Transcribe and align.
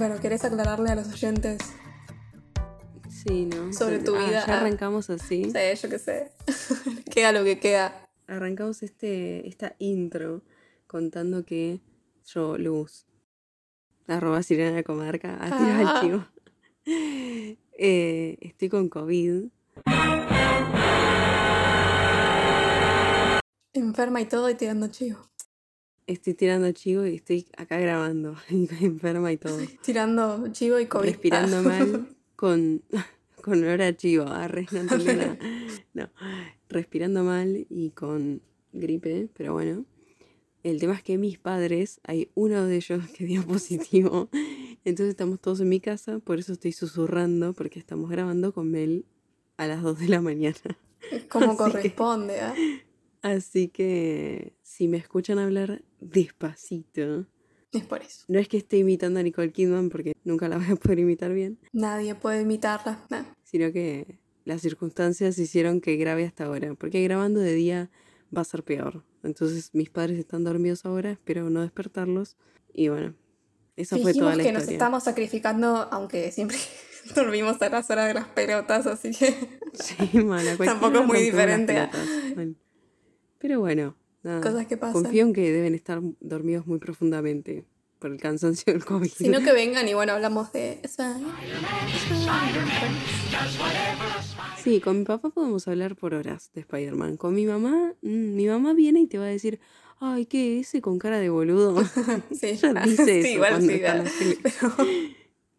Bueno, 0.00 0.18
¿querés 0.18 0.42
aclararle 0.46 0.88
a 0.88 0.94
los 0.94 1.08
oyentes 1.12 1.58
Sí, 3.10 3.44
¿no? 3.44 3.70
Sobre 3.74 3.98
tu 3.98 4.16
Ah, 4.16 4.24
vida. 4.26 4.46
Ya 4.46 4.58
arrancamos 4.60 5.10
así. 5.10 5.44
Sí, 5.44 5.58
yo 5.82 5.88
qué 5.90 5.98
sé. 5.98 6.32
queda 7.14 7.32
lo 7.32 7.44
que 7.44 7.60
queda. 7.60 8.08
Arrancamos 8.26 8.82
este, 8.82 9.46
esta 9.46 9.76
intro 9.78 10.40
contando 10.86 11.44
que 11.44 11.80
yo, 12.24 12.56
Luz, 12.56 13.04
arroba 14.06 14.42
Sirena 14.42 14.74
de 14.74 14.84
Comarca, 14.84 15.34
a 15.34 15.44
tirar 15.48 15.84
Ah. 15.84 15.94
el 15.94 16.00
chivo. 16.00 16.26
Eh, 17.82 18.36
estoy 18.40 18.68
con 18.70 18.88
COVID. 18.88 19.44
Enferma 23.74 24.20
y 24.20 24.24
todo 24.26 24.48
y 24.50 24.54
tirando 24.54 24.88
chivo. 24.88 25.29
Estoy 26.10 26.34
tirando 26.34 26.72
chivo 26.72 27.06
y 27.06 27.14
estoy 27.14 27.46
acá 27.56 27.78
grabando, 27.78 28.34
enferma 28.48 29.30
y 29.32 29.36
todo. 29.36 29.58
Tirando 29.80 30.48
chivo 30.50 30.80
y 30.80 30.86
COVID. 30.86 31.06
Respirando 31.08 31.58
Ah. 31.58 31.62
mal 31.62 32.08
con, 32.36 32.82
con 33.40 33.62
olor 33.62 33.80
a 33.82 33.96
chivo. 33.96 34.24
Arre, 34.26 34.66
no 34.72 34.80
entendí 34.80 35.04
nada. 35.06 35.38
No, 35.94 36.08
respirando 36.68 37.22
mal 37.22 37.64
y 37.70 37.90
con 37.90 38.42
gripe, 38.72 39.28
pero 39.36 39.52
bueno. 39.52 39.84
El 40.64 40.80
tema 40.80 40.94
es 40.94 41.02
que 41.04 41.16
mis 41.16 41.38
padres, 41.38 42.00
hay 42.02 42.28
uno 42.34 42.66
de 42.66 42.76
ellos 42.76 43.04
que 43.16 43.24
dio 43.24 43.42
positivo. 43.46 44.28
Entonces 44.84 45.10
estamos 45.10 45.40
todos 45.40 45.60
en 45.60 45.68
mi 45.68 45.78
casa, 45.78 46.18
por 46.18 46.40
eso 46.40 46.52
estoy 46.52 46.72
susurrando, 46.72 47.52
porque 47.52 47.78
estamos 47.78 48.10
grabando 48.10 48.52
con 48.52 48.68
Mel 48.70 49.04
a 49.58 49.66
las 49.68 49.80
2 49.82 50.00
de 50.00 50.08
la 50.08 50.20
mañana. 50.20 50.56
Como 51.28 51.50
Así 51.52 51.56
corresponde, 51.56 52.40
¿ah? 52.40 52.54
Así 53.22 53.68
que 53.68 54.54
si 54.62 54.88
me 54.88 54.96
escuchan 54.96 55.38
hablar 55.38 55.82
despacito, 56.00 57.26
Es 57.72 57.84
por 57.84 58.02
eso. 58.02 58.24
no 58.28 58.38
es 58.38 58.48
que 58.48 58.56
esté 58.56 58.78
imitando 58.78 59.20
a 59.20 59.22
Nicole 59.22 59.52
Kidman, 59.52 59.90
porque 59.90 60.14
nunca 60.24 60.48
la 60.48 60.56
voy 60.58 60.66
a 60.72 60.76
poder 60.76 61.00
imitar 61.00 61.32
bien, 61.32 61.58
Nadie 61.72 62.14
puede 62.14 62.42
imitarla. 62.42 63.04
Nah. 63.10 63.24
sino 63.44 63.72
que 63.72 64.18
las 64.44 64.62
circunstancias 64.62 65.38
hicieron 65.38 65.80
que 65.80 65.96
grabe 65.96 66.24
hasta 66.24 66.44
ahora, 66.44 66.74
porque 66.74 67.02
grabando 67.02 67.40
de 67.40 67.54
día 67.54 67.90
va 68.36 68.40
a 68.42 68.44
ser 68.44 68.62
peor. 68.64 69.04
Entonces 69.22 69.70
mis 69.74 69.90
padres 69.90 70.18
están 70.18 70.44
dormidos 70.44 70.84
ahora, 70.86 71.10
espero 71.12 71.50
no 71.50 71.60
despertarlos. 71.60 72.36
Y 72.72 72.88
bueno, 72.88 73.14
esa 73.76 73.98
fue 73.98 74.14
toda 74.14 74.34
la 74.36 74.42
que 74.42 74.52
nos 74.52 74.62
historia. 74.62 74.76
estamos 74.76 75.04
sacrificando, 75.04 75.88
aunque 75.92 76.32
siempre 76.32 76.56
dormimos 77.14 77.60
a 77.60 77.68
las 77.68 77.90
horas 77.90 78.08
de 78.08 78.14
las 78.14 78.28
pelotas, 78.28 78.86
así 78.86 79.10
que 79.10 79.34
Sí, 79.74 80.18
mala, 80.24 80.56
Tampoco 80.64 81.00
es 81.00 81.06
muy 81.06 81.20
diferente 81.20 81.76
a- 81.78 81.90
pelotas. 81.90 82.34
Bueno, 82.34 82.54
Pero 83.40 83.58
bueno, 83.58 83.96
nada. 84.22 84.40
cosas 84.40 84.66
que 84.66 84.76
pasan. 84.76 85.02
Confío 85.02 85.24
en 85.24 85.32
que 85.32 85.50
deben 85.50 85.74
estar 85.74 86.00
dormidos 86.20 86.66
muy 86.66 86.78
profundamente 86.78 87.64
por 87.98 88.10
el 88.10 88.20
cansancio 88.20 88.72
del 88.72 88.84
COVID. 88.84 89.08
Sino 89.08 89.40
que 89.40 89.52
vengan 89.52 89.88
y 89.88 89.94
bueno, 89.94 90.12
hablamos 90.12 90.52
de... 90.52 90.80
Sí, 94.62 94.80
con 94.80 94.98
mi 94.98 95.04
papá 95.04 95.30
podemos 95.30 95.66
hablar 95.68 95.96
por 95.96 96.14
horas 96.14 96.50
de 96.54 96.60
Spider-Man. 96.60 97.16
Con 97.16 97.34
mi 97.34 97.46
mamá, 97.46 97.94
mm, 98.02 98.34
mi 98.34 98.46
mamá 98.46 98.74
viene 98.74 99.00
y 99.00 99.06
te 99.06 99.18
va 99.18 99.24
a 99.24 99.28
decir, 99.28 99.58
ay, 100.00 100.26
¿qué 100.26 100.60
ese 100.60 100.82
con 100.82 100.98
cara 100.98 101.18
de 101.18 101.30
boludo? 101.30 101.82
Sí, 102.30 102.52
dice 102.84 103.04
sí, 103.04 103.10
eso 103.10 103.28
igual 103.28 103.62
sí, 103.62 103.70
está 103.70 104.04
pero 104.42 104.88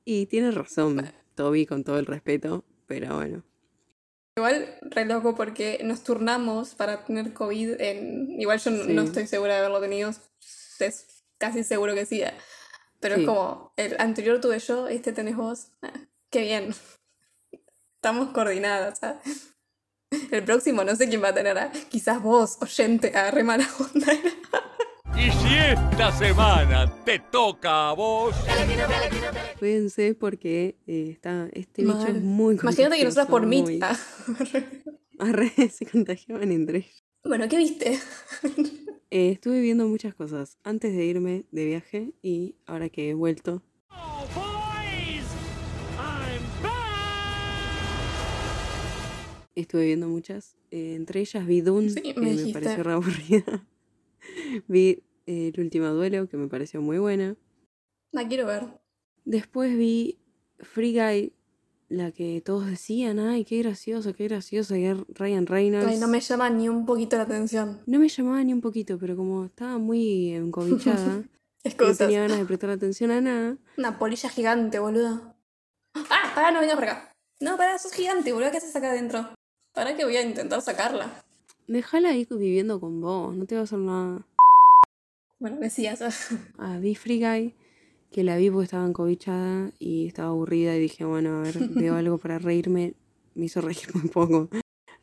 Y 0.06 0.28
tiene 0.28 0.52
razón, 0.52 1.04
Toby, 1.36 1.66
con 1.66 1.84
todo 1.84 1.98
el 1.98 2.06
respeto, 2.06 2.64
pero 2.86 3.16
bueno. 3.16 3.44
Igual 4.38 4.78
re 4.82 5.06
loco 5.06 5.36
porque 5.36 5.80
nos 5.84 6.04
turnamos 6.04 6.76
para 6.76 7.04
tener 7.06 7.34
COVID 7.34 7.80
en... 7.82 8.40
Igual 8.40 8.60
yo 8.60 8.72
no- 8.72 8.84
Sí. 8.86 8.94
no 8.94 9.02
estoy 9.04 9.28
segura 9.28 9.54
de 9.54 9.60
haberlo 9.60 9.82
tenido, 9.82 10.10
es 10.80 11.24
casi 11.38 11.64
seguro 11.64 11.94
que 11.94 12.06
sí, 12.06 12.22
eh. 12.22 12.34
pero 13.00 13.16
Sí. 13.16 13.22
es 13.22 13.28
como, 13.28 13.74
el 13.78 13.96
anterior 14.00 14.40
tuve 14.40 14.60
yo, 14.60 14.88
este 14.88 15.12
tenés 15.12 15.36
vos, 15.36 15.68
Ah, 15.82 15.92
qué 16.30 16.42
bien. 16.42 16.74
Estamos 17.96 18.30
coordinadas, 18.30 19.00
¿sabes? 19.00 19.54
El 20.32 20.44
próximo 20.44 20.84
no 20.84 20.96
sé 20.96 21.08
quién 21.08 21.24
va 21.24 21.30
a 21.30 21.34
tener, 21.34 21.58
ah, 21.58 21.72
quizás 21.90 22.22
vos, 22.22 22.58
oyente, 22.62 23.10
agarre 23.10 23.44
mala 23.44 23.68
onda. 23.80 24.14
Y 25.18 25.30
si 25.32 25.56
esta 25.56 26.12
semana 26.12 26.92
te 27.06 27.20
toca 27.20 27.90
a 27.90 27.94
vos, 27.94 28.36
Cuídense 29.60 30.16
porque 30.16 30.76
eh, 30.88 31.10
está, 31.12 31.48
este 31.54 31.84
bicho 31.84 31.96
Mal. 31.98 32.16
es 32.16 32.24
muy 32.24 32.56
Imagínate 32.56 32.98
que 32.98 33.04
nosotras 33.04 33.28
por 33.28 33.46
mí. 33.46 33.80
Ah. 33.82 33.96
Arre, 35.20 35.52
se 35.72 35.86
contagiaban 35.86 36.52
entre 36.52 36.80
ellos. 36.80 37.04
Bueno, 37.24 37.48
¿qué 37.48 37.58
viste? 37.58 38.00
Eh, 39.12 39.32
estuve 39.32 39.62
viendo 39.62 39.88
muchas 39.88 40.16
cosas 40.16 40.58
antes 40.64 40.96
de 40.96 41.06
irme 41.06 41.46
de 41.52 41.66
viaje 41.66 42.14
y 42.24 42.56
ahora 42.66 42.90
que 42.90 43.10
he 43.10 43.14
vuelto. 43.14 43.62
Oh, 43.92 44.26
boys, 44.34 45.26
I'm 46.00 46.42
back. 46.64 46.72
Estuve 49.56 49.86
viendo 49.86 50.08
muchas. 50.08 50.56
eh, 50.72 50.96
entre 50.96 51.20
ellas 51.20 51.46
vi 51.46 51.62
Dune, 51.62 51.90
Sí, 51.92 52.02
que 52.02 52.14
me 52.16 52.22
me, 52.22 52.32
dijiste. 52.32 52.54
pareció 52.54 52.84
re 52.84 52.94
aburrida. 52.94 53.64
vi 54.68 55.04
eh, 55.26 55.52
El 55.54 55.62
último 55.62 55.88
duelo, 55.88 56.28
que 56.28 56.38
me 56.38 56.48
pareció 56.48 56.82
muy 56.82 56.98
buena. 56.98 57.36
La 58.12 58.28
quiero 58.28 58.46
ver. 58.46 58.68
Después 59.24 59.78
vi 59.78 60.18
Free 60.60 60.94
Guy, 60.94 61.34
la 61.90 62.12
que 62.12 62.42
todos 62.42 62.66
decían, 62.66 63.20
ay, 63.20 63.46
qué 63.46 63.60
gracioso, 63.60 64.14
qué 64.14 64.28
gracioso, 64.28 64.76
y 64.76 64.86
era 64.86 65.04
Ryan 65.10 65.46
Reynolds. 65.46 65.88
Ay, 65.88 66.00
no 66.00 66.08
me 66.08 66.20
llama 66.20 66.50
ni 66.50 66.70
un 66.70 66.86
poquito 66.86 67.18
la 67.18 67.24
atención. 67.24 67.82
No 67.86 68.00
me 68.00 68.10
llamaba 68.10 68.44
ni 68.44 68.54
un 68.54 68.62
poquito, 68.62 68.98
pero 68.98 69.16
como 69.16 69.46
estaba 69.46 69.78
muy 69.78 70.34
encobichada, 70.34 71.24
no 71.80 71.96
tenía 71.96 72.22
ganas 72.22 72.40
de 72.40 72.46
prestar 72.46 72.70
atención 72.72 73.12
a 73.12 73.22
nada. 73.22 73.58
Una 73.78 74.00
polilla 74.00 74.30
gigante, 74.30 74.80
boludo. 74.80 75.36
¡Ah! 75.94 76.32
Pará, 76.34 76.52
no 76.52 76.62
vengas 76.62 76.76
por 76.76 76.86
acá. 76.86 77.14
No, 77.42 77.58
pará, 77.58 77.78
sos 77.78 77.92
gigante, 77.92 78.32
boludo. 78.34 78.52
¿Qué 78.52 78.58
haces 78.58 78.76
acá 78.76 78.92
adentro? 78.92 79.34
Pará 79.74 79.96
que 79.96 80.06
voy 80.06 80.16
a 80.16 80.22
intentar 80.22 80.62
sacarla. 80.62 81.24
Déjala 81.68 82.10
ahí 82.10 82.28
viviendo 82.30 82.80
con 82.80 83.02
vos, 83.02 83.36
no 83.36 83.46
te 83.46 83.56
va 83.56 83.62
a 83.62 83.64
hacer 83.64 83.80
nada. 83.80 84.26
Bueno, 85.40 85.58
decías. 85.60 86.02
Ah, 86.58 86.78
vi 86.80 86.96
Free 86.96 87.20
Guy, 87.20 87.54
que 88.12 88.24
la 88.24 88.38
vi 88.38 88.50
porque 88.50 88.66
estaba 88.66 88.86
encobichada 88.88 89.72
y 89.80 90.08
estaba 90.08 90.30
aburrida 90.30 90.76
y 90.76 90.80
dije, 90.80 91.06
bueno, 91.06 91.38
a 91.40 91.42
ver, 91.44 91.58
veo 91.70 91.96
algo 91.96 92.18
para 92.18 92.40
reírme. 92.40 92.94
Me 93.36 93.46
hizo 93.46 93.62
reír 93.62 93.88
muy 93.94 94.10
poco. 94.10 94.50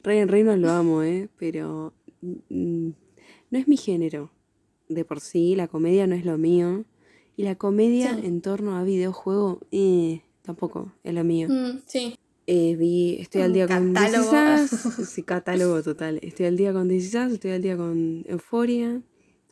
Ryan 0.02 0.28
Reynolds 0.28 0.60
lo 0.62 0.70
amo, 0.70 1.02
¿eh? 1.02 1.28
Pero 1.38 1.92
mm, 2.20 2.88
no 3.50 3.58
es 3.58 3.66
mi 3.66 3.76
género. 3.76 4.30
De 4.88 5.04
por 5.04 5.20
sí, 5.20 5.54
la 5.54 5.69
comedia 5.69 6.06
no 6.06 6.14
es 6.14 6.25
lo 6.25 6.38
mío. 6.38 6.84
Y 7.36 7.44
la 7.44 7.54
comedia 7.56 8.14
Sí. 8.14 8.26
en 8.26 8.40
torno 8.40 8.76
a 8.76 8.84
videojuego, 8.84 9.60
eh, 9.70 10.22
tampoco 10.42 10.92
es 11.04 11.14
lo 11.14 11.25
mío. 11.25 11.48
Mm, 11.48 11.80
sí. 11.86 12.14
Eh, 12.50 12.76
vi, 12.76 13.19
estoy 13.20 13.42
al 13.42 13.53
día 13.53 13.66
con 13.69 13.94
Us. 13.94 14.70
Sí, 15.10 15.22
catálogo 15.22 15.82
total. 15.82 16.19
Estoy 16.22 16.47
al 16.47 16.56
día 16.56 16.72
con 16.72 16.88
This 16.88 17.09
Is 17.09 17.14
Us, 17.14 17.32
estoy 17.34 17.50
al 17.50 17.60
día 17.60 17.76
con 17.76 18.25
Euphoria. 18.26 19.03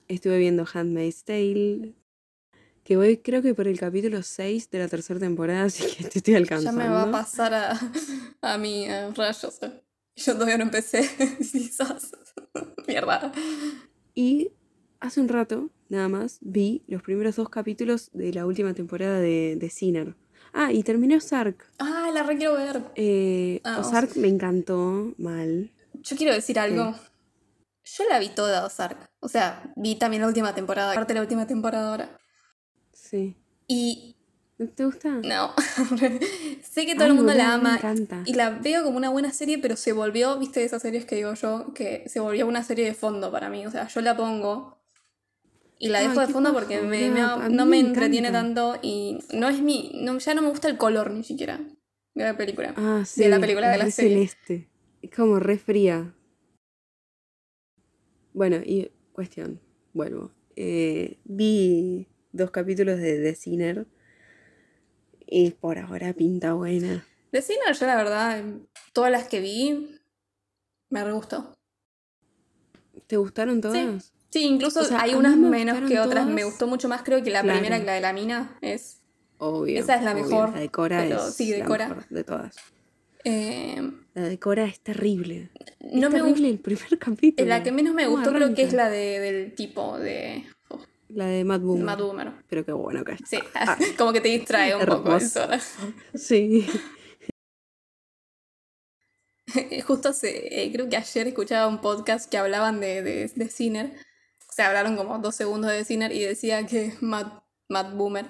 Estuve 0.09 0.39
viendo 0.39 0.65
Handmaid's 0.73 1.25
Tale. 1.25 1.93
Que 2.85 2.97
voy, 2.97 3.19
creo 3.19 3.43
que 3.43 3.53
por 3.53 3.69
el 3.69 3.79
capítulo 3.79 4.23
6 4.23 4.71
de 4.71 4.79
la 4.79 4.89
tercera 4.89 5.21
temporada, 5.21 5.65
así 5.67 5.85
que 5.95 6.05
te 6.05 6.19
estoy 6.21 6.33
Ya 6.33 6.39
alcanzando. 6.39 6.81
me 6.83 6.89
va 6.89 7.03
a 7.03 7.11
pasar 7.11 7.53
a, 7.53 7.79
a 8.41 8.57
mí, 8.57 8.89
a 8.89 9.11
rayos. 9.11 9.59
eh. 9.63 9.83
Yo 10.17 10.33
todavía 10.33 10.57
no 10.57 10.65
empecé. 10.65 11.07
Quizás. 11.39 12.13
Mierda. 12.89 13.31
Y 14.15 14.53
hace 15.01 15.21
un 15.21 15.29
rato, 15.29 15.69
nada 15.91 16.09
más, 16.09 16.39
vi 16.41 16.83
los 16.87 17.03
primeros 17.03 17.37
dos 17.37 17.51
capítulos 17.51 18.09
de 18.15 18.33
la 18.33 18.47
última 18.47 18.73
temporada 18.73 19.21
de, 19.21 19.57
de 19.61 19.69
Sinner. 19.69 20.15
Ah, 20.59 20.73
y 20.73 20.83
terminé 20.83 21.17
Ozark. 21.17 21.67
Ah, 21.79 22.11
la 22.15 22.23
re 22.23 22.39
quiero 22.39 22.55
ver. 22.55 22.81
Eh, 22.95 23.61
Ah, 23.63 23.79
Ozark 23.81 24.17
me 24.17 24.29
encantó 24.29 25.13
mal. 25.19 25.71
Yo 26.03 26.17
quiero 26.17 26.33
decir 26.33 26.59
algo. 26.59 26.95
Yo 27.85 28.05
la 28.09 28.19
vi 28.19 28.31
toda, 28.31 28.65
Ozark. 28.65 28.97
O 29.21 29.29
sea, 29.29 29.63
vi 29.77 29.97
también 29.97 30.23
la 30.23 30.29
última 30.29 30.55
temporada. 30.55 30.93
Aparte 30.93 31.13
de 31.13 31.19
la 31.19 31.23
última 31.23 31.47
temporada 31.47 31.91
ahora. 31.91 32.19
Sí. 32.93 33.37
Y 33.69 34.17
¿No 34.59 34.67
te 34.69 34.87
gusta? 34.87 35.11
no. 35.23 35.53
sé 36.63 36.87
que 36.87 36.95
todo 36.95 37.05
Ay, 37.05 37.11
el 37.11 37.15
mundo 37.17 37.35
la 37.35 37.53
a 37.53 37.59
mí 37.59 37.63
me 37.63 37.69
ama. 37.69 37.77
encanta. 37.77 38.23
Y 38.25 38.33
la 38.33 38.49
veo 38.51 38.83
como 38.83 38.97
una 38.97 39.11
buena 39.11 39.33
serie, 39.33 39.59
pero 39.59 39.77
se 39.77 39.93
volvió, 39.93 40.39
viste, 40.39 40.61
de 40.61 40.67
esas 40.67 40.81
series 40.81 41.05
que 41.05 41.17
digo 41.17 41.35
yo, 41.35 41.75
que 41.75 42.05
se 42.09 42.21
volvió 42.21 42.47
una 42.47 42.63
serie 42.65 42.87
de 42.87 42.95
fondo 42.95 43.31
para 43.31 43.51
mí. 43.51 43.67
O 43.67 43.71
sea, 43.71 43.87
yo 43.89 44.01
la 44.01 44.17
pongo 44.17 44.76
y 45.79 45.89
la 45.89 45.99
Ay, 45.99 46.09
dejo 46.09 46.21
de 46.21 46.29
fondo 46.29 46.53
porque 46.53 46.81
me, 46.81 47.11
no 47.11 47.49
me 47.49 47.65
me 47.67 47.81
entretiene 47.81 48.31
tanto 48.31 48.79
y 48.83 49.19
no 49.33 49.49
es 49.49 49.61
mi. 49.61 49.93
No, 49.95 50.19
ya 50.19 50.35
no 50.35 50.43
me 50.43 50.49
gusta 50.49 50.69
el 50.69 50.79
color 50.79 51.11
ni 51.11 51.23
siquiera 51.23 51.61
de 52.15 52.25
la 52.25 52.37
película. 52.37 52.75
Ah, 52.77 53.03
sí. 53.05 53.23
de 53.23 53.29
la 53.29 53.39
película 53.39 53.69
de 53.69 53.75
es 53.75 53.85
la 53.85 53.91
serie. 53.91 54.11
celeste. 54.11 54.69
Es 55.03 55.11
como 55.11 55.39
re 55.39 55.59
fría. 55.59 56.15
Bueno, 58.33 58.57
y 58.57 58.91
cuestión, 59.13 59.61
vuelvo. 59.93 60.31
Eh, 60.57 61.19
vi 61.25 62.07
dos 62.33 62.51
capítulos 62.51 62.99
de 62.99 63.19
The 63.21 63.35
Sinner 63.35 63.87
y 65.27 65.51
por 65.51 65.79
ahora 65.79 66.13
pinta 66.15 66.55
buena. 66.55 67.07
De 67.33 67.43
Sinner, 67.43 67.75
yo 67.75 67.87
la 67.87 67.97
verdad, 67.97 68.45
todas 68.95 69.11
las 69.11 69.29
que 69.29 69.41
vi, 69.41 69.99
me 70.89 71.05
re 71.05 71.13
gustó. 71.13 71.53
¿Te 73.07 73.19
gustaron 73.19 73.61
todas? 73.61 74.05
Sí, 74.05 74.11
incluso 74.35 74.81
O 74.81 74.85
sea, 74.85 75.01
hay 75.03 75.15
unas 75.15 75.37
me 75.37 75.49
menos 75.49 75.89
que 75.89 75.99
otras. 75.99 76.27
Me 76.27 76.45
gustó 76.45 76.67
mucho 76.67 76.89
más, 76.89 77.03
creo 77.03 77.23
que 77.23 77.31
la 77.31 77.43
Claro. 77.43 77.59
primera, 77.59 77.79
que 77.81 77.87
la 77.87 77.93
de 77.95 78.01
la 78.01 78.13
mina, 78.13 78.57
es 78.61 79.01
Obvio. 79.39 79.79
Esa 79.81 79.97
es 79.97 80.03
la 80.03 80.13
obvio. 80.13 80.25
mejor, 80.25 80.53
La 80.55 80.61
de 80.61 80.69
Cora 80.71 81.03
pero 81.03 81.27
es 81.29 81.35
sí, 81.35 81.51
de 81.53 81.59
la 81.59 81.65
Cora. 81.67 81.89
mejor 81.89 82.09
de 82.09 82.25
todas. 82.25 82.57
Eh, 83.25 83.91
La 84.15 84.23
de 84.23 84.39
Cora 84.39 84.65
es 84.65 84.81
terrible. 84.81 85.51
no 85.81 86.07
es 86.07 86.13
me 86.13 86.21
gusta. 86.21 86.23
terrible 86.23 86.49
el 86.51 86.59
primer 86.59 86.99
capítulo. 86.99 87.49
La 87.49 87.63
que 87.63 87.73
menos 87.73 87.95
me 87.95 88.05
¿Cómo 88.05 88.17
gustó 88.17 88.33
creo 88.33 88.55
que 88.55 88.63
es 88.63 88.69
arranca? 88.69 88.85
la 88.85 88.91
de, 88.91 89.21
del 89.21 89.55
tipo 89.55 89.99
de 89.99 90.45
oh, 90.69 90.81
La 91.09 91.27
de 91.27 91.45
Matt 91.45 91.61
Boomer. 91.63 91.85
Matt 91.85 92.01
Boomer. 92.01 92.33
Pero 92.49 92.65
qué 92.65 92.73
bueno 92.73 93.05
que. 93.05 93.17
Sí, 93.27 93.39
como 93.99 94.13
que 94.13 94.21
te 94.23 94.29
distrae 94.29 94.75
un 94.77 94.87
poco 94.87 95.17
eso. 95.17 95.47
Sí. 96.15 96.67
Justo 99.87 100.09
hace, 100.09 100.63
eh, 100.65 100.73
creo 100.73 100.89
que 100.89 100.97
ayer 100.97 101.29
escuchaba 101.29 101.69
un 101.69 101.81
podcast 101.81 102.29
que 102.31 102.37
hablaban 102.39 102.81
de, 102.81 103.03
de, 103.03 103.31
de 103.35 103.49
Sinner. 103.49 103.93
O 104.57 104.59
sea, 104.59 104.69
hablaron 104.69 104.97
como 104.97 105.19
dos 105.19 105.35
segundos 105.35 105.71
de 105.71 105.85
Sinner 105.85 106.11
y 106.13 106.21
decía 106.21 106.65
que 106.65 106.95
Matt, 107.03 107.43
Matt 107.69 107.95
Boomer 107.95 108.25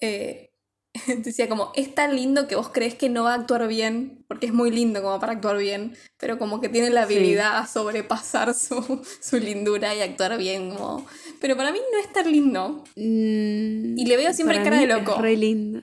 eh, 0.00 0.52
decía 1.24 1.48
como, 1.48 1.72
es 1.74 1.92
tan 1.92 2.14
lindo 2.14 2.46
que 2.46 2.54
vos 2.54 2.68
crees 2.68 2.94
que 2.94 3.08
no 3.08 3.24
va 3.24 3.32
a 3.32 3.38
actuar 3.38 3.66
bien, 3.66 4.24
porque 4.28 4.46
es 4.46 4.52
muy 4.52 4.70
lindo 4.70 5.02
como 5.02 5.18
para 5.18 5.32
actuar 5.32 5.58
bien, 5.58 5.96
pero 6.18 6.38
como 6.38 6.60
que 6.60 6.68
tiene 6.68 6.90
la 6.90 7.04
Sí. 7.04 7.14
habilidad 7.16 7.58
a 7.58 7.66
sobrepasar 7.66 8.54
su, 8.54 9.02
su 9.20 9.38
lindura 9.40 9.92
y 9.92 10.02
actuar 10.02 10.38
bien. 10.38 10.70
Como... 10.70 11.04
Pero 11.40 11.56
para 11.56 11.72
mí 11.72 11.80
no 11.92 11.98
es 11.98 12.12
tan 12.12 12.30
lindo. 12.30 12.84
Y 12.94 14.06
le 14.06 14.16
veo 14.16 14.32
siempre 14.32 14.62
cara 14.62 14.78
de 14.78 14.86
loco. 14.86 15.16
Es 15.16 15.20
re 15.20 15.36
lindo. 15.36 15.82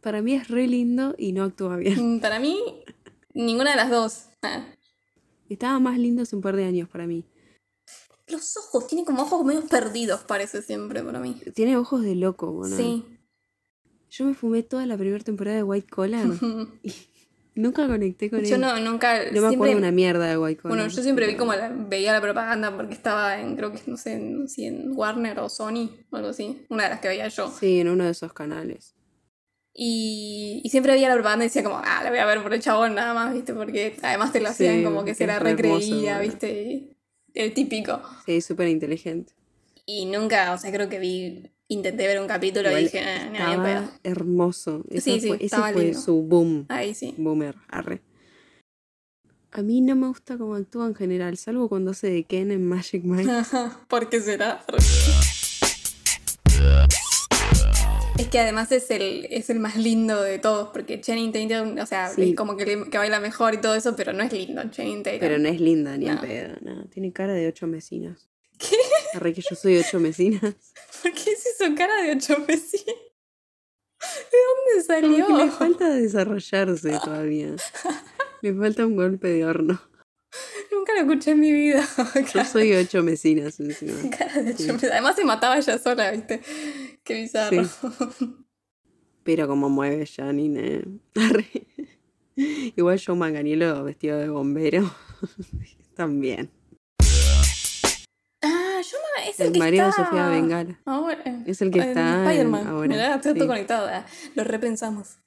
Para 0.00 0.22
mí 0.22 0.32
es 0.34 0.48
re 0.48 0.66
lindo 0.66 1.14
y 1.18 1.32
no 1.32 1.44
actúa 1.44 1.76
bien. 1.76 2.16
Mm, 2.16 2.20
Para 2.20 2.38
mí, 2.38 2.58
ninguna 3.34 3.72
de 3.72 3.76
las 3.76 3.90
dos. 3.90 4.24
Ah. 4.40 4.64
Estaba 5.50 5.78
más 5.78 5.98
lindo 5.98 6.22
hace 6.22 6.34
un 6.36 6.40
par 6.40 6.56
de 6.56 6.64
años 6.64 6.88
para 6.88 7.06
mí. 7.06 7.26
Los 8.28 8.56
ojos, 8.56 8.86
tiene 8.86 9.04
como 9.04 9.22
ojos 9.22 9.44
medio 9.44 9.66
perdidos, 9.66 10.20
parece 10.22 10.62
siempre 10.62 11.02
para 11.02 11.20
mí. 11.20 11.40
Tiene 11.54 11.76
ojos 11.76 12.02
de 12.02 12.14
loco, 12.14 12.52
bueno. 12.52 12.76
Sí. 12.76 13.04
Yo 14.10 14.24
me 14.24 14.34
fumé 14.34 14.62
toda 14.62 14.86
la 14.86 14.96
primera 14.96 15.22
temporada 15.22 15.56
de 15.56 15.62
White 15.62 15.88
Collar 15.90 16.26
y 16.82 16.92
nunca 17.56 17.86
conecté 17.86 18.30
con 18.30 18.40
Yo 18.42 18.54
él. 18.54 18.60
no, 18.60 18.78
nunca. 18.80 19.16
No 19.18 19.24
me 19.24 19.30
siempre- 19.32 19.54
acuerdo 19.56 19.76
una 19.78 19.90
mierda 19.90 20.26
de 20.26 20.38
White 20.38 20.62
Collar. 20.62 20.76
Bueno, 20.78 20.90
yo 20.94 21.02
siempre 21.02 21.26
vi 21.26 21.36
como 21.36 21.52
la, 21.54 21.68
veía 21.68 22.12
la 22.12 22.20
propaganda 22.20 22.74
porque 22.74 22.94
estaba 22.94 23.40
en, 23.40 23.56
creo 23.56 23.72
que, 23.72 23.80
no 23.86 23.96
sé, 23.96 24.14
en, 24.14 24.48
si 24.48 24.64
en 24.66 24.92
Warner 24.96 25.38
o 25.40 25.48
Sony 25.48 25.90
o 26.10 26.16
algo 26.16 26.28
así. 26.28 26.64
Una 26.70 26.84
de 26.84 26.88
las 26.90 27.00
que 27.00 27.08
veía 27.08 27.28
yo. 27.28 27.50
Sí, 27.50 27.80
en 27.80 27.88
uno 27.88 28.04
de 28.04 28.10
esos 28.10 28.32
canales. 28.32 28.94
Y, 29.76 30.60
y 30.64 30.68
siempre 30.70 30.92
veía 30.92 31.08
la 31.08 31.14
propaganda 31.14 31.44
y 31.44 31.48
decía 31.48 31.64
como, 31.64 31.78
ah, 31.84 32.00
la 32.04 32.10
voy 32.10 32.20
a 32.20 32.26
ver 32.26 32.40
por 32.42 32.54
el 32.54 32.60
chabón 32.60 32.94
nada 32.94 33.12
más, 33.12 33.34
¿viste? 33.34 33.52
Porque 33.52 33.96
además 34.02 34.30
te 34.32 34.40
lo 34.40 34.46
Sí, 34.48 34.52
hacían 34.66 34.84
como 34.84 34.98
que 35.04 35.10
porque 35.10 35.14
se 35.16 35.26
la 35.26 35.34
hermoso, 35.36 35.56
recreía. 35.56 36.18
¿viste? 36.20 36.62
Y 36.62 36.93
el 37.34 37.52
típico. 37.52 38.00
Sí, 38.26 38.40
súper 38.40 38.68
inteligente. 38.68 39.32
Y 39.86 40.06
nunca, 40.06 40.52
o 40.52 40.58
sea, 40.58 40.72
creo 40.72 40.88
que 40.88 40.98
vi, 40.98 41.50
intenté 41.68 42.06
ver 42.06 42.20
un 42.20 42.26
capítulo 42.26 42.70
y 42.78 42.84
dije, 42.84 43.00
eh, 43.00 43.28
ni 43.30 43.38
a 43.38 43.62
pedo. 43.62 43.80
Estaba 43.82 43.98
hermoso. 44.02 44.84
Sí, 44.90 45.00
sí, 45.20 45.28
fue- 45.28 45.36
ese 45.44 45.56
fue 45.72 45.82
lindo. 45.84 46.00
su 46.00 46.22
boom. 46.22 46.66
Ahí 46.68 46.94
sí. 46.94 47.14
Boomer, 47.18 47.56
arre. 47.68 48.00
A 49.52 49.62
mí 49.62 49.80
no 49.82 49.94
me 49.94 50.08
gusta 50.08 50.36
cómo 50.36 50.54
actúa 50.56 50.86
en 50.86 50.94
general, 50.94 51.36
salvo 51.36 51.68
cuando 51.68 51.92
hace 51.92 52.08
de 52.10 52.24
Ken 52.24 52.50
en 52.50 52.66
Magic 52.66 53.04
Mike. 53.04 53.30
¿Por 53.88 54.08
qué 54.08 54.20
será? 54.20 54.64
Es 58.18 58.28
que 58.28 58.38
además 58.38 58.70
es 58.70 58.90
el, 58.90 59.26
es 59.30 59.50
el 59.50 59.58
más 59.58 59.76
lindo 59.76 60.22
de 60.22 60.38
todos, 60.38 60.68
porque 60.72 61.00
Channing 61.00 61.32
Tatum, 61.32 61.78
o 61.78 61.86
sea, 61.86 62.10
Sí. 62.10 62.30
es 62.30 62.36
como 62.36 62.56
que, 62.56 62.64
le- 62.64 62.88
que 62.88 62.96
baila 62.98 63.18
mejor 63.18 63.54
y 63.54 63.58
todo 63.60 63.74
eso, 63.74 63.96
pero 63.96 64.12
no 64.12 64.22
es 64.22 64.32
lindo 64.32 64.62
Channing 64.70 65.02
Tatum. 65.02 65.18
Pero 65.20 65.38
no 65.38 65.48
es 65.48 65.60
linda 65.60 65.96
ni 65.96 66.06
en 66.08 66.14
No. 66.16 66.20
pedo, 66.20 66.54
no. 66.60 66.84
Tiene 66.86 67.12
cara 67.12 67.32
de 67.32 67.48
ocho 67.48 67.66
mesinas. 67.66 68.28
¿Qué? 68.56 68.76
Arre 69.14 69.32
que 69.34 69.42
yo 69.42 69.56
soy 69.56 69.78
ocho 69.78 69.98
mesinas. 69.98 70.40
¿Por 71.02 71.12
qué 71.12 71.32
es 71.32 71.44
eso 71.46 71.74
cara 71.76 72.02
de 72.02 72.12
ocho 72.12 72.38
meses? 72.46 72.84
¿De 72.86 74.38
dónde 74.46 74.84
salió? 74.86 75.26
Como 75.26 75.38
que 75.38 75.44
le 75.46 75.50
falta 75.50 75.88
desarrollarse 75.88 76.98
todavía. 77.04 77.56
Le 78.42 78.54
falta 78.54 78.86
un 78.86 78.94
golpe 78.96 79.28
de 79.28 79.44
horno. 79.44 79.80
Nunca 80.74 80.92
lo 80.94 81.00
escuché 81.00 81.30
en 81.32 81.40
mi 81.40 81.52
vida. 81.52 81.86
Yo 82.34 82.44
soy 82.44 82.72
ocho 82.74 83.02
mesinas 83.02 83.60
encima. 83.60 83.92
de 84.42 84.56
Sí. 84.56 84.70
Además 84.90 85.16
se 85.16 85.24
mataba 85.24 85.56
ella 85.56 85.78
sola, 85.78 86.10
¿viste? 86.10 86.40
Qué 87.04 87.14
bizarro. 87.14 87.62
Pero 89.22 89.46
como 89.46 89.68
mueve 89.68 90.06
Janine. 90.06 90.84
eh. 91.14 92.72
Igual 92.76 93.00
Joe 93.04 93.16
Manganiello 93.16 93.84
vestido 93.84 94.18
de 94.18 94.28
bombero. 94.28 94.90
También. 95.94 96.50
Ah, 98.42 98.80
yo 98.82 98.98
es 99.28 99.40
el, 99.40 99.46
El 99.46 99.52
que 99.52 99.58
marido 99.60 99.84
de 99.84 99.90
está... 99.90 100.04
Sofía 100.04 100.28
Bengala. 100.28 100.80
Ahora. 100.84 101.22
Es 101.46 101.62
el 101.62 101.70
que 101.70 101.78
está 101.78 102.24
Spider-Man. 102.24 102.66
ahora, 102.66 102.88
Mirá, 102.88 103.14
está 103.14 103.32
todo 103.32 103.46
conectado. 103.46 103.88
Lo 104.34 104.44
repensamos. 104.44 105.18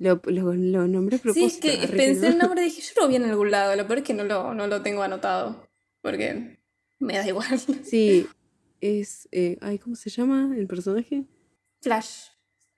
Lo, 0.00 0.20
lo, 0.24 0.52
lo 0.54 0.88
nombré 0.88 1.16
a 1.16 1.18
Sí, 1.18 1.22
propósito. 1.22 1.68
es 1.68 1.78
que 1.78 1.86
pensé 1.88 2.26
el 2.28 2.38
nombre 2.38 2.62
y 2.62 2.64
dije, 2.64 2.80
yo 2.82 3.02
lo 3.02 3.08
vi 3.08 3.16
en 3.16 3.24
algún 3.24 3.50
lado. 3.52 3.76
Lo 3.76 3.86
peor 3.86 3.98
es 3.98 4.04
que 4.04 4.14
no 4.14 4.24
lo, 4.24 4.52
no 4.54 4.66
lo 4.66 4.82
tengo 4.82 5.02
anotado. 5.02 5.68
Porque 6.00 6.58
me 6.98 7.14
da 7.18 7.28
igual. 7.28 7.46
Sí, 7.84 8.26
es. 8.80 9.28
eh, 9.30 9.58
ay, 9.60 9.78
¿Cómo 9.78 9.94
se 9.96 10.10
llama 10.10 10.54
el 10.56 10.66
personaje? 10.66 11.24
Flash. 11.82 12.28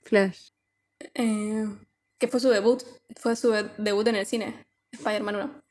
Flash. 0.02 0.48
eh, 1.14 1.64
que 2.18 2.26
fue 2.28 2.40
su 2.40 2.48
debut. 2.50 2.82
Fue 3.16 3.36
su 3.36 3.50
de- 3.52 3.70
debut 3.78 4.06
en 4.08 4.16
el 4.16 4.26
cine. 4.26 4.66
Spider-Man 4.92 5.36
1. 5.36 5.62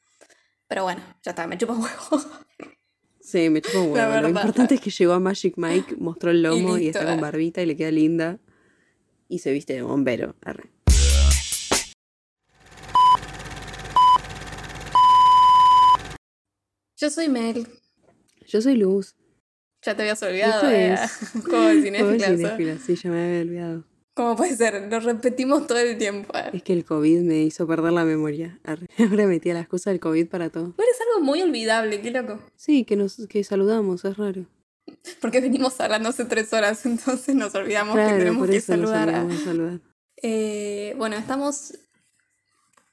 Pero 0.70 0.84
bueno, 0.84 1.02
ya 1.22 1.32
está, 1.32 1.46
me 1.48 1.58
chupa 1.58 1.74
un 1.74 1.82
huevo. 1.84 2.24
Sí, 3.24 3.50
me 3.52 3.62
chupa 3.62 3.80
un 3.80 3.92
huevo. 3.92 4.22
Lo 4.22 4.30
importante 4.30 4.76
es 4.76 4.82
que 4.82 4.90
llegó 4.90 5.14
a 5.14 5.20
Magic 5.20 5.54
Mike, 5.58 5.96
mostró 6.00 6.32
el 6.32 6.42
lomo 6.44 6.78
y, 6.78 6.86
listo, 6.86 7.00
está 7.00 7.12
con 7.12 7.22
barbita 7.22 7.62
y 7.62 7.66
le 7.68 7.76
queda 7.76 7.92
linda. 7.92 8.40
Y 9.30 9.40
se 9.40 9.52
viste 9.52 9.74
de 9.74 9.84
bombero. 9.84 10.36
arre. 10.42 10.72
Yo 17.02 17.10
soy 17.10 17.30
Mel. 17.30 17.68
Yo 18.48 18.62
soy 18.62 18.76
Luz. 18.76 19.16
Ya 19.84 19.96
te 19.96 20.04
habías 20.04 20.22
olvidado. 20.22 20.70
Eh. 20.70 20.94
es- 20.94 21.32
Como 21.34 21.46
Todo 21.50 21.72
cinéfila. 21.82 22.78
sí, 22.78 22.96
ya 22.96 23.10
me 23.10 23.26
había 23.26 23.42
olvidado. 23.42 23.84
¿Cómo 24.14 24.36
puede 24.36 24.56
ser? 24.56 24.88
Lo 24.92 25.00
repetimos 25.00 25.66
todo 25.66 25.80
el 25.80 25.98
tiempo. 25.98 26.32
eh. 26.38 26.52
Es 26.54 26.62
que 26.62 26.74
el 26.74 26.86
COVID 26.86 27.22
me 27.22 27.42
hizo 27.42 27.66
perder 27.66 27.94
la 27.94 28.06
memoria. 28.06 28.60
Ahora 28.66 29.26
metía 29.26 29.56
las 29.56 29.68
cosas 29.68 29.94
del 29.94 30.00
COVID 30.00 30.28
para 30.28 30.52
todo. 30.52 30.68
Igual 30.70 30.88
es 30.94 31.02
algo 31.02 31.26
muy 31.26 31.42
olvidable, 31.42 32.02
qué 32.02 32.12
loco. 32.12 32.40
Sí, 32.56 32.86
que 32.86 32.96
nos 32.96 33.26
que 33.28 33.44
saludamos, 33.44 34.06
es 34.06 34.18
raro. 34.18 34.46
Porque 35.22 35.42
venimos 35.42 35.80
hablando 35.82 36.10
hace 36.10 36.26
tres 36.26 36.54
horas, 36.54 36.86
entonces 36.86 37.34
nos 37.34 37.56
olvidamos 37.56 37.96
que 37.96 38.04
tenemos 38.18 38.48
que 38.48 38.62
saludar. 38.62 39.10
a- 39.10 39.28
saludar. 39.44 39.80
Eh, 40.22 40.94
bueno, 41.00 41.16
estamos 41.16 41.74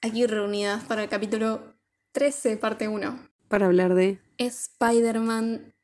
aquí 0.00 0.24
reunidas 0.26 0.84
para 0.84 1.02
el 1.02 1.10
capítulo 1.10 1.74
13, 2.12 2.56
parte 2.56 2.88
1. 2.88 3.27
Para 3.48 3.66
hablar 3.66 3.94
de. 3.94 4.18
Spider-Man 4.38 5.74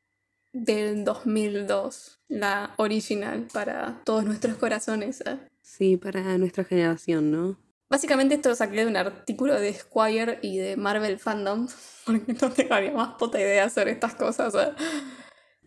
del 0.53 1.05
2002, 1.05 2.21
la 2.29 2.75
original 2.77 3.49
para 3.53 4.01
todos 4.05 4.25
nuestros 4.25 4.57
corazones. 4.57 5.23
¿eh? 5.27 5.39
Sí, 5.63 5.97
para 5.97 6.39
nuestra 6.39 6.65
generación, 6.65 7.31
¿no? 7.31 7.59
Básicamente 7.91 8.35
esto 8.37 8.51
lo 8.51 8.55
saqué 8.55 8.77
de 8.77 8.87
un 8.87 8.97
artículo 8.97 9.55
de 9.59 9.73
Squire 9.75 10.39
y 10.43 10.59
de 10.59 10.77
Marvel 10.77 11.19
Fandom, 11.19 11.67
porque 12.07 12.35
no 12.41 12.51
tengo 12.51 12.81
ni 12.81 12.91
más 12.91 13.15
puta 13.19 13.41
idea 13.41 13.69
sobre 13.71 13.93
estas 13.93 14.15
cosas. 14.15 14.55
¿eh? 14.55 14.73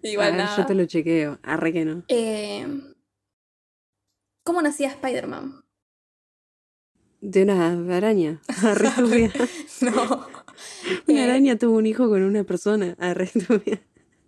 Igual 0.03 0.33
Ah, 0.33 0.37
nada. 0.37 0.57
Yo 0.57 0.65
te 0.65 0.75
lo 0.75 0.85
chequeo. 0.85 1.39
Arre 1.43 1.73
que 1.73 1.85
no. 1.85 2.03
Eh, 2.07 2.65
¿Cómo 4.43 4.61
nacía 4.61 4.89
Spider-Man? 4.89 5.63
De 7.19 7.43
una 7.43 7.71
araña. 7.97 8.41
No. 9.81 10.36
Una 11.07 11.21
Eh, 11.21 11.23
araña 11.23 11.57
tuvo 11.57 11.77
un 11.77 11.85
hijo 11.85 12.09
con 12.09 12.21
una 12.23 12.43
persona. 12.43 12.95
Arre 12.99 13.27
turbia. 13.47 13.81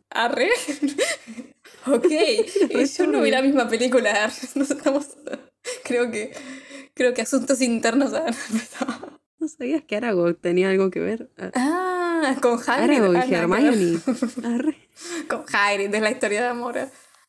Arre. 0.09 0.49
ok. 1.87 2.05
eh, 2.11 2.85
Yo 2.97 3.07
no 3.07 3.21
vi 3.21 3.31
la 3.31 3.41
misma 3.41 3.67
película. 3.69 4.25
arre. 4.25 4.33
Nos 4.55 4.71
estamos. 4.71 5.07
Creo 5.83 6.11
que. 6.11 6.31
Creo 6.93 7.13
que 7.13 7.21
asuntos 7.21 7.61
internos 7.61 8.13
han 8.13 8.27
empezado. 8.27 9.19
¿No 9.39 9.47
sabías 9.47 9.83
que 9.83 9.95
Aragog 9.95 10.37
tenía 10.41 10.69
algo 10.69 10.89
que 10.91 10.99
ver? 10.99 11.29
Ah, 11.37 11.51
Ah, 12.21 12.35
con 12.41 12.59
Hagrid. 12.59 12.97
Aragog 12.97 13.15
ah, 13.15 13.25
y 13.25 13.29
ver. 13.29 13.39
Hermione. 13.39 13.99
Arre. 14.43 14.89
Con 15.29 15.45
Hagrid, 15.53 15.93
es 15.95 16.01
la 16.01 16.11
historia 16.11 16.41
de 16.41 16.47
amor. 16.47 16.77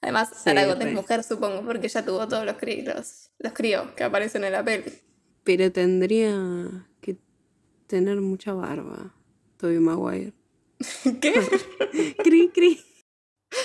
Además, 0.00 0.30
Sí, 0.42 0.50
es 0.50 0.92
mujer, 0.92 1.22
supongo, 1.22 1.62
porque 1.64 1.86
ella 1.86 2.04
tuvo 2.04 2.26
todos 2.26 2.44
los 2.44 2.56
críos, 2.56 3.30
los 3.38 3.52
críos 3.52 3.90
que 3.96 4.02
aparecen 4.02 4.42
en 4.44 4.52
la 4.52 4.64
peli. 4.64 4.90
Pero 5.44 5.70
tendría 5.70 6.88
tener 7.90 8.20
mucha 8.20 8.52
barba. 8.54 9.12
Toby 9.58 9.80
Maguire. 9.80 10.32
¿Qué? 11.20 11.34
Cri, 12.24 12.48
cri. 12.54 12.80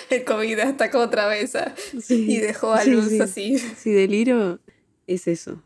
El 0.10 0.26
COVID 0.26 0.60
atacó 0.60 0.98
otra 1.00 1.28
vez 1.28 1.54
Sí. 2.04 2.26
y 2.28 2.38
dejó 2.40 2.74
a 2.74 2.82
Sí, 2.82 2.90
luz 2.90 3.10
sí. 3.10 3.22
así. 3.22 3.58
Si 3.60 3.92
deliro, 3.92 4.60
es 5.06 5.28
eso. 5.28 5.62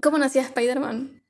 ¿Cómo 0.00 0.18
nacía 0.18 0.42
Spider-Man? 0.42 1.22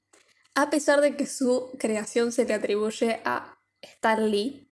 A 0.55 0.69
pesar 0.69 1.00
de 1.00 1.17
que 1.17 1.26
su 1.26 1.71
creación 1.79 2.31
se 2.31 2.45
le 2.45 2.52
atribuye 2.52 3.21
a 3.25 3.59
Stan 3.81 4.31
Lee, 4.31 4.69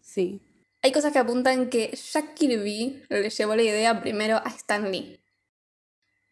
Sí. 0.00 0.40
hay 0.82 0.90
cosas 0.92 1.12
que 1.12 1.18
apuntan 1.18 1.68
que 1.68 1.90
Jack 2.12 2.32
Kirby 2.34 3.02
le 3.10 3.28
llevó 3.28 3.54
la 3.54 3.62
idea 3.62 4.00
primero 4.00 4.36
a 4.38 4.48
Stan 4.48 4.90
Lee. 4.90 5.20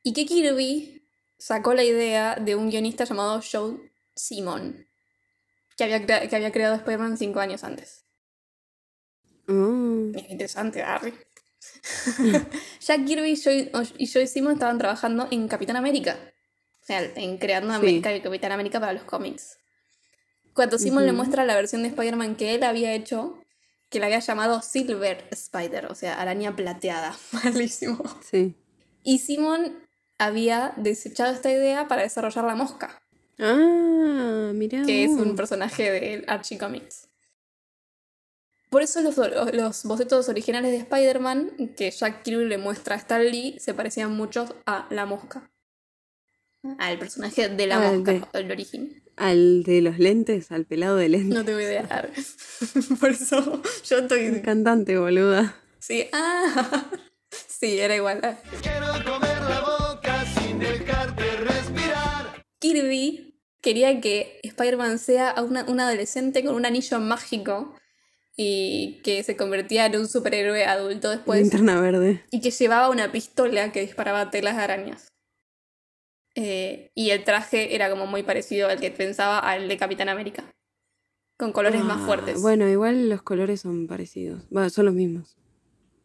Y 0.03 0.15
que 0.15 0.25
Kirby 0.25 1.07
sacó 1.39 1.75
la 1.75 1.85
idea 1.85 2.37
de 2.37 2.55
un 2.55 2.71
guionista 2.71 3.05
llamado 3.05 3.43
Joe 3.43 3.77
Simon, 4.17 4.87
que 5.77 5.85
había, 5.85 6.05
que 6.29 6.37
había 6.37 6.53
creado 6.53 6.75
Spider-Man 6.77 7.17
cinco 7.19 7.41
años 7.41 7.65
antes. 7.65 8.05
Es 9.47 10.31
interesante, 10.31 10.83
Harry. 10.83 11.13
Jack 12.81 13.05
Kirby 13.07 13.31
y 13.33 13.43
Joe, 13.43 13.71
y 13.99 14.07
Joe 14.11 14.27
Simon 14.27 14.55
estaban 14.55 14.79
trabajando 14.79 15.29
en 15.31 15.49
Capitán 15.49 15.77
América. 15.77 16.17
O 16.83 16.87
sea, 16.87 17.03
en 17.03 17.39
creando 17.39 17.71
Sí. 17.71 17.77
América 17.77 18.15
y 18.15 18.21
Capitán 18.21 18.53
América 18.53 18.81
para 18.81 18.93
los 18.93 19.05
cómics. 19.05 19.59
Cuando 20.55 20.79
Simon 20.79 21.05
le 21.07 21.13
muestra 21.13 21.45
la 21.45 21.55
versión 21.57 21.83
de 21.83 21.89
Spider-Man 21.89 22.37
que 22.37 22.55
él 22.55 22.63
había 22.63 22.93
hecho, 22.95 23.43
que 23.91 23.99
la 24.01 24.07
había 24.07 24.21
llamado 24.21 24.63
Silver 24.63 25.27
Spider, 25.31 25.87
o 25.87 25.95
sea, 25.95 26.21
araña 26.21 26.55
plateada. 26.55 27.17
Malísimo. 27.33 28.03
sí. 28.23 28.55
Y 29.03 29.19
Simon 29.19 29.83
había 30.19 30.73
desechado 30.77 31.33
esta 31.33 31.51
idea 31.51 31.89
para 31.89 32.03
desarrollar 32.03 32.45
la 32.45 32.55
mosca, 32.55 33.03
Ah, 33.39 34.51
mirá. 34.55 34.83
que 34.85 35.05
es 35.05 35.11
un 35.11 35.35
personaje 35.37 35.91
de 35.91 36.25
Archie 36.29 36.59
Comics. 36.59 37.09
Por 38.71 38.83
eso 38.83 39.01
los, 39.03 39.17
los 39.55 39.85
bocetos 39.85 40.29
originales 40.29 40.73
de 40.73 40.79
Spider-Man 40.79 41.75
que 41.77 41.91
Jack 41.93 42.23
Kirby 42.25 42.45
le 42.47 42.59
muestra 42.59 42.97
a 42.97 42.99
Stan 42.99 43.25
Lee 43.25 43.57
se 43.61 43.73
parecían 43.73 44.13
mucho 44.17 44.47
a 44.67 44.87
la 44.91 45.07
mosca. 45.07 45.49
Al 46.79 46.99
personaje 46.99 47.49
de 47.49 47.67
la 47.67 47.77
Ah, 47.89 47.93
mosca, 47.93 48.13
de- 48.13 48.41
el 48.41 48.51
origen. 48.51 49.03
Al 49.17 49.63
de 49.63 49.81
los 49.81 49.99
lentes, 50.01 50.51
al 50.51 50.65
pelado 50.65 50.97
de 50.97 51.09
lentes. 51.09 51.29
No 51.39 51.45
tengo 51.45 51.61
idea. 51.61 52.09
Por 53.01 53.11
eso 53.11 53.63
yo 53.85 53.99
estoy. 53.99 54.41
cantante, 54.43 54.99
boluda. 54.99 55.55
Sí, 55.79 56.09
ah. 56.13 56.85
Sí, 57.49 57.79
era 57.79 57.95
igual. 57.97 58.21
ah. 58.23 58.37
Quiero 58.63 58.87
comer 59.05 59.34
Kirby 62.73 63.35
quería 63.61 64.01
que 64.01 64.41
Spider-Man 64.43 64.99
sea 64.99 65.35
una, 65.43 65.65
un 65.65 65.81
adolescente 65.81 66.45
con 66.45 66.55
un 66.55 66.65
anillo 66.67 66.99
mágico 67.01 67.75
y 68.37 69.01
que 69.05 69.23
se 69.23 69.37
convertía 69.37 69.87
en 69.87 69.97
un 69.97 70.09
superhéroe 70.09 70.65
adulto 70.65 71.11
después 71.11 71.41
Linterna 71.41 71.81
verde. 71.81 72.25
y 72.31 72.41
que 72.41 72.51
llevaba 72.51 72.91
una 72.91 73.13
pistola 73.13 73.71
que 73.73 73.81
disparaba 73.83 74.31
telas 74.31 74.57
de 74.57 74.63
arañas. 74.63 75.09
Eh, 76.37 76.91
y 76.95 77.11
el 77.11 77.23
traje 77.23 77.75
era 77.77 77.89
como 77.91 78.07
muy 78.07 78.23
parecido 78.25 78.69
al 78.69 78.81
que 78.81 78.91
pensaba 78.91 79.39
al 79.39 79.69
de 79.69 79.77
Capitán 79.77 80.09
América, 80.09 80.51
con 81.39 81.53
colores 81.53 81.85
más 81.85 82.01
Ah, 82.03 82.07
fuertes. 82.07 82.43
Bueno, 82.43 82.69
igual 82.69 83.09
los 83.09 83.23
colores 83.23 83.61
son 83.61 83.87
parecidos. 83.87 84.43
Bueno, 84.51 84.69
son 84.71 84.87
los 84.87 84.95
mismos. 84.95 85.37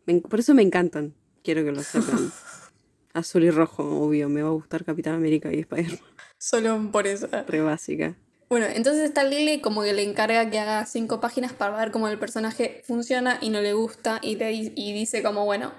Me 0.06 0.22
por 0.22 0.40
eso 0.40 0.54
me 0.54 0.62
encantan. 0.62 1.16
Quiero 1.44 1.64
que 1.64 1.72
lo 1.72 1.82
sepan. 1.82 2.32
Azul 3.14 3.44
y 3.44 3.50
rojo, 3.50 3.84
obvio. 3.84 4.30
Me 4.30 4.44
va 4.44 4.50
a 4.50 4.54
gustar 4.54 4.86
Capitán 4.86 5.16
América 5.16 5.52
y 5.52 5.60
Spider-Man. 5.62 6.00
Solo 6.40 6.90
por 6.92 7.06
eso. 7.06 7.28
Re 7.48 7.62
básica. 7.62 8.16
Bueno, 8.50 8.66
entonces 8.66 9.12
Lee 9.30 9.46
le- 9.46 9.62
como 9.62 9.84
que 9.84 9.94
le 9.94 10.02
encarga 10.04 10.50
que 10.50 10.58
haga 10.58 10.86
cinco 10.88 11.22
páginas 11.22 11.54
para 11.54 11.78
ver 11.78 11.92
cómo 11.92 12.08
el 12.08 12.18
personaje 12.18 12.82
funciona 12.88 13.38
y 13.42 13.50
no 13.52 13.62
le 13.62 13.74
gusta 13.74 14.20
y, 14.24 14.38
le, 14.38 14.48
di- 14.48 14.74
y 14.76 14.92
dice 14.94 15.22
como, 15.22 15.46
bueno, 15.46 15.72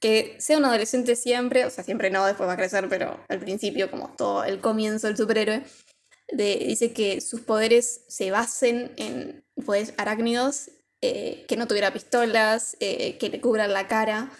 que 0.00 0.36
sea 0.38 0.58
un 0.58 0.64
adolescente 0.64 1.16
siempre, 1.16 1.64
o 1.64 1.70
sea, 1.70 1.82
siempre 1.82 2.10
no, 2.10 2.24
después 2.24 2.48
va 2.48 2.52
a 2.52 2.56
crecer, 2.56 2.88
pero 2.88 3.18
al 3.28 3.40
principio, 3.40 3.90
como 3.90 4.14
todo 4.14 4.44
el 4.44 4.60
comienzo 4.60 5.08
del 5.08 5.16
superhéroe, 5.16 5.64
de- 6.30 6.58
dice 6.68 6.92
que 6.92 7.20
sus 7.20 7.40
poderes 7.40 8.02
se 8.08 8.30
basen 8.30 8.92
en 8.96 9.44
poderes 9.66 9.92
arácnidos, 9.96 10.70
eh, 11.00 11.46
que 11.48 11.56
no 11.56 11.66
tuviera 11.66 11.92
pistolas, 11.92 12.76
eh, 12.78 13.18
que 13.18 13.28
le 13.28 13.40
cubran 13.40 13.72
la 13.72 13.88
cara. 13.88 14.30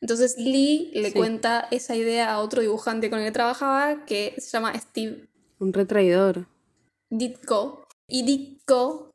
Entonces 0.00 0.36
Lee 0.38 0.90
le 0.94 1.10
Sí. 1.10 1.16
cuenta 1.16 1.66
esa 1.70 1.96
idea 1.96 2.32
a 2.32 2.40
otro 2.40 2.62
dibujante 2.62 3.10
con 3.10 3.18
el 3.18 3.26
que 3.26 3.32
trabajaba, 3.32 4.04
que 4.04 4.34
se 4.38 4.50
llama 4.50 4.78
Steve 4.78 5.28
Un 5.58 5.72
retraidor. 5.72 6.46
Ditko. 7.10 7.84
Y 8.08 8.24
Ditko 8.24 9.10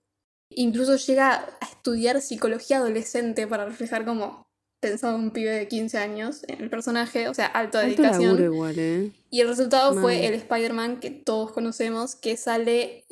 incluso 0.55 0.97
llega 0.97 1.33
a 1.61 1.65
estudiar 1.65 2.21
psicología 2.21 2.77
adolescente 2.77 3.47
para 3.47 3.65
reflejar 3.65 4.05
cómo 4.05 4.43
pensaba 4.81 5.15
un 5.15 5.31
pibe 5.31 5.51
de 5.51 5.67
15 5.67 5.97
años 5.97 6.43
en 6.47 6.61
el 6.61 6.69
personaje, 6.69 7.29
o 7.29 7.33
sea, 7.33 7.45
alta 7.45 7.79
dedicación. 7.79 8.43
igual, 8.43 8.77
¿eh? 8.77 9.11
Y 9.29 9.39
el 9.39 9.47
resultado 9.47 9.93
fue 9.99 10.27
el 10.27 10.33
Spider-Man 10.33 10.99
que 10.99 11.09
todos 11.09 11.53
conocemos, 11.53 12.15
que 12.17 12.35
sale, 12.35 13.05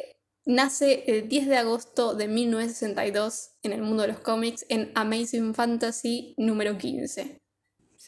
nace 0.45 1.05
el 1.07 1.29
10 1.29 1.47
de 1.47 1.55
agosto 1.57 2.13
de 2.13 2.27
1962 2.27 3.51
en 3.63 3.71
el 3.71 3.81
mundo 3.81 4.01
de 4.01 4.09
los 4.09 4.19
cómics 4.19 4.65
en 4.67 4.91
Amazing 4.95 5.55
Fantasy 5.55 6.33
número 6.37 6.77
15. 6.77 7.37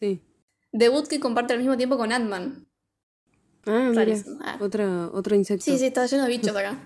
Sí. 0.03 0.19
Debut 0.74 1.07
que 1.07 1.22
comparte 1.22 1.53
al 1.53 1.60
mismo 1.60 1.77
tiempo 1.77 1.98
con 1.98 2.12
Ant-Man. 2.12 2.67
Ah, 3.65 3.91
mira. 3.95 4.17
Ah. 4.41 4.57
Otra, 4.60 5.07
otro 5.13 5.36
insecto. 5.36 5.63
Sí, 5.63 5.77
sí, 5.77 5.86
está 5.86 6.05
lleno 6.05 6.24
de 6.24 6.29
bichos 6.29 6.53
acá. 6.53 6.86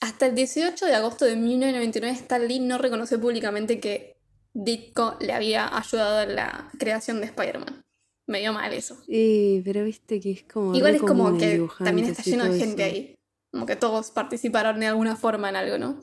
Hasta 0.00 0.26
el 0.26 0.34
18 0.34 0.84
de 0.84 0.94
agosto 0.94 1.24
de 1.24 1.36
1999, 1.36 2.14
Stan 2.20 2.46
Lee 2.46 2.60
no 2.60 2.76
reconoció 2.76 3.18
públicamente 3.18 3.80
que 3.80 4.18
Ditko 4.52 5.16
le 5.20 5.32
había 5.32 5.74
ayudado 5.74 6.28
en 6.28 6.36
la 6.36 6.70
creación 6.78 7.20
de 7.20 7.26
Spider-Man. 7.26 7.82
Me 8.26 8.40
dio 8.40 8.52
mal 8.52 8.70
eso. 8.74 8.98
Sí, 9.06 9.62
pero 9.64 9.82
viste 9.84 10.20
que 10.20 10.32
es 10.32 10.42
como. 10.42 10.74
Igual 10.74 10.96
es 10.96 11.00
como 11.00 11.38
que 11.38 11.66
también 11.82 12.08
está 12.08 12.22
lleno 12.22 12.44
de 12.44 12.58
gente 12.58 12.86
eso. 12.86 12.94
ahí. 12.94 13.14
Como 13.50 13.64
que 13.64 13.76
todos 13.76 14.10
participaron 14.10 14.80
de 14.80 14.88
alguna 14.88 15.16
forma 15.16 15.48
en 15.48 15.56
algo, 15.56 15.78
¿no? 15.78 16.02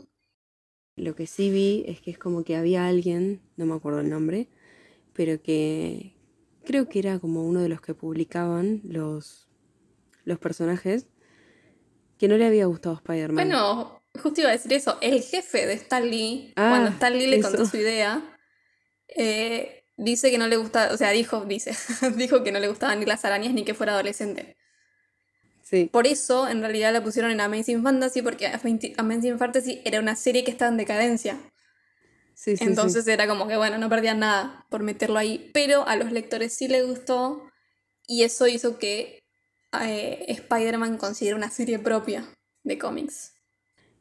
Lo 0.96 1.16
que 1.16 1.28
sí 1.28 1.52
vi 1.52 1.84
es 1.88 2.02
que 2.02 2.10
es 2.10 2.18
como 2.18 2.44
que 2.44 2.56
había 2.56 2.88
alguien, 2.88 3.42
no 3.56 3.68
me 3.68 3.76
acuerdo 3.76 4.00
el 4.00 4.10
nombre, 4.10 4.50
pero 5.22 5.40
que 5.40 6.16
creo 6.66 6.90
que 6.90 6.98
era 6.98 7.20
como 7.20 7.46
uno 7.46 7.60
de 7.62 7.70
los 7.70 7.80
que 7.80 7.94
publicaban 7.94 8.82
los, 8.84 9.48
los 10.26 10.40
personajes, 10.40 11.06
que 12.18 12.28
no 12.28 12.38
le 12.38 12.48
había 12.48 12.66
gustado 12.66 12.96
Spider-Man. 12.96 13.36
Bueno, 13.36 14.02
justo 14.20 14.42
iba 14.42 14.50
a 14.50 14.54
decir 14.54 14.74
eso. 14.74 14.98
El 15.00 15.22
jefe 15.22 15.68
de 15.68 15.74
Stan 15.74 16.10
Lee, 16.10 16.54
Ah, 16.56 16.70
cuando 16.72 16.90
Stan 16.90 17.14
Lee 17.16 17.28
le 17.28 17.36
eso. 17.38 17.50
contó 17.50 17.68
su 17.68 17.78
idea, 17.78 18.36
eh, 19.10 19.84
dice 19.96 20.32
que 20.32 20.40
no 20.40 20.48
le 20.48 20.56
gusta, 20.58 20.90
o 20.92 20.98
sea, 20.98 21.12
dijo, 21.12 21.46
dice, 21.46 21.76
dijo 22.18 22.42
que 22.44 22.52
no 22.52 22.58
le 22.58 22.68
gustaban 22.68 23.00
ni 23.00 23.06
las 23.06 23.24
arañas 23.24 23.54
ni 23.54 23.64
que 23.64 23.76
fuera 23.76 23.94
adolescente. 23.94 24.58
sí, 25.62 25.88
Por 25.94 26.08
eso, 26.08 26.48
en 26.48 26.62
realidad, 26.62 26.92
la 26.94 27.04
pusieron 27.04 27.30
en 27.30 27.42
Amazing 27.42 27.84
Fantasy, 27.84 28.24
porque 28.24 28.48
Amazing 28.48 28.96
Amazing 28.98 29.38
Fantasy 29.38 29.82
era 29.86 30.00
una 30.00 30.16
serie 30.16 30.44
que 30.44 30.50
estaba 30.50 30.72
en 30.72 30.78
decadencia. 30.78 31.38
Sí, 32.42 32.58
sí, 32.58 32.64
Entonces 32.64 33.08
era 33.08 33.28
como 33.28 33.48
que, 33.48 33.56
bueno, 33.56 33.78
no 33.78 33.88
perdían 33.90 34.20
nada 34.20 34.66
por 34.70 34.82
meterlo 34.82 35.18
ahí. 35.20 35.52
Pero 35.54 35.88
a 35.88 35.96
los 35.96 36.12
lectores 36.12 36.54
sí 36.54 36.68
les 36.68 36.86
gustó. 36.86 37.48
Y 38.08 38.24
eso 38.24 38.48
hizo 38.48 38.80
que 38.80 39.20
eh, 39.80 40.26
Spider-Man 40.28 40.98
considere 40.98 41.36
una 41.36 41.52
serie 41.52 41.78
propia 41.80 42.26
de 42.64 42.78
cómics. 42.78 43.34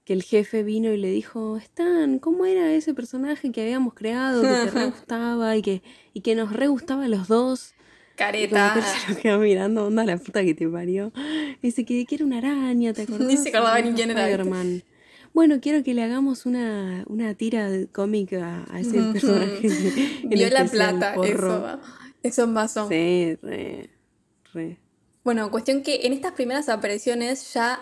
que 0.04 0.14
el 0.14 0.22
jefe 0.22 0.62
vino 0.62 0.90
y 0.92 0.96
le 0.96 1.10
dijo, 1.10 1.56
Stan, 1.58 2.18
¿cómo 2.18 2.44
era 2.46 2.72
ese 2.72 2.94
personaje 2.94 3.52
que 3.52 3.60
habíamos 3.62 3.94
creado, 3.94 4.42
que 4.42 4.48
te 4.48 4.70
re 4.70 4.86
gustaba 4.90 5.56
y 5.56 5.62
que, 5.62 5.82
y 6.14 6.22
que 6.22 6.34
nos 6.34 6.52
re 6.52 6.66
gustaba 6.66 7.04
a 7.04 7.08
los 7.08 7.28
dos? 7.28 7.72
Y 7.72 8.48
como 8.48 8.58
Careta. 8.58 8.74
que 8.74 8.82
se 8.82 9.14
lo 9.14 9.20
quedó 9.20 9.38
mirando, 9.38 9.86
onda 9.86 10.04
la 10.04 10.18
puta 10.18 10.42
que 10.44 10.54
te 10.54 10.68
parió. 10.68 11.12
Dice 11.62 11.84
que, 11.84 12.04
que 12.04 12.16
era 12.16 12.24
una 12.24 12.38
araña, 12.38 12.92
¿te 12.92 13.02
acordás? 13.02 13.26
Ni 13.28 13.36
se 13.36 13.48
acordaba 13.50 13.80
ni 13.80 13.92
quién 13.94 14.10
era. 14.10 14.22
Spider-Man. 14.28 14.82
Bueno, 15.32 15.60
quiero 15.60 15.84
que 15.84 15.94
le 15.94 16.02
hagamos 16.02 16.44
una, 16.46 17.04
una 17.06 17.34
tira 17.34 17.70
de 17.70 17.86
cómic 17.86 18.32
a, 18.34 18.66
ese 18.78 19.00
personaje. 19.12 20.20
Vio 20.24 20.50
la 20.50 20.64
plata, 20.64 21.14
porro. 21.14 21.56
eso. 21.56 21.80
Eso 22.22 22.54
pasó. 22.54 22.88
Sí, 22.88 23.36
re, 23.42 23.90
re. 24.52 24.78
Bueno, 25.24 25.50
cuestión 25.50 25.82
que 25.82 26.06
en 26.06 26.12
estas 26.12 26.32
primeras 26.32 26.68
apariciones 26.68 27.52
ya 27.54 27.80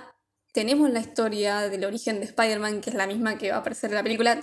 tenemos 0.52 0.90
la 0.90 1.00
historia 1.00 1.68
del 1.68 1.84
origen 1.84 2.20
de 2.20 2.26
Spider-Man, 2.26 2.80
que 2.80 2.90
es 2.90 2.96
la 2.96 3.06
misma 3.06 3.38
que 3.38 3.50
va 3.50 3.56
a 3.56 3.60
aparecer 3.60 3.90
en 3.90 3.96
la 3.96 4.02
película. 4.02 4.40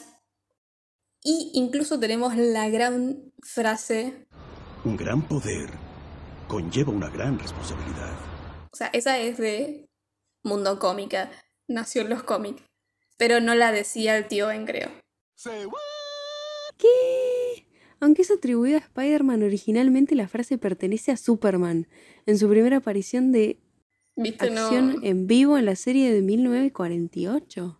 Y 1.23 1.51
incluso 1.53 1.99
tenemos 1.99 2.35
la 2.35 2.69
gran 2.69 3.33
frase, 3.41 4.27
Un 4.83 4.95
gran 4.95 5.27
poder 5.27 5.69
conlleva 6.47 6.91
una 6.91 7.09
gran 7.09 7.39
responsabilidad. 7.39 8.13
o 8.71 8.75
sea, 8.75 8.87
esa 8.87 9.17
es 9.17 9.37
de 9.37 9.89
Mundo 10.43 10.77
Cómica, 10.79 11.31
nació 11.67 12.03
en 12.03 12.09
los 12.09 12.23
cómics, 12.23 12.61
pero 13.17 13.39
no 13.39 13.55
la 13.55 13.71
decía 13.71 14.17
el 14.17 14.27
tío 14.27 14.47
Ben, 14.47 14.65
creo. 14.65 14.89
¿Qué? 16.77 17.65
Aunque 17.99 18.21
es 18.23 18.31
atribuida 18.31 18.77
a 18.77 18.81
Spider-Man, 18.81 19.43
originalmente 19.43 20.15
la 20.15 20.27
frase 20.27 20.57
pertenece 20.57 21.11
a 21.11 21.17
Superman, 21.17 21.87
en 22.25 22.37
su 22.37 22.49
primera 22.49 22.77
aparición 22.77 23.31
de 23.31 23.59
¿Viste? 24.15 24.49
No, 24.49 24.61
acción 24.61 24.99
en 25.03 25.27
vivo 25.27 25.57
en 25.57 25.65
la 25.65 25.75
serie 25.75 26.13
de 26.13 26.21
1948. 26.21 27.79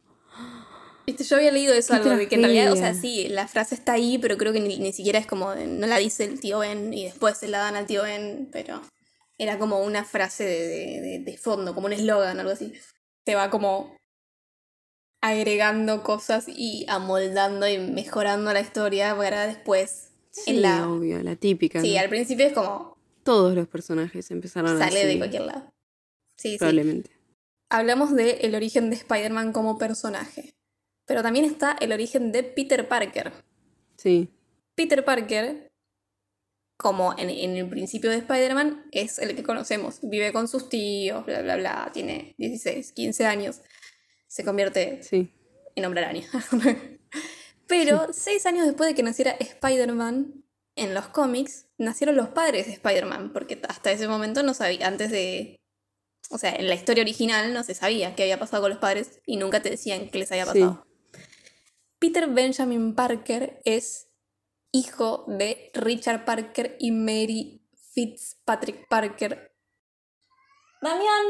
¿Viste? 1.06 1.24
Yo 1.24 1.36
había 1.36 1.52
leído 1.52 1.74
eso, 1.74 1.94
algo 1.94 2.10
de 2.10 2.28
que 2.28 2.36
en 2.36 2.42
realidad, 2.44 2.72
o 2.72 2.76
sea, 2.76 2.94
sí, 2.94 3.28
la 3.30 3.48
frase 3.48 3.76
está 3.76 3.94
ahí, 3.94 4.18
pero 4.18 4.38
creo 4.38 4.52
que 4.54 4.60
ni, 4.60 4.78
ni 4.80 4.92
siquiera 4.92 5.20
es 5.20 5.28
como, 5.28 5.52
de- 5.54 5.68
no 5.68 5.86
la 5.86 5.98
dice 5.98 6.24
el 6.24 6.40
tío 6.40 6.60
Ben 6.60 6.94
y 6.94 7.04
después 7.06 7.38
se 7.38 7.48
la 7.48 7.60
dan 7.60 7.76
al 7.76 7.86
tío 7.86 8.04
Ben, 8.04 8.50
pero 8.52 8.82
era 9.38 9.60
como 9.60 9.82
una 9.84 10.04
frase 10.04 10.46
de, 10.46 10.68
de- 10.68 11.02
de- 11.02 11.20
de 11.20 11.38
fondo, 11.38 11.76
como 11.76 11.88
un 11.88 11.94
eslogan, 11.94 12.40
algo 12.40 12.52
así. 12.54 12.74
Te 13.24 13.36
va 13.36 13.50
como 13.52 13.96
agregando 15.30 16.04
cosas 16.04 16.46
y 16.48 16.86
amoldando 16.88 17.68
y 17.68 17.80
mejorando 17.80 18.54
la 18.54 18.62
historia 18.62 19.16
para 19.16 19.48
después 19.48 20.12
Sí, 20.36 20.52
en 20.52 20.62
la... 20.62 20.90
obvio, 20.90 21.24
la 21.24 21.38
típica. 21.38 21.80
Sí, 21.80 21.94
¿no? 21.94 22.00
al 22.02 22.10
principio 22.10 22.46
es 22.46 22.54
como 22.54 22.98
Todos 23.24 23.56
los 23.56 23.68
personajes 23.68 24.30
empezaron 24.32 24.78
Sale 24.78 25.00
así, 25.00 25.08
de 25.08 25.18
cualquier 25.18 25.44
lado. 25.44 25.74
Sí, 26.38 26.52
sí. 26.52 26.58
Probablemente. 26.58 27.10
Hablamos 27.70 28.14
del 28.14 28.38
el 28.42 28.54
origen 28.54 28.90
de 28.90 28.98
Spider-Man 28.98 29.54
como 29.54 29.78
personaje. 29.78 30.54
Pero 31.08 31.24
también 31.24 31.46
está 31.46 31.78
el 31.80 31.94
origen 31.94 32.32
de 32.34 32.44
Peter 32.44 32.88
Parker. 32.88 33.32
Sí. 33.96 34.30
Peter 34.76 35.06
Parker, 35.06 35.70
como 36.78 37.14
en, 37.18 37.30
en 37.30 37.56
el 37.56 37.70
principio 37.70 38.10
de 38.10 38.18
Spider-Man, 38.18 38.88
es 38.92 39.20
el 39.20 39.36
que 39.36 39.44
conocemos. 39.44 40.00
Vive 40.02 40.34
con 40.34 40.50
sus 40.50 40.68
tíos, 40.68 41.26
bla, 41.26 41.42
bla, 41.42 41.56
bla. 41.56 41.92
Tiene 41.94 42.36
16, 42.38 42.92
15 42.92 43.26
años. 43.26 43.62
Se 44.36 44.44
convierte 44.44 45.02
Sí. 45.02 45.32
en 45.76 45.86
hombre 45.86 46.02
araña. 46.04 46.28
Pero 47.68 48.12
seis 48.12 48.46
años 48.46 48.66
después 48.66 48.90
de 48.90 48.94
que 48.94 49.02
naciera 49.02 49.32
Spider-Man 49.32 50.44
en 50.76 50.94
los 50.94 51.08
cómics, 51.08 51.68
nacieron 51.78 52.18
los 52.18 52.28
padres 52.28 52.66
de 52.66 52.74
Spider-Man, 52.74 53.32
porque 53.32 53.62
hasta 53.70 53.92
ese 53.94 54.10
momento 54.10 54.44
no 54.44 54.54
sabía, 54.54 54.88
antes 54.88 55.10
de... 55.10 55.56
O 56.32 56.38
sea, 56.38 56.54
en 56.54 56.68
la 56.68 56.76
historia 56.76 57.02
original 57.04 57.54
no 57.54 57.64
se 57.64 57.76
sabía 57.76 58.14
qué 58.16 58.24
había 58.24 58.38
pasado 58.38 58.64
con 58.64 58.72
los 58.72 58.80
padres 58.80 59.22
y 59.26 59.38
nunca 59.38 59.62
te 59.62 59.70
decían 59.70 60.10
qué 60.10 60.18
les 60.20 60.30
había 60.34 60.44
Sí. 60.48 60.60
pasado. 60.60 60.86
Peter 61.98 62.28
Benjamin 62.28 62.94
Parker 62.94 63.62
es 63.64 64.10
hijo 64.74 65.24
de 65.30 65.72
Richard 65.76 66.26
Parker 66.26 66.76
y 66.78 66.92
Mary 66.92 67.62
Fitzpatrick 67.94 68.86
Parker. 68.90 69.56
Damián. 70.82 71.26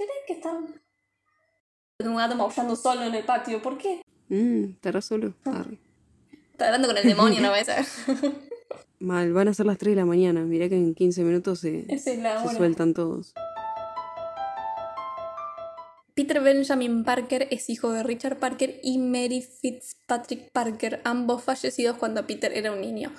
¿Tenés 0.00 0.16
que 0.26 0.32
estar 0.32 0.54
un 0.56 2.14
maullando 2.38 2.74
solo 2.74 3.02
en 3.02 3.14
el 3.14 3.22
patio? 3.22 3.60
¿Por 3.60 3.76
qué? 3.76 4.00
Mm, 4.30 4.70
estará 4.70 5.02
solo. 5.02 5.34
Arre. 5.44 5.78
Está 6.52 6.68
hablando 6.68 6.88
con 6.88 6.96
el 6.96 7.04
demonio, 7.04 7.42
no 7.42 7.52
ves. 7.52 7.68
Mal, 8.98 9.34
van 9.34 9.48
a 9.48 9.52
ser 9.52 9.66
las 9.66 9.76
3 9.76 9.92
de 9.92 9.96
la 10.00 10.06
mañana. 10.06 10.40
Mirá 10.40 10.70
que 10.70 10.76
en 10.76 10.94
15 10.94 11.22
minutos 11.22 11.60
se, 11.60 11.84
es 11.92 12.02
se 12.04 12.18
sueltan 12.56 12.94
todos. 12.94 13.34
Peter 16.14 16.40
Benjamin 16.40 17.04
Parker 17.04 17.48
es 17.50 17.68
hijo 17.68 17.92
de 17.92 18.02
Richard 18.02 18.38
Parker 18.38 18.80
y 18.82 18.96
Mary 18.96 19.42
Fitzpatrick 19.42 20.50
Parker, 20.50 21.02
ambos 21.04 21.44
fallecidos 21.44 21.98
cuando 21.98 22.26
Peter 22.26 22.56
era 22.56 22.72
un 22.72 22.80
niño. 22.80 23.12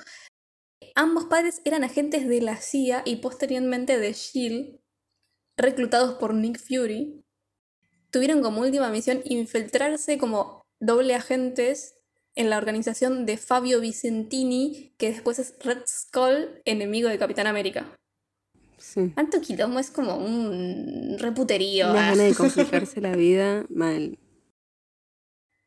Ambos 0.96 1.26
padres 1.26 1.62
eran 1.64 1.84
agentes 1.84 2.28
de 2.28 2.42
la 2.42 2.58
CIA 2.58 3.04
y 3.06 3.18
posteriormente 3.18 4.00
de 4.00 4.14
SHIELD, 4.14 4.81
reclutados 5.62 6.16
por 6.16 6.34
Nick 6.34 6.60
Fury. 6.60 7.24
Tuvieron 8.10 8.42
como 8.42 8.62
última 8.62 8.90
misión 8.90 9.22
infiltrarse 9.26 10.18
como 10.18 10.62
doble 10.80 11.16
agentes 11.16 11.96
en 12.36 12.50
la 12.50 12.58
organización 12.58 13.26
de 13.26 13.38
Fabio 13.38 13.80
Vicentini, 13.82 14.94
que 14.98 15.12
después 15.12 15.40
es 15.40 15.56
Red 15.60 15.84
Skull, 15.88 16.62
enemigo 16.66 17.10
de 17.10 17.18
Capitán 17.18 17.48
América. 17.48 17.96
Sí. 18.78 19.10
Tanto 19.16 19.42
quilombo 19.42 19.80
es 19.80 19.92
como 19.92 20.18
un 20.18 21.18
reputerío. 21.20 21.88
Ah. 21.88 21.94
ganas 21.94 22.18
de 22.18 22.34
complicarse 22.36 23.02
la 23.02 23.16
vida. 23.16 23.66
Mal. 23.70 24.18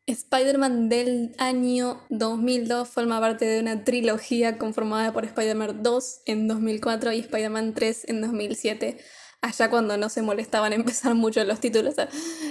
Spider-Man 0.06 0.90
del 0.90 1.34
año 1.38 2.02
2002 2.10 2.88
forma 2.88 3.20
parte 3.20 3.46
de 3.46 3.60
una 3.60 3.84
trilogía 3.84 4.58
conformada 4.58 5.14
por 5.14 5.24
Spider-Man 5.24 5.82
2 5.82 6.20
en 6.26 6.46
2004 6.46 7.12
y 7.12 7.20
Spider-Man 7.20 7.72
3 7.72 8.08
en 8.08 8.20
2007. 8.20 8.98
Allá 9.44 9.68
cuando 9.68 9.98
no 9.98 10.08
se 10.08 10.22
molestaban 10.22 10.72
en 10.72 10.80
empezar 10.80 11.14
mucho 11.14 11.44
los 11.44 11.60
títulos, 11.60 11.94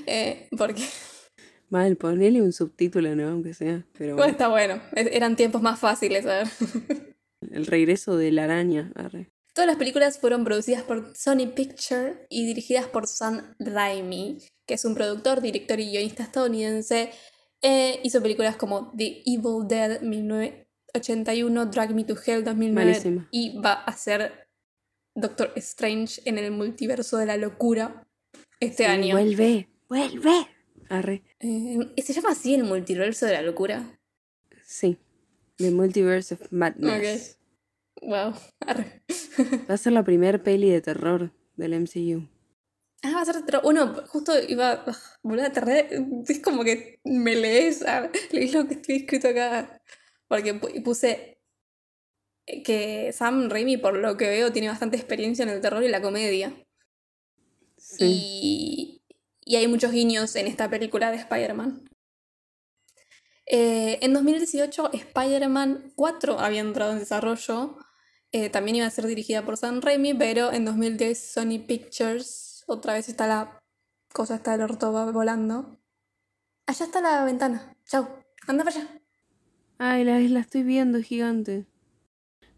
eh, 0.05 0.47
porque 0.55 0.83
Mal, 1.69 1.97
ponele 1.97 2.39
un 2.39 2.53
subtítulo, 2.53 3.15
¿no? 3.15 3.29
Aunque 3.29 3.55
sea. 3.55 3.83
Pero 3.97 4.15
bueno, 4.15 4.31
está 4.31 4.47
bueno, 4.47 4.79
eran 4.95 5.35
tiempos 5.35 5.63
más 5.63 5.79
fáciles. 5.79 6.23
a 6.27 6.43
ver. 6.43 6.47
El 7.51 7.65
regreso 7.65 8.15
de 8.15 8.31
la 8.31 8.43
araña. 8.43 8.91
Arre. 8.93 9.31
Todas 9.55 9.67
las 9.67 9.77
películas 9.77 10.19
fueron 10.19 10.43
producidas 10.43 10.83
por 10.83 11.17
Sony 11.17 11.47
Picture 11.55 12.27
y 12.29 12.45
dirigidas 12.45 12.85
por 12.85 13.07
Sam 13.07 13.55
Raimi, 13.57 14.37
que 14.67 14.75
es 14.75 14.85
un 14.85 14.93
productor, 14.93 15.41
director 15.41 15.79
y 15.79 15.89
guionista 15.89 16.21
estadounidense. 16.21 17.09
Eh, 17.63 17.99
hizo 18.03 18.21
películas 18.21 18.55
como 18.55 18.91
The 18.95 19.23
Evil 19.25 19.67
Dead 19.67 20.01
1981, 20.01 21.65
Drag 21.65 21.95
Me 21.95 22.03
to 22.03 22.15
Hell 22.23 22.43
2009 22.43 22.85
Malísima. 22.85 23.27
y 23.31 23.57
va 23.59 23.73
a 23.73 23.97
ser 23.97 24.42
Doctor 25.15 25.51
Strange 25.57 26.21
en 26.25 26.37
el 26.37 26.51
multiverso 26.51 27.17
de 27.17 27.25
la 27.25 27.37
locura 27.37 28.07
este 28.59 28.83
Sí, 28.85 28.89
año. 28.89 29.15
Vuelve, 29.15 29.69
vuelve. 29.89 30.47
Arre. 30.89 31.23
Eh, 31.39 31.77
¿Se 32.03 32.13
llama 32.13 32.31
así 32.31 32.53
el 32.53 32.63
multiverso 32.63 33.25
de 33.25 33.33
la 33.33 33.41
locura? 33.41 33.99
Sí. 34.65 34.97
The 35.57 35.71
Multiverse 35.71 36.33
of 36.33 36.51
Madness. 36.51 37.39
Wow. 38.01 38.33
arre. 38.59 39.03
Va 39.69 39.75
a 39.75 39.77
ser 39.77 39.93
la 39.93 40.03
primer 40.03 40.41
peli 40.43 40.69
de 40.69 40.81
terror 40.81 41.31
del 41.55 41.73
MCU. 41.79 42.27
Ah, 43.03 43.11
va 43.15 43.21
a 43.21 43.25
ser 43.25 43.37
otro. 43.37 43.61
Bueno, 43.61 43.93
justo 44.07 44.33
iba. 44.47 44.83
Boludo, 45.21 45.51
te 45.51 45.59
re- 45.61 45.89
Es 46.27 46.39
como 46.39 46.63
que 46.63 46.99
me 47.03 47.35
lees. 47.35 47.83
ah, 47.85 48.09
Lees 48.31 48.53
lo 48.53 48.67
que 48.67 48.75
estoy 48.75 48.95
escrito 48.97 49.27
acá. 49.27 49.81
Porque 50.27 50.53
pu- 50.59 50.81
puse 50.83 51.32
que 52.45 53.11
Sam 53.13 53.49
Raimi, 53.49 53.77
por 53.77 53.97
lo 53.97 54.17
que 54.17 54.27
veo, 54.27 54.51
tiene 54.51 54.67
bastante 54.67 54.97
experiencia 54.97 55.43
en 55.43 55.49
el 55.49 55.61
terror 55.61 55.83
y 55.83 55.89
la 55.89 56.01
comedia. 56.01 56.53
Sí. 57.77 58.05
Y, 58.05 59.01
y 59.45 59.55
hay 59.55 59.67
muchos 59.67 59.91
guiños 59.91 60.35
en 60.35 60.47
esta 60.47 60.69
película 60.69 61.11
de 61.11 61.17
Spider-Man. 61.17 61.89
Eh, 63.45 63.99
en 64.01 64.13
2018, 64.13 64.91
Spider-Man 64.93 65.91
4 65.95 66.39
había 66.39 66.61
entrado 66.61 66.93
en 66.93 66.99
desarrollo. 66.99 67.77
Eh, 68.31 68.49
también 68.49 68.77
iba 68.77 68.87
a 68.87 68.89
ser 68.89 69.05
dirigida 69.05 69.45
por 69.45 69.57
Sam 69.57 69.81
Raimi, 69.81 70.13
pero 70.13 70.51
en 70.51 70.65
2010 70.65 71.33
Sony 71.33 71.59
Pictures, 71.65 72.63
otra 72.67 72.93
vez 72.93 73.09
está 73.09 73.27
la 73.27 73.59
cosa, 74.11 74.35
está 74.35 74.55
el 74.55 74.61
orto 74.61 74.91
volando. 75.11 75.77
Allá 76.65 76.85
está 76.85 77.01
la 77.01 77.25
ventana. 77.25 77.75
Chau. 77.85 78.07
Anda 78.47 78.63
para 78.63 78.77
allá. 78.77 79.01
Ay, 79.77 80.03
la, 80.03 80.19
la 80.19 80.39
estoy 80.39 80.63
viendo, 80.63 80.97
es 80.97 81.05
gigante. 81.05 81.65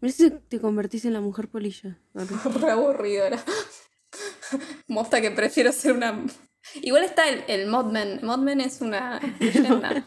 Mira 0.06 0.14
si 0.14 0.30
te 0.30 0.60
convertís 0.60 1.04
en 1.04 1.14
la 1.14 1.20
mujer 1.20 1.48
polilla. 1.48 1.98
Re 2.14 2.70
aburrido 2.70 3.24
era. 3.24 3.42
Mosta 4.86 5.20
que 5.20 5.32
prefiero 5.32 5.72
ser 5.72 5.94
una. 5.94 6.24
Igual 6.74 7.02
está 7.02 7.28
el, 7.28 7.42
el 7.48 7.66
Modman. 7.66 8.20
Modman 8.22 8.60
es 8.60 8.80
una 8.82 9.18
leyenda. 9.40 10.06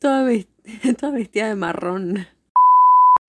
toda 0.00 0.24
vestida 1.12 1.46
de 1.48 1.54
marrón. 1.54 2.26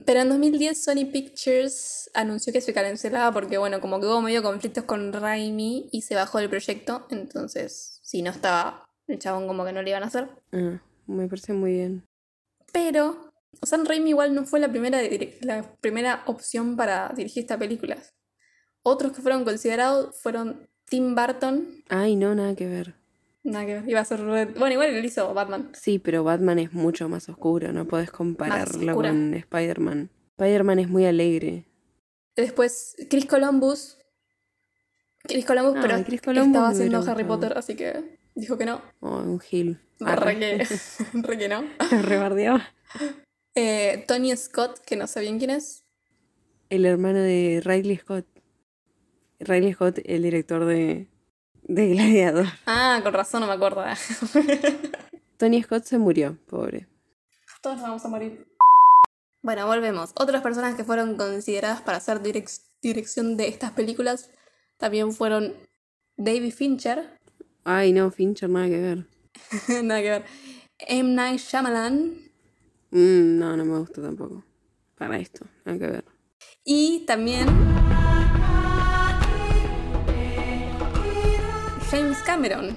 Pero 0.06 0.22
en 0.22 0.30
2010 0.30 0.84
Sony 0.84 1.06
Pictures 1.12 2.10
anunció 2.16 2.52
que 2.52 2.62
se 2.62 2.74
cancelaba 2.74 3.32
porque, 3.32 3.60
bueno, 3.60 3.80
como 3.80 4.00
que 4.00 4.08
hubo 4.08 4.24
medio 4.24 4.42
conflictos 4.42 4.86
con 4.86 5.14
Raimi 5.14 5.88
y 5.92 6.02
se 6.02 6.16
bajó 6.16 6.40
del 6.40 6.50
proyecto. 6.50 7.06
Entonces, 7.12 8.00
si 8.02 8.24
no 8.24 8.32
estaba 8.32 8.90
el 9.08 9.20
chabón, 9.20 9.46
como 9.46 9.66
que 9.66 9.72
no 9.72 9.84
le 9.84 9.92
iban 9.92 10.02
a 10.02 10.08
hacer. 10.08 10.30
Ah, 10.52 10.82
me 11.06 11.28
parece 11.28 11.54
muy 11.54 11.74
bien. 11.74 12.08
Pero 12.74 13.27
Sam 13.64 13.86
Raimi 13.86 14.10
igual 14.12 14.34
no 14.36 14.46
fue 14.46 14.60
la 14.60 14.70
primera, 14.70 15.00
la 15.42 15.64
primera 15.82 16.24
opción 16.28 16.76
para 16.76 17.10
dirigir 17.16 17.42
esta 17.42 17.58
película. 17.58 17.98
Otros 18.84 19.12
que 19.14 19.22
fueron 19.22 19.44
considerados 19.44 20.20
fueron 20.22 20.68
Tim 20.86 21.16
Burton. 21.16 21.84
Ay, 21.90 22.16
no, 22.16 22.36
nada 22.36 22.56
que 22.56 22.68
ver. 22.68 22.96
Nada 23.44 23.66
que 23.66 23.74
ver, 23.76 23.90
iba 23.90 24.00
a 24.02 24.06
ser. 24.06 24.22
Bueno, 24.24 24.72
igual 24.72 24.90
él 24.90 25.04
hizo 25.06 25.34
Batman. 25.34 25.72
Sí, 25.74 26.00
pero 26.00 26.24
Batman 26.24 26.60
es 26.60 26.74
mucho 26.74 27.10
más 27.10 27.28
oscuro, 27.30 27.72
no 27.74 27.86
podés 27.86 28.12
compararlo 28.12 28.94
con 28.96 29.34
Spider-Man. 29.34 30.10
Spider-Man 30.38 30.80
es 30.80 30.90
muy 30.90 31.06
alegre. 31.06 31.66
Después 32.36 32.96
Chris 33.10 33.26
Columbus. 33.26 33.98
Chris 35.24 35.46
Columbus, 35.46 35.76
Ah, 35.78 35.82
pero 35.82 36.04
Chris 36.06 36.22
Columbus 36.22 36.48
estaba 36.48 36.70
haciendo 36.70 37.02
Harry. 37.12 37.24
Potter, 37.24 37.58
así 37.58 37.76
que 37.76 38.20
dijo 38.36 38.58
que 38.58 38.66
no. 38.66 38.82
Oh, 39.00 39.18
un 39.18 39.40
Gil. 39.40 39.80
Re 40.00 40.38
que, 40.40 40.68
re 41.14 41.38
que 41.38 41.50
no. 41.50 41.64
Rebardeaba. 42.04 42.64
Eh, 43.60 44.06
Tony 44.08 44.38
Scott, 44.38 44.80
que 44.86 44.96
no 44.96 45.08
sé 45.08 45.22
bien 45.22 45.40
quién 45.40 45.50
es. 45.50 45.84
El 46.70 46.86
hermano 46.86 47.18
de 47.20 47.60
Riley 47.64 47.98
Scott. 47.98 48.26
Riley 49.40 49.74
Scott, 49.74 49.98
el 50.06 50.22
director 50.22 50.64
de, 50.66 51.08
de 51.64 51.88
Gladiador. 51.90 52.46
Ah, 52.68 53.00
con 53.02 53.14
razón 53.14 53.42
no 53.42 53.48
me 53.48 53.54
acuerdo. 53.54 53.84
Tony 55.38 55.64
Scott 55.64 55.86
se 55.86 55.98
murió, 55.98 56.38
pobre. 56.48 56.88
Todos 57.62 57.78
nos 57.78 57.86
vamos 57.88 58.06
a 58.06 58.10
morir. 58.10 58.48
Bueno, 59.42 59.66
volvemos. 59.66 60.12
Otras 60.16 60.42
personas 60.44 60.76
que 60.76 60.84
fueron 60.84 61.16
consideradas 61.18 61.82
para 61.82 61.98
hacer 61.98 62.22
direc- 62.22 62.62
dirección 62.84 63.38
de 63.38 63.48
estas 63.48 63.72
películas 63.72 64.30
también 64.78 65.12
fueron 65.14 65.54
David 66.18 66.54
Fincher, 66.54 67.18
Ay, 67.64 67.92
no, 67.92 68.12
Fincher, 68.12 68.50
nada 68.50 68.68
que 68.68 68.78
ver. 68.80 69.06
nada 69.84 70.02
que 70.02 70.10
ver, 70.10 70.26
M. 70.80 71.14
Night 71.16 71.40
Shyamalan 71.40 72.27
Mm, 72.92 73.38
no, 73.40 73.58
no 73.58 73.66
me 73.66 73.80
gusta 73.80 74.02
tampoco. 74.02 74.44
Para 74.98 75.18
esto, 75.20 75.46
nada 75.66 75.78
que 75.78 75.88
ver. 75.88 76.06
y 76.64 77.04
también 77.06 77.48
James 81.92 82.18
Cameron. 82.26 82.76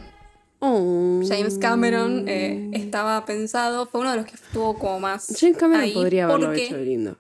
Oh. 0.60 1.22
James 1.26 1.58
Cameron 1.58 2.28
eh, 2.28 2.70
estaba 2.74 3.24
pensado, 3.24 3.86
fue 3.86 4.02
uno 4.02 4.10
de 4.10 4.18
los 4.18 4.26
que 4.26 4.34
estuvo 4.34 4.78
como 4.78 5.00
más. 5.00 5.34
James 5.40 5.56
Cameron 5.56 5.82
ahí 5.82 5.92
podría 5.94 6.26
haberlo 6.26 6.52
hecho 6.52 6.76
lindo. 6.76 7.16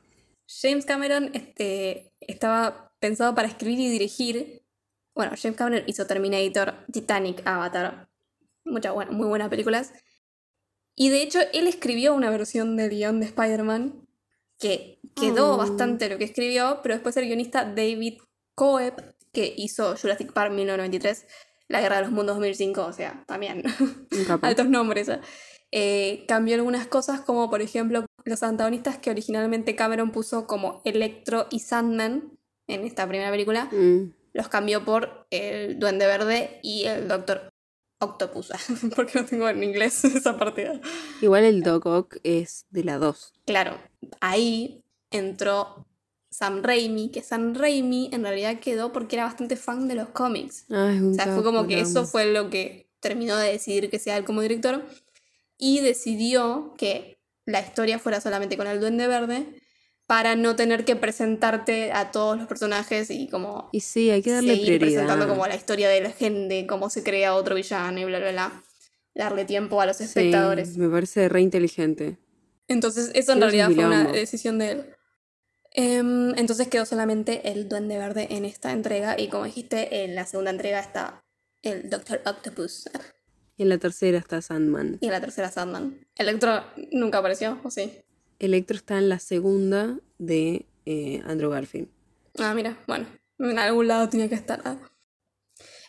James 0.46 0.84
Cameron 0.84 1.30
este, 1.32 2.12
estaba 2.20 2.92
pensado 3.00 3.34
para 3.34 3.48
escribir 3.48 3.80
y 3.80 3.88
dirigir. 3.90 4.62
Bueno, 5.14 5.32
James 5.40 5.56
Cameron 5.56 5.84
hizo 5.86 6.06
Terminator, 6.06 6.74
Titanic, 6.92 7.42
Avatar. 7.46 8.08
Muchas 8.64 8.92
buenas, 8.92 9.14
muy 9.14 9.26
buenas 9.26 9.48
películas. 9.48 9.92
Y 10.96 11.08
de 11.10 11.22
hecho, 11.22 11.38
él 11.52 11.66
escribió 11.66 12.14
una 12.14 12.30
versión 12.30 12.76
del 12.76 12.90
guion 12.90 13.20
de 13.20 13.26
Spider-Man 13.26 14.06
que 14.58 14.98
quedó 15.16 15.54
Oh. 15.54 15.56
bastante 15.56 16.08
lo 16.08 16.18
que 16.18 16.24
escribió, 16.24 16.80
pero 16.82 16.94
después 16.94 17.16
el 17.16 17.24
guionista 17.26 17.64
David 17.64 18.18
Coeb, 18.54 19.14
que 19.32 19.54
hizo 19.56 19.96
Jurassic 19.96 20.32
Park 20.32 20.52
1993, 20.52 21.26
La 21.68 21.80
Guerra 21.80 21.96
de 21.96 22.02
los 22.02 22.10
Mundos 22.10 22.36
2005, 22.36 22.84
o 22.84 22.92
sea, 22.92 23.24
también 23.26 23.62
altos 24.42 24.68
nombres. 24.68 25.08
¿eh? 25.08 25.20
Eh, 25.72 26.24
cambió 26.26 26.56
algunas 26.56 26.86
cosas, 26.88 27.20
como 27.20 27.48
por 27.48 27.62
ejemplo 27.62 28.04
los 28.24 28.42
antagonistas 28.42 28.98
que 28.98 29.10
originalmente 29.10 29.76
Cameron 29.76 30.10
puso 30.10 30.46
como 30.46 30.82
Electro 30.84 31.46
y 31.50 31.60
Sandman 31.60 32.36
en 32.66 32.84
esta 32.84 33.06
primera 33.08 33.30
película, 33.30 33.68
Mm. 33.72 34.12
los 34.32 34.48
cambió 34.48 34.84
por 34.84 35.26
el 35.30 35.78
Duende 35.78 36.06
Verde 36.06 36.58
y 36.62 36.84
el 36.84 37.08
Doctor 37.08 37.49
Octopus, 38.00 38.50
porque 38.96 39.20
no 39.20 39.26
tengo 39.26 39.48
en 39.48 39.62
inglés 39.62 40.04
esa 40.04 40.36
partida. 40.36 40.80
Igual 41.20 41.44
el 41.44 41.62
Doc 41.62 41.86
Ock 41.86 42.16
es 42.24 42.66
de 42.70 42.84
la 42.84 42.98
2. 42.98 43.34
Claro, 43.46 43.78
ahí 44.20 44.82
entró 45.10 45.86
Sam 46.30 46.62
Raimi, 46.62 47.10
que 47.10 47.22
Sam 47.22 47.54
Raimi 47.54 48.08
en 48.12 48.22
realidad 48.22 48.58
quedó 48.58 48.92
porque 48.92 49.16
era 49.16 49.24
bastante 49.24 49.56
fan 49.56 49.86
de 49.86 49.94
los 49.96 50.08
cómics. 50.08 50.64
Ah, 50.70 50.92
es 50.94 51.00
un 51.00 51.12
O 51.12 51.14
sea, 51.14 51.26
fue 51.26 51.44
como 51.44 51.66
que 51.66 51.80
eso 51.80 52.06
fue 52.06 52.32
lo 52.32 52.50
que 52.50 52.88
terminó 53.00 53.36
de 53.36 53.52
decidir 53.52 53.90
que 53.90 53.98
sea 53.98 54.16
él 54.16 54.24
como 54.24 54.40
director. 54.40 54.84
Y 55.58 55.80
decidió 55.80 56.74
que 56.78 57.18
la 57.44 57.60
historia 57.60 57.98
fuera 57.98 58.20
solamente 58.20 58.56
con 58.56 58.66
el 58.66 58.80
Duende 58.80 59.06
Verde 59.06 59.59
para 60.10 60.34
no 60.34 60.56
tener 60.56 60.84
que 60.84 60.96
presentarte 60.96 61.92
a 61.92 62.10
todos 62.10 62.36
los 62.36 62.48
personajes 62.48 63.12
y 63.12 63.28
como 63.28 63.68
Y 63.70 63.78
sí, 63.78 64.10
hay 64.10 64.22
que 64.22 64.32
darle 64.32 64.54
seguir 64.54 64.66
prioridad. 64.78 65.02
presentando 65.02 65.28
como 65.28 65.46
la 65.46 65.54
historia 65.54 65.88
de 65.88 66.00
la 66.00 66.10
gente, 66.10 66.66
cómo 66.66 66.90
se 66.90 67.04
crea 67.04 67.32
otro 67.36 67.54
villano 67.54 67.96
y 68.00 68.04
bla, 68.06 68.18
bla, 68.18 68.32
bla. 68.32 68.64
Darle 69.14 69.44
tiempo 69.44 69.80
a 69.80 69.86
los 69.86 69.98
Sí, 69.98 70.02
espectadores. 70.04 70.76
me 70.76 70.88
parece 70.88 71.28
re 71.28 71.40
inteligente. 71.42 72.18
Entonces, 72.66 73.12
eso 73.14 73.30
en 73.34 73.38
Sí, 73.38 73.42
realidad 73.42 73.70
fue 73.70 73.86
una 73.86 74.10
decisión 74.10 74.58
de 74.58 74.70
él. 74.72 74.84
Em, 75.70 76.36
entonces 76.36 76.66
quedó 76.66 76.84
solamente 76.86 77.48
el 77.52 77.68
Duende 77.68 77.96
Verde 77.96 78.26
en 78.30 78.44
esta 78.44 78.72
entrega. 78.72 79.14
Y 79.16 79.28
como 79.28 79.44
dijiste, 79.44 80.02
en 80.02 80.16
la 80.16 80.26
segunda 80.26 80.50
entrega 80.50 80.80
está 80.80 81.22
el 81.62 81.88
Doctor 81.88 82.20
Octopus. 82.26 82.90
Y 83.56 83.62
en 83.62 83.68
la 83.68 83.78
tercera 83.78 84.18
está 84.18 84.42
Sandman. 84.42 84.98
Y 85.00 85.06
en 85.06 85.12
la 85.12 85.20
tercera 85.20 85.52
Sandman. 85.52 86.04
Electro 86.16 86.64
nunca 86.90 87.18
apareció, 87.18 87.60
¿o 87.62 87.70
sí? 87.70 87.92
Electro 88.40 88.76
está 88.76 88.98
en 88.98 89.08
la 89.08 89.18
segunda 89.20 89.98
de 90.18 90.66
eh, 90.86 91.22
Andrew 91.26 91.50
Garfield. 91.50 91.88
Ah, 92.38 92.52
mira, 92.54 92.76
bueno, 92.88 93.06
en 93.38 93.58
algún 93.58 93.86
lado 93.86 94.08
tenía 94.08 94.28
que 94.28 94.34
estar. 94.34 94.60
ah. 94.64 94.76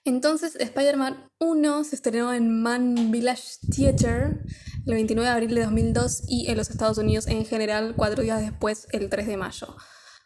Entonces, 0.03 0.55
Spider-Man 0.55 1.29
1 1.39 1.83
se 1.83 1.95
estrenó 1.95 2.33
en 2.33 2.61
Man 2.61 3.11
Village 3.11 3.43
Theater 3.75 4.39
el 4.87 4.93
29 4.95 5.27
de 5.27 5.33
abril 5.33 5.55
de 5.55 5.61
2002 5.63 6.23
y 6.27 6.49
en 6.49 6.57
los 6.57 6.69
Estados 6.71 6.97
Unidos 6.97 7.27
en 7.27 7.45
general 7.45 7.93
cuatro 7.95 8.23
días 8.23 8.41
después, 8.41 8.87
el 8.91 9.09
3 9.09 9.27
de 9.27 9.37
mayo. 9.37 9.75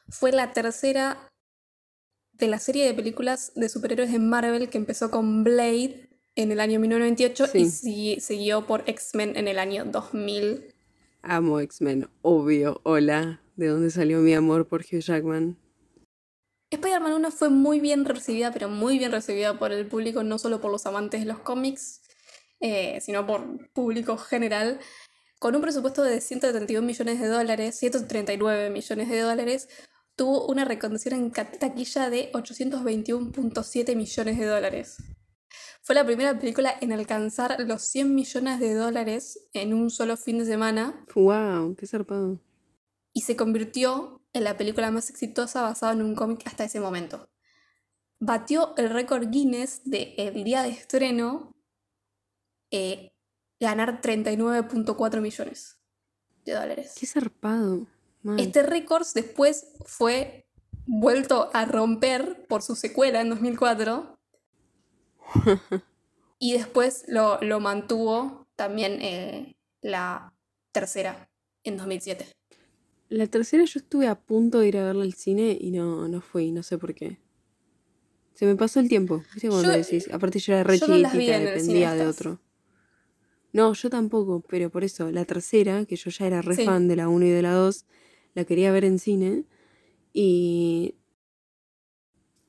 Fue 0.07 0.31
la 0.31 0.53
tercera 0.53 1.29
de 2.33 2.47
la 2.47 2.59
serie 2.59 2.85
de 2.85 2.93
películas 2.93 3.51
de 3.55 3.67
superhéroes 3.69 4.11
de 4.11 4.19
Marvel 4.19 4.69
que 4.69 4.77
empezó 4.77 5.11
con 5.11 5.43
Blade 5.43 6.09
en 6.35 6.51
el 6.51 6.59
año 6.61 6.79
1998 6.79 7.45
y 7.57 7.69
Sí. 7.69 8.17
siguió 8.21 8.65
por 8.65 8.83
X-Men 8.89 9.35
en 9.35 9.47
el 9.49 9.59
año 9.59 9.85
2000. 9.85 10.73
Amo 11.27 11.59
X-Men, 11.59 12.07
obvio. 12.21 12.81
Hola, 12.83 13.41
¿de 13.55 13.67
dónde 13.67 13.89
salió 13.89 14.19
mi 14.19 14.35
amor 14.35 14.67
por 14.67 14.81
Hugh 14.81 14.99
Jackman? 14.99 15.57
Spider-Man 16.69 17.13
1 17.13 17.31
fue 17.31 17.49
muy 17.49 17.79
bien 17.79 18.05
recibida, 18.05 18.51
pero 18.51 18.69
muy 18.69 18.99
bien 18.99 19.11
recibida 19.11 19.57
por 19.57 19.71
el 19.71 19.87
público, 19.87 20.23
no 20.23 20.37
solo 20.37 20.61
por 20.61 20.71
los 20.71 20.85
amantes 20.85 21.21
de 21.21 21.25
los 21.25 21.39
cómics, 21.39 22.01
eh, 22.59 22.99
sino 23.01 23.25
por 23.25 23.71
público 23.71 24.17
general. 24.17 24.79
Con 25.39 25.55
un 25.55 25.63
presupuesto 25.63 26.03
de 26.03 26.21
131 26.21 26.85
millones 26.85 27.19
de 27.19 27.27
dólares, 27.27 27.75
139 27.79 28.69
millones 28.69 29.09
de 29.09 29.19
dólares, 29.19 29.67
tuvo 30.15 30.45
una 30.45 30.63
recaudación 30.63 31.15
en 31.15 31.31
taquilla 31.31 32.11
de 32.11 32.31
821.7 32.33 33.95
millones 33.95 34.37
de 34.37 34.45
dólares. 34.45 34.97
Fue 35.85 35.93
la 35.93 36.03
primera 36.03 36.39
película 36.39 36.73
en 36.81 36.93
alcanzar 36.93 37.57
los 37.59 37.83
100 37.83 38.15
millones 38.15 38.59
de 38.59 38.73
dólares 38.73 39.47
en 39.53 39.71
un 39.71 39.91
solo 39.91 40.17
fin 40.17 40.39
de 40.39 40.45
semana 40.45 41.05
¡Wow! 41.13 41.75
¡Qué 41.75 41.85
zarpado! 41.85 42.39
y 43.13 43.21
se 43.21 43.35
convirtió 43.35 44.19
en 44.33 44.45
la 44.45 44.57
película 44.57 44.89
más 44.89 45.11
exitosa 45.11 45.61
basada 45.61 45.93
en 45.93 46.01
un 46.01 46.15
cómic 46.15 46.41
hasta 46.47 46.63
ese 46.63 46.79
momento. 46.79 47.29
Batió 48.19 48.75
el 48.77 48.89
récord 48.89 49.29
Guinness 49.29 49.81
de 49.85 50.15
el 50.17 50.43
día 50.43 50.63
de 50.63 50.69
estreno 50.69 51.55
eh, 52.71 53.13
ganar 53.59 54.01
39.4 54.01 55.21
millones 55.21 55.77
de 56.45 56.53
dólares. 56.53 56.95
¡Qué 56.99 57.05
zarpado! 57.05 57.85
Man. 58.23 58.39
Este 58.39 58.63
récord 58.63 59.05
después 59.13 59.67
fue 59.85 60.49
vuelto 60.87 61.51
a 61.53 61.65
romper 61.65 62.47
por 62.47 62.63
su 62.63 62.75
secuela 62.75 63.21
en 63.21 63.29
2004 63.29 64.14
y 66.39 66.53
después 66.53 67.05
lo, 67.07 67.39
lo 67.41 67.59
mantuvo 67.59 68.47
también 68.55 69.01
eh, 69.01 69.55
la 69.81 70.33
tercera 70.71 71.29
en 71.63 71.77
2007. 71.77 72.25
La 73.09 73.27
tercera 73.27 73.63
yo 73.65 73.79
estuve 73.79 74.07
a 74.07 74.15
punto 74.15 74.59
de 74.59 74.67
ir 74.67 74.77
a 74.77 74.83
verla 74.83 75.03
al 75.03 75.13
cine 75.13 75.57
y 75.59 75.71
no, 75.71 76.07
no 76.07 76.21
fui, 76.21 76.51
no 76.51 76.63
sé 76.63 76.77
por 76.77 76.93
qué. 76.95 77.19
Se 78.33 78.45
me 78.45 78.55
pasó 78.55 78.79
el 78.79 78.89
tiempo, 78.89 79.23
¿viste 79.33 79.47
cuando 79.47 79.71
Yo- 79.71 79.77
decís? 79.77 80.09
Aparte 80.11 80.39
yo 80.39 80.53
era 80.53 80.63
re 80.63 80.77
yo 80.77 80.85
chiquitita, 80.87 81.39
dependía 81.39 81.93
de 81.93 82.07
otro. 82.07 82.41
No, 83.53 83.71
yo 83.73 83.89
tampoco, 83.89 84.41
pero 84.49 84.69
por 84.69 84.83
eso, 84.83 85.09
la 85.11 85.23
tercera, 85.23 85.85
que 85.85 85.95
yo 85.95 86.09
ya 86.11 86.27
era 86.27 86.41
re 86.41 86.55
Sí. 86.57 86.65
fan 86.65 86.89
de 86.89 86.97
la 86.97 87.07
1 87.07 87.25
y 87.25 87.29
de 87.29 87.41
la 87.41 87.53
2, 87.53 87.85
la 88.33 88.43
quería 88.43 88.71
ver 88.73 88.83
en 88.83 88.99
cine 88.99 89.45
y 90.11 90.95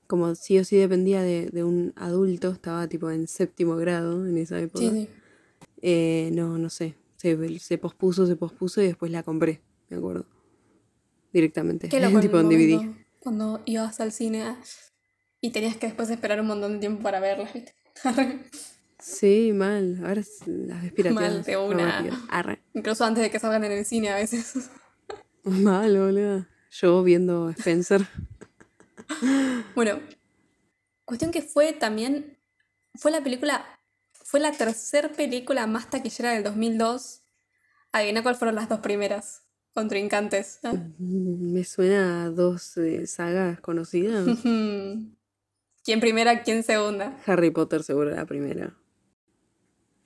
como 0.06 0.34
sí 0.34 0.58
o 0.58 0.64
sí 0.64 0.76
dependía 0.76 1.22
de, 1.22 1.50
de 1.50 1.64
un 1.64 1.92
adulto, 1.96 2.50
estaba 2.50 2.86
tipo 2.88 3.10
en 3.10 3.26
séptimo 3.26 3.76
grado 3.76 4.26
en 4.26 4.38
esa 4.38 4.60
época. 4.60 4.80
Sí, 4.80 4.90
sí. 4.90 5.08
Eh, 5.82 6.30
no, 6.32 6.58
no 6.58 6.70
sé. 6.70 6.96
Se, 7.16 7.58
se 7.58 7.78
pospuso, 7.78 8.26
se 8.26 8.36
pospuso 8.36 8.82
y 8.82 8.86
después 8.86 9.10
la 9.10 9.22
compré, 9.22 9.60
me 9.88 9.96
acuerdo. 9.96 10.26
Directamente. 11.32 11.88
Qué 11.88 12.00
loco 12.00 12.16
el 12.18 12.22
tipo 12.22 12.38
en 12.38 12.48
DVD. 12.48 12.76
momento 12.76 13.04
Cuando 13.20 13.62
ibas 13.66 14.00
al 14.00 14.12
cine 14.12 14.56
y 15.40 15.50
tenías 15.50 15.76
que 15.76 15.86
después 15.86 16.08
esperar 16.10 16.40
un 16.40 16.46
montón 16.46 16.74
de 16.74 16.78
tiempo 16.78 17.02
para 17.02 17.20
verlas, 17.20 17.52
¿viste? 17.52 17.74
Sí, 18.98 19.52
mal. 19.54 19.98
Ahora 20.02 20.22
las 20.46 20.82
ves 20.82 20.92
pirateadas. 20.92 21.34
Mal 21.34 21.42
de 21.44 21.56
una. 21.56 22.58
Incluso 22.72 23.04
antes 23.04 23.22
de 23.22 23.30
que 23.30 23.38
salgan 23.38 23.62
en 23.64 23.72
el 23.72 23.84
cine 23.84 24.08
a 24.08 24.16
veces. 24.16 24.70
Mal, 25.44 25.96
boludo. 25.96 26.46
Yo 26.70 27.02
viendo 27.02 27.50
Spencer. 27.50 28.06
Bueno, 29.74 30.00
cuestión 31.04 31.30
que 31.30 31.42
fue 31.42 31.72
también, 31.72 32.38
fue 32.94 33.10
la 33.10 33.22
película, 33.22 33.64
fue 34.12 34.40
la 34.40 34.52
tercer 34.52 35.12
película 35.12 35.66
más 35.66 35.90
taquillera 35.90 36.32
del 36.32 36.44
2002. 36.44 37.22
Adivina 37.92 38.22
cuál 38.22 38.36
fueron 38.36 38.54
las 38.54 38.68
dos 38.68 38.80
primeras 38.80 39.42
contrincantes. 39.74 40.60
¿ah? 40.64 40.72
Me 40.98 41.64
suena 41.64 42.24
a 42.24 42.30
dos 42.30 42.76
eh, 42.78 43.06
sagas 43.06 43.60
conocidas. 43.60 44.26
¿Quién 45.84 46.00
primera, 46.00 46.42
quién 46.42 46.62
segunda? 46.62 47.16
Harry 47.26 47.50
Potter 47.50 47.82
seguro 47.84 48.10
la 48.10 48.26
primera. 48.26 48.76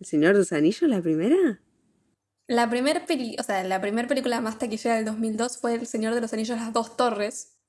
¿El 0.00 0.06
Señor 0.06 0.32
de 0.32 0.40
los 0.40 0.52
Anillos 0.52 0.90
la 0.90 1.00
primera? 1.00 1.62
La 2.48 2.68
primer 2.68 3.06
peli, 3.06 3.36
o 3.38 3.42
sea, 3.44 3.62
la 3.62 3.80
primera 3.80 4.08
película 4.08 4.40
más 4.40 4.58
taquillera 4.58 4.96
del 4.96 5.04
2002 5.04 5.58
fue 5.58 5.74
El 5.74 5.86
Señor 5.86 6.14
de 6.14 6.20
los 6.20 6.32
Anillos, 6.32 6.58
Las 6.58 6.72
Dos 6.72 6.96
Torres. 6.96 7.59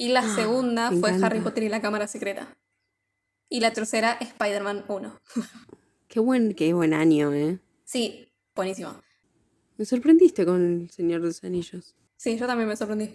Y 0.00 0.10
la 0.10 0.22
segunda 0.32 0.86
Ah, 0.86 0.90
me 0.92 1.00
fue 1.00 1.08
encanta. 1.10 1.26
Harry 1.26 1.40
Potter 1.40 1.64
y 1.64 1.68
la 1.68 1.80
Cámara 1.80 2.06
Secreta. 2.06 2.56
Y 3.48 3.58
la 3.58 3.72
tercera, 3.72 4.16
Spider-Man 4.20 4.84
1. 4.86 5.20
Qué 6.08 6.20
buen, 6.20 6.54
qué 6.54 6.72
buen 6.72 6.94
año, 6.94 7.34
¿eh? 7.34 7.58
Sí, 7.84 8.28
buenísimo. 8.54 8.94
Me 9.76 9.84
sorprendiste 9.84 10.46
con 10.46 10.82
El 10.82 10.90
Señor 10.90 11.20
de 11.20 11.26
los 11.26 11.42
Anillos. 11.42 11.96
Sí, 12.16 12.38
yo 12.38 12.46
también 12.46 12.68
me 12.68 12.76
sorprendí. 12.76 13.10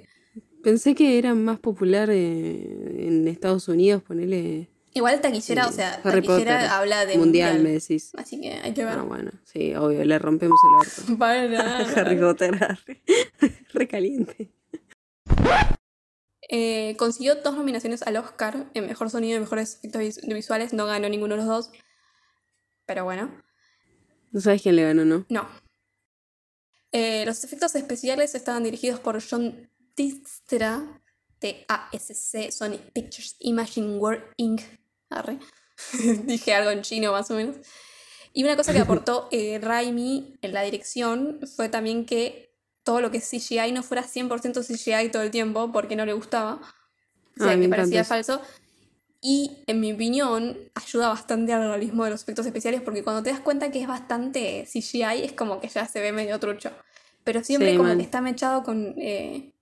Pensé 0.61 0.93
que 0.93 1.17
era 1.17 1.33
más 1.35 1.57
popular 1.59 2.09
eh, 2.11 3.07
en 3.07 3.27
Estados 3.29 3.67
Unidos, 3.69 4.03
ponele 4.03 4.69
Igual 4.93 5.21
taquillera, 5.21 5.63
eh, 5.63 5.69
o 5.69 5.71
sea, 5.71 5.93
Harry 6.03 6.21
taquillera 6.21 6.55
Potter. 6.57 6.69
habla 6.69 7.05
de 7.05 7.17
mundial, 7.17 7.53
mundial. 7.55 7.63
me 7.63 7.79
decís. 7.79 8.11
Así 8.15 8.39
que 8.41 8.51
hay 8.53 8.73
que 8.73 8.83
ver. 8.83 8.99
Ah, 8.99 9.03
bueno, 9.03 9.31
sí, 9.45 9.73
obvio, 9.73 10.03
le 10.05 10.19
rompemos 10.19 10.59
el 10.63 10.87
orto. 10.87 11.17
Para. 11.17 11.77
Harry 11.95 12.17
Potter. 12.19 12.59
Recaliente. 13.73 14.51
Eh, 16.55 16.95
consiguió 16.99 17.33
dos 17.35 17.55
nominaciones 17.55 18.03
al 18.03 18.15
Oscar 18.17 18.69
en 18.75 18.85
Mejor 18.85 19.09
Sonido 19.09 19.37
y 19.37 19.39
Mejores 19.39 19.77
Efectos 19.77 20.01
Vis- 20.01 20.21
Visuales. 20.27 20.71
No 20.71 20.85
ganó 20.85 21.09
ninguno 21.09 21.33
de 21.35 21.39
los 21.43 21.47
dos. 21.47 21.71
Pero 22.85 23.05
bueno, 23.05 23.41
No 24.31 24.39
sabes 24.39 24.61
quién 24.61 24.75
le 24.75 24.83
ganó, 24.83 25.03
¿no? 25.03 25.25
no. 25.29 25.47
Eh, 26.91 27.25
los 27.25 27.43
efectos 27.43 27.73
especiales 27.75 28.35
estaban 28.35 28.63
dirigidos 28.63 28.99
por 28.99 29.19
John 29.27 29.67
Dijkstra, 29.95 31.01
T-A-S-C, 31.39 32.51
Sonic 32.51 32.81
Pictures 32.91 33.35
Imagine 33.39 33.97
World 33.97 34.23
Inc. 34.37 34.61
Arre. 35.09 35.39
Dije 36.25 36.53
algo 36.53 36.69
en 36.69 36.83
chino 36.83 37.11
más 37.11 37.31
o 37.31 37.35
menos. 37.35 37.55
Y 38.31 38.43
una 38.43 38.55
cosa 38.55 38.73
que 38.73 38.79
aportó 38.79 39.27
eh, 39.31 39.59
Raimi 39.59 40.37
en 40.41 40.53
la 40.53 40.61
dirección 40.61 41.39
fue 41.55 41.69
también 41.69 42.05
que 42.05 42.52
todo 42.83 43.01
lo 43.01 43.11
que 43.11 43.17
es 43.17 43.29
CGI 43.29 43.71
no 43.71 43.83
fuera 43.83 44.03
100% 44.03 44.61
CGI 44.63 45.09
todo 45.11 45.23
el 45.23 45.31
tiempo 45.31 45.71
porque 45.71 45.95
no 45.95 46.05
le 46.05 46.13
gustaba. 46.13 46.61
O 47.37 47.41
sea, 47.41 47.51
Ay, 47.51 47.59
que 47.59 47.69
parecía 47.69 48.01
eso. 48.01 48.09
falso. 48.09 48.41
Y 49.21 49.63
en 49.67 49.79
mi 49.79 49.93
opinión 49.93 50.57
ayuda 50.75 51.07
bastante 51.09 51.53
al 51.53 51.61
realismo 51.69 52.03
de 52.03 52.11
los 52.11 52.23
efectos 52.23 52.45
especiales 52.45 52.81
porque 52.81 53.03
cuando 53.03 53.23
te 53.23 53.31
das 53.31 53.39
cuenta 53.39 53.71
que 53.71 53.81
es 53.81 53.87
bastante 53.87 54.65
CGI 54.71 55.23
es 55.23 55.31
como 55.33 55.61
que 55.61 55.69
ya 55.69 55.87
se 55.87 56.01
ve 56.01 56.11
medio 56.11 56.39
trucho. 56.39 56.71
Pero 57.23 57.43
siempre 57.43 57.71
Sí, 57.71 57.77
como 57.77 57.95
que 57.95 58.03
está 58.03 58.21
mechado 58.21 58.63
con, 58.63 58.95
eh, 58.97 59.53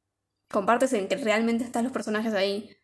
con 0.52 0.66
partes 0.66 0.94
en 0.94 1.08
que 1.08 1.16
realmente 1.18 1.64
están 1.64 1.84
los 1.84 1.94
personajes 1.94 2.34
ahí. 2.34 2.76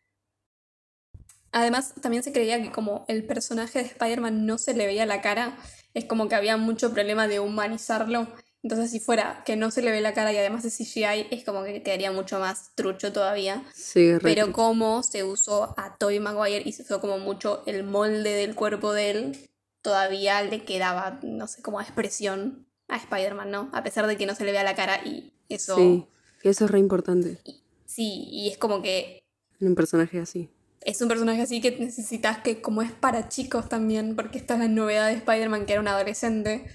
Además, 1.52 1.94
también 2.02 2.24
se 2.24 2.32
creía 2.32 2.62
que 2.62 2.72
como 2.72 3.06
el 3.08 3.26
personaje 3.26 3.80
de 3.80 3.86
Spider-Man 3.86 4.46
no 4.46 4.58
se 4.58 4.74
le 4.76 4.86
veía 4.86 5.06
la 5.06 5.22
cara, 5.22 5.58
es 5.94 6.06
como 6.06 6.28
que 6.30 6.36
había 6.36 6.58
mucho 6.58 6.94
problema 6.94 7.28
de 7.28 7.40
humanizarlo. 7.40 8.28
Entonces, 8.64 8.92
si 8.92 9.00
fuera 9.00 9.44
que 9.46 9.56
no 9.56 9.72
se 9.72 9.82
le 9.82 9.92
ve 9.92 10.02
la 10.02 10.14
cara 10.14 10.34
y 10.34 10.38
además 10.38 10.64
de 10.64 10.72
CGI, 10.72 11.28
es 11.32 11.44
como 11.46 11.64
que 11.64 11.84
quedaría 11.84 12.12
mucho 12.12 12.40
más 12.40 12.72
trucho 12.76 13.14
todavía. 13.14 13.64
Sí, 13.74 14.14
Pero 14.22 14.52
como 14.52 15.04
se 15.04 15.24
usó 15.24 15.74
a 15.78 15.96
Tobey 15.98 16.20
Maguire 16.20 16.64
y 16.66 16.72
se 16.74 16.82
usó 16.84 17.00
como 17.00 17.18
mucho 17.20 17.64
el 17.66 17.84
molde 17.84 18.34
del 18.34 18.56
cuerpo 18.56 18.94
de 18.94 19.12
él, 19.12 19.38
todavía 19.82 20.42
le 20.42 20.66
quedaba, 20.66 21.20
no 21.24 21.48
sé, 21.48 21.62
como 21.62 21.80
expresión 21.80 22.68
a 22.88 22.98
Spider-Man, 22.98 23.52
¿no? 23.52 23.70
A 23.74 23.84
pesar 23.84 24.08
de 24.08 24.18
que 24.18 24.26
no 24.26 24.36
se 24.36 24.44
le 24.44 24.52
vea 24.52 24.64
la 24.64 24.76
cara 24.76 25.02
y 25.06 25.34
eso... 25.50 25.76
Sí, 25.76 26.08
eso 26.44 26.66
es 26.66 26.72
re 26.72 26.80
importante 26.80 27.40
Sí, 27.86 28.28
y 28.30 28.50
es 28.50 28.58
como 28.58 28.82
que 28.82 29.24
en 29.60 29.68
un 29.70 29.76
personaje 29.76 30.20
así. 30.20 30.50
es 30.82 31.02
un 31.02 31.08
personaje 31.08 31.42
así 31.42 31.62
que 31.62 31.72
necesitas 31.80 32.40
que, 32.40 32.62
como 32.62 32.82
es 32.82 32.92
para 32.92 33.30
chicos 33.30 33.70
también, 33.70 34.16
porque 34.16 34.38
esta 34.38 34.54
es 34.56 34.60
la 34.62 34.68
novedad 34.68 35.08
de 35.08 35.16
Spider-Man, 35.16 35.66
que 35.66 35.74
era 35.74 35.82
un 35.82 35.88
adolescente, 35.88 36.66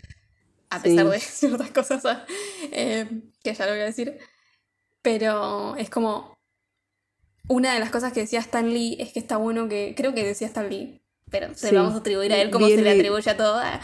a 0.77 0.81
Sí. 0.81 0.89
pesar 0.91 1.09
de 1.09 1.19
ciertas 1.21 1.71
cosas 1.71 2.05
eh, 2.73 3.07
que 3.43 3.55
ya 3.55 3.67
lo 3.67 3.73
voy 3.73 3.81
a 3.81 3.85
decir. 3.87 4.19
Pero 5.03 5.77
es 5.77 5.91
como. 5.91 6.33
Una 7.49 7.75
de 7.75 7.81
las 7.81 7.91
cosas 7.91 8.13
que 8.13 8.21
decía 8.21 8.39
Stan 8.39 8.73
Lee 8.73 8.97
es 9.01 9.13
que 9.13 9.19
está 9.19 9.37
bueno 9.37 9.69
que. 9.69 9.95
Creo 9.97 10.15
que 10.15 10.25
decía 10.25 10.47
Stan 10.47 10.69
Lee, 10.69 11.03
pero 11.31 11.53
se 11.55 11.69
Sí. 11.69 11.75
lo 11.75 11.81
vamos 11.81 11.97
a 11.97 11.99
atribuir 11.99 12.33
a 12.33 12.41
él 12.41 12.51
como 12.51 12.69
se 12.69 12.81
le 12.81 12.91
atribuye 12.91 13.31
a 13.31 13.37
todo. 13.37 13.59
Ah, 13.59 13.81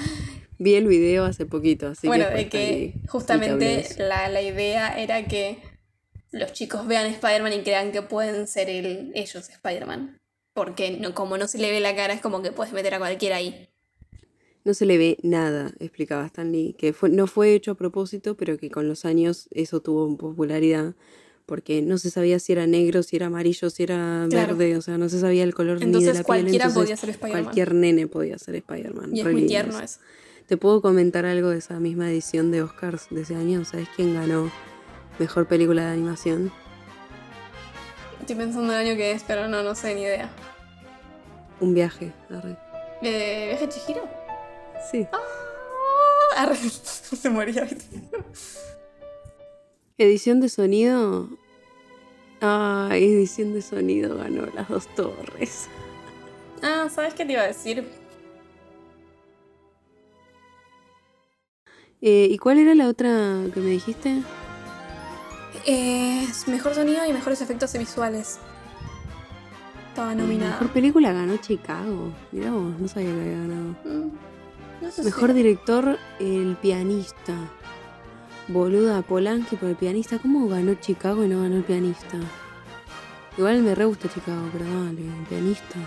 Vi 0.60 0.74
el 0.74 0.86
video 0.86 1.24
hace 1.24 1.46
poquito, 1.46 1.88
así 1.88 2.06
bueno, 2.08 2.24
que. 2.26 2.30
fue 2.32 2.38
de 2.44 2.48
que 2.48 2.94
justamente 3.08 3.86
la, 3.98 4.28
la 4.28 4.42
idea 4.42 4.98
era 5.00 5.26
que 5.26 5.58
los 6.32 6.52
chicos 6.52 6.86
vean 6.86 7.06
Spider-Man 7.06 7.52
y 7.52 7.62
crean 7.62 7.92
que 7.92 8.02
pueden 8.02 8.46
ser 8.48 8.68
el- 8.70 9.12
ellos 9.14 9.48
Spider-Man. 9.48 10.20
Porque 10.54 10.90
no, 10.92 11.14
como 11.14 11.38
no 11.38 11.46
se 11.46 11.58
le 11.58 11.70
ve 11.70 11.78
la 11.80 11.94
cara, 11.94 12.12
es 12.12 12.20
como 12.20 12.42
que 12.42 12.50
puedes 12.52 12.72
meter 12.72 12.94
a 12.94 12.98
cualquiera 12.98 13.36
ahí. 13.36 13.68
No 14.68 14.74
se 14.74 14.84
le 14.84 14.98
ve 14.98 15.16
nada, 15.22 15.72
explicaba 15.80 16.26
Stan 16.26 16.52
Lee, 16.52 16.74
que 16.76 16.92
fue, 16.92 17.08
no 17.08 17.26
fue 17.26 17.54
hecho 17.54 17.70
a 17.70 17.74
propósito, 17.74 18.36
pero 18.36 18.58
que 18.58 18.70
con 18.70 18.86
los 18.86 19.06
años 19.06 19.48
eso 19.50 19.80
tuvo 19.80 20.14
popularidad, 20.18 20.92
porque 21.46 21.80
no 21.80 21.96
se 21.96 22.10
sabía 22.10 22.38
si 22.38 22.52
era 22.52 22.66
negro, 22.66 23.02
si 23.02 23.16
era 23.16 23.28
amarillo, 23.28 23.70
si 23.70 23.84
era 23.84 24.26
Claro. 24.28 24.58
verde, 24.58 24.76
o 24.76 24.82
sea, 24.82 24.98
no 24.98 25.08
se 25.08 25.20
sabía 25.20 25.44
el 25.44 25.54
color 25.54 25.80
ni 25.82 25.86
de 25.90 26.00
la 26.08 26.12
piel. 26.12 26.22
cualquiera 26.22 26.66
entonces 26.66 26.74
podía 26.84 26.96
ser 26.98 27.08
Spider-Man. 27.08 27.44
Cualquier 27.44 27.74
nene 27.74 28.06
podía 28.08 28.36
ser 28.36 28.56
Spider-Man. 28.56 29.16
Y 29.16 29.20
es 29.20 29.26
muy 29.32 29.46
tierno 29.46 29.80
eso. 29.80 30.00
Te 30.46 30.58
puedo 30.58 30.82
comentar 30.82 31.24
algo 31.24 31.48
de 31.48 31.56
esa 31.56 31.80
misma 31.80 32.10
edición 32.10 32.50
de 32.50 32.60
Oscars 32.60 33.06
de 33.10 33.22
ese 33.22 33.36
año, 33.36 33.64
¿sabes 33.64 33.88
quién 33.96 34.12
ganó 34.12 34.52
Mejor 35.18 35.48
Película 35.48 35.86
de 35.86 35.92
Animación? 35.92 36.52
Estoy 38.20 38.36
pensando 38.36 38.70
el 38.74 38.86
año 38.86 38.96
que 38.98 39.12
es, 39.12 39.24
pero 39.26 39.48
no, 39.48 39.62
no 39.62 39.74
sé 39.74 39.94
ni 39.94 40.02
idea. 40.02 40.28
Un 41.58 41.72
viaje, 41.72 42.12
arre. 42.28 42.58
Eh, 43.00 43.46
¿Viaje 43.48 43.66
Chihiro? 43.70 44.27
Sí. 44.90 45.06
Ah, 45.12 45.18
arre, 46.42 46.56
se 46.56 47.30
moría. 47.30 47.66
Edición 49.96 50.40
de 50.40 50.48
sonido. 50.48 51.28
Ah, 52.40 52.90
edición 52.92 53.52
de 53.54 53.62
sonido 53.62 54.16
ganó 54.16 54.46
las 54.54 54.68
dos 54.68 54.86
torres. 54.94 55.68
Ah, 56.62 56.88
¿sabes 56.90 57.14
qué 57.14 57.24
te 57.24 57.32
iba 57.32 57.42
a 57.42 57.46
decir? 57.46 57.84
Eh, 62.00 62.28
¿Y 62.30 62.38
cuál 62.38 62.58
era 62.58 62.74
la 62.76 62.88
otra 62.88 63.08
que 63.52 63.58
me 63.60 63.70
dijiste? 63.70 64.22
Eh, 65.66 66.26
mejor 66.46 66.74
sonido 66.74 67.04
y 67.04 67.12
mejores 67.12 67.40
efectos 67.40 67.72
visuales. 67.72 68.38
Estaba 69.88 70.14
nominada. 70.14 70.52
Mejor 70.52 70.68
película 70.72 71.12
ganó 71.12 71.36
Chicago. 71.38 72.12
Mirá 72.30 72.52
vos, 72.52 72.78
no 72.78 72.86
sabía 72.86 73.12
que 73.12 73.20
había 73.20 73.38
ganado. 73.38 73.76
Mm, 73.84 74.10
no 74.80 74.90
sé 74.90 75.02
Mejor 75.02 75.30
si- 75.30 75.34
director, 75.36 75.98
El 76.20 76.56
Pianista. 76.60 77.34
Boluda, 78.48 79.02
Polanski 79.02 79.56
por 79.56 79.68
El 79.70 79.76
Pianista. 79.76 80.18
¿Cómo 80.18 80.48
ganó 80.48 80.74
Chicago 80.74 81.24
y 81.24 81.28
no 81.28 81.42
ganó 81.42 81.56
El 81.56 81.64
Pianista? 81.64 82.16
Igual 83.36 83.62
me 83.62 83.74
re 83.74 83.84
gusta 83.84 84.08
Chicago, 84.08 84.48
pero 84.52 84.64
dale, 84.64 85.02
El 85.02 85.26
Pianista. 85.28 85.78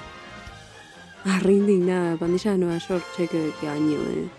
Ah, 1.26 1.40
re 1.42 1.54
indignada. 1.54 2.18
Pandilla 2.18 2.52
de 2.52 2.58
Nueva 2.60 2.78
York, 2.78 3.04
che, 3.18 3.28
qué, 3.28 3.52
qué 3.60 3.68
año, 3.68 3.98
eh. 4.00 4.30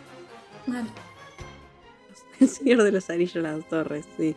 Mal. 0.66 0.86
El 2.40 2.48
Señor 2.48 2.82
de 2.82 2.92
los 2.92 3.08
Anillos, 3.10 3.36
las 3.42 3.68
torres, 3.68 4.04
sí. 4.16 4.34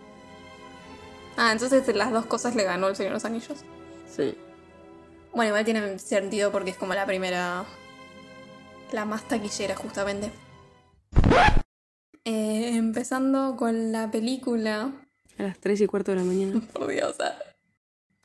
Ah, 1.38 1.52
entonces 1.52 1.86
de 1.86 1.94
las 1.94 2.12
dos 2.12 2.26
cosas 2.28 2.56
le 2.56 2.64
ganó 2.64 2.88
el 2.88 2.96
Señor 2.96 3.12
de 3.12 3.16
los 3.16 3.26
Anillos. 3.26 3.60
Sí. 4.08 4.36
Bueno, 5.34 5.50
igual 5.50 5.66
tiene 5.66 6.00
sentido 6.00 6.52
porque 6.52 6.70
es 6.70 6.78
como 6.78 6.94
la 6.94 7.06
primera. 7.06 7.66
La 8.96 9.04
más 9.04 9.28
taquillera, 9.28 9.76
justamente. 9.76 10.32
Eh, 12.24 12.78
empezando 12.78 13.58
con 13.58 13.92
la 13.92 14.10
película. 14.10 14.94
A 15.38 15.44
las 15.44 15.60
3 15.60 15.82
y 15.82 15.86
cuarto 15.88 16.12
de 16.12 16.18
la 16.20 16.24
mañana. 16.24 16.62
Por 16.74 16.88
Dios. 16.88 17.18
ah. 17.20 17.38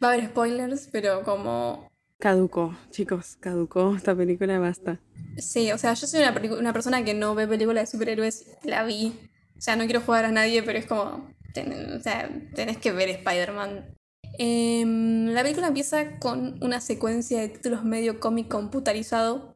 Va 0.02 0.10
a 0.10 0.12
haber 0.12 0.28
spoilers, 0.28 0.88
pero 0.92 1.24
como. 1.24 1.88
Caducó, 2.20 2.76
chicos, 2.90 3.36
caducó 3.40 3.96
esta 3.96 4.14
película, 4.14 4.60
basta. 4.60 5.00
Sí, 5.38 5.72
o 5.72 5.78
sea, 5.78 5.94
yo 5.94 6.06
soy 6.06 6.20
una, 6.20 6.72
persona 6.72 7.04
que 7.04 7.14
no 7.14 7.34
ve 7.34 7.48
películas 7.48 7.90
de 7.90 7.98
superhéroes. 7.98 8.46
La 8.62 8.84
vi. 8.84 9.18
O 9.58 9.60
sea, 9.60 9.74
no 9.74 9.86
quiero 9.86 10.02
jugar 10.02 10.24
a 10.24 10.30
nadie, 10.30 10.62
pero 10.62 10.78
es 10.78 10.86
como. 10.86 11.34
ten- 11.52 11.96
o 11.96 12.00
sea, 12.00 12.30
tenés 12.54 12.78
que 12.78 12.92
ver 12.92 13.08
Spider-Man. 13.08 13.96
Em, 14.38 15.26
la 15.34 15.42
película 15.42 15.66
empieza 15.66 16.20
con 16.20 16.62
una 16.62 16.80
secuencia 16.80 17.40
de 17.40 17.48
títulos 17.48 17.84
medio 17.84 18.20
cómic 18.20 18.46
computarizado. 18.46 19.49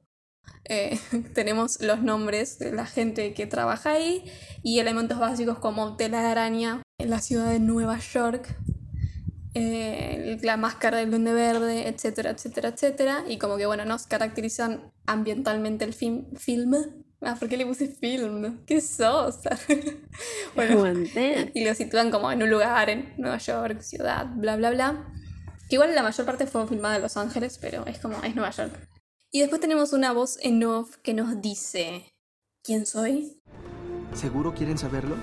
Eh, 0.66 0.98
tenemos 1.35 1.80
los 1.80 2.02
nombres 2.02 2.59
de 2.59 2.72
la 2.72 2.87
gente 2.87 3.35
que 3.35 3.46
trabaja 3.46 3.92
ahí 3.92 4.24
y 4.62 4.78
elementos 4.78 5.18
básicos 5.18 5.59
como 5.59 5.96
tela 5.96 6.20
de 6.20 6.28
araña 6.28 6.83
en 6.98 7.11
la 7.11 7.20
ciudad 7.20 7.50
de 7.50 7.61
Nueva 7.61 7.98
York, 7.98 8.57
eh, 9.54 10.38
la 10.42 10.57
máscara 10.57 10.98
del 10.98 11.11
duende 11.11 11.33
verde, 11.33 11.88
etcétera, 11.88 12.30
etcétera, 12.30 12.70
etcétera. 12.70 13.24
Y 13.28 13.38
como 13.38 13.57
que 13.57 13.66
bueno, 13.66 13.85
nos 13.85 14.07
caracterizan 14.07 14.92
ambientalmente 15.07 15.85
el 15.85 15.92
film. 15.92 16.35
film. 16.37 16.74
Ah, 17.20 17.37
¿por 17.38 17.48
qué 17.48 17.57
le 17.57 17.64
puse 17.64 17.88
film? 17.88 18.64
¿Qué 18.66 18.80
sos? 18.80 19.40
bueno, 20.54 20.85
y 21.54 21.64
lo 21.64 21.74
sitúan 21.74 22.11
como 22.11 22.30
en 22.30 22.42
un 22.42 22.50
lugar 22.50 22.90
en 22.90 23.14
Nueva 23.16 23.38
York, 23.38 23.80
ciudad, 23.80 24.26
bla, 24.35 24.57
bla, 24.57 24.70
bla. 24.70 25.09
Que 25.68 25.76
igual 25.76 25.94
la 25.94 26.02
mayor 26.02 26.26
parte 26.26 26.46
fue 26.46 26.66
filmada 26.66 26.96
en 26.96 27.02
Los 27.02 27.16
Ángeles, 27.16 27.59
pero 27.59 27.87
es 27.87 27.98
como, 27.98 28.22
es 28.22 28.35
Nueva 28.35 28.50
York. 28.50 28.72
Y 29.35 29.40
después 29.40 29.61
tenemos 29.61 29.92
una 29.92 30.12
voz 30.12 30.38
en 30.42 30.62
off 30.62 30.97
que 30.99 31.12
nos 31.12 31.42
dice, 31.42 32.14
¿quién 32.62 32.87
soy? 32.87 33.42
¿Seguro 34.14 34.55
quieren 34.55 34.79
saberlo? 34.79 35.16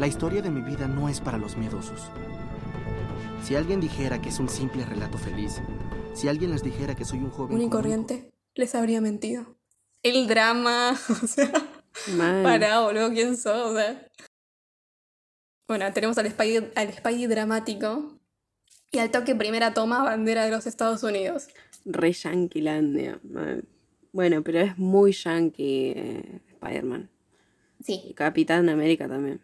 La 0.00 0.08
historia 0.08 0.42
de 0.42 0.50
mi 0.50 0.62
vida 0.62 0.88
no 0.88 1.08
es 1.08 1.20
para 1.20 1.38
los 1.38 1.56
miedosos. 1.56 2.10
Si 3.44 3.54
alguien 3.54 3.80
dijera 3.80 4.20
que 4.20 4.30
es 4.30 4.40
un 4.40 4.48
simple 4.48 4.84
relato 4.84 5.16
feliz, 5.16 5.60
si 6.12 6.26
alguien 6.26 6.50
les 6.50 6.64
dijera 6.64 6.96
que 6.96 7.04
soy 7.04 7.20
un 7.20 7.30
joven... 7.30 7.54
Un 7.54 7.60
y 7.60 7.68
común, 7.68 7.82
corriente, 7.82 8.32
les 8.56 8.74
habría 8.74 9.00
mentido. 9.00 9.46
El 10.02 10.26
drama, 10.26 10.98
o 11.22 11.26
sea, 11.28 11.52
pará, 12.42 12.80
boludo, 12.80 13.10
¿quién 13.10 13.36
sos? 13.36 13.70
O 13.70 13.76
sea. 13.76 14.08
Bueno, 15.68 15.92
tenemos 15.92 16.18
al 16.18 16.28
Spidey, 16.28 16.72
al 16.74 16.92
Spidey 16.92 17.28
dramático 17.28 18.18
y 18.90 18.98
al 18.98 19.12
toque 19.12 19.36
primera 19.36 19.72
toma 19.72 20.02
bandera 20.02 20.44
de 20.44 20.50
los 20.50 20.66
Estados 20.66 21.04
Unidos. 21.04 21.46
Re 21.84 22.12
yanquilandia. 22.12 23.20
Bueno, 24.12 24.42
pero 24.42 24.60
es 24.60 24.78
muy 24.78 25.12
yankee 25.12 25.92
eh, 25.96 26.40
Spider-Man. 26.52 27.10
Y 27.80 27.84
Sí. 27.84 28.14
Capitán 28.16 28.68
América 28.68 29.08
también. 29.08 29.40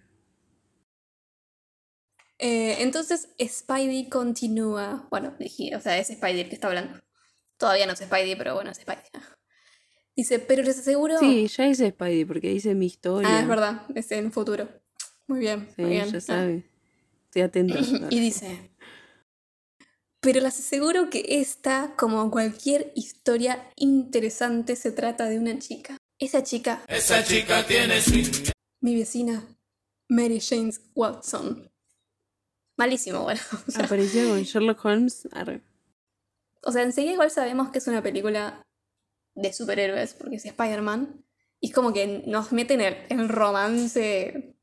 Eh, 2.38 2.76
entonces 2.83 3.29
Spidey 3.38 4.09
continúa. 4.09 5.07
Bueno, 5.11 5.35
dije, 5.38 5.74
o 5.76 5.81
sea, 5.81 5.98
es 5.98 6.09
Spidey 6.09 6.40
el 6.40 6.48
que 6.48 6.55
está 6.55 6.68
hablando. 6.68 6.98
Todavía 7.59 7.87
no 7.87 7.92
es 7.92 7.98
Spidey, 7.98 8.37
pero 8.37 8.55
bueno, 8.55 8.70
es 8.70 8.79
Spidey. 8.79 9.03
Dice, 10.16 10.38
pero 10.38 10.62
les 10.62 10.79
aseguro. 10.79 11.18
Sí, 11.18 11.46
ya 11.48 11.64
dice 11.64 11.90
Spidey 11.90 12.24
porque 12.24 12.48
dice 12.50 12.74
mi 12.74 12.87
historia. 12.87 13.29
Ah, 13.31 13.40
es 13.40 13.48
verdad, 13.48 13.83
es 13.94 14.11
en 14.12 14.33
futuro. 14.33 14.68
Muy 15.29 15.38
bien, 15.40 15.68
Sí, 15.76 15.83
muy 15.83 15.90
bien. 15.92 16.11
ya 16.11 16.18
Ah. 16.18 16.20
sabe. 16.20 16.64
Estoy 17.26 17.42
atenta. 17.42 17.79
Y 18.11 18.20
dice, 18.20 18.69
pero 20.20 20.40
les 20.40 20.59
aseguro 20.59 21.09
que 21.11 21.24
esta, 21.28 21.94
como 21.96 22.30
cualquier 22.30 22.92
historia 22.94 23.70
interesante, 23.76 24.76
se 24.76 24.92
trata 24.92 25.28
de 25.28 25.38
una 25.38 25.59
chica. 25.59 25.96
Esa 26.18 26.42
chica, 26.42 26.83
Esa 26.88 27.24
chica 27.24 27.66
tiene 27.66 28.00
swing. 28.00 28.50
mi 28.83 28.94
vecina, 28.94 29.42
Mary 30.09 30.40
Jane 30.40 30.72
Watson. 30.94 31.70
Malísimo, 32.76 33.22
bueno. 33.22 33.40
O 33.68 33.70
sea, 33.70 33.85
Apareció 33.85 34.28
con 34.28 34.42
Sherlock 34.42 34.85
Holmes. 34.85 35.28
Arre. 35.33 35.62
o 36.62 36.72
sea, 36.72 36.83
enseguida 36.83 37.12
igual 37.14 37.30
sabemos 37.30 37.70
que 37.70 37.78
es 37.78 37.87
una 37.87 38.02
película 38.02 38.62
de 39.35 39.52
superhéroes, 39.52 40.14
porque 40.14 40.37
es 40.37 40.44
Spider-Man. 40.44 41.24
Y 41.61 41.68
es 41.68 41.74
como 41.74 41.92
que 41.92 42.22
nos 42.26 42.52
meten 42.52 42.80
el, 42.80 42.96
el 43.11 43.28
romance 43.28 44.56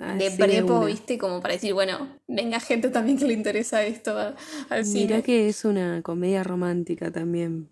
Ah, 0.00 0.14
de 0.16 0.30
prepo. 0.30 0.84
¿viste? 0.84 1.18
Como 1.18 1.40
para 1.40 1.54
decir, 1.54 1.74
bueno, 1.74 2.18
venga 2.28 2.60
gente 2.60 2.88
también 2.90 3.18
que 3.18 3.26
le 3.26 3.34
interesa 3.34 3.84
esto 3.84 4.16
a- 4.18 4.34
al 4.68 4.84
cine. 4.84 5.04
Mirá 5.06 5.22
que 5.22 5.48
es 5.48 5.64
una 5.64 6.02
comedia 6.02 6.42
romántica 6.42 7.10
también. 7.10 7.68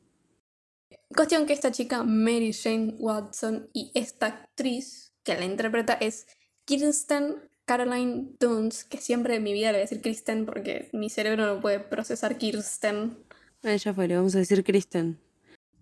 Cuestión 1.15 1.47
que 1.47 1.53
esta 1.53 1.73
chica, 1.73 2.03
Mary 2.05 2.53
Jane 2.53 2.95
Watson, 2.99 3.69
y 3.73 3.91
esta 3.95 4.27
actriz 4.27 5.13
que 5.25 5.35
la 5.35 5.45
interpreta 5.45 5.95
es 5.95 6.27
Kirsten 6.65 7.37
Caroline 7.65 8.31
Dunst, 8.39 8.89
que 8.89 8.99
siempre 8.99 9.37
en 9.37 9.43
mi 9.43 9.53
vida 9.53 9.69
le 9.69 9.79
voy 9.79 9.81
a 9.81 9.83
decir 9.83 10.01
Kristen 10.03 10.47
porque 10.47 10.89
mi 10.93 11.11
cerebro 11.11 11.47
no 11.47 11.61
puede 11.61 11.81
procesar 11.81 12.39
Kirsten. 12.39 13.17
Ah, 13.63 13.75
ya 13.77 13.93
fue, 13.93 14.09
le 14.09 14.17
vamos 14.17 14.35
a 14.35 14.39
decir 14.39 14.63
Kristen. 14.65 15.19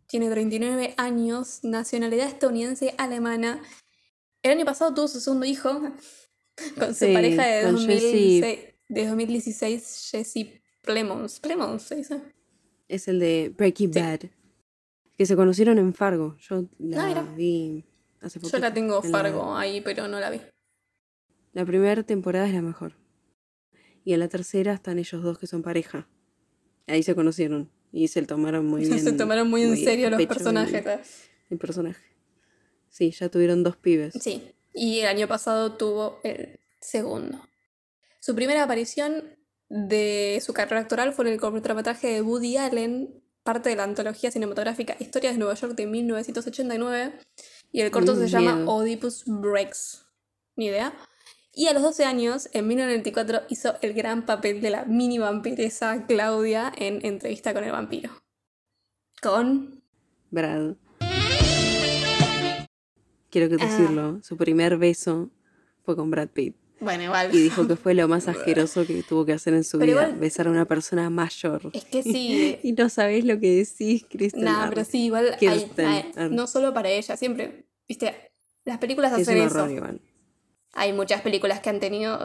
Tiene 0.07 0.31
39 0.31 0.95
años, 0.97 1.61
nacionalidad 1.62 2.27
estadounidense 2.29 2.95
alemana. 2.99 3.61
El 4.42 4.53
año 4.53 4.64
pasado 4.64 4.94
tuvo 4.94 5.09
su 5.09 5.20
segundo 5.20 5.46
hijo 5.46 5.70
con 6.79 6.94
su 6.94 7.05
Sí, 7.07 7.12
pareja 7.12 7.46
de, 7.46 7.62
con 7.64 7.72
2016, 7.74 8.57
de 8.88 9.07
2016, 9.07 10.09
Jesse 10.11 10.46
Plemons. 10.83 11.40
Plemons 11.40 11.83
se 11.83 11.96
dice. 11.96 12.20
Es 12.88 13.09
el 13.09 13.18
de 13.20 13.53
Breaking 13.57 13.92
Sí. 13.92 14.01
Bad. 14.01 14.20
Que 15.16 15.27
se 15.27 15.37
conocieron 15.37 15.79
en 15.79 15.92
Fargo. 15.94 16.37
Yo 16.38 16.64
la 16.79 17.11
Ah, 17.11 17.35
vi 17.37 17.85
hace 18.20 18.38
poco. 18.38 18.53
Yo 18.53 18.59
la 18.59 18.72
tengo 18.72 19.03
Fargo 19.03 19.57
ahí, 19.57 19.81
pero 19.81 20.07
no 20.09 20.20
la 20.20 20.31
vi. 20.31 20.40
La 21.53 21.64
primera 21.66 22.03
temporada 22.05 22.46
es 22.46 22.55
la 22.55 22.62
mejor. 22.62 22.94
Y 24.05 24.12
en 24.14 24.20
la 24.20 24.29
tercera 24.29 24.72
están 24.74 24.98
ellos 24.98 25.22
dos 25.22 25.38
que 25.38 25.46
son 25.48 25.62
pareja. 25.62 26.09
Ahí 26.87 27.03
se 27.03 27.14
conocieron. 27.14 27.70
Y 27.92 28.09
se 28.09 28.22
tomaron 28.22 28.64
muy 28.66 28.83
bien. 28.87 29.01
se 29.01 29.12
tomaron 29.12 29.51
muy 29.51 29.62
en 29.62 29.77
serio 29.77 30.09
los 30.09 30.24
personajes. 30.27 30.87
El, 30.87 31.01
el 31.51 31.59
personaje. 31.59 32.01
Sí, 32.90 33.11
ya 33.11 33.29
tuvieron 33.29 33.62
dos 33.62 33.77
pibes. 33.77 34.14
Sí, 34.20 34.53
y 34.74 35.01
el 35.01 35.07
año 35.07 35.29
pasado 35.29 35.74
tuvo 35.74 36.20
el 36.24 36.61
segundo. 36.81 37.38
Su 38.20 38.35
primera 38.35 38.62
aparición 38.62 39.37
de 39.68 40.42
su 40.44 40.53
carrera 40.53 40.81
actoral 40.81 41.12
fue 41.12 41.27
en 41.27 41.33
el 41.33 41.40
cortometraje 41.40 42.09
de 42.09 42.22
Woody 42.22 42.57
Allen, 42.57 43.22
parte 43.42 43.70
de 43.70 43.77
la 43.77 43.85
antología 43.85 44.31
cinematográfica 44.31 44.96
Historias 44.98 45.35
de 45.35 45.38
Nueva 45.38 45.55
York 45.55 45.74
de 45.74 45.87
1989, 45.87 47.18
y 47.72 47.81
el 47.81 47.90
corto 47.90 48.14
Mm, 48.14 48.18
se 48.18 48.29
llama. 48.29 48.64
Oedipus 48.66 49.24
Breaks. 49.27 50.07
Ni 50.57 50.66
idea. 50.66 50.94
Y 51.53 51.66
a 51.66 51.72
los 51.72 51.83
12 51.83 52.05
años, 52.05 52.48
en 52.53 52.66
1994, 52.68 53.42
hizo 53.48 53.74
el 53.83 53.92
gran 53.92 54.27
papel 54.27 54.61
de 54.61 54.70
la 54.70 54.85
mini 54.85 55.18
vampiresa 55.18 56.07
Claudia 56.07 56.72
en 56.77 57.05
Entrevista 57.05 57.53
con 57.53 57.64
el 57.64 57.72
vampiro. 57.72 58.11
Con 59.20 59.83
Brad. 60.31 60.77
Quiero 63.31 63.49
que 63.49 63.62
Ah. 63.62 63.67
decirlo. 63.67 64.21
Su 64.23 64.37
primer 64.37 64.77
beso 64.79 65.31
fue 65.85 65.97
con 65.97 66.11
Brad 66.11 66.29
Pitt. 66.29 66.57
Bueno, 66.81 67.03
igual. 67.03 67.35
Y 67.35 67.38
dijo 67.41 67.67
que 67.67 67.75
fue 67.77 67.95
lo 67.95 68.07
más 68.09 68.29
asqueroso 68.29 68.87
que 68.87 69.03
tuvo 69.03 69.27
que 69.27 69.33
hacer 69.33 69.53
en 69.55 69.64
su 69.64 69.79
Pero 69.79 69.93
vida. 69.93 70.03
igual- 70.09 70.21
Besar 70.21 70.47
a 70.47 70.51
una 70.51 70.64
persona 70.64 71.11
mayor. 71.11 71.61
Es 71.73 71.85
que 71.85 72.03
sí. 72.03 72.59
Y 72.62 72.73
no 72.73 72.88
sabés 72.88 73.25
lo 73.25 73.41
que 73.41 73.51
decís, 73.57 74.05
Kristen. 74.09 74.45
Nah, 74.45 74.62
Arre. 74.64 74.75
pero 74.77 74.85
sí, 74.85 75.07
igual 75.07 75.31
hay- 75.33 75.38
Kirsten, 75.38 75.87
hay- 75.87 76.12
ah. 76.17 76.29
no 76.31 76.47
solo 76.47 76.73
para 76.73 76.88
ella, 76.88 77.17
siempre, 77.17 77.67
viste, 77.88 78.33
las 78.64 78.79
películas 78.79 79.12
Es 79.12 79.23
hacen 79.29 79.41
un 79.41 79.47
eso. 79.47 79.57
horror 79.59 79.71
igual. 79.73 80.01
Hay 80.75 80.93
muchas 80.93 81.23
películas 81.23 81.61
que 81.61 81.71
han 81.71 81.81
tenido, 81.81 82.19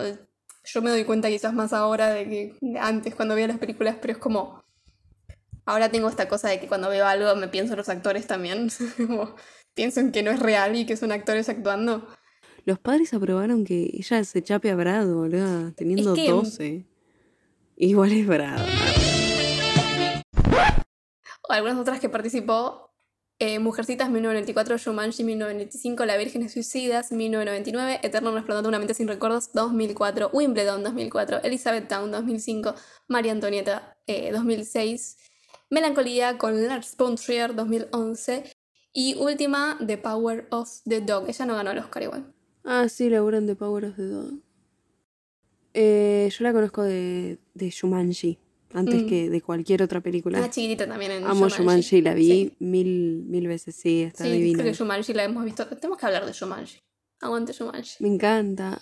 yo 0.65 0.81
me 0.81 0.91
doy 0.91 1.03
cuenta 1.05 1.29
quizás 1.29 1.53
más 1.53 1.73
ahora 1.73 2.09
de 2.09 2.25
que 2.29 2.55
antes 2.79 3.15
cuando 3.15 3.33
veía 3.35 3.47
las 3.47 3.57
películas, 3.57 3.95
pero 3.99 4.13
es 4.13 4.19
como, 4.19 4.63
ahora 5.65 5.89
tengo 5.89 6.09
esta 6.09 6.27
cosa 6.27 6.49
de 6.49 6.59
que 6.59 6.67
cuando 6.67 6.89
veo 6.89 7.05
algo 7.07 7.35
me 7.35 7.47
pienso 7.47 7.73
en 7.73 7.77
los 7.77 7.89
actores 7.89 8.27
también, 8.27 8.69
como, 8.97 9.35
pienso 9.73 9.99
en 9.99 10.11
que 10.11 10.23
no 10.23 10.31
es 10.31 10.39
real 10.39 10.75
y 10.75 10.85
que 10.85 10.97
son 10.97 11.11
actores 11.11 11.49
actuando. 11.49 12.07
Los 12.65 12.79
padres 12.79 13.13
aprobaron 13.13 13.65
que 13.65 13.89
ella 13.93 14.23
se 14.23 14.41
chape 14.41 14.71
a 14.71 14.75
Brad, 14.75 15.07
boluda, 15.07 15.73
teniendo 15.75 16.13
Es 16.13 16.19
que- 16.19 16.29
12. 16.31 16.85
Igual 17.75 18.11
es 18.13 18.27
Brad. 18.27 18.61
O 21.49 21.51
algunas 21.51 21.77
otras 21.77 21.99
que 21.99 22.07
participó, 22.07 22.91
eh, 23.39 23.59
Mujercitas 23.59 24.09
1994, 24.09 24.77
Shumanji 24.77 25.23
1995, 25.25 26.05
La 26.05 26.15
Virgen 26.15 26.47
Suicidas 26.47 27.11
1999, 27.11 27.99
Eterno 28.03 28.31
Resplandor 28.31 28.63
de 28.63 28.69
una 28.69 28.79
mente 28.79 28.93
sin 28.93 29.07
recuerdos 29.09 29.51
2004, 29.53 30.29
Wimbledon 30.31 30.83
2004, 30.83 31.41
Elizabeth 31.43 31.89
Town 31.89 32.11
2005, 32.11 32.75
María 33.07 33.33
Antonieta 33.33 33.97
eh, 34.07 34.31
2006, 34.31 35.17
Melancolía 35.69 36.37
con 36.37 36.65
Lars 36.67 36.95
von 36.95 37.15
Trier 37.15 37.55
2011 37.55 38.43
y 38.93 39.15
última 39.15 39.77
The 39.85 39.97
Power 39.97 40.47
of 40.51 40.69
the 40.85 41.01
Dog. 41.01 41.27
Ella 41.27 41.45
no 41.45 41.55
ganó 41.55 41.71
el 41.71 41.79
Oscar 41.79 42.03
igual. 42.03 42.33
Ah, 42.63 42.87
sí, 42.87 43.09
laburan 43.09 43.45
de 43.47 43.55
Power 43.55 43.85
of 43.85 43.95
the 43.95 44.03
Dog. 44.07 44.33
Eh, 45.73 46.29
yo 46.31 46.43
la 46.43 46.53
conozco 46.53 46.83
de, 46.83 47.39
de 47.55 47.69
Shumanji, 47.69 48.37
antes 48.73 49.03
Mm. 49.03 49.07
que 49.07 49.29
de 49.29 49.41
cualquier 49.41 49.81
otra 49.81 50.01
película. 50.01 50.39
Ah, 50.43 50.49
chiquitita 50.49 50.87
también 50.87 51.11
en 51.11 51.25
Amo 51.25 51.49
Shumanji, 51.49 52.01
la 52.01 52.13
vi 52.13 52.27
Sí, 52.29 52.55
mil, 52.59 53.23
mil 53.27 53.47
veces, 53.47 53.75
sí, 53.75 54.03
está 54.03 54.23
sí 54.25 54.31
divina. 54.31 54.59
creo 54.59 54.71
que 54.71 54.77
Shumanji 54.77 55.13
la 55.13 55.23
hemos 55.23 55.43
visto. 55.43 55.65
Tenemos 55.67 55.97
que 55.97 56.05
hablar 56.05 56.25
de 56.25 56.31
Shumanji. 56.31 56.79
Aguante 57.21 57.53
Shumanji. 57.53 58.03
Me 58.03 58.09
encanta. 58.13 58.81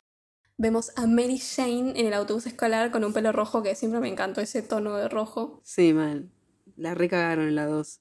Vemos 0.58 0.92
a 0.96 1.08
Mary 1.08 1.40
Jane 1.40 1.92
en 2.00 2.06
el 2.08 2.14
autobús 2.14 2.46
escolar 2.46 2.92
con 2.92 3.04
un 3.04 3.14
pelo 3.14 3.32
rojo 3.32 3.64
que 3.64 3.74
siempre 3.76 4.00
me 4.00 4.10
encantó 4.10 4.42
ese 4.42 4.62
tono 4.62 4.96
de 4.98 5.08
rojo. 5.08 5.62
Sí, 5.64 5.94
mal. 5.94 6.30
La 6.76 6.94
recagaron 6.94 7.48
en 7.48 7.56
la 7.56 7.66
2. 7.66 8.00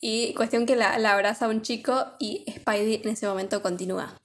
Y 0.00 0.34
cuestión 0.34 0.66
que 0.66 0.76
la, 0.76 0.98
la 0.98 1.14
abraza 1.14 1.48
un 1.48 1.62
chico 1.62 2.06
y 2.18 2.44
Spidey 2.50 3.02
en 3.02 3.10
ese 3.10 3.26
momento 3.26 3.62
continúa. 3.62 4.16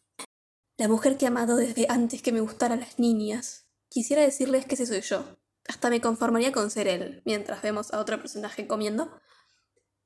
La 0.77 0.87
mujer 0.87 1.17
que 1.17 1.25
he 1.25 1.27
amado 1.27 1.55
desde 1.55 1.85
antes 1.89 2.21
que 2.21 2.31
me 2.31 2.41
gustaran 2.41 2.79
las 2.79 2.99
niñas. 2.99 3.67
Quisiera 3.89 4.23
decirles 4.23 4.65
que 4.65 4.75
ese 4.75 4.85
soy 4.85 5.01
yo. 5.01 5.37
Hasta 5.67 5.89
me 5.89 6.01
conformaría 6.01 6.51
con 6.51 6.69
ser 6.69 6.87
él, 6.87 7.21
mientras 7.25 7.61
vemos 7.61 7.93
a 7.93 7.99
otro 7.99 8.19
personaje 8.19 8.67
comiendo. 8.67 9.11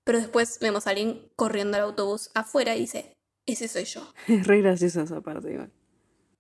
Pero 0.04 0.20
después 0.20 0.60
vemos 0.60 0.86
a 0.86 0.92
alguien 0.92 1.32
corriendo 1.36 1.78
al 1.78 1.84
autobús 1.84 2.32
afuera 2.36 2.76
y 2.76 2.82
dice, 2.82 3.18
ese 3.46 3.68
soy 3.68 3.86
yo. 3.86 4.14
Es 4.28 4.46
re 4.46 4.62
graciosa 4.62 5.04
esa 5.04 5.22
parte, 5.22 5.54
igual. 5.54 5.72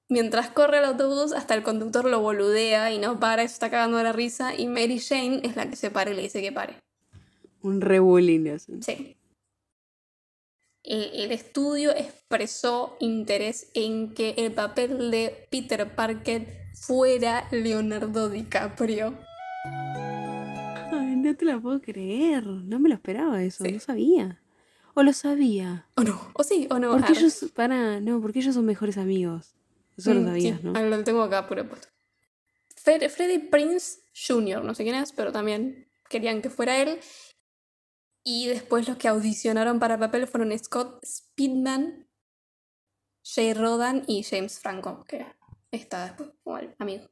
Mientras 0.10 0.50
corre 0.50 0.78
el 0.78 0.86
autobús, 0.86 1.34
hasta 1.34 1.54
el 1.54 1.64
conductor 1.64 2.06
lo 2.06 2.22
boludea 2.22 2.92
y 2.92 3.00
no 3.00 3.20
para, 3.20 3.44
y 3.44 3.48
se 3.48 3.56
está 3.56 3.70
cagando 3.70 3.98
de 3.98 4.04
la 4.04 4.14
risa. 4.14 4.56
Y 4.56 4.68
Mary 4.68 5.00
Jane 5.00 5.42
es 5.44 5.56
la 5.56 5.70
que 5.70 5.76
se 5.76 5.92
para 5.92 6.12
y 6.12 6.16
le 6.16 6.22
dice 6.22 6.42
que 6.42 6.52
pare. 6.52 6.80
Un 7.68 7.82
re 7.82 8.00
bullying 8.00 8.42
le 8.44 8.52
hacen. 8.52 8.82
Sí. 8.84 9.16
El, 10.84 11.04
el 11.13 11.32
estudio 11.32 11.92
expresó 11.92 12.96
interés 13.02 13.70
en 13.74 14.13
que 14.13 14.36
el 14.38 14.54
papel 14.54 15.12
de 15.12 15.48
Peter 15.52 15.94
Parker 15.96 16.48
fuera 16.74 17.48
Leonardo 17.52 18.30
DiCaprio. 18.30 19.18
Ay, 20.92 21.15
no 21.18 21.36
te 21.36 21.44
la 21.46 21.60
puedo 21.60 21.82
creer. 21.82 22.46
No 22.46 22.80
me 22.80 22.88
lo 22.90 22.96
esperaba 22.96 23.44
eso, 23.44 23.65
Sí. 23.65 23.72
no 23.74 23.80
sabía. 23.80 24.42
O 24.94 25.04
lo 25.04 25.13
sabía. 25.13 25.86
¿O 25.96 26.04
no? 26.04 26.20
¿O 26.34 26.44
sí? 26.44 26.68
¿O 26.72 26.80
no? 26.80 26.92
Porque 26.92 27.12
ellos, 27.13 27.46
para, 27.54 28.00
no, 28.00 28.22
porque 28.22 28.40
ellos 28.40 28.56
son 28.56 28.65
mejores 28.65 28.98
amigos. 28.98 29.54
Eso 29.98 30.13
lo 30.13 30.22
mm, 30.22 30.26
sabías, 30.26 30.60
sí, 30.60 30.65
¿no? 30.65 30.74
ah, 30.76 30.82
Lo 30.82 31.04
tengo 31.04 31.22
acá 31.22 31.48
puro 31.48 31.68
puesto. 31.68 31.88
Fred- 32.76 33.10
Freddie 33.10 33.40
Prince 33.40 34.00
Jr., 34.28 34.63
no 34.63 34.74
sé 34.74 34.84
quién 34.84 34.96
es, 34.96 35.12
pero 35.12 35.32
también 35.32 35.88
querían 36.10 36.42
que 36.42 36.50
fuera 36.50 36.82
él. 36.82 37.00
Y 38.30 38.48
después 38.48 38.86
los 38.90 38.98
que 38.98 39.08
audicionaron 39.08 39.80
para 39.80 39.94
el 39.94 40.02
papel 40.02 40.28
fueron 40.28 40.52
Scott 40.60 41.02
Speedman, 41.06 42.10
Jay 43.23 43.54
Rodan 43.54 44.04
y 44.06 44.21
James 44.23 44.60
Franco, 44.60 45.06
que 45.08 45.25
está 45.71 46.04
después 46.04 46.32
como 46.44 46.58
el 46.58 46.75
amigo. 46.78 47.10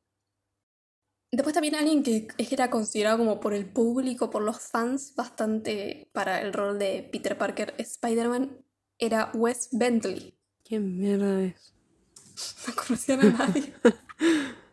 Después 1.31 1.53
también 1.53 1.75
alguien 1.75 2.03
que 2.03 2.27
era 2.37 2.69
considerado 2.69 3.19
como 3.19 3.39
por 3.39 3.53
el 3.53 3.65
público, 3.65 4.29
por 4.29 4.41
los 4.41 4.59
fans, 4.59 5.15
bastante 5.15 6.09
para 6.11 6.41
el 6.41 6.51
rol 6.51 6.77
de 6.79 7.07
Peter 7.09 7.37
Parker 7.37 7.75
Spider-Man, 7.77 8.65
era 8.97 9.31
Wes 9.33 9.69
Bentley. 9.71 10.37
¿Quién 10.65 10.97
mierda 10.97 11.43
es? 11.43 11.73
No 12.67 12.75
conocían 12.75 13.21
a 13.21 13.29
nadie. 13.29 13.73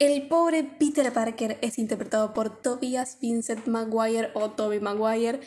El 0.00 0.28
pobre 0.28 0.64
Peter 0.64 1.12
Parker 1.12 1.58
es 1.60 1.78
interpretado 1.78 2.32
por 2.32 2.62
Tobias 2.62 3.18
Vincent 3.20 3.66
Maguire 3.66 4.30
o 4.32 4.50
Toby 4.50 4.80
Maguire. 4.80 5.40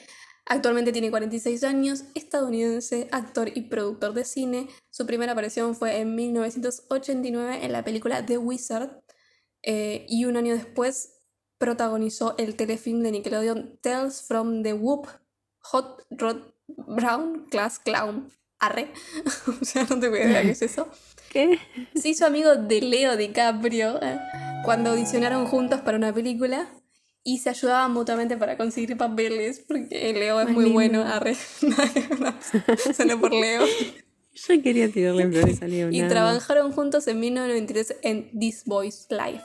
Actualmente 0.46 0.92
tiene 0.92 1.10
46 1.10 1.64
años, 1.64 2.04
estadounidense, 2.14 3.08
actor 3.12 3.50
y 3.56 3.62
productor 3.62 4.14
de 4.14 4.26
cine. 4.26 4.68
Su 4.92 5.08
primera 5.08 5.32
aparición 5.32 5.76
fue 5.76 5.98
en 5.98 6.14
1989 6.14 7.66
en 7.66 7.72
la 7.72 7.84
película 7.84 8.24
The 8.24 8.38
Wizard. 8.38 9.02
eh, 9.64 10.06
y 10.08 10.26
un 10.26 10.38
año 10.38 10.54
después 10.54 11.22
protagonizó 11.58 12.36
el 12.38 12.56
telefilm 12.56 13.02
de 13.02 13.10
Nickelodeon 13.10 13.80
Tales 13.82 14.22
from 14.22 14.62
the 14.62 14.74
Whoop 14.74 15.08
Hot 15.62 16.06
Rod 16.12 16.44
Brown 16.68 17.48
Class 17.50 17.80
Clown. 17.80 18.32
Arre. 18.60 18.94
o 19.62 19.66
sea, 19.66 19.88
no 19.90 20.00
tengo 20.00 20.16
idea 20.16 20.44
qué 20.44 20.52
es 20.52 20.62
eso. 20.62 20.88
¿Qué? 21.34 21.60
Se 21.96 22.10
hizo 22.10 22.26
amigo 22.26 22.56
de 22.56 22.82
Leo 22.82 23.18
DiCaprio 23.18 24.00
eh, 24.02 24.20
cuando 24.64 24.92
audicionaron 24.92 25.46
juntos 25.48 25.82
para 25.82 25.98
una 25.98 26.14
película 26.14 26.70
y 27.24 27.40
se 27.40 27.50
ayudaban 27.50 27.92
mutuamente 27.92 28.38
para 28.38 28.56
conseguir 28.58 28.96
papeles 28.98 29.64
porque 29.68 30.14
Leo 30.14 30.40
es 30.42 30.46
Más 30.46 30.54
muy 30.54 30.66
lindo. 30.66 30.74
bueno. 30.76 31.04
Arre. 31.04 31.36
Solo 32.96 33.20
por 33.20 33.32
Leo. 33.34 33.64
Yo 34.36 34.62
quería 34.64 34.90
tirarle 34.92 35.28
flores 35.30 35.62
a 35.62 35.68
Leo. 35.68 35.90
Y 35.92 36.00
nada. 36.00 36.10
trabajaron 36.10 36.72
juntos 36.72 37.08
en 37.08 37.20
1993 37.20 37.98
en 38.02 38.40
This 38.40 38.64
Boy's 38.66 39.08
Life. 39.10 39.44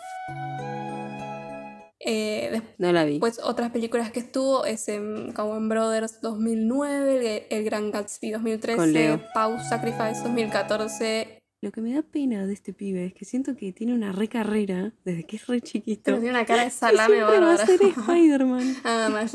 Eh, 2.00 2.62
No 2.78 2.92
la 2.92 3.04
vi. 3.04 3.12
después 3.12 3.38
otras 3.42 3.70
películas 3.70 4.10
que 4.10 4.20
estuvo 4.20 4.64
es 4.64 4.88
en 4.88 5.32
Coen 5.32 5.68
Brothers 5.68 6.20
2009, 6.22 7.46
El, 7.50 7.58
El 7.58 7.64
Gran 7.64 7.90
Gatsby 7.90 8.32
Con 8.32 8.42
2013, 8.44 8.86
Leo. 8.88 9.20
Pause 9.34 9.68
Sacrifice 9.68 10.22
2014. 10.22 11.37
Lo 11.60 11.72
que 11.72 11.80
me 11.80 11.92
da 11.92 12.02
pena 12.02 12.46
de 12.46 12.52
este 12.52 12.72
pibe 12.72 13.06
es 13.06 13.14
que 13.14 13.24
siento 13.24 13.56
que 13.56 13.72
tiene 13.72 13.92
una 13.92 14.12
re 14.12 14.28
carrera 14.28 14.92
desde 15.04 15.24
que 15.24 15.36
es 15.36 15.46
re 15.48 15.60
chiquito. 15.60 16.02
Pero 16.04 16.18
tiene 16.18 16.30
una 16.30 16.46
cara 16.46 16.64
de 16.64 16.70
salame 16.70 17.16
Siempre 17.16 17.40
va 17.40 17.52
a 17.54 17.66
ser 17.66 17.82
Spider-Man. 17.82 18.76
Nada 18.84 19.08
más. 19.08 19.32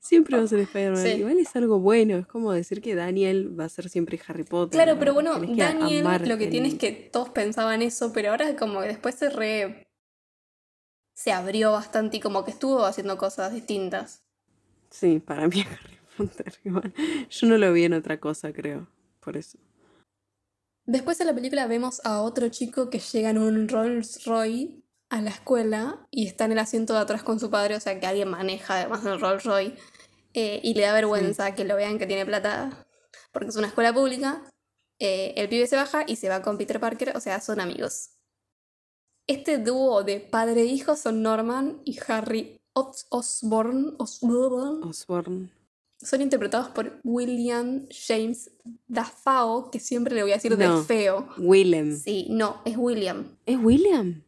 Siempre 0.00 0.36
va 0.36 0.42
a 0.42 0.46
ser 0.48 0.58
Spider-Man. 0.60 1.02
Sí. 1.02 1.08
Igual 1.10 1.38
es 1.38 1.54
algo 1.54 1.78
bueno. 1.78 2.16
Es 2.18 2.26
como 2.26 2.52
decir 2.52 2.80
que 2.80 2.96
Daniel 2.96 3.58
va 3.58 3.66
a 3.66 3.68
ser 3.68 3.88
siempre 3.88 4.18
Harry 4.26 4.42
Potter. 4.42 4.76
Claro, 4.78 4.94
¿no? 4.94 4.98
pero 4.98 5.14
bueno, 5.14 5.38
Daniel 5.38 6.04
lo 6.26 6.38
que 6.38 6.44
el- 6.44 6.50
tiene 6.50 6.68
es 6.68 6.74
que 6.74 6.90
todos 6.90 7.28
pensaban 7.28 7.82
eso, 7.82 8.12
pero 8.12 8.30
ahora 8.30 8.56
como 8.56 8.80
que 8.80 8.88
después 8.88 9.14
se 9.14 9.30
re... 9.30 9.86
se 11.14 11.30
abrió 11.30 11.70
bastante 11.70 12.16
y 12.16 12.20
como 12.20 12.44
que 12.44 12.50
estuvo 12.50 12.84
haciendo 12.84 13.16
cosas 13.16 13.52
distintas. 13.52 14.24
Sí, 14.90 15.20
para 15.20 15.46
mí 15.46 15.60
es 15.60 15.66
Harry 15.66 15.98
Potter. 16.16 16.52
igual. 16.64 16.92
Yo 17.30 17.46
no 17.46 17.58
lo 17.58 17.72
vi 17.72 17.84
en 17.84 17.92
otra 17.92 18.18
cosa, 18.18 18.52
creo. 18.52 18.88
Por 19.20 19.36
eso. 19.36 19.58
Después 20.88 21.18
de 21.18 21.26
la 21.26 21.34
película 21.34 21.66
vemos 21.66 22.00
a 22.04 22.22
otro 22.22 22.48
chico 22.48 22.88
que 22.88 22.98
llega 22.98 23.28
en 23.28 23.36
un 23.36 23.68
Rolls 23.68 24.24
Royce 24.24 24.82
a 25.10 25.20
la 25.20 25.28
escuela 25.28 26.06
y 26.10 26.26
está 26.26 26.46
en 26.46 26.52
el 26.52 26.58
asiento 26.58 26.94
de 26.94 27.00
atrás 27.00 27.22
con 27.22 27.38
su 27.38 27.50
padre, 27.50 27.76
o 27.76 27.80
sea 27.80 28.00
que 28.00 28.06
alguien 28.06 28.28
maneja 28.28 28.76
además 28.76 29.04
del 29.04 29.20
Rolls 29.20 29.44
Royce 29.44 29.76
eh, 30.32 30.60
y 30.64 30.72
le 30.72 30.82
da 30.82 30.94
vergüenza 30.94 31.54
que 31.54 31.66
lo 31.66 31.76
vean 31.76 31.98
que 31.98 32.06
tiene 32.06 32.24
plata 32.24 32.86
porque 33.32 33.48
es 33.48 33.56
una 33.56 33.66
escuela 33.66 33.92
pública. 33.92 34.42
Eh, 34.98 35.34
el 35.36 35.50
pibe 35.50 35.66
se 35.66 35.76
baja 35.76 36.04
y 36.06 36.16
se 36.16 36.30
va 36.30 36.40
con 36.40 36.56
Peter 36.56 36.80
Parker, 36.80 37.14
o 37.14 37.20
sea, 37.20 37.40
son 37.42 37.60
amigos. 37.60 38.12
Este 39.26 39.58
dúo 39.58 40.04
de 40.04 40.20
padre 40.20 40.62
e 40.62 40.66
hijo 40.66 40.96
son 40.96 41.22
Norman 41.22 41.82
y 41.84 41.98
Harry 42.08 42.62
Os- 42.72 43.06
Osborn, 43.10 43.94
Osborn 43.98 44.82
Osborne. 44.84 45.50
Son 46.00 46.20
interpretados 46.22 46.68
por 46.68 47.00
William 47.04 47.86
James 47.90 48.50
Dafoe, 48.86 49.70
que 49.70 49.80
siempre 49.80 50.14
le 50.14 50.22
voy 50.22 50.32
a 50.32 50.34
decir 50.36 50.56
No. 50.56 50.78
de 50.80 50.84
feo. 50.84 51.28
Willem. 51.38 51.96
Sí, 51.96 52.26
no, 52.30 52.60
es 52.64 52.76
William. 52.76 53.36
¿Es 53.46 53.58
William? 53.62 54.22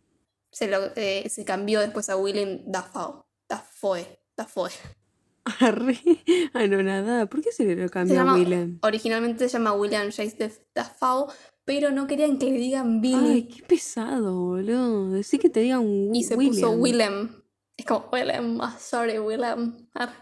Se, 0.51 0.67
lo, 0.69 0.79
eh, 0.97 1.29
se 1.31 1.45
cambió 1.45 1.81
después 1.81 2.11
a 2.11 2.17
William 2.17 2.61
Dafoe. 2.67 3.23
Dafoe. 3.49 4.19
Dafoe. 4.37 4.71
Arre. 5.61 5.99
Ah, 6.53 6.67
no, 6.67 6.83
nada. 6.83 7.27
¿Por 7.27 7.41
qué 7.43 7.51
se 7.53 7.65
le 7.65 7.77
lo 7.77 7.89
cambió 7.89 8.21
a 8.21 8.35
Willem? 8.35 8.79
Originalmente 8.83 9.49
se 9.49 9.55
llama 9.55 9.73
William 9.73 10.11
James 10.11 10.37
Daf- 10.39 10.61
Dafoe, 10.75 11.33
pero 11.65 11.91
no 11.91 12.07
querían 12.07 12.39
que 12.39 12.47
le 12.51 12.59
digan 12.59 13.01
Billy. 13.01 13.31
Ay, 13.33 13.43
qué 13.49 13.63
pesado, 13.63 14.35
boludo. 14.39 15.11
Decí 15.11 15.39
que 15.39 15.49
te 15.51 15.61
digan 15.61 16.15
y 16.15 16.25
se 16.25 16.35
William. 16.37 16.55
puso 16.55 16.71
Willem. 16.73 17.31
Es 17.77 17.87
como 17.87 18.09
Willem, 18.13 18.61
ah, 18.61 18.77
sorry, 18.79 19.19
Willem. 19.19 19.89
Ah. 19.95 20.13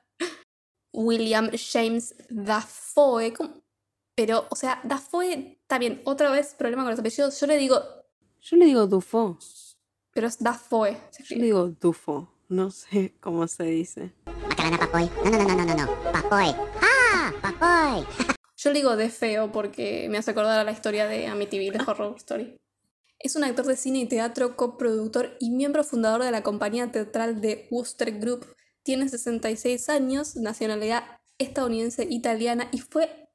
William 0.93 1.51
James 1.73 2.15
Dafoe. 2.29 3.33
Pero, 4.15 4.47
o 4.51 4.57
sea, 4.57 4.81
Dafoe, 4.85 5.59
está 5.61 5.79
bien, 5.79 6.03
otra 6.05 6.31
vez 6.31 6.55
problema 6.55 6.83
con 6.83 6.91
los 6.91 7.01
apellidos. 7.01 7.39
Yo 7.41 7.47
le 7.47 7.57
digo, 7.57 7.81
Yo 8.41 8.57
le 8.57 8.65
digo 8.67 8.87
Dufo. 8.87 9.39
pero 10.13 10.27
es 10.27 10.39
Dafoe. 10.39 10.97
Yo 11.25 11.37
le 11.37 11.43
digo 11.45 11.69
Dufo. 11.69 12.29
No 12.49 12.71
sé 12.71 13.15
cómo 13.21 13.47
se 13.47 13.65
dice. 13.65 14.13
Macarena 14.49 14.79
Papoy. 14.79 15.11
No, 15.25 15.31
no, 15.31 15.45
no, 15.45 15.55
no, 15.55 15.65
no, 15.65 15.75
no. 15.77 16.13
Papoy. 16.13 16.55
¡Ah! 16.83 17.33
Papoy. 17.43 18.07
Yo 18.57 18.71
le 18.73 18.79
digo 18.81 18.97
de 18.97 19.09
feo 19.09 19.53
porque 19.53 20.09
me 20.11 20.19
hace 20.19 20.33
acordar 20.33 20.59
a 20.59 20.65
la 20.65 20.73
historia 20.73 21.07
de 21.07 21.29
Amityville 21.29 21.79
Horror 21.87 22.17
Story. 22.17 22.57
Es 23.21 23.37
un 23.37 23.45
actor 23.45 23.67
de 23.67 23.77
cine 23.77 24.01
y 24.01 24.07
teatro, 24.09 24.57
coproductor 24.57 25.37
y 25.39 25.51
miembro 25.51 25.85
fundador 25.85 26.25
de 26.25 26.31
la 26.33 26.43
compañía 26.43 26.91
teatral 26.91 27.41
de 27.41 27.69
Wooster 27.71 28.19
Group. 28.19 28.47
Tiene 28.89 29.07
66 29.07 29.91
años, 29.91 30.35
nacionalidad 30.37 31.05
estadounidense 31.37 32.07
italiana 32.09 32.71
y 32.73 32.79
fue 32.79 33.29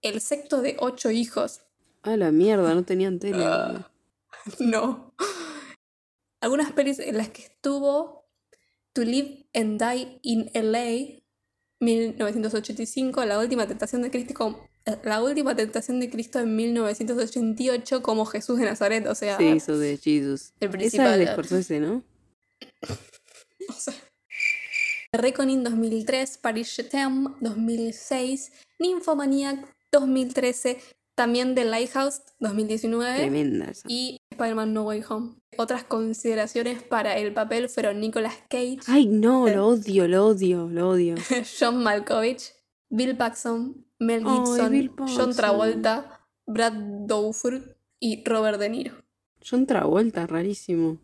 el 0.00 0.20
sexto 0.20 0.62
de 0.62 0.76
ocho 0.78 1.10
hijos. 1.10 1.62
Ah, 2.02 2.16
la 2.16 2.30
mierda, 2.30 2.72
no 2.72 2.84
tenían 2.84 3.18
tele. 3.18 3.44
Ah. 3.44 3.90
No. 4.60 5.12
Algunas 6.40 6.70
pelis 6.70 7.00
en 7.00 7.16
las 7.16 7.30
que 7.30 7.42
estuvo 7.42 8.28
To 8.92 9.02
Live 9.02 9.48
and 9.54 9.82
Die 9.82 10.20
in 10.22 10.48
LA 10.54 11.20
1985, 11.80 13.24
La 13.24 13.40
última 13.40 13.66
tentación 13.66 14.02
de 14.02 14.10
Cristo 14.12 14.68
La 15.02 15.20
última 15.20 15.56
tentación 15.56 15.98
de 15.98 16.10
Cristo 16.10 16.38
en 16.38 16.54
1988 16.54 18.04
como 18.04 18.24
Jesús 18.24 18.60
de 18.60 18.66
Nazaret, 18.66 19.04
o 19.08 19.16
sea, 19.16 19.36
Se 19.36 19.46
hizo 19.46 19.76
de 19.76 19.96
Jesus. 19.98 20.52
el 20.60 20.68
Esa 20.68 20.78
principal. 20.78 21.20
es 21.20 21.26
de 21.26 21.32
Scorsese, 21.32 21.80
¿no? 21.80 22.04
o 23.68 23.72
sea. 23.72 23.94
Reckoning 25.22 25.62
2003, 25.62 26.38
Paris 26.40 26.74
Je 26.74 26.82
t'aime 26.84 27.34
2006, 27.42 28.50
Nymphomaniac 28.80 29.58
2013, 29.92 30.78
también 31.14 31.54
The 31.54 31.66
Lighthouse 31.66 32.22
2019 32.40 33.16
Tremenda 33.18 33.66
esa. 33.66 33.86
y 33.88 34.16
Spider-Man 34.30 34.72
No 34.72 34.84
Way 34.84 35.02
Home. 35.10 35.34
Otras 35.58 35.84
consideraciones 35.84 36.82
para 36.82 37.18
el 37.18 37.34
papel 37.34 37.68
fueron 37.68 38.00
Nicolas 38.00 38.36
Cage, 38.48 38.78
Ay, 38.86 39.04
no, 39.04 39.46
lo 39.48 39.66
odio, 39.66 40.08
lo 40.08 40.24
odio, 40.28 40.70
lo 40.70 40.88
odio. 40.88 41.16
John 41.60 41.82
Malkovich, 41.82 42.54
Bill 42.88 43.14
Paxton, 43.14 43.84
Mel 43.98 44.22
Ay, 44.26 44.34
Gibson, 44.34 44.96
John. 45.14 45.36
Travolta, 45.36 46.26
Brad 46.46 46.72
Dourif 47.06 47.66
y 48.00 48.24
Robert 48.24 48.58
De 48.58 48.70
Niro. 48.70 48.94
John 49.46 49.66
Travolta, 49.66 50.26
rarísimo. 50.26 50.96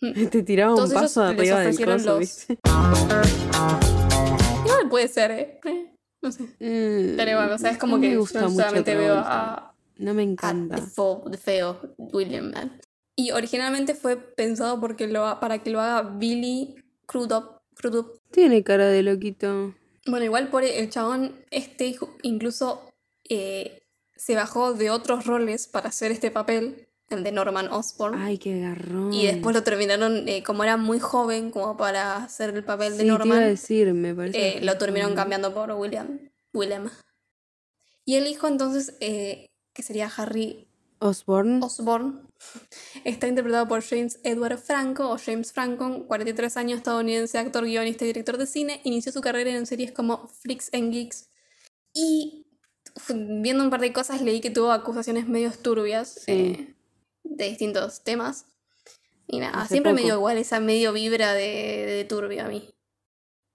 Te 0.00 0.42
tiraba 0.42 0.74
un 0.74 0.80
ellos 0.80 0.92
paso 0.94 1.22
de 1.22 1.34
les 1.34 1.50
arriba 1.52 1.60
del 1.60 1.76
coso, 1.98 2.10
los- 2.10 2.18
¿viste? 2.20 2.58
Igual 4.64 4.88
puede 4.88 5.08
ser, 5.08 5.30
¿eh? 5.30 5.60
Eh, 5.64 5.90
No 6.22 6.32
sé. 6.32 6.42
Mm, 6.44 7.16
Pero 7.16 7.36
bueno, 7.38 7.54
o 7.54 7.58
sea, 7.58 7.70
es 7.70 7.78
como 7.78 7.96
no 7.96 8.02
que 8.02 8.08
me 8.08 8.14
yo 8.14 8.20
gusta 8.20 8.40
mucho 8.42 8.54
solamente 8.54 8.94
veo 8.94 9.14
a, 9.16 9.74
No 9.98 10.14
me 10.14 10.22
encanta. 10.22 10.76
de, 10.76 11.30
de 11.30 11.38
feo 11.38 11.94
William. 11.98 12.50
man. 12.50 12.80
Y 13.16 13.32
originalmente 13.32 13.94
fue 13.94 14.16
pensado 14.16 14.80
porque 14.80 15.06
lo, 15.06 15.38
para 15.40 15.62
que 15.62 15.70
lo 15.70 15.80
haga 15.80 16.02
Billy 16.16 16.74
Crudup. 17.06 17.58
Crudup. 17.74 18.18
Tiene 18.30 18.62
cara 18.62 18.86
de 18.86 19.02
loquito. 19.02 19.74
Bueno, 20.06 20.24
igual 20.24 20.48
por 20.48 20.64
el 20.64 20.88
chabón, 20.90 21.34
este 21.50 21.96
incluso 22.22 22.88
eh, 23.28 23.82
se 24.16 24.34
bajó 24.34 24.74
de 24.74 24.90
otros 24.90 25.26
roles 25.26 25.66
para 25.66 25.88
hacer 25.88 26.10
este 26.12 26.30
papel, 26.30 26.88
el 27.10 27.24
de 27.24 27.32
Norman 27.32 27.68
Osborn. 27.72 28.20
Ay, 28.20 28.38
qué 28.38 28.60
garrón. 28.60 29.12
Y 29.12 29.26
después 29.26 29.54
lo 29.54 29.62
terminaron, 29.62 30.28
eh, 30.28 30.42
como 30.42 30.62
era 30.64 30.76
muy 30.76 30.98
joven, 31.00 31.50
como 31.50 31.76
para 31.76 32.16
hacer 32.24 32.50
el 32.54 32.64
papel 32.64 32.92
sí, 32.92 32.98
de 32.98 33.02
te 33.02 33.06
iba 33.06 33.14
a 33.14 33.18
Norman, 33.18 33.40
decir, 33.40 33.92
me 33.94 34.14
parece. 34.14 34.58
eh, 34.58 34.60
lo 34.64 34.78
terminaron 34.78 35.14
cambiando 35.14 35.52
por 35.52 35.70
William. 35.72 36.20
William. 36.54 36.90
Y 38.04 38.14
el 38.16 38.26
hijo 38.26 38.46
entonces, 38.48 38.94
eh, 39.00 39.50
que 39.72 39.82
sería 39.82 40.10
Harry 40.16 40.66
Osborne. 41.00 41.60
Osborn, 41.64 42.28
está 43.04 43.26
interpretado 43.28 43.66
por 43.68 43.82
James 43.82 44.18
Edward 44.24 44.58
Franco 44.58 45.10
o 45.10 45.16
James 45.18 45.52
Franco, 45.52 46.06
43 46.06 46.56
años, 46.56 46.78
estadounidense, 46.78 47.38
actor, 47.38 47.64
guionista 47.64 48.04
y 48.04 48.08
director 48.08 48.36
de 48.36 48.46
cine. 48.46 48.80
Inició 48.84 49.10
su 49.12 49.20
carrera 49.20 49.50
en 49.50 49.66
series 49.66 49.92
como 49.92 50.28
Freaks 50.28 50.70
and 50.72 50.92
Geeks. 50.92 51.28
Y 51.94 52.46
viendo 53.14 53.64
un 53.64 53.70
par 53.70 53.80
de 53.80 53.92
cosas 53.92 54.22
leí 54.22 54.40
que 54.40 54.50
tuvo 54.50 54.70
acusaciones 54.72 55.26
medio 55.28 55.50
turbias 55.52 56.08
Sí. 56.24 56.32
eh, 56.32 56.74
de 57.30 57.48
distintos 57.48 58.02
temas. 58.04 58.46
Y 59.26 59.38
nada, 59.38 59.60
Hace 59.62 59.74
siempre 59.74 59.92
me 59.94 60.02
dio 60.02 60.14
igual 60.16 60.36
esa 60.38 60.60
medio 60.60 60.92
vibra 60.92 61.32
de, 61.34 61.86
de 61.86 62.04
turbio 62.04 62.44
a 62.44 62.48
mí. 62.48 62.68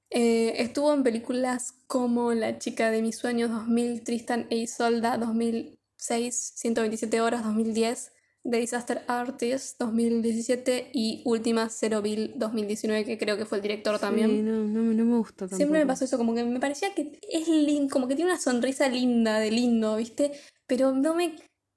Eh, 0.09 0.61
estuvo 0.61 0.93
en 0.93 1.03
películas 1.03 1.73
como 1.87 2.33
La 2.33 2.57
chica 2.59 2.91
de 2.91 3.01
mis 3.01 3.17
sueños 3.17 3.49
2000, 3.49 4.03
Tristan 4.03 4.47
e 4.49 4.57
Isolda 4.57 5.17
2006, 5.17 6.53
127 6.55 7.19
horas 7.21 7.43
2010, 7.43 8.13
The 8.49 8.57
Disaster 8.57 9.03
Artist 9.07 9.77
2017 9.79 10.91
y 10.93 11.21
Última 11.25 11.67
Zero 11.69 12.01
Bill 12.01 12.33
2019, 12.35 13.03
que 13.03 13.17
creo 13.17 13.35
que 13.37 13.45
fue 13.45 13.57
el 13.57 13.61
director 13.63 13.99
también. 13.99 14.29
Sí, 14.29 14.41
no, 14.43 14.63
no, 14.63 14.81
me- 14.83 14.93
no 14.95 15.03
me 15.05 15.17
gusta 15.17 15.35
tampoco. 15.47 15.57
Siempre 15.57 15.79
me 15.79 15.85
pasó 15.87 16.05
eso, 16.05 16.17
como 16.17 16.33
que 16.35 16.43
me 16.45 16.59
parecía 16.59 16.93
que 16.93 17.19
es 17.29 17.47
lindo, 17.49 17.91
como 17.91 18.07
que 18.07 18.15
tiene 18.15 18.31
una 18.31 18.39
sonrisa 18.39 18.87
linda, 18.87 19.39
de 19.39 19.51
lindo, 19.51 19.95
¿viste? 19.97 20.31
Pero 20.67 20.93
no 20.93 21.15
me, 21.15 21.35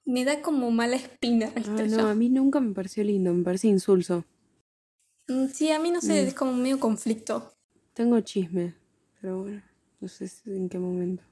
me 0.09 0.25
da 0.25 0.41
como 0.41 0.71
mala 0.71 0.97
espina. 0.97 1.53
Ah, 1.57 1.83
no, 1.87 2.09
a 2.09 2.15
mí 2.15 2.29
nunca 2.31 2.61
me 2.61 2.73
pareció 2.75 3.05
lindo, 3.05 3.33
me 3.35 3.45
parece 3.45 3.69
insulso. 3.69 4.25
Mm, 5.29 5.47
Sí, 5.49 5.71
a 5.71 5.79
mí 5.79 5.91
no 5.91 6.01
sé, 6.01 6.23
es 6.23 6.35
como 6.35 6.53
medio 6.55 6.81
conflicto. 6.81 7.53
Tengo 7.93 8.19
chisme, 8.21 8.75
pero 9.21 9.43
bueno, 9.43 9.63
no 10.01 10.09
sé 10.09 10.31
en 10.47 10.69
qué 10.69 10.79
momento. 10.79 11.23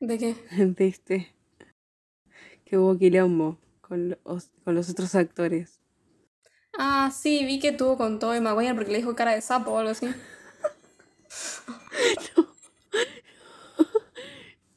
¿De 0.00 0.18
qué? 0.18 0.34
De 0.78 0.86
este. 0.86 1.34
Que 2.64 2.78
hubo 2.78 2.96
quilombo 2.96 3.58
con 3.80 4.10
los, 4.10 4.50
con 4.64 4.74
los 4.74 4.88
otros 4.88 5.14
actores. 5.14 5.80
Ah, 6.78 7.12
sí, 7.14 7.44
vi 7.44 7.58
que 7.58 7.72
tuvo 7.72 7.96
con 7.98 8.18
Tobey 8.18 8.40
Maguire 8.40 8.74
porque 8.74 8.92
le 8.92 8.98
dijo 8.98 9.14
cara 9.14 9.34
de 9.34 9.42
sapo 9.42 9.72
o 9.72 9.78
algo 9.78 9.90
así. 9.90 10.06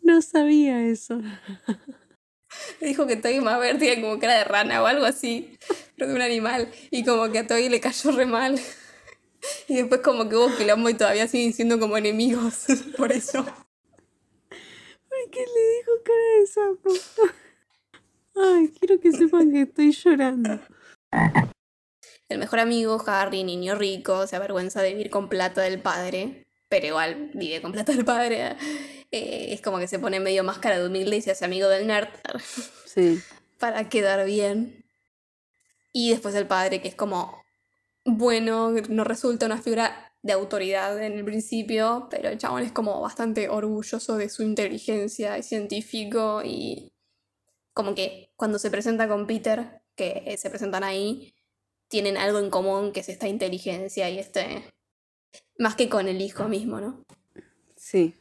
No 0.02 0.22
sabía 0.22 0.86
eso. 0.86 1.22
Le 2.84 2.90
dijo 2.90 3.08
que 3.08 3.16
Tobey 3.16 3.40
Maguire 3.40 3.80
tenía 3.80 4.02
como 4.02 4.20
cara 4.20 4.40
de 4.40 4.44
rana 4.44 4.84
o 4.84 4.86
algo 4.86 5.06
así, 5.06 5.58
pero 5.96 6.10
de 6.10 6.16
un 6.16 6.22
animal. 6.22 6.70
Y 6.92 7.06
como 7.06 7.32
que 7.32 7.40
a 7.40 7.48
Tobey 7.48 7.70
le 7.70 7.80
cayó 7.80 8.12
re 8.12 8.26
mal. 8.26 8.60
Y 9.68 9.76
después 9.76 10.00
como 10.02 10.30
que 10.30 10.38
hubo 10.38 10.56
quilombo 10.56 10.90
y 10.90 10.94
todavía 10.94 11.28
siguen 11.28 11.52
siendo 11.52 11.78
como 11.78 11.98
enemigos 11.98 12.66
por 12.98 13.12
eso. 13.12 13.44
¿Por 13.44 15.30
qué 15.32 15.40
le 15.40 15.70
dijo 15.78 15.92
cara 16.04 16.40
de 16.40 16.48
sapo? 16.48 16.90
Ay, 18.36 18.70
quiero 18.80 19.00
que 19.02 19.12
sepan 19.12 19.52
que 19.52 19.62
estoy 19.64 19.92
llorando. 19.92 20.62
El 22.30 22.38
mejor 22.38 22.60
amigo, 22.60 23.02
Harry, 23.06 23.44
niño 23.44 23.76
rico, 23.76 24.28
se 24.28 24.38
avergüenza 24.38 24.82
de 24.82 24.92
vivir 24.92 25.10
con 25.10 25.28
plata 25.28 25.62
del 25.62 25.82
padre, 25.82 26.46
pero 26.70 26.88
igual 26.88 27.32
vive 27.34 27.62
con 27.62 27.74
plata 27.74 27.92
del 27.92 28.06
padre. 28.06 28.48
eh, 28.48 28.56
es 29.14 29.62
como 29.62 29.80
que 29.80 29.88
se 29.88 30.00
pone 30.00 30.20
medio 30.20 30.44
máscara 30.44 30.80
de 30.80 30.88
humilde 30.88 31.18
y 31.18 31.22
se 31.22 31.32
hace 31.32 31.46
amigo 31.46 31.70
del 31.70 31.88
nerd 31.88 32.10
Sí, 32.86 33.22
para 33.60 33.90
quedar 33.90 34.26
bien. 34.26 34.84
Y 35.92 36.10
después 36.10 36.34
el 36.36 36.48
padre, 36.48 36.82
que 36.82 36.88
es 36.88 36.96
como 36.96 37.44
bueno, 38.06 38.72
no 38.72 39.04
resulta 39.04 39.46
una 39.46 39.62
figura 39.62 40.14
de 40.22 40.34
autoridad 40.34 41.02
en 41.02 41.14
el 41.14 41.26
principio, 41.26 42.08
pero 42.10 42.30
el 42.30 42.38
chabón 42.38 42.64
es 42.64 42.72
como 42.72 43.00
bastante 43.02 43.50
orgulloso 43.50 44.18
de 44.18 44.30
su 44.30 44.44
inteligencia, 44.44 45.38
es 45.38 45.48
científico 45.48 46.42
y 46.44 46.92
como 47.74 47.96
que 47.96 48.32
cuando 48.36 48.60
se 48.60 48.72
presenta 48.72 49.08
con 49.08 49.28
Peter, 49.28 49.82
que 49.96 50.24
eh, 50.26 50.38
se 50.38 50.50
presentan 50.50 50.84
ahí, 50.84 51.34
tienen 51.88 52.18
algo 52.18 52.40
en 52.40 52.50
común 52.50 52.92
que 52.92 53.02
es 53.02 53.10
esta 53.10 53.28
inteligencia 53.28 54.10
y 54.10 54.20
este... 54.20 54.64
Más 55.60 55.76
que 55.76 55.88
con 55.88 56.08
el 56.08 56.20
hijo 56.20 56.48
mismo, 56.48 56.82
¿no? 56.82 57.06
sí. 57.76 58.16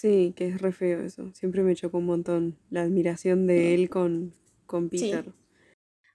Sí, 0.00 0.32
que 0.36 0.48
es 0.48 0.60
re 0.62 0.72
feo 0.72 1.02
eso. 1.02 1.30
Siempre 1.34 1.62
me 1.62 1.74
chocó 1.76 1.98
un 1.98 2.06
montón 2.06 2.56
la 2.70 2.82
admiración 2.82 3.46
de 3.46 3.74
él 3.74 3.90
con, 3.90 4.32
con 4.66 4.88
Sí. 4.90 4.98
Peter. 5.10 5.32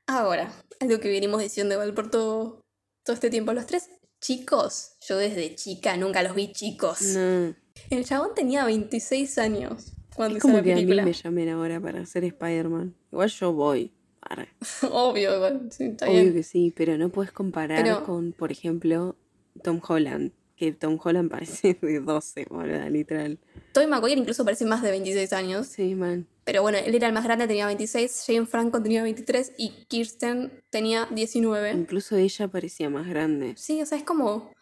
Ahora, 0.07 0.51
algo 0.79 0.99
que 0.99 1.09
venimos 1.09 1.41
diciendo 1.41 1.73
igual 1.75 1.93
por 1.93 2.09
todo, 2.09 2.61
todo 3.03 3.13
este 3.13 3.29
tiempo, 3.29 3.53
los 3.53 3.65
tres 3.67 3.89
chicos, 4.21 4.93
yo 5.07 5.17
desde 5.17 5.55
chica 5.55 5.97
nunca 5.97 6.23
los 6.23 6.35
vi 6.35 6.51
chicos. 6.51 7.01
No. 7.15 7.53
El 7.89 8.05
chabón 8.05 8.29
tenía 8.35 8.65
26 8.65 9.37
años 9.37 9.93
cuando 10.15 10.37
Es 10.37 10.41
hizo 10.43 10.47
como 10.47 10.57
la 10.57 10.63
que 10.63 10.73
a 10.73 10.75
mí 10.77 10.85
me 10.85 11.13
llamen 11.13 11.49
ahora 11.49 11.79
para 11.79 12.05
ser 12.05 12.23
Spider-Man. 12.23 12.95
Igual 13.11 13.29
yo 13.29 13.53
voy. 13.53 13.91
Arre. 14.21 14.47
Obvio, 14.91 15.35
igual, 15.35 15.67
sí, 15.71 15.83
está 15.85 16.07
Obvio 16.07 16.21
bien. 16.21 16.33
que 16.33 16.41
sí, 16.43 16.73
pero 16.75 16.97
no 16.97 17.09
puedes 17.09 17.31
comparar 17.31 17.83
Pero- 17.83 18.03
con, 18.03 18.31
por 18.31 18.51
ejemplo, 18.51 19.15
Tom 19.61 19.79
Holland. 19.87 20.31
Que 20.55 20.71
Tom 20.71 20.97
Holland 21.01 21.29
parece 21.31 21.77
de 21.81 21.99
12, 21.99 22.47
boluda, 22.49 22.89
literal. 22.89 23.39
Tobey 23.73 23.87
Maguire 23.87 24.19
incluso 24.19 24.45
parece 24.45 24.65
más 24.65 24.81
de 24.81 24.91
26 24.91 25.33
años. 25.33 25.67
Sí, 25.67 25.95
man. 25.95 26.27
Pero 26.45 26.61
bueno, 26.61 26.77
él 26.77 26.93
era 26.93 27.07
el 27.07 27.13
más 27.13 27.23
grande, 27.23 27.47
tenía 27.47 27.65
26. 27.65 28.23
Jane 28.27 28.45
Franco 28.45 28.81
tenía 28.81 29.01
23 29.03 29.53
y 29.57 29.69
Kirsten 29.87 30.63
tenía 30.69 31.07
19. 31.11 31.71
Incluso 31.71 32.15
ella 32.15 32.47
parecía 32.47 32.89
más 32.89 33.07
grande. 33.07 33.55
Sí, 33.57 33.81
o 33.81 33.85
sea, 33.85 33.97
es 33.97 34.03
como... 34.03 34.53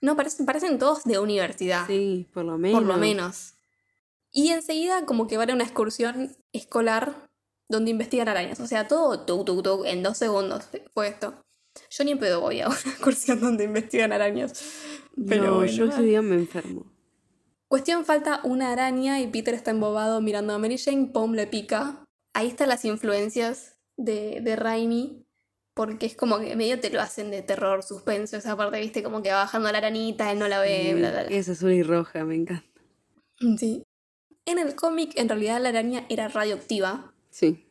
No, 0.00 0.16
parecen, 0.16 0.46
parecen 0.46 0.78
todos 0.78 1.04
de 1.04 1.18
universidad. 1.18 1.86
Sí, 1.86 2.28
por 2.32 2.44
lo 2.44 2.58
menos. 2.58 2.78
por 2.78 2.86
lo 2.86 2.98
menos. 2.98 3.54
Y 4.30 4.50
enseguida 4.50 5.06
como 5.06 5.26
que 5.26 5.36
van 5.38 5.50
a 5.50 5.54
una 5.54 5.64
excursión 5.64 6.36
escolar 6.52 7.28
donde 7.68 7.90
investigan 7.90 8.28
arañas. 8.28 8.60
O 8.60 8.66
sea, 8.66 8.86
todo 8.86 9.24
tuk, 9.24 9.44
tuk, 9.44 9.62
tuk, 9.62 9.86
en 9.86 10.02
dos 10.02 10.18
segundos 10.18 10.68
fue 10.92 11.08
esto. 11.08 11.42
Yo 11.90 12.04
ni 12.04 12.12
en 12.12 12.18
pedo 12.18 12.40
voy 12.40 12.60
a 12.60 12.68
una 12.68 12.76
excursión 12.76 13.40
donde 13.40 13.64
investigan 13.64 14.12
arañas. 14.12 14.62
Pero 15.28 15.44
no, 15.46 15.54
bueno. 15.56 15.72
yo 15.72 15.84
ese 15.86 16.02
día 16.02 16.22
me 16.22 16.34
enfermo. 16.36 16.86
Cuestión, 17.68 18.04
falta 18.04 18.40
una 18.44 18.72
araña 18.72 19.20
y 19.20 19.26
Peter 19.26 19.52
está 19.54 19.70
embobado 19.72 20.20
mirando 20.20 20.54
a 20.54 20.58
Mary 20.58 20.78
Jane, 20.78 21.06
Pom 21.12 21.32
le 21.34 21.46
pica. 21.46 22.04
Ahí 22.32 22.46
están 22.48 22.68
las 22.68 22.84
influencias 22.84 23.76
de, 23.96 24.40
de 24.40 24.56
Raimi, 24.56 25.26
porque 25.74 26.06
es 26.06 26.16
como 26.16 26.38
que 26.38 26.56
medio 26.56 26.80
te 26.80 26.88
lo 26.90 27.00
hacen 27.00 27.30
de 27.30 27.42
terror, 27.42 27.82
suspenso, 27.82 28.36
esa 28.36 28.56
parte, 28.56 28.80
viste, 28.80 29.02
como 29.02 29.22
que 29.22 29.30
va 29.30 29.38
bajando 29.38 29.70
la 29.70 29.78
aranita, 29.78 30.32
él 30.32 30.38
no 30.38 30.48
la 30.48 30.60
ve, 30.60 30.94
bla, 30.94 31.10
bla, 31.10 31.24
bla. 31.24 31.36
Es 31.36 31.48
azul 31.48 31.72
y 31.72 31.82
roja, 31.82 32.24
me 32.24 32.36
encanta. 32.36 32.64
Sí. 33.58 33.82
En 34.46 34.58
el 34.58 34.74
cómic, 34.74 35.12
en 35.16 35.28
realidad, 35.28 35.60
la 35.60 35.68
araña 35.68 36.06
era 36.08 36.28
radioactiva. 36.28 37.12
Sí. 37.30 37.66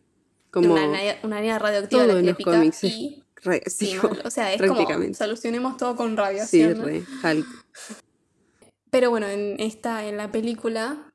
Como 0.51 0.73
Una, 0.73 0.83
araña- 0.83 1.17
una 1.23 1.37
araña 1.37 1.59
radioactiva 1.59 2.03
todo 2.03 2.13
la 2.13 2.13
en 2.13 2.19
que 2.19 2.23
le 2.25 2.29
los 2.31 2.37
pica 2.37 2.51
cómics, 2.51 2.83
y... 2.83 3.23
sí. 3.43 3.49
re- 3.49 3.63
Sí, 3.67 3.85
sí, 3.87 3.97
o 4.23 4.29
sea, 4.29 4.53
es 4.53 4.61
como 4.61 4.87
solucionemos 5.13 5.77
todo 5.77 5.95
con 5.95 6.11
Sí, 6.11 6.15
radiación. 6.15 6.77
¿no? 6.79 6.85
re. 6.85 7.03
Pero 8.89 9.09
bueno, 9.09 9.27
en 9.27 9.59
esta, 9.59 10.07
en 10.07 10.17
la 10.17 10.31
película, 10.31 11.13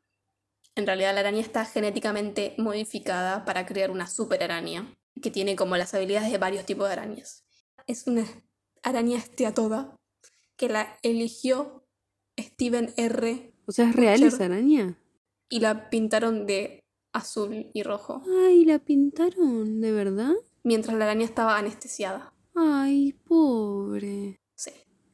en 0.74 0.86
realidad 0.86 1.14
la 1.14 1.20
araña 1.20 1.40
está 1.40 1.64
genéticamente 1.64 2.54
modificada 2.58 3.44
para 3.44 3.66
crear 3.66 3.90
una 3.90 4.06
super 4.06 4.42
araña, 4.42 4.92
que 5.20 5.30
tiene 5.30 5.56
como 5.56 5.76
las 5.76 5.94
habilidades 5.94 6.30
de 6.30 6.38
varios 6.38 6.66
tipos 6.66 6.86
de 6.86 6.92
arañas. 6.92 7.44
Es 7.86 8.06
una 8.06 8.24
araña 8.82 9.18
esteatoda 9.18 9.96
que 10.56 10.68
la 10.68 10.96
eligió 11.02 11.84
Steven 12.38 12.92
R. 12.96 13.52
O 13.66 13.72
sea, 13.72 13.88
¿es 13.88 13.96
real 13.96 14.22
esa 14.22 14.44
araña? 14.44 14.96
y 15.48 15.60
la 15.60 15.90
pintaron 15.90 16.46
de 16.46 16.80
azul 17.12 17.70
y 17.74 17.82
rojo, 17.82 18.22
Ay, 18.46 18.64
¿la 18.64 18.78
pintaron? 18.78 19.82
¿De 19.82 19.92
verdad? 19.92 20.32
Mientras 20.64 20.96
la 20.96 21.04
araña 21.04 21.24
estaba 21.24 21.56
anestesiada. 21.58 22.32
Ay, 22.54 23.14
pobre. 23.26 24.38
Sí. 24.54 24.70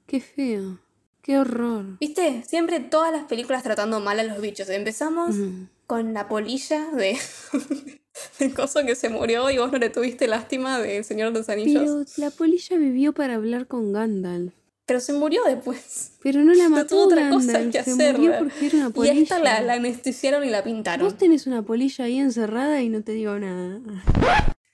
Qué 0.07 0.21
feo. 0.21 0.79
Qué 1.23 1.39
horror. 1.39 1.99
¿Viste? 2.01 2.43
Siempre 2.47 2.81
todas 2.81 3.13
las 3.13 3.25
películas 3.25 3.63
tratando 3.63 4.01
mal 4.01 4.19
a 4.19 4.25
los 4.25 4.41
bichos. 4.41 4.69
Empezamos 4.71 5.37
Mm. 5.37 5.65
con 5.87 6.15
la 6.15 6.27
polilla 6.29 6.87
de, 6.93 7.17
de 8.39 8.55
coso 8.55 8.85
que 8.87 8.95
se 8.95 9.09
murió 9.11 9.51
y 9.51 9.59
vos 9.59 9.71
no 9.71 9.79
le 9.79 9.91
tuviste 9.91 10.27
lástima 10.27 10.79
del 10.81 11.05
Señor 11.05 11.33
de 11.33 11.39
los 11.41 11.49
Anillos. 11.49 12.13
Pero 12.17 12.27
la 12.29 12.31
polilla 12.35 12.77
vivió 12.79 13.13
para 13.13 13.35
hablar 13.35 13.67
con 13.67 13.93
Gandalf. 13.93 14.55
Pero 14.87 15.01
se 15.01 15.13
murió 15.13 15.43
después. 15.45 16.13
Pero 16.23 16.43
no 16.43 16.55
la 16.55 16.65
No 16.65 16.71
mató 16.71 16.89
tuvo 16.97 17.05
otra 17.13 17.29
cosa 17.29 17.53
Gandalf. 17.53 17.73
que 17.73 17.83
Se 17.85 17.91
hacer. 17.93 18.17
murió 18.19 18.39
porque 18.39 18.67
era 18.67 18.77
una 18.79 18.89
Y 18.89 18.93
polilla. 18.93 19.21
esta 19.21 19.39
la, 19.39 19.61
la 19.61 19.75
anestesiaron 19.75 20.45
y 20.45 20.51
la 20.51 20.65
pintaron. 20.65 21.07
Vos 21.07 21.19
tenés 21.19 21.47
una 21.47 21.61
polilla 21.63 22.07
ahí 22.07 22.19
encerrada 22.19 22.81
y 22.81 22.89
no 22.89 23.03
te 23.03 23.13
digo 23.13 23.39
nada. 23.39 23.81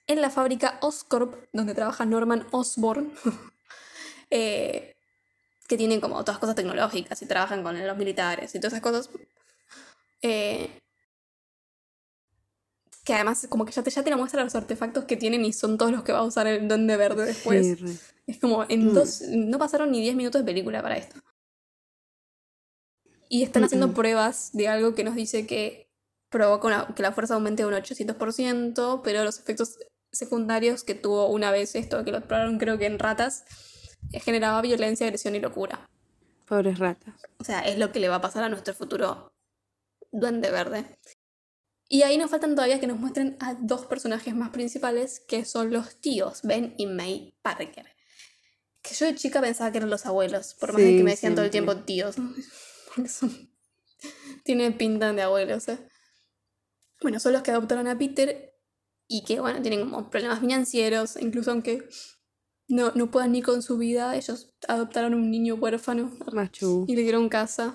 En 0.07 0.20
la 0.20 0.30
fábrica 0.30 0.78
Oscorp, 0.82 1.34
donde 1.52 1.74
trabaja 1.74 2.05
Norman 2.05 2.46
Osborn, 2.50 3.12
eh, 4.30 4.96
que 5.66 5.76
tienen 5.78 6.00
como 6.00 6.22
todas 6.24 6.38
cosas 6.38 6.55
tecnológicas 6.57 7.20
y 7.22 7.26
trabajan 7.26 7.62
con 7.62 7.86
los 7.86 7.96
militares 7.96 8.55
y 8.55 8.59
todas 8.61 8.74
esas 8.74 8.82
cosas. 8.82 9.11
eh, 10.22 10.78
que 13.05 13.12
además 13.12 13.46
como 13.50 13.66
que 13.66 13.72
ya 13.72 13.82
te, 13.82 13.90
ya 13.90 14.02
te 14.02 14.09
la 14.09 14.16
muestra 14.16 14.42
los 14.42 14.55
artefactos 14.55 15.05
que 15.05 15.16
tienen 15.18 15.44
y 15.44 15.52
son 15.52 15.76
todos 15.76 15.92
los 15.92 16.02
que 16.05 16.12
va 16.12 16.20
a 16.20 16.24
usar 16.24 16.46
el 16.46 16.66
Duende 16.68 16.96
Verde 16.96 17.26
después. 17.26 17.78
Sí. 17.78 17.98
Es 18.26 18.38
como 18.40 18.64
en 18.68 18.86
Mm. 18.92 18.94
dos. 18.94 19.20
No 19.28 19.59
pasaron 19.59 19.90
ni 19.92 20.00
10 20.00 20.16
minutos 20.16 20.40
de 20.40 20.46
película 20.46 20.80
para 20.80 20.96
esto. 20.96 21.20
Y 23.28 23.42
están 23.42 23.64
haciendo 23.64 23.88
Mm, 23.88 23.90
mm. 23.90 23.94
pruebas 23.94 24.50
de 24.55 24.68
algo 24.68 24.94
que 24.94 25.05
nos 25.05 25.14
dice 25.16 25.46
que 25.46 25.90
provoca 26.30 26.66
una- 26.66 26.94
que 26.94 27.02
la 27.02 27.12
fuerza 27.12 27.34
aumente 27.34 27.66
un 27.66 27.74
800%, 27.74 29.02
pero 29.05 29.22
los 29.22 29.38
efectos 29.38 29.78
secundarios 30.14 30.84
que 30.84 30.94
tuvo 30.94 31.28
una 31.28 31.50
vez 31.50 31.74
esto, 31.74 32.04
que 32.04 32.12
lo 32.12 32.20
probaron 32.22 32.58
creo 32.58 32.78
que 32.78 32.86
en 32.86 32.98
ratas, 32.98 33.44
eh, 34.12 34.20
generaba 34.20 34.60
violencia, 34.62 35.06
agresión 35.06 35.34
y 35.34 35.40
locura. 35.40 35.88
Pobres 36.46 36.78
ratas. 36.78 37.14
O 37.38 37.44
sea, 37.44 37.60
es 37.60 37.78
lo 37.78 37.92
que 37.92 38.00
le 38.00 38.08
va 38.08 38.16
a 38.16 38.20
pasar 38.20 38.44
a 38.44 38.48
nuestro 38.48 38.74
futuro 38.74 39.34
duende 40.12 40.50
verde. 40.50 40.84
Y 41.88 42.02
ahí 42.02 42.16
nos 42.16 42.30
faltan 42.30 42.54
todavía 42.54 42.80
que 42.80 42.86
nos 42.86 42.98
muestren 42.98 43.36
a 43.40 43.54
dos 43.54 43.86
personajes 43.86 44.34
más 44.34 44.50
principales, 44.50 45.20
que 45.20 45.44
son 45.44 45.70
los 45.70 46.00
tíos, 46.00 46.40
Ben 46.42 46.74
y 46.78 46.86
May 46.86 47.34
Parker. 47.42 47.86
Que 48.82 48.94
yo 48.94 49.06
de 49.06 49.14
chica 49.14 49.40
pensaba 49.40 49.70
que 49.70 49.78
eran 49.78 49.90
los 49.90 50.06
abuelos, 50.06 50.54
por 50.54 50.72
más 50.72 50.82
de 50.82 50.96
que 50.96 51.02
me 51.02 51.12
decían 51.12 51.34
todo 51.34 51.44
el 51.44 51.50
tiempo 51.50 51.76
tíos. 51.76 52.16
Porque 52.94 53.10
son... 53.10 53.50
Tienen 54.44 54.76
pinta 54.76 55.12
de 55.12 55.22
abuelos, 55.22 55.68
¿eh? 55.68 55.78
Bueno, 57.00 57.18
son 57.20 57.32
los 57.32 57.42
que 57.42 57.50
adoptaron 57.50 57.86
a 57.86 57.98
Peter 57.98 58.53
y 59.14 59.22
que, 59.22 59.38
bueno, 59.40 59.62
tienen 59.62 59.88
como 59.88 60.10
problemas 60.10 60.40
financieros, 60.40 61.16
incluso 61.20 61.50
aunque 61.52 61.88
no, 62.68 62.90
no 62.94 63.10
puedan 63.10 63.30
ni 63.32 63.42
con 63.42 63.62
su 63.62 63.76
vida, 63.78 64.16
ellos 64.16 64.50
adoptaron 64.66 65.14
un 65.14 65.30
niño 65.30 65.54
huérfano 65.54 66.10
Machu. 66.32 66.84
y 66.88 66.96
le 66.96 67.02
dieron 67.02 67.28
casa. 67.28 67.74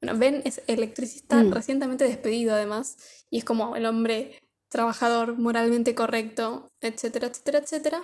Bueno, 0.00 0.18
Ben 0.18 0.42
es 0.44 0.60
electricista 0.66 1.42
Mm. 1.42 1.52
recientemente 1.52 2.04
despedido 2.04 2.52
además, 2.54 2.96
y 3.30 3.38
es 3.38 3.44
como 3.44 3.76
el 3.76 3.86
hombre 3.86 4.38
trabajador, 4.68 5.38
moralmente 5.38 5.94
correcto, 5.94 6.70
etcétera, 6.82 7.28
etcétera, 7.28 7.58
etcétera. 7.60 8.02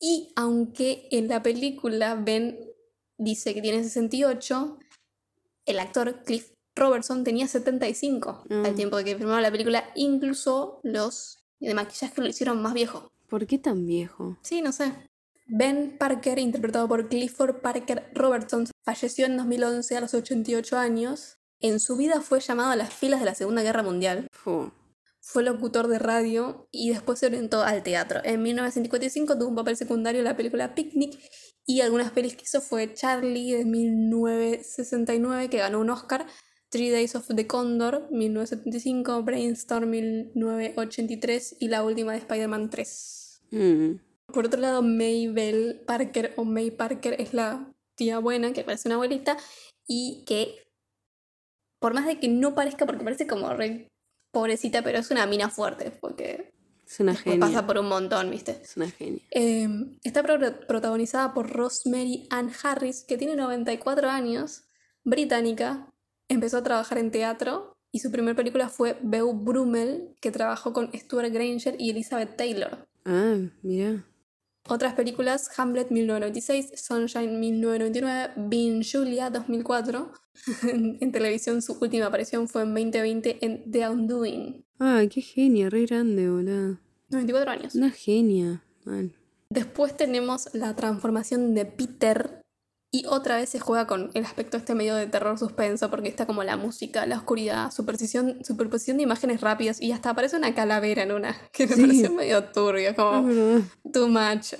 Y 0.00 0.32
aunque 0.34 1.06
en 1.12 1.28
la 1.28 1.42
película 1.42 2.16
Ben 2.16 2.58
dice 3.16 3.54
que 3.54 3.62
tiene 3.62 3.84
68, 3.84 4.78
el 5.66 5.78
actor 5.78 6.24
Cliff 6.24 6.50
Robertson 6.74 7.22
tenía 7.22 7.46
75 7.46 8.44
al 8.50 8.72
Mm. 8.72 8.74
tiempo 8.74 8.96
de 8.96 9.04
que 9.04 9.16
filmaba 9.16 9.40
la 9.40 9.52
película, 9.52 9.84
incluso 9.94 10.80
los 10.82 11.38
de 11.60 11.74
maquillaje 11.74 12.20
lo 12.20 12.28
hicieron 12.28 12.62
más 12.62 12.74
viejo. 12.74 13.10
¿Por 13.28 13.46
qué 13.46 13.58
tan 13.58 13.86
viejo? 13.86 14.36
Sí, 14.42 14.62
no 14.62 14.72
sé. 14.72 14.92
Ben 15.46 15.96
Parker, 15.98 16.38
interpretado 16.38 16.88
por 16.88 17.08
Clifford 17.08 17.60
Parker 17.60 18.10
Robertson, 18.14 18.66
falleció 18.82 19.26
en 19.26 19.36
2011 19.36 19.96
a 19.96 20.00
los 20.00 20.14
88 20.14 20.78
años. 20.78 21.38
En 21.60 21.80
su 21.80 21.96
vida 21.96 22.20
fue 22.20 22.40
llamado 22.40 22.70
a 22.70 22.76
las 22.76 22.92
filas 22.92 23.20
de 23.20 23.26
la 23.26 23.34
Segunda 23.34 23.62
Guerra 23.62 23.82
Mundial. 23.82 24.28
Fu. 24.32 24.72
Fue 25.20 25.42
locutor 25.42 25.88
de 25.88 25.98
radio 25.98 26.68
y 26.70 26.90
después 26.90 27.18
se 27.18 27.26
orientó 27.26 27.62
al 27.62 27.82
teatro. 27.82 28.20
En 28.24 28.42
1955 28.42 29.38
tuvo 29.38 29.48
un 29.48 29.54
papel 29.54 29.76
secundario 29.76 30.20
en 30.20 30.26
la 30.26 30.36
película 30.36 30.74
Picnic 30.74 31.18
y 31.66 31.80
algunas 31.80 32.12
pelis 32.12 32.36
que 32.36 32.42
hizo 32.44 32.60
fue 32.60 32.92
Charlie 32.92 33.52
de 33.52 33.64
1969 33.64 35.48
que 35.48 35.58
ganó 35.58 35.80
un 35.80 35.90
Oscar, 35.90 36.26
Three 36.74 36.90
Days 36.90 37.14
of 37.14 37.28
the 37.28 37.46
Condor 37.46 38.08
1975, 38.10 39.22
Brainstorm 39.22 39.90
1983 39.90 41.56
y 41.60 41.68
la 41.68 41.84
última 41.84 42.10
de 42.12 42.18
Spider-Man 42.18 42.68
3. 42.70 43.42
Mm. 43.52 43.90
Por 44.32 44.46
otro 44.46 44.60
lado, 44.60 44.82
Maybell 44.82 45.82
Parker 45.86 46.32
o 46.36 46.44
May 46.44 46.72
Parker 46.72 47.14
es 47.20 47.32
la 47.32 47.70
tía 47.94 48.18
buena 48.18 48.52
que 48.52 48.64
parece 48.64 48.88
una 48.88 48.96
abuelita 48.96 49.36
y 49.86 50.24
que 50.26 50.56
por 51.80 51.94
más 51.94 52.06
de 52.06 52.18
que 52.18 52.26
no 52.26 52.56
parezca 52.56 52.86
porque 52.86 53.04
parece 53.04 53.28
como 53.28 53.52
re 53.54 53.86
pobrecita, 54.32 54.82
pero 54.82 54.98
es 54.98 55.12
una 55.12 55.26
mina 55.26 55.50
fuerte 55.50 55.92
porque 56.00 56.52
Es 56.88 56.98
una 56.98 57.14
genia. 57.14 57.38
pasa 57.38 57.66
por 57.66 57.78
un 57.78 57.86
montón, 57.88 58.30
¿viste? 58.32 58.58
Es 58.62 58.76
una 58.76 58.90
genia. 58.90 59.20
Eh, 59.30 59.68
está 60.02 60.24
pro- 60.24 60.66
protagonizada 60.66 61.32
por 61.34 61.50
Rosemary 61.50 62.26
Ann 62.30 62.50
Harris, 62.64 63.04
que 63.06 63.16
tiene 63.16 63.36
94 63.36 64.10
años, 64.10 64.64
británica. 65.04 65.88
Empezó 66.28 66.58
a 66.58 66.62
trabajar 66.62 66.98
en 66.98 67.10
teatro 67.10 67.76
y 67.92 68.00
su 68.00 68.10
primera 68.10 68.34
película 68.34 68.68
fue 68.68 68.98
Beau 69.02 69.32
Brummel, 69.32 70.14
que 70.20 70.30
trabajó 70.30 70.72
con 70.72 70.90
Stuart 70.92 71.32
Granger 71.32 71.76
y 71.78 71.90
Elizabeth 71.90 72.36
Taylor. 72.36 72.86
Ah, 73.04 73.38
mira. 73.62 74.04
Otras 74.66 74.94
películas, 74.94 75.50
Hamlet 75.58 75.90
1996, 75.90 76.72
Sunshine 76.76 77.38
1999, 77.38 78.32
Being 78.48 78.82
Julia 78.82 79.28
2004. 79.30 80.12
en, 80.62 80.98
en 81.02 81.12
televisión 81.12 81.60
su 81.60 81.76
última 81.80 82.06
aparición 82.06 82.48
fue 82.48 82.62
en 82.62 82.74
2020 82.74 83.44
en 83.44 83.70
The 83.70 83.88
Undoing. 83.88 84.64
Ah, 84.80 85.02
qué 85.10 85.20
genia, 85.20 85.68
re 85.68 85.84
grande, 85.84 86.28
boludo. 86.30 86.78
94 87.10 87.50
años. 87.50 87.74
Una 87.74 87.90
genia. 87.90 88.64
Después 89.50 89.96
tenemos 89.96 90.48
la 90.52 90.74
transformación 90.74 91.54
de 91.54 91.64
Peter 91.66 92.43
y 92.96 93.06
otra 93.06 93.34
vez 93.38 93.48
se 93.48 93.58
juega 93.58 93.88
con 93.88 94.12
el 94.14 94.24
aspecto 94.24 94.56
este 94.56 94.76
medio 94.76 94.94
de 94.94 95.08
terror 95.08 95.36
suspenso 95.36 95.90
porque 95.90 96.08
está 96.08 96.26
como 96.26 96.44
la 96.44 96.56
música, 96.56 97.06
la 97.06 97.16
oscuridad, 97.16 97.72
superposición, 97.72 98.44
superposición 98.44 98.98
de 98.98 99.02
imágenes 99.02 99.40
rápidas 99.40 99.80
y 99.80 99.90
hasta 99.90 100.10
aparece 100.10 100.36
una 100.36 100.54
calavera 100.54 101.02
en 101.02 101.10
una 101.10 101.34
que 101.52 101.66
me 101.66 101.74
Sí. 101.74 101.80
pareció 101.82 102.12
medio 102.12 102.44
turbio, 102.52 102.94
como 102.94 103.28
too 103.92 104.06
much. 104.06 104.54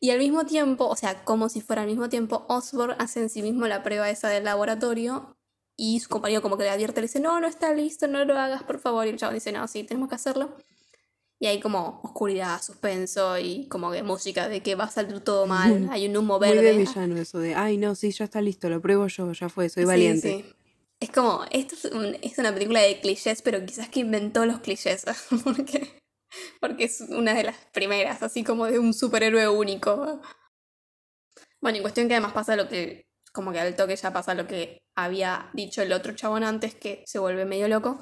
Y 0.00 0.10
al 0.10 0.18
mismo 0.18 0.44
tiempo, 0.44 0.88
o 0.88 0.96
sea, 0.96 1.24
como 1.24 1.48
si 1.48 1.60
fuera 1.60 1.82
al 1.82 1.88
mismo 1.88 2.08
tiempo, 2.08 2.44
Osborn 2.48 2.96
hace 2.98 3.20
en 3.20 3.30
sí 3.30 3.40
mismo 3.40 3.68
la 3.68 3.84
prueba 3.84 4.10
esa 4.10 4.28
del 4.28 4.42
laboratorio 4.42 5.36
y 5.76 6.00
su 6.00 6.08
compañero 6.08 6.42
como 6.42 6.56
que 6.56 6.64
le 6.64 6.70
advierte, 6.70 7.00
le 7.00 7.06
dice, 7.06 7.20
no, 7.20 7.38
no 7.38 7.46
está 7.46 7.72
listo, 7.72 8.08
no 8.08 8.24
lo 8.24 8.36
hagas, 8.36 8.64
por 8.64 8.80
favor. 8.80 9.06
Y 9.06 9.10
el 9.10 9.16
chavo 9.16 9.32
dice, 9.32 9.52
no, 9.52 9.66
sí, 9.68 9.84
tenemos 9.84 10.08
que 10.08 10.16
hacerlo. 10.16 10.56
Y 11.44 11.46
hay 11.46 11.60
como 11.60 12.00
oscuridad, 12.02 12.62
suspenso 12.62 13.36
y 13.38 13.66
como 13.68 13.92
que 13.92 14.02
música 14.02 14.48
de 14.48 14.62
que 14.62 14.76
va 14.76 14.84
a 14.84 14.90
salir 14.90 15.20
todo 15.20 15.46
mal. 15.46 15.90
Hay 15.92 16.08
un 16.08 16.16
humo 16.16 16.38
Muy 16.38 16.48
de 16.48 16.54
verde. 16.62 16.78
villano 16.78 17.18
eso 17.18 17.38
de, 17.38 17.54
ay, 17.54 17.76
no, 17.76 17.94
sí, 17.94 18.12
ya 18.12 18.24
está 18.24 18.40
listo, 18.40 18.70
lo 18.70 18.80
pruebo 18.80 19.08
yo, 19.08 19.30
ya 19.30 19.50
fue, 19.50 19.68
soy 19.68 19.84
valiente. 19.84 20.42
sí. 20.42 20.54
Es 21.00 21.10
como, 21.10 21.44
esto 21.50 21.74
es, 21.74 21.84
un- 21.92 22.16
es 22.22 22.38
una 22.38 22.50
película 22.54 22.80
de 22.80 22.98
clichés, 22.98 23.42
pero 23.42 23.62
quizás 23.66 23.90
que 23.90 24.00
inventó 24.00 24.46
los 24.46 24.60
clichés. 24.60 25.04
porque, 25.44 25.98
porque 26.62 26.84
es 26.84 27.02
una 27.10 27.34
de 27.34 27.42
las 27.44 27.56
primeras, 27.74 28.22
así 28.22 28.42
como 28.42 28.64
de 28.64 28.78
un 28.78 28.94
superhéroe 28.94 29.46
único. 29.48 30.22
Bueno, 31.60 31.76
en 31.76 31.82
cuestión 31.82 32.08
que 32.08 32.14
además 32.14 32.32
pasa 32.32 32.56
lo 32.56 32.70
que, 32.70 33.06
como 33.34 33.52
que 33.52 33.60
al 33.60 33.76
toque 33.76 33.96
ya 33.96 34.14
pasa 34.14 34.32
lo 34.32 34.46
que 34.46 34.78
había 34.96 35.50
dicho 35.52 35.82
el 35.82 35.92
otro 35.92 36.14
chabón 36.14 36.42
antes, 36.42 36.74
que 36.74 37.04
se 37.06 37.18
vuelve 37.18 37.44
medio 37.44 37.68
loco. 37.68 37.98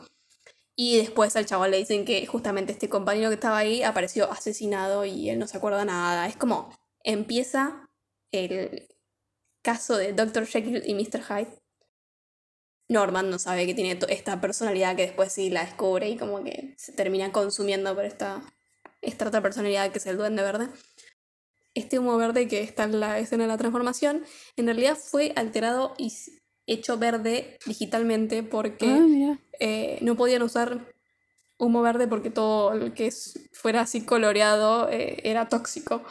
Y 0.74 0.98
después 0.98 1.36
al 1.36 1.46
chabón 1.46 1.70
le 1.70 1.78
dicen 1.78 2.04
que 2.04 2.26
justamente 2.26 2.72
este 2.72 2.88
compañero 2.88 3.28
que 3.28 3.34
estaba 3.34 3.58
ahí 3.58 3.82
apareció 3.82 4.30
asesinado 4.32 5.04
y 5.04 5.28
él 5.28 5.38
no 5.38 5.46
se 5.46 5.58
acuerda 5.58 5.84
nada. 5.84 6.26
Es 6.26 6.36
como, 6.36 6.70
empieza 7.04 7.90
el 8.30 8.88
caso 9.62 9.96
de 9.96 10.12
Dr. 10.12 10.46
Jekyll 10.46 10.82
y 10.86 10.94
Mr. 10.94 11.22
Hyde. 11.22 11.62
Norman 12.88 13.30
no 13.30 13.38
sabe 13.38 13.66
que 13.66 13.74
tiene 13.74 13.98
esta 14.08 14.40
personalidad 14.40 14.96
que 14.96 15.02
después 15.02 15.32
sí 15.32 15.50
la 15.50 15.64
descubre 15.64 16.08
y 16.08 16.16
como 16.16 16.42
que 16.42 16.74
se 16.76 16.92
termina 16.92 17.32
consumiendo 17.32 17.94
por 17.94 18.04
esta, 18.04 18.42
esta 19.00 19.28
otra 19.28 19.40
personalidad 19.40 19.90
que 19.92 19.98
es 19.98 20.06
el 20.06 20.16
duende 20.16 20.42
verde. 20.42 20.68
Este 21.74 21.98
humo 21.98 22.16
verde 22.18 22.48
que 22.48 22.60
está 22.60 22.84
en 22.84 23.00
la 23.00 23.18
escena 23.18 23.44
de 23.44 23.48
la 23.48 23.56
transformación, 23.56 24.24
en 24.56 24.66
realidad 24.66 24.96
fue 24.96 25.32
alterado 25.36 25.94
y 25.96 26.12
hecho 26.66 26.98
verde 26.98 27.58
digitalmente 27.66 28.42
porque 28.42 28.86
Ah, 28.88 29.38
eh, 29.60 29.98
no 30.02 30.16
podían 30.16 30.42
usar 30.42 30.92
humo 31.58 31.82
verde 31.82 32.08
porque 32.08 32.30
todo 32.30 32.72
el 32.72 32.92
que 32.94 33.12
fuera 33.52 33.82
así 33.82 34.04
coloreado 34.04 34.88
eh, 34.88 35.20
era 35.24 35.48
tóxico. 35.48 36.02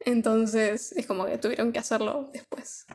Entonces 0.00 0.92
es 0.92 1.06
como 1.06 1.26
que 1.26 1.38
tuvieron 1.38 1.72
que 1.72 1.78
hacerlo 1.78 2.30
después. 2.32 2.86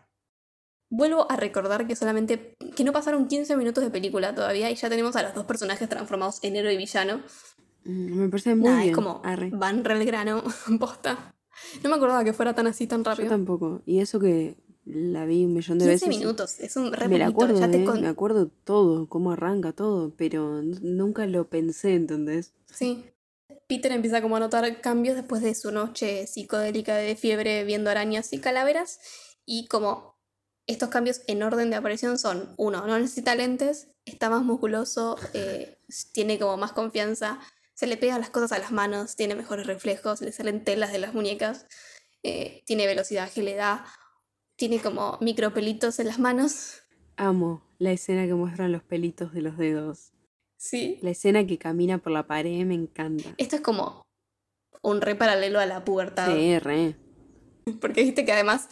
Vuelvo 0.92 1.32
a 1.32 1.36
recordar 1.36 1.86
que 1.88 1.96
solamente 1.96 2.56
que 2.76 2.84
no 2.84 2.92
pasaron 2.92 3.28
15 3.28 3.56
minutos 3.58 3.84
de 3.84 3.90
película 3.92 4.34
todavía 4.34 4.70
y 4.72 4.76
ya 4.76 4.90
tenemos 4.90 5.16
a 5.16 5.24
los 5.24 5.34
dos 5.36 5.46
personajes 5.46 5.88
transformados 5.88 6.40
en 6.44 6.56
héroe 6.56 6.74
y 6.74 6.78
villano. 6.78 7.22
Mm, 7.86 8.16
Me 8.24 8.30
parece 8.30 8.56
muy 8.56 8.66
Nada, 8.66 8.78
bien. 8.80 8.90
es 8.90 8.96
como 8.96 9.22
Arre. 9.24 9.50
van 9.54 9.84
re 9.84 9.94
el 9.96 10.06
grano, 10.06 10.44
posta. 10.80 11.36
No 11.84 11.90
me 11.90 11.96
acordaba 11.96 12.24
que 12.24 12.34
fuera 12.34 12.54
tan 12.54 12.68
así 12.68 12.88
tan 12.88 13.04
Yo 13.04 13.10
rápido. 13.12 13.30
tampoco. 13.30 13.82
Y 13.86 14.00
eso 14.00 14.20
que 14.20 14.56
la 14.86 15.25
vi 15.25 15.45
un 15.45 15.53
millón 15.53 15.77
de 15.80 15.86
15 15.86 16.05
veces. 16.05 16.19
minutos, 16.19 16.59
es 16.59 16.75
un 16.75 16.91
re 16.93 17.07
Me 17.07 17.17
la 17.19 17.25
poquito, 17.25 17.43
acuerdo, 17.45 17.59
ya 17.59 17.71
te 17.71 17.82
eh, 17.82 17.86
con- 17.86 18.01
me 18.01 18.07
acuerdo 18.07 18.47
todo, 18.63 19.07
cómo 19.07 19.32
arranca 19.32 19.71
todo, 19.73 20.13
pero 20.15 20.61
nunca 20.63 21.25
lo 21.27 21.47
pensé, 21.49 21.93
¿entendés? 21.95 22.53
Sí. 22.73 23.05
Peter 23.67 23.91
empieza 23.91 24.21
como 24.21 24.36
a 24.38 24.39
notar 24.39 24.82
cambios 24.82 25.15
después 25.15 25.43
de 25.43 25.53
su 25.53 25.71
noche 25.71 26.25
psicodélica 26.25 26.95
de 26.97 27.15
fiebre 27.15 27.63
viendo 27.65 27.89
arañas 27.91 28.34
y 28.34 28.39
calaveras. 28.39 28.99
Y 29.45 29.67
como 29.67 30.15
estos 30.65 30.89
cambios 30.89 31.21
en 31.27 31.43
orden 31.43 31.69
de 31.69 31.75
aparición 31.75 32.17
son, 32.17 32.53
uno, 32.57 32.88
no 32.88 32.97
necesita 32.97 33.36
lentes, 33.36 33.89
está 34.05 34.30
más 34.32 34.43
musculoso, 34.43 35.17
eh, 35.34 35.77
tiene 36.13 36.39
como 36.39 36.57
más 36.57 36.71
confianza, 36.73 37.39
se 37.75 37.86
le 37.88 37.97
pegan 37.97 38.19
las 38.21 38.30
cosas 38.32 38.51
a 38.53 38.59
las 38.59 38.71
manos, 38.71 39.15
tiene 39.15 39.36
mejores 39.36 39.67
reflejos, 39.67 40.21
le 40.21 40.32
salen 40.32 40.63
telas 40.63 40.91
de 40.91 40.99
las 40.99 41.13
muñecas, 41.13 41.65
eh, 42.23 42.63
tiene 42.65 42.86
velocidad, 42.88 43.23
agilidad, 43.25 43.82
tiene 44.60 44.80
como 44.82 45.18
micropelitos 45.22 45.99
en 45.99 46.07
las 46.07 46.20
manos. 46.20 46.84
Amo 47.16 47.64
la 47.80 47.93
escena 47.93 48.28
que 48.28 48.34
muestran 48.34 48.74
los 48.74 48.84
pelitos 48.84 49.34
de 49.34 49.41
los 49.41 49.57
dedos. 49.57 50.12
Sí. 50.57 50.99
La 51.01 51.12
escena 51.12 51.47
que 51.47 51.57
camina 51.57 51.97
por 51.97 52.12
la 52.12 52.28
pared 52.28 52.66
me 52.66 52.76
encanta. 52.76 53.30
Esto 53.38 53.55
es 53.55 53.62
como 53.62 54.01
un 54.82 54.99
re 54.99 55.16
paralelo 55.16 55.60
a 55.60 55.66
la 55.66 55.86
pubertad. 55.86 56.28
Sí, 56.36 56.60
re. 56.60 56.97
Porque 57.80 58.03
viste 58.03 58.26
que 58.26 58.34
además 58.34 58.68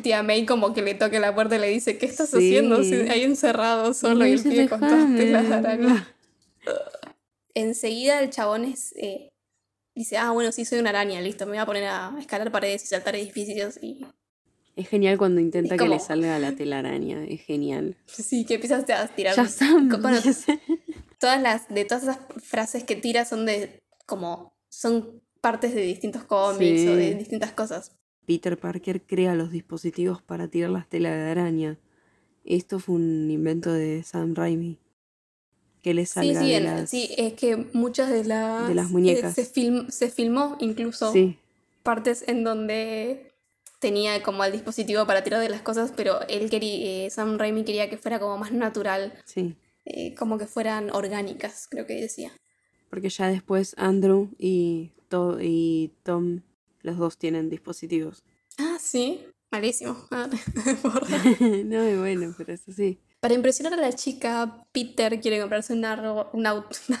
tía 0.00 0.22
May 0.22 0.46
como 0.46 0.72
que 0.72 0.82
le 0.82 0.94
toca 0.94 1.18
la 1.18 1.34
puerta 1.34 1.56
y 1.56 1.58
le 1.58 1.68
dice, 1.68 1.98
¿qué 1.98 2.06
estás 2.06 2.30
Sí. 2.30 2.36
haciendo? 2.36 2.76
Ahí 3.10 3.24
encerrado 3.24 3.94
solo 3.94 4.24
y 4.24 4.32
el 4.32 4.42
pibe 4.42 4.68
con 4.68 4.78
todas 4.78 5.10
de 5.10 5.36
araña. 5.36 6.14
Enseguida 7.54 8.20
el 8.20 8.30
chabón 8.30 8.64
es, 8.64 8.94
eh, 8.96 9.28
dice, 9.96 10.18
ah, 10.18 10.30
bueno, 10.30 10.52
sí, 10.52 10.64
soy 10.64 10.78
una 10.78 10.90
araña, 10.90 11.20
listo, 11.20 11.46
me 11.46 11.52
voy 11.52 11.58
a 11.58 11.66
poner 11.66 11.84
a 11.84 12.14
escalar 12.18 12.52
paredes 12.52 12.84
y 12.84 12.86
saltar 12.86 13.16
edificios 13.16 13.78
y 13.82 14.06
Es 14.74 14.88
genial 14.88 15.18
cuando 15.18 15.40
intenta 15.40 15.76
que 15.76 15.86
le 15.88 15.98
salga 16.00 16.38
la 16.38 16.52
telaraña. 16.52 17.24
Es 17.24 17.42
genial. 17.42 17.96
sí, 18.06 18.44
que 18.46 18.54
empiezas 18.54 18.88
a 18.90 19.08
tirar... 19.08 19.36
Ya. 19.36 19.46
Bueno, 19.98 20.18
todas 21.18 21.40
las, 21.42 21.68
de 21.68 21.84
todas 21.84 22.04
esas 22.04 22.18
frases 22.42 22.84
que 22.84 22.96
tira 22.96 23.24
son 23.24 23.44
de, 23.46 23.82
como, 24.06 24.54
son 24.70 25.20
partes 25.40 25.74
de 25.74 25.82
distintos 25.82 26.24
cómics 26.24 26.86
o 26.88 26.96
de 26.96 27.12
Sí. 27.12 27.18
distintas 27.18 27.52
cosas. 27.52 27.92
Peter 28.24 28.56
Parker 28.58 29.02
crea 29.02 29.34
los 29.34 29.50
dispositivos 29.50 30.22
para 30.22 30.48
tirar 30.48 30.70
las 30.70 30.88
telas 30.88 31.12
de 31.14 31.30
araña. 31.30 31.78
Esto 32.44 32.78
fue 32.78 32.94
un 32.96 33.30
invento 33.30 33.72
de 33.72 34.02
Sam 34.04 34.34
Raimi. 34.34 34.78
Que 35.82 35.94
le 35.94 36.06
Sí, 36.06 36.12
salga 36.14 36.40
sí, 36.40 36.46
de 36.50 36.56
en- 36.56 36.64
las... 36.64 36.88
sí, 36.90 37.10
es 37.18 37.32
que 37.34 37.56
muchas 37.72 38.08
de 38.10 38.24
las... 38.24 38.68
de 38.68 38.74
las 38.74 38.88
eh, 38.88 38.92
muñecas. 38.92 39.34
se, 39.34 39.44
film- 39.44 39.90
se 39.90 40.08
filmó 40.10 40.56
incluso 40.60 41.12
Sí, 41.12 41.36
partes 41.82 42.24
en 42.28 42.44
donde 42.44 43.31
tenía 43.82 44.22
como 44.22 44.42
el 44.44 44.52
dispositivo 44.52 45.04
para 45.06 45.22
tirar 45.22 45.40
de 45.40 45.50
las 45.50 45.60
cosas, 45.60 45.92
pero 45.94 46.20
él 46.28 46.48
quería, 46.48 47.06
eh, 47.06 47.10
Sam 47.10 47.36
Raimi 47.36 47.64
quería 47.64 47.90
que 47.90 47.98
fuera 47.98 48.18
como 48.18 48.38
más 48.38 48.52
natural, 48.52 49.12
sí. 49.26 49.56
eh, 49.84 50.14
como 50.14 50.38
que 50.38 50.46
fueran 50.46 50.88
orgánicas, 50.90 51.66
creo 51.68 51.84
que 51.86 51.94
decía. 52.00 52.32
Porque 52.88 53.10
ya 53.10 53.26
después 53.28 53.74
Andrew 53.76 54.30
y, 54.38 54.92
To- 55.08 55.38
y 55.40 55.92
Tom 56.04 56.40
Los 56.82 56.96
dos 56.96 57.18
tienen 57.18 57.50
dispositivos. 57.50 58.22
Ah, 58.58 58.78
sí. 58.80 59.26
Malísimo. 59.50 59.96
Ah, 60.10 60.28
no, 61.64 61.82
es 61.82 61.98
bueno, 61.98 62.34
pero 62.38 62.52
es 62.54 62.66
así. 62.68 62.98
Para 63.20 63.34
impresionar 63.34 63.74
a 63.74 63.76
la 63.82 63.92
chica, 63.92 64.64
Peter 64.72 65.20
quiere 65.20 65.40
comprarse 65.40 65.72
un 65.74 65.84
árbol. 65.84 66.26
Un 66.32 66.46
auto. 66.46 66.76
Un 66.88 66.94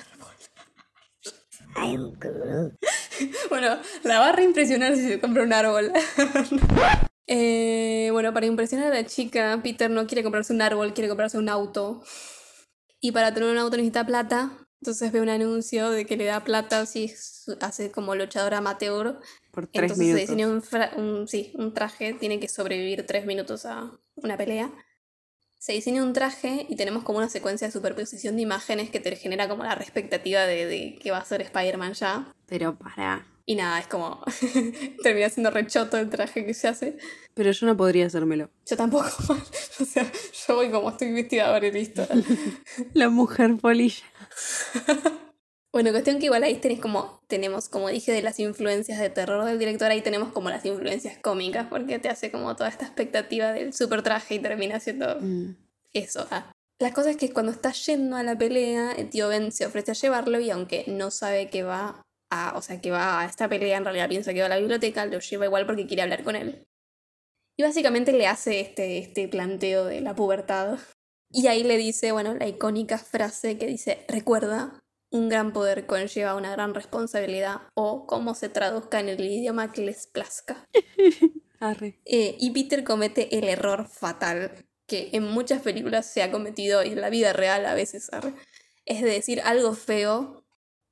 árbol. 2.24 2.78
bueno, 3.50 3.78
la 4.04 4.18
va 4.20 4.28
a 4.28 4.32
reimpresionar 4.32 4.94
si 4.96 5.06
se 5.08 5.20
compra 5.20 5.42
un 5.42 5.52
árbol. 5.52 5.92
Eh, 7.28 8.08
bueno, 8.12 8.34
para 8.34 8.46
impresionar 8.46 8.88
a 8.92 8.94
la 8.96 9.06
chica, 9.06 9.58
Peter 9.62 9.88
no 9.88 10.06
quiere 10.06 10.22
comprarse 10.22 10.52
un 10.52 10.60
árbol, 10.60 10.92
quiere 10.92 11.08
comprarse 11.08 11.38
un 11.38 11.48
auto. 11.48 12.02
Y 13.00 13.12
para 13.12 13.32
tener 13.32 13.48
un 13.48 13.58
auto 13.58 13.76
necesita 13.76 14.04
plata. 14.04 14.50
Entonces 14.80 15.12
ve 15.12 15.20
un 15.20 15.28
anuncio 15.28 15.90
de 15.90 16.04
que 16.04 16.16
le 16.16 16.24
da 16.24 16.42
plata 16.44 16.84
si 16.84 17.14
hace 17.60 17.92
como 17.92 18.14
luchador 18.16 18.54
amateur. 18.54 19.20
Por 19.52 19.66
tres 19.68 19.92
Entonces 19.92 19.96
se 19.98 20.02
minutos. 20.02 20.20
diseña 20.20 20.48
un, 20.48 20.62
un- 21.20 21.28
sí, 21.28 21.52
un 21.54 21.72
traje, 21.72 22.12
tiene 22.14 22.40
que 22.40 22.48
sobrevivir 22.48 23.06
tres 23.06 23.24
minutos 23.24 23.64
a 23.66 23.92
una 24.16 24.36
pelea. 24.36 24.70
Se 25.62 25.72
diseña 25.72 26.02
un 26.02 26.12
traje 26.12 26.66
y 26.68 26.74
tenemos 26.74 27.04
como 27.04 27.18
una 27.18 27.28
secuencia 27.28 27.68
de 27.68 27.72
superposición 27.72 28.34
de 28.34 28.42
imágenes 28.42 28.90
que 28.90 28.98
te 28.98 29.14
genera 29.14 29.48
como 29.48 29.62
la 29.62 29.74
expectativa 29.74 30.40
de, 30.40 30.66
de 30.66 30.98
que 31.00 31.12
va 31.12 31.18
a 31.18 31.24
ser 31.24 31.40
Spider-Man 31.40 31.92
ya. 31.92 32.34
Pero 32.48 32.76
para. 32.76 33.24
Y 33.46 33.54
nada, 33.54 33.78
es 33.78 33.86
como 33.86 34.24
termina 35.04 35.28
siendo 35.28 35.52
rechoto 35.52 35.98
el 35.98 36.10
traje 36.10 36.44
que 36.44 36.52
se 36.52 36.66
hace. 36.66 36.98
Pero 37.34 37.52
yo 37.52 37.66
no 37.68 37.76
podría 37.76 38.06
hacérmelo. 38.06 38.50
Yo 38.66 38.76
tampoco, 38.76 39.06
o 39.80 39.84
sea, 39.84 40.10
yo 40.48 40.56
voy 40.56 40.68
como 40.72 40.90
estoy 40.90 41.12
vestida 41.12 41.54
ahora 41.54 41.68
y 41.68 41.70
listo. 41.70 42.08
La 42.92 43.08
mujer 43.08 43.56
polilla. 43.58 44.02
Bueno, 45.72 45.90
cuestión 45.90 46.18
que 46.18 46.26
igual 46.26 46.42
ahí 46.42 46.56
tenés 46.56 46.80
como, 46.80 47.20
tenemos, 47.28 47.70
como 47.70 47.88
dije, 47.88 48.12
de 48.12 48.20
las 48.20 48.38
influencias 48.38 48.98
de 49.00 49.08
terror 49.08 49.44
del 49.46 49.58
director, 49.58 49.90
ahí 49.90 50.02
tenemos 50.02 50.30
como 50.32 50.50
las 50.50 50.64
influencias 50.66 51.16
cómicas, 51.18 51.66
porque 51.70 51.98
te 51.98 52.10
hace 52.10 52.30
como 52.30 52.54
toda 52.56 52.68
esta 52.68 52.84
expectativa 52.84 53.52
del 53.52 53.72
super 53.72 54.02
traje 54.02 54.34
y 54.34 54.38
termina 54.38 54.80
siendo 54.80 55.18
Mm. 55.20 55.56
eso. 55.94 56.26
ah. 56.30 56.52
La 56.78 56.92
cosa 56.92 57.10
es 57.10 57.16
que 57.16 57.32
cuando 57.32 57.52
está 57.52 57.72
yendo 57.72 58.16
a 58.16 58.22
la 58.22 58.36
pelea, 58.36 58.92
el 58.92 59.08
tío 59.08 59.28
Ben 59.28 59.50
se 59.50 59.64
ofrece 59.64 59.92
a 59.92 59.94
llevarlo 59.94 60.40
y 60.40 60.50
aunque 60.50 60.84
no 60.88 61.10
sabe 61.10 61.48
que 61.48 61.62
va 61.62 62.02
a, 62.30 62.52
o 62.56 62.60
sea, 62.60 62.80
que 62.80 62.90
va 62.90 63.20
a 63.20 63.24
esta 63.24 63.48
pelea, 63.48 63.78
en 63.78 63.84
realidad 63.84 64.08
piensa 64.08 64.34
que 64.34 64.40
va 64.40 64.46
a 64.46 64.50
la 64.50 64.58
biblioteca, 64.58 65.06
lo 65.06 65.20
lleva 65.20 65.46
igual 65.46 65.64
porque 65.64 65.86
quiere 65.86 66.02
hablar 66.02 66.22
con 66.24 66.36
él. 66.36 66.64
Y 67.56 67.62
básicamente 67.62 68.12
le 68.12 68.26
hace 68.26 68.60
este, 68.60 68.98
este 68.98 69.28
planteo 69.28 69.84
de 69.86 70.00
la 70.00 70.14
pubertad. 70.14 70.78
Y 71.30 71.46
ahí 71.46 71.62
le 71.62 71.76
dice, 71.78 72.12
bueno, 72.12 72.34
la 72.34 72.46
icónica 72.48 72.98
frase 72.98 73.56
que 73.58 73.66
dice, 73.66 74.04
recuerda, 74.08 74.81
un 75.12 75.28
gran 75.28 75.52
poder 75.52 75.86
conlleva 75.86 76.34
una 76.34 76.50
gran 76.50 76.74
responsabilidad 76.74 77.62
o 77.74 78.06
como 78.06 78.34
se 78.34 78.48
traduzca 78.48 78.98
en 78.98 79.08
el 79.08 79.20
idioma 79.20 79.70
que 79.70 79.82
les 79.82 80.06
plazca. 80.06 80.66
Arre. 81.60 82.00
Eh, 82.04 82.36
y 82.40 82.50
Peter 82.50 82.82
comete 82.82 83.38
el 83.38 83.48
error 83.48 83.86
fatal 83.86 84.66
que 84.86 85.10
en 85.12 85.22
muchas 85.24 85.62
películas 85.62 86.06
se 86.06 86.22
ha 86.22 86.32
cometido 86.32 86.82
y 86.82 86.88
en 86.88 87.00
la 87.00 87.08
vida 87.08 87.32
real 87.32 87.64
a 87.66 87.74
veces 87.74 88.12
arre, 88.12 88.34
es 88.84 89.00
de 89.00 89.10
decir 89.10 89.40
algo 89.42 89.74
feo 89.74 90.44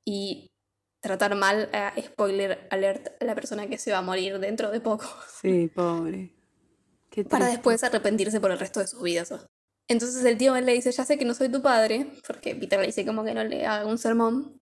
y 0.05 0.53
tratar 1.01 1.35
mal 1.35 1.69
a 1.73 1.93
spoiler 2.01 2.67
alert 2.71 3.21
a 3.21 3.25
la 3.25 3.35
persona 3.35 3.67
que 3.67 3.77
se 3.77 3.91
va 3.91 3.97
a 3.97 4.01
morir 4.01 4.39
dentro 4.39 4.71
de 4.71 4.79
poco 4.79 5.05
Sí, 5.41 5.67
pobre. 5.67 6.33
Para 7.29 7.47
después 7.47 7.83
arrepentirse 7.83 8.39
por 8.39 8.51
el 8.51 8.59
resto 8.59 8.79
de 8.79 8.87
sus 8.87 9.03
vidas. 9.03 9.33
Entonces 9.87 10.23
el 10.23 10.37
tío 10.37 10.53
Ben 10.53 10.65
le 10.65 10.73
dice, 10.73 10.91
ya 10.91 11.05
sé 11.05 11.17
que 11.17 11.25
no 11.25 11.33
soy 11.33 11.49
tu 11.49 11.61
padre, 11.61 12.07
porque 12.25 12.55
Peter 12.55 12.79
le 12.79 12.87
dice 12.87 13.05
como 13.05 13.23
que 13.23 13.33
no 13.33 13.43
le 13.43 13.65
haga 13.65 13.85
un 13.85 13.97
sermón. 13.97 14.61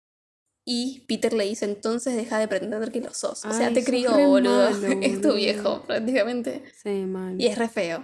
Y 0.65 1.05
Peter 1.07 1.33
le 1.33 1.45
dice, 1.45 1.65
entonces 1.65 2.15
deja 2.15 2.37
de 2.37 2.47
pretender 2.47 2.91
que 2.91 3.01
lo 3.01 3.13
sos. 3.13 3.45
O 3.45 3.51
sea, 3.53 3.73
te 3.73 3.83
crió, 3.83 4.11
boludo. 4.11 4.71
malo, 4.71 4.87
es 5.01 5.21
tu 5.21 5.33
viejo, 5.33 5.83
prácticamente. 5.83 6.63
Sí, 6.81 7.05
mal. 7.05 7.39
Y 7.41 7.47
es 7.47 7.57
re 7.57 7.67
feo. 7.67 8.03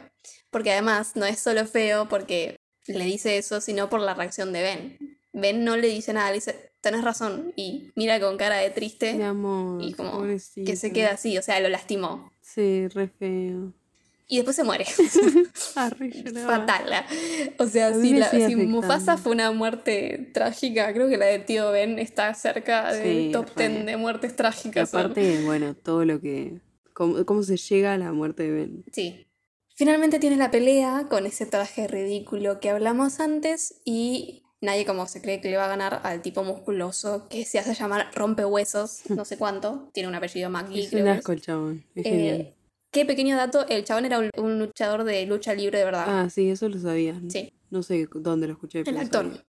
Porque 0.49 0.71
además 0.71 1.15
no 1.15 1.25
es 1.25 1.39
solo 1.39 1.65
feo 1.65 2.07
porque 2.09 2.55
le 2.87 3.05
dice 3.05 3.37
eso, 3.37 3.61
sino 3.61 3.89
por 3.89 3.99
la 4.01 4.13
reacción 4.15 4.53
de 4.53 4.61
Ben. 4.63 5.19
Ben 5.33 5.63
no 5.63 5.77
le 5.77 5.87
dice 5.87 6.13
nada, 6.13 6.29
le 6.29 6.35
dice, 6.35 6.71
tenés 6.81 7.03
razón. 7.03 7.53
Y 7.55 7.91
mira 7.95 8.19
con 8.19 8.37
cara 8.37 8.57
de 8.57 8.71
triste 8.71 9.13
Mi 9.13 9.23
amor. 9.23 9.83
y 9.83 9.93
como 9.93 10.13
pobrecito. 10.13 10.69
que 10.69 10.75
se 10.75 10.91
queda 10.91 11.11
así, 11.11 11.37
o 11.37 11.41
sea, 11.43 11.59
lo 11.59 11.69
lastimó. 11.69 12.31
Sí, 12.41 12.87
re 12.87 13.07
feo. 13.07 13.73
Y 14.27 14.37
después 14.37 14.55
se 14.57 14.63
muere. 14.65 14.85
Fatal. 15.53 16.91
¿eh? 16.91 17.55
O 17.59 17.65
sea, 17.67 17.93
si, 17.93 18.13
la- 18.13 18.29
si 18.29 18.55
Mufasa 18.55 19.17
fue 19.17 19.31
una 19.31 19.51
muerte 19.51 20.29
trágica, 20.33 20.93
creo 20.93 21.07
que 21.09 21.17
la 21.17 21.25
de 21.27 21.39
tío 21.39 21.71
Ben 21.71 21.97
está 21.99 22.33
cerca 22.33 22.91
del 22.93 23.27
Sí, 23.27 23.29
top 23.31 23.47
re. 23.55 23.69
10 23.69 23.85
de 23.85 23.97
muertes 23.97 24.33
Y 24.33 24.35
trágicas. 24.35 24.93
aparte, 24.93 25.43
bueno, 25.45 25.75
todo 25.75 26.05
lo 26.05 26.19
que. 26.21 26.59
Cómo, 26.93 27.25
cómo 27.25 27.43
se 27.43 27.57
llega 27.57 27.93
a 27.93 27.97
la 27.97 28.11
muerte 28.11 28.43
de 28.43 28.51
Ben. 28.51 28.83
Sí. 28.91 29.27
Finalmente 29.75 30.17
tiene 30.19 30.35
la 30.37 30.49
pelea 30.49 31.05
con 31.09 31.27
ese 31.27 31.45
traje 31.45 31.87
ridículo 31.87 32.59
que 32.59 32.71
hablamos 32.71 33.19
antes 33.19 33.79
y 33.85 34.43
nadie 34.59 34.85
como 34.85 35.05
se 35.07 35.21
cree 35.21 35.39
que 35.39 35.51
le 35.51 35.57
va 35.57 35.65
a 35.65 35.69
ganar 35.69 36.01
al 36.03 36.23
tipo 36.23 36.43
musculoso 36.43 37.27
que 37.29 37.45
se 37.45 37.59
hace 37.59 37.75
llamar 37.75 38.07
rompehuesos, 38.15 39.01
no 39.09 39.23
sé 39.23 39.37
cuánto, 39.37 39.91
tiene 39.93 40.09
un 40.09 40.15
apellido 40.15 40.49
McGee. 40.49 40.81
Es 40.85 40.89
creo 40.89 41.03
un 41.03 41.11
es. 41.11 41.17
asco 41.19 41.31
el 41.31 41.41
chabón. 41.41 41.85
Es 41.93 42.05
Eh, 42.05 42.09
genial. 42.09 42.53
Qué 42.97 43.05
pequeño 43.05 43.35
dato, 43.37 43.63
el 43.67 43.83
chabón 43.83 44.05
era 44.05 44.17
un, 44.17 44.31
un 44.37 44.57
luchador 44.57 45.03
de 45.03 45.23
lucha 45.27 45.53
libre 45.53 45.77
de 45.79 45.85
verdad. 45.85 46.05
Ah, 46.07 46.29
sí, 46.31 46.49
eso 46.49 46.67
lo 46.67 46.79
sabía. 46.79 47.21
Sí. 47.29 47.53
No 47.69 47.83
sé 47.83 48.07
dónde 48.11 48.47
lo 48.47 48.53
escuché. 48.53 48.81
El 48.85 48.97
actor. 48.97 49.45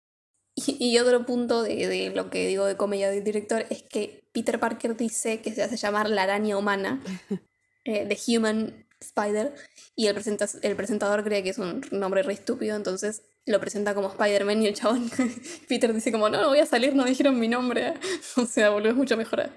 Y, 0.55 0.77
y 0.83 0.97
otro 0.99 1.25
punto 1.27 1.61
de, 1.63 1.87
de 1.87 2.09
lo 2.09 2.29
que 2.31 2.47
digo 2.47 2.65
de 2.65 2.75
comedia 2.75 3.11
del 3.11 3.23
director 3.23 3.65
es 3.69 3.83
que 3.83 4.23
Peter 4.31 4.59
Parker 4.59 4.97
dice 4.97 5.41
que 5.41 5.53
se 5.53 5.61
hace 5.61 5.77
llamar 5.77 6.09
la 6.09 6.23
araña 6.23 6.57
humana, 6.57 7.03
eh, 7.85 8.07
The 8.07 8.17
Human 8.37 8.85
Spider, 8.99 9.53
y 9.95 10.07
el, 10.07 10.15
presenta- 10.15 10.49
el 10.63 10.75
presentador 10.75 11.23
cree 11.23 11.43
que 11.43 11.49
es 11.49 11.57
un 11.59 11.81
nombre 11.91 12.23
re 12.23 12.33
estúpido, 12.33 12.75
entonces 12.75 13.21
lo 13.45 13.59
presenta 13.59 13.93
como 13.93 14.07
Spider-Man 14.07 14.63
y 14.63 14.67
el 14.67 14.73
chabón, 14.73 15.11
Peter 15.69 15.93
dice 15.93 16.11
como, 16.11 16.29
no, 16.29 16.41
no 16.41 16.47
voy 16.47 16.59
a 16.59 16.65
salir, 16.65 16.95
no 16.95 17.03
dijeron 17.05 17.39
mi 17.39 17.47
nombre. 17.47 17.93
o 18.37 18.45
sea, 18.47 18.69
boludo, 18.71 18.89
es 18.89 18.95
mucho 18.95 19.17
mejor. 19.17 19.51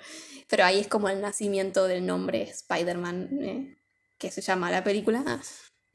Pero 0.50 0.64
ahí 0.64 0.80
es 0.80 0.88
como 0.88 1.08
el 1.08 1.20
nacimiento 1.20 1.86
del 1.86 2.04
nombre 2.06 2.42
Spider-Man, 2.42 3.28
eh, 3.42 3.77
que 4.18 4.30
se 4.30 4.40
llama 4.40 4.70
la 4.70 4.84
película. 4.84 5.40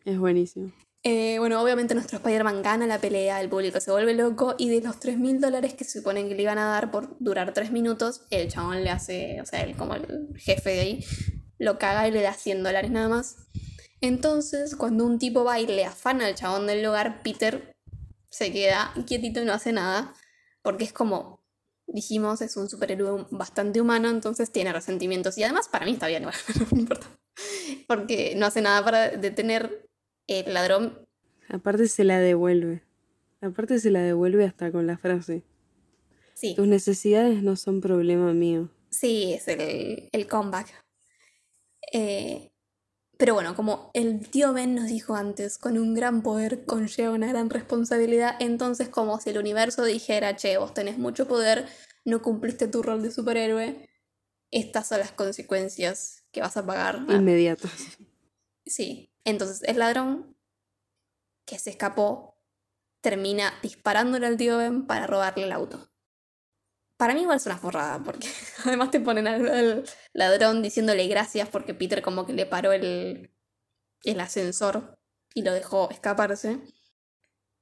Es 0.05 0.17
buenísimo. 0.17 0.71
eh, 1.03 1.37
bueno, 1.39 1.61
obviamente 1.61 1.93
nuestro 1.93 2.17
Spider-Man 2.17 2.61
gana 2.61 2.87
la 2.87 2.99
pelea, 2.99 3.41
el 3.41 3.49
público 3.49 3.79
se 3.81 3.91
vuelve 3.91 4.13
loco 4.13 4.55
y 4.57 4.69
de 4.69 4.81
los 4.81 4.99
3 4.99 5.17
mil 5.17 5.41
dólares 5.41 5.73
que 5.73 5.83
se 5.83 5.99
suponen 5.99 6.29
que 6.29 6.35
le 6.35 6.43
iban 6.43 6.57
a 6.57 6.65
dar 6.65 6.91
por 6.91 7.17
durar 7.19 7.53
3 7.53 7.71
minutos, 7.71 8.21
el 8.29 8.49
chabón 8.49 8.83
le 8.83 8.89
hace, 8.89 9.41
o 9.41 9.45
sea, 9.45 9.61
él 9.63 9.75
como 9.75 9.95
el 9.95 10.29
jefe 10.37 10.69
de 10.69 10.79
ahí, 10.79 11.05
lo 11.59 11.77
caga 11.77 12.07
y 12.07 12.11
le 12.11 12.21
da 12.21 12.33
100 12.33 12.63
dólares 12.63 12.89
nada 12.89 13.09
más. 13.09 13.35
Entonces, 13.99 14.75
cuando 14.75 15.05
un 15.05 15.19
tipo 15.19 15.43
va 15.43 15.59
y 15.59 15.67
le 15.67 15.85
afana 15.85 16.25
al 16.25 16.35
chabón 16.35 16.67
del 16.67 16.83
lugar, 16.83 17.21
Peter 17.23 17.73
se 18.29 18.51
queda 18.51 18.93
quietito 19.05 19.41
y 19.41 19.45
no 19.45 19.53
hace 19.53 19.71
nada, 19.71 20.13
porque 20.61 20.83
es 20.83 20.93
como, 20.93 21.43
dijimos, 21.87 22.41
es 22.41 22.57
un 22.57 22.69
superhéroe 22.69 23.27
bastante 23.31 23.79
humano, 23.79 24.09
entonces 24.09 24.51
tiene 24.51 24.73
resentimientos. 24.73 25.37
Y 25.37 25.43
además, 25.43 25.69
para 25.69 25.85
mí 25.85 25.93
está 25.93 26.07
bien, 26.07 26.23
no 26.71 26.79
importa. 26.79 27.07
Porque 27.87 28.33
no 28.35 28.45
hace 28.45 28.61
nada 28.61 28.83
para 28.83 29.09
detener 29.09 29.87
el 30.27 30.53
ladrón 30.53 31.05
Aparte 31.49 31.87
se 31.87 32.03
la 32.03 32.19
devuelve. 32.19 32.81
Aparte 33.41 33.79
se 33.79 33.91
la 33.91 34.01
devuelve 34.01 34.45
hasta 34.45 34.71
con 34.71 34.87
la 34.87 34.97
frase. 34.97 35.43
Sí, 36.33 36.55
Tus 36.55 36.67
necesidades 36.67 37.43
no 37.43 37.55
son 37.55 37.81
problema 37.81 38.33
mío. 38.33 38.69
sí, 38.89 39.33
es 39.33 39.47
el, 39.47 40.09
el 40.11 40.27
comeback. 40.27 40.73
Eh, 41.91 42.51
pero 43.17 43.35
bueno, 43.35 43.55
como 43.55 43.91
el 43.93 44.27
tío 44.29 44.53
Ben 44.53 44.73
nos 44.73 44.87
dijo 44.87 45.15
antes, 45.15 45.57
con 45.57 45.77
un 45.77 45.93
gran 45.93 46.23
poder 46.23 46.65
conlleva 46.65 47.11
una 47.11 47.27
gran 47.27 47.49
responsabilidad, 47.49 48.35
entonces 48.39 48.89
como 48.89 49.19
si 49.19 49.29
el 49.29 49.37
universo 49.37 49.85
dijera, 49.85 50.35
che, 50.35 50.57
vos 50.57 50.73
tenés 50.73 50.97
mucho 50.97 51.27
poder, 51.27 51.67
no 52.05 52.21
cumpliste 52.21 52.67
tu 52.67 52.81
rol 52.81 53.03
de 53.03 53.11
superhéroe, 53.11 53.87
estas 54.51 54.87
son 54.87 54.99
las 54.99 55.11
consecuencias 55.11 56.22
que 56.33 56.41
vas 56.41 56.57
a 56.57 56.65
pagar. 56.65 56.97
Inmediatos. 57.07 57.71
Sí, 58.65 59.09
entonces 59.23 59.63
el 59.63 59.79
ladrón 59.79 60.35
que 61.45 61.59
se 61.59 61.69
escapó 61.69 62.37
termina 63.01 63.53
disparándole 63.61 64.27
al 64.27 64.37
tío 64.37 64.57
Ben 64.57 64.85
para 64.87 65.07
robarle 65.07 65.43
el 65.45 65.51
auto. 65.51 65.89
Para 66.97 67.13
mí 67.13 67.21
igual 67.21 67.37
es 67.37 67.45
una 67.45 67.57
forrada, 67.57 67.99
porque 68.03 68.27
además 68.65 68.91
te 68.91 68.99
ponen 68.99 69.27
al, 69.27 69.47
al 69.47 69.83
ladrón 70.13 70.61
diciéndole 70.61 71.07
gracias 71.07 71.49
porque 71.49 71.73
Peter 71.73 72.01
como 72.01 72.25
que 72.25 72.33
le 72.33 72.45
paró 72.45 72.71
el, 72.71 73.31
el 74.03 74.19
ascensor 74.19 74.97
y 75.33 75.41
lo 75.43 75.51
dejó 75.53 75.89
escaparse. 75.91 76.59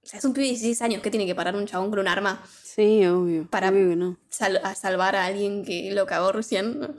O 0.04 0.08
sea, 0.08 0.20
es 0.20 0.26
un 0.26 0.34
pibe 0.34 0.46
de 0.46 0.52
16 0.52 0.82
años 0.82 1.02
que 1.02 1.12
tiene 1.12 1.26
que 1.28 1.36
parar 1.36 1.56
un 1.56 1.66
chabón 1.68 1.90
con 1.92 2.00
un 2.00 2.08
arma 2.08 2.44
Sí, 2.64 3.06
obvio. 3.06 3.48
Para- 3.50 3.70
Obvio 3.70 3.90
que 3.90 3.96
no. 3.96 4.18
sal- 4.30 4.62
a 4.64 4.76
salvar 4.76 5.16
a 5.16 5.26
alguien 5.26 5.64
que 5.66 5.92
lo 5.92 6.06
cagó 6.06 6.32
recién. 6.32 6.96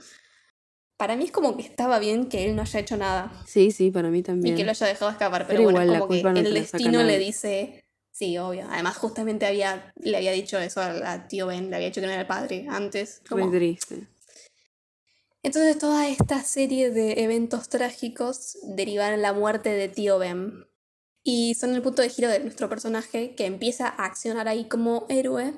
Para 0.97 1.15
mí 1.15 1.25
es 1.25 1.31
como 1.31 1.57
que 1.57 1.63
estaba 1.63 1.99
bien 1.99 2.27
que 2.27 2.45
él 2.45 2.55
no 2.55 2.61
haya 2.61 2.79
hecho 2.79 2.97
nada. 2.97 3.31
Sí, 3.45 3.71
sí, 3.71 3.91
para 3.91 4.09
mí 4.09 4.19
Y 4.19 4.23
también. 4.23 4.55
que 4.55 4.63
lo 4.63 4.71
haya 4.71 4.87
dejado 4.87 5.11
escapar, 5.11 5.47
pero, 5.47 5.59
Pero 5.59 5.63
bueno, 5.63 5.83
igual 5.83 5.99
como 5.99 6.09
que 6.09 6.15
culpa 6.21 6.33
no 6.33 6.39
el 6.39 6.53
destino 6.53 7.03
le 7.03 7.19
dice, 7.19 7.83
sí, 8.11 8.37
obvio. 8.37 8.67
Además, 8.69 8.97
justamente 8.97 9.45
había, 9.45 9.91
le 9.95 10.17
había 10.17 10.31
dicho 10.31 10.59
eso 10.59 10.81
a, 10.81 11.11
a 11.11 11.27
tío 11.27 11.47
Ben, 11.47 11.69
le 11.69 11.75
había 11.75 11.87
dicho 11.87 11.99
que 11.99 12.07
no 12.07 12.13
era 12.13 12.21
el 12.21 12.27
padre 12.27 12.67
antes. 12.69 13.21
Como, 13.27 13.49
triste. 13.49 14.07
Entonces 15.43 15.77
toda 15.77 16.07
esta 16.07 16.41
serie 16.41 16.89
de 16.89 17.23
eventos 17.23 17.67
trágicos 17.67 18.57
derivan 18.63 19.13
en 19.13 19.21
la 19.21 19.33
muerte 19.33 19.69
de 19.69 19.89
tío 19.89 20.17
Ben. 20.17 20.65
Y 21.21 21.55
son 21.55 21.73
el 21.73 21.81
punto 21.81 22.01
de 22.01 22.09
giro 22.09 22.29
de 22.29 22.39
nuestro 22.39 22.69
personaje 22.69 23.35
que 23.35 23.45
empieza 23.45 23.87
a 23.87 24.05
accionar 24.05 24.47
ahí 24.47 24.67
como 24.67 25.05
héroe, 25.09 25.53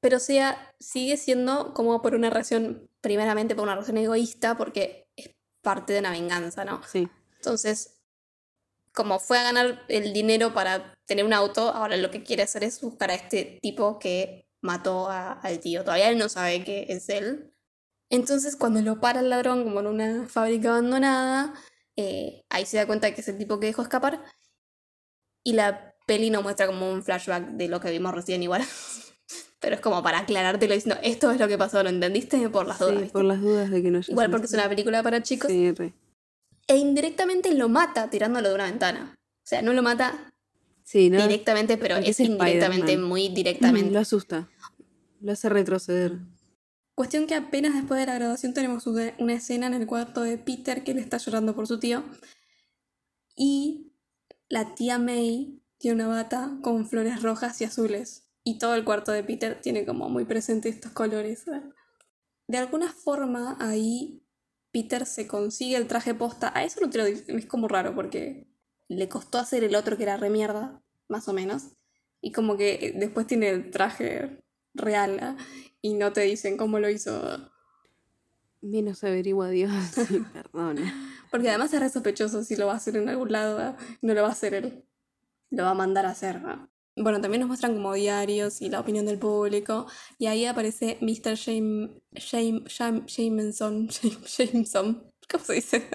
pero 0.00 0.18
sea, 0.18 0.72
sigue 0.80 1.16
siendo 1.16 1.74
como 1.74 2.00
por 2.02 2.14
una 2.14 2.30
razón, 2.30 2.88
primeramente 3.00 3.54
por 3.54 3.64
una 3.64 3.76
razón 3.76 3.96
egoísta, 3.98 4.56
porque 4.56 5.08
es 5.16 5.30
parte 5.62 5.92
de 5.92 6.00
una 6.00 6.10
venganza, 6.12 6.64
¿no? 6.64 6.82
Sí. 6.84 7.08
Entonces, 7.36 8.00
como 8.92 9.18
fue 9.20 9.38
a 9.38 9.44
ganar 9.44 9.84
el 9.88 10.12
dinero 10.12 10.54
para 10.54 10.94
tener 11.06 11.24
un 11.24 11.32
auto, 11.32 11.70
ahora 11.70 11.96
lo 11.96 12.10
que 12.10 12.22
quiere 12.22 12.42
hacer 12.42 12.64
es 12.64 12.80
buscar 12.80 13.10
a 13.10 13.14
este 13.14 13.58
tipo 13.62 13.98
que 13.98 14.46
mató 14.60 15.08
a- 15.08 15.32
al 15.32 15.60
tío. 15.60 15.84
Todavía 15.84 16.08
él 16.10 16.18
no 16.18 16.28
sabe 16.28 16.64
que 16.64 16.86
es 16.88 17.08
él. 17.08 17.52
Entonces, 18.10 18.56
cuando 18.56 18.80
lo 18.82 19.00
para 19.00 19.20
el 19.20 19.30
ladrón 19.30 19.64
como 19.64 19.80
en 19.80 19.86
una 19.88 20.28
fábrica 20.28 20.70
abandonada, 20.70 21.54
eh, 21.96 22.42
ahí 22.50 22.66
se 22.66 22.78
da 22.78 22.86
cuenta 22.86 23.14
que 23.14 23.20
es 23.20 23.28
el 23.28 23.38
tipo 23.38 23.60
que 23.60 23.66
dejó 23.68 23.82
escapar. 23.82 24.22
Y 25.44 25.52
la 25.54 25.94
peli 26.06 26.30
nos 26.30 26.42
muestra 26.42 26.66
como 26.66 26.90
un 26.90 27.02
flashback 27.02 27.48
de 27.50 27.68
lo 27.68 27.80
que 27.80 27.90
vimos 27.90 28.14
recién 28.14 28.42
igual. 28.42 28.62
Pero 29.60 29.74
es 29.74 29.80
como 29.80 30.02
para 30.02 30.20
aclarártelo 30.20 30.74
diciendo, 30.74 31.00
esto 31.02 31.30
es 31.30 31.40
lo 31.40 31.48
que 31.48 31.58
pasó, 31.58 31.82
¿lo 31.82 31.88
entendiste? 31.88 32.48
Por 32.48 32.66
las 32.66 32.78
dudas. 32.78 32.94
Sí, 32.94 33.00
¿viste? 33.00 33.12
por 33.12 33.24
las 33.24 33.40
dudas 33.40 33.70
de 33.70 33.82
que 33.82 33.90
no 33.90 34.00
Igual 34.06 34.30
porque 34.30 34.46
es 34.46 34.52
una 34.52 34.68
película 34.68 35.02
para 35.02 35.22
chicos. 35.22 35.50
Sí, 35.50 35.72
re. 35.72 35.92
E 36.68 36.76
indirectamente 36.76 37.52
lo 37.54 37.68
mata 37.68 38.10
tirándolo 38.10 38.50
de 38.50 38.54
una 38.54 38.64
ventana. 38.66 39.14
O 39.16 39.46
sea, 39.48 39.62
no 39.62 39.72
lo 39.72 39.82
mata 39.82 40.32
Sí, 40.84 41.10
¿no? 41.10 41.22
directamente, 41.22 41.76
pero 41.76 41.96
es 41.96 42.20
indirectamente, 42.20 42.96
muy 42.96 43.28
directamente. 43.28 43.90
Lo 43.90 43.98
asusta. 43.98 44.48
Lo 45.20 45.32
hace 45.32 45.48
retroceder. 45.48 46.18
Cuestión 46.94 47.26
que 47.26 47.34
apenas 47.34 47.74
después 47.74 48.00
de 48.00 48.06
la 48.06 48.14
graduación 48.14 48.54
tenemos 48.54 48.86
una 48.86 49.32
escena 49.32 49.66
en 49.66 49.74
el 49.74 49.86
cuarto 49.86 50.22
de 50.22 50.38
Peter 50.38 50.84
que 50.84 50.94
le 50.94 51.00
está 51.00 51.18
llorando 51.18 51.54
por 51.54 51.66
su 51.66 51.78
tío. 51.78 52.04
Y 53.36 53.92
la 54.48 54.74
tía 54.74 54.98
May 54.98 55.60
tiene 55.78 56.04
una 56.04 56.08
bata 56.08 56.58
con 56.62 56.88
flores 56.88 57.22
rojas 57.22 57.60
y 57.60 57.64
azules. 57.64 58.27
Y 58.48 58.56
todo 58.56 58.74
el 58.76 58.82
cuarto 58.82 59.12
de 59.12 59.22
Peter 59.22 59.60
tiene 59.60 59.84
como 59.84 60.08
muy 60.08 60.24
presente 60.24 60.70
estos 60.70 60.92
colores. 60.92 61.44
De 62.46 62.56
alguna 62.56 62.90
forma 62.90 63.58
ahí 63.60 64.22
Peter 64.72 65.04
se 65.04 65.26
consigue 65.26 65.76
el 65.76 65.86
traje 65.86 66.14
posta. 66.14 66.50
A 66.54 66.64
eso 66.64 66.80
no 66.80 66.88
te 66.88 66.96
lo 66.96 67.04
digo, 67.04 67.20
es 67.26 67.44
como 67.44 67.68
raro 67.68 67.94
porque 67.94 68.48
le 68.88 69.06
costó 69.10 69.36
hacer 69.36 69.64
el 69.64 69.76
otro 69.76 69.98
que 69.98 70.04
era 70.04 70.16
re 70.16 70.30
mierda, 70.30 70.82
más 71.08 71.28
o 71.28 71.34
menos. 71.34 71.76
Y 72.22 72.32
como 72.32 72.56
que 72.56 72.86
eh, 72.86 72.92
después 72.96 73.26
tiene 73.26 73.50
el 73.50 73.70
traje 73.70 74.42
real 74.72 75.18
¿ah? 75.20 75.36
y 75.82 75.92
no 75.92 76.14
te 76.14 76.22
dicen 76.22 76.56
cómo 76.56 76.78
lo 76.78 76.88
hizo. 76.88 77.50
Menos 78.62 79.04
averigua 79.04 79.50
Dios. 79.50 79.70
Sí, 80.08 80.24
Perdona. 80.32 81.20
Porque 81.30 81.50
además 81.50 81.74
es 81.74 81.80
re 81.80 81.90
sospechoso 81.90 82.42
si 82.44 82.56
lo 82.56 82.68
va 82.68 82.72
a 82.72 82.76
hacer 82.76 82.96
en 82.96 83.10
algún 83.10 83.30
lado, 83.30 83.58
¿ah? 83.58 83.76
no 84.00 84.14
lo 84.14 84.22
va 84.22 84.28
a 84.28 84.32
hacer 84.32 84.54
él. 84.54 84.86
Lo 85.50 85.64
va 85.64 85.72
a 85.72 85.74
mandar 85.74 86.06
a 86.06 86.12
hacer. 86.12 86.40
¿ah? 86.46 86.70
Bueno, 87.00 87.20
también 87.20 87.40
nos 87.40 87.48
muestran 87.48 87.74
como 87.74 87.94
diarios 87.94 88.60
y 88.60 88.68
la 88.68 88.80
opinión 88.80 89.06
del 89.06 89.18
público. 89.18 89.86
Y 90.18 90.26
ahí 90.26 90.44
aparece 90.44 90.98
Mr. 91.00 91.34
Shame, 91.34 91.90
Shame, 92.14 92.62
Shame, 92.66 93.04
Jameson. 93.06 93.88
Jameson. 94.36 95.10
¿Cómo 95.30 95.44
se 95.44 95.52
dice? 95.54 95.88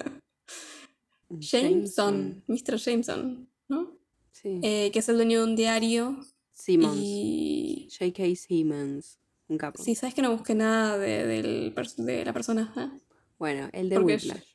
Jameson. 1.28 2.44
Mr. 2.46 2.76
Jameson, 2.76 3.48
¿no? 3.68 3.98
Sí. 4.32 4.60
Eh, 4.62 4.90
que 4.92 4.98
es 4.98 5.08
el 5.08 5.16
dueño 5.16 5.40
de 5.40 5.44
un 5.44 5.56
diario. 5.56 6.18
Simmons. 6.52 6.98
Y. 6.98 7.88
J.K. 7.98 8.36
Simmons. 8.36 9.18
Un 9.48 9.58
capo. 9.58 9.82
Sí, 9.82 9.94
sabes 9.94 10.14
que 10.14 10.22
no 10.22 10.30
busqué 10.32 10.54
nada 10.54 10.96
de, 10.98 11.26
del 11.26 11.74
de 11.98 12.24
la 12.24 12.32
persona. 12.32 12.72
¿ah? 12.76 12.92
Bueno, 13.38 13.68
el 13.72 13.88
de 13.88 13.98
Whiplash. 13.98 14.54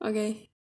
Ok. 0.00 0.16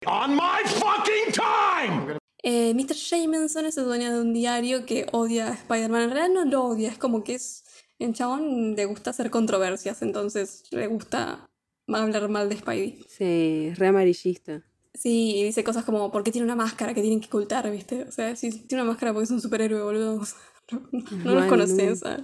On 0.06 0.32
my 0.36 0.64
fucking 0.66 1.34
time! 1.34 2.19
Eh, 2.44 2.74
Mr. 2.74 2.96
Jameson 2.96 3.66
es 3.66 3.78
el 3.78 3.86
dueño 3.86 4.14
de 4.14 4.22
un 4.22 4.34
diario 4.34 4.86
que 4.86 5.06
odia 5.12 5.50
a 5.50 5.54
Spider-Man. 5.54 6.04
En 6.04 6.12
realidad 6.12 6.34
no 6.34 6.46
lo 6.50 6.64
odia, 6.66 6.90
es 6.90 6.98
como 6.98 7.24
que 7.24 7.36
es. 7.36 7.64
El 8.00 8.14
chabón 8.14 8.76
le 8.76 8.86
gusta 8.86 9.10
hacer 9.10 9.30
controversias, 9.30 10.02
entonces 10.02 10.64
le 10.72 10.88
gusta 10.88 11.50
hablar 11.88 12.30
mal 12.30 12.48
de 12.48 12.56
Spidey. 12.58 13.04
Sí, 13.10 13.68
es 13.72 13.78
re 13.78 13.88
amarillista. 13.88 14.64
Sí, 14.94 15.36
y 15.38 15.44
dice 15.44 15.66
cosas 15.66 15.84
como, 15.84 16.10
¿por 16.12 16.24
qué 16.24 16.32
tiene 16.32 16.46
una 16.46 16.56
máscara 16.56 16.94
que 16.94 17.02
tienen 17.02 17.20
que 17.20 17.28
ocultar, 17.28 17.70
viste? 17.70 18.04
O 18.04 18.12
sea, 18.12 18.36
si 18.38 18.52
tiene 18.52 18.84
una 18.84 18.92
máscara 18.92 19.12
porque 19.12 19.26
es 19.26 19.32
un 19.32 19.42
superhéroe, 19.42 19.82
boludo. 19.84 20.22
No, 20.72 20.82
no 20.92 21.32
los 21.32 21.40
Mal, 21.42 21.50
conoces. 21.50 21.90
no. 21.90 21.96
¿sabes? 21.96 22.24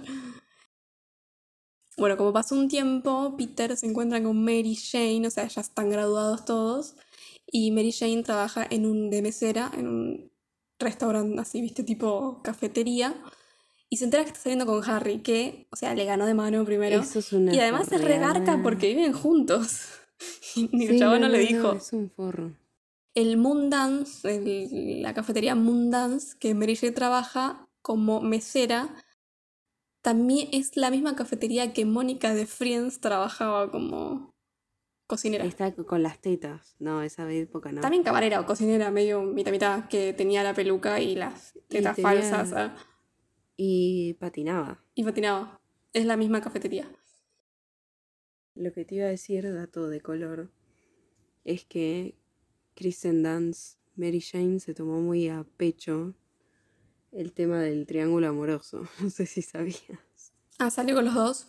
Bueno, 1.98 2.16
como 2.16 2.32
pasó 2.32 2.54
un 2.54 2.68
tiempo, 2.68 3.34
Peter 3.36 3.76
se 3.76 3.86
encuentra 3.86 4.22
con 4.22 4.40
Mary 4.44 4.76
Jane, 4.76 5.26
o 5.26 5.30
sea, 5.30 5.48
ya 5.48 5.62
están 5.62 5.88
graduados 5.90 6.44
todos, 6.44 6.94
y 7.46 7.70
Mary 7.70 7.92
Jane 7.92 8.22
trabaja 8.22 8.66
en 8.68 8.86
un 8.86 9.10
de 9.10 9.22
mesera, 9.22 9.70
en 9.76 9.86
un 9.88 10.32
restaurante 10.78 11.40
así, 11.40 11.60
viste, 11.60 11.82
tipo 11.84 12.40
cafetería, 12.42 13.14
y 13.88 13.96
se 13.98 14.04
entera 14.04 14.24
que 14.24 14.30
está 14.30 14.42
saliendo 14.42 14.66
con 14.66 14.82
Harry, 14.88 15.20
que, 15.22 15.68
o 15.70 15.76
sea, 15.76 15.94
le 15.94 16.04
ganó 16.04 16.26
de 16.26 16.34
mano 16.34 16.64
primero, 16.64 17.00
Eso 17.00 17.20
es 17.20 17.32
una 17.32 17.54
y 17.54 17.60
además 17.60 17.86
se 17.88 17.98
regarca 17.98 18.38
forreada. 18.40 18.62
porque 18.62 18.88
viven 18.88 19.12
juntos. 19.12 19.86
El 20.56 20.70
Sí, 20.70 20.98
chabón 20.98 21.20
no, 21.20 21.28
no, 21.28 21.32
le 21.32 21.42
no, 21.42 21.48
dijo. 21.48 21.72
es 21.72 21.92
un 21.92 22.10
forro. 22.10 22.52
El 23.14 23.36
Moon 23.38 23.70
Dance, 23.70 24.28
el- 24.36 25.02
la 25.02 25.14
cafetería 25.14 25.54
Moon 25.54 25.90
Dance, 25.90 26.36
que 26.38 26.54
Mary 26.54 26.76
Jane 26.76 26.92
trabaja 26.92 27.66
como 27.80 28.20
mesera, 28.20 28.94
también 30.02 30.48
es 30.52 30.76
la 30.76 30.90
misma 30.90 31.16
cafetería 31.16 31.72
que 31.72 31.84
Mónica 31.84 32.34
de 32.34 32.46
Friends 32.46 33.00
trabajaba 33.00 33.70
como 33.70 34.34
cocinera. 35.06 35.44
Está 35.44 35.72
con 35.74 36.02
las 36.02 36.20
tetas. 36.20 36.74
No, 36.78 37.02
esa 37.02 37.30
época 37.32 37.72
no. 37.72 37.80
También 37.80 38.02
camarera 38.02 38.40
o 38.40 38.46
cocinera, 38.46 38.90
medio 38.90 39.22
mitad 39.22 39.52
mitad, 39.52 39.88
que 39.88 40.12
tenía 40.12 40.42
la 40.42 40.54
peluca 40.54 41.00
y 41.00 41.14
las 41.14 41.54
tetas 41.68 41.96
tenía- 41.96 42.10
falsas 42.10 42.52
ah, 42.52 42.76
Y 43.56 44.14
patinaba. 44.14 44.82
y 44.94 45.04
patinaba. 45.04 45.60
Es 45.92 46.04
la 46.06 46.16
misma 46.16 46.40
cafetería. 46.40 46.90
Lo 48.54 48.72
que 48.72 48.84
te 48.84 48.94
iba 48.96 49.06
a 49.06 49.08
decir, 49.10 49.52
dato 49.52 49.88
de 49.88 50.00
color, 50.00 50.50
es 51.44 51.64
que 51.64 52.14
Kristen 52.74 53.22
Dance, 53.22 53.76
Mary 53.96 54.20
Jane 54.20 54.60
se 54.60 54.74
tomó 54.74 55.00
muy 55.00 55.28
a 55.28 55.44
pecho 55.56 56.14
el 57.12 57.32
tema 57.32 57.60
del 57.60 57.86
triángulo 57.86 58.28
amoroso. 58.28 58.86
No 59.02 59.10
sé 59.10 59.26
si 59.26 59.42
sabías. 59.42 60.32
Ah, 60.58 60.70
salió 60.70 60.94
con 60.94 61.04
los 61.04 61.14
dos. 61.14 61.48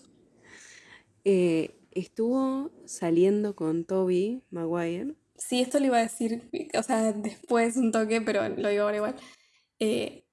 Eh, 1.24 1.76
estuvo 2.00 2.72
saliendo 2.86 3.56
con 3.56 3.86
Toby 3.86 4.44
Maguire. 4.52 5.16
Sí, 5.38 5.62
esto 5.62 5.80
lo 5.80 5.86
iba 5.88 5.98
a 5.98 6.02
decir, 6.02 6.50
o 6.78 6.84
sea, 6.84 7.12
después 7.14 7.78
un 7.78 7.92
toque, 7.92 8.22
pero 8.22 8.48
lo 8.50 8.70
digo 8.70 8.84
ahora 8.84 8.98
igual. 8.98 9.16
Eh, 9.80 10.24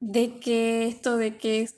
de 0.00 0.38
que 0.40 0.86
esto 0.88 1.16
de 1.18 1.36
que 1.36 1.68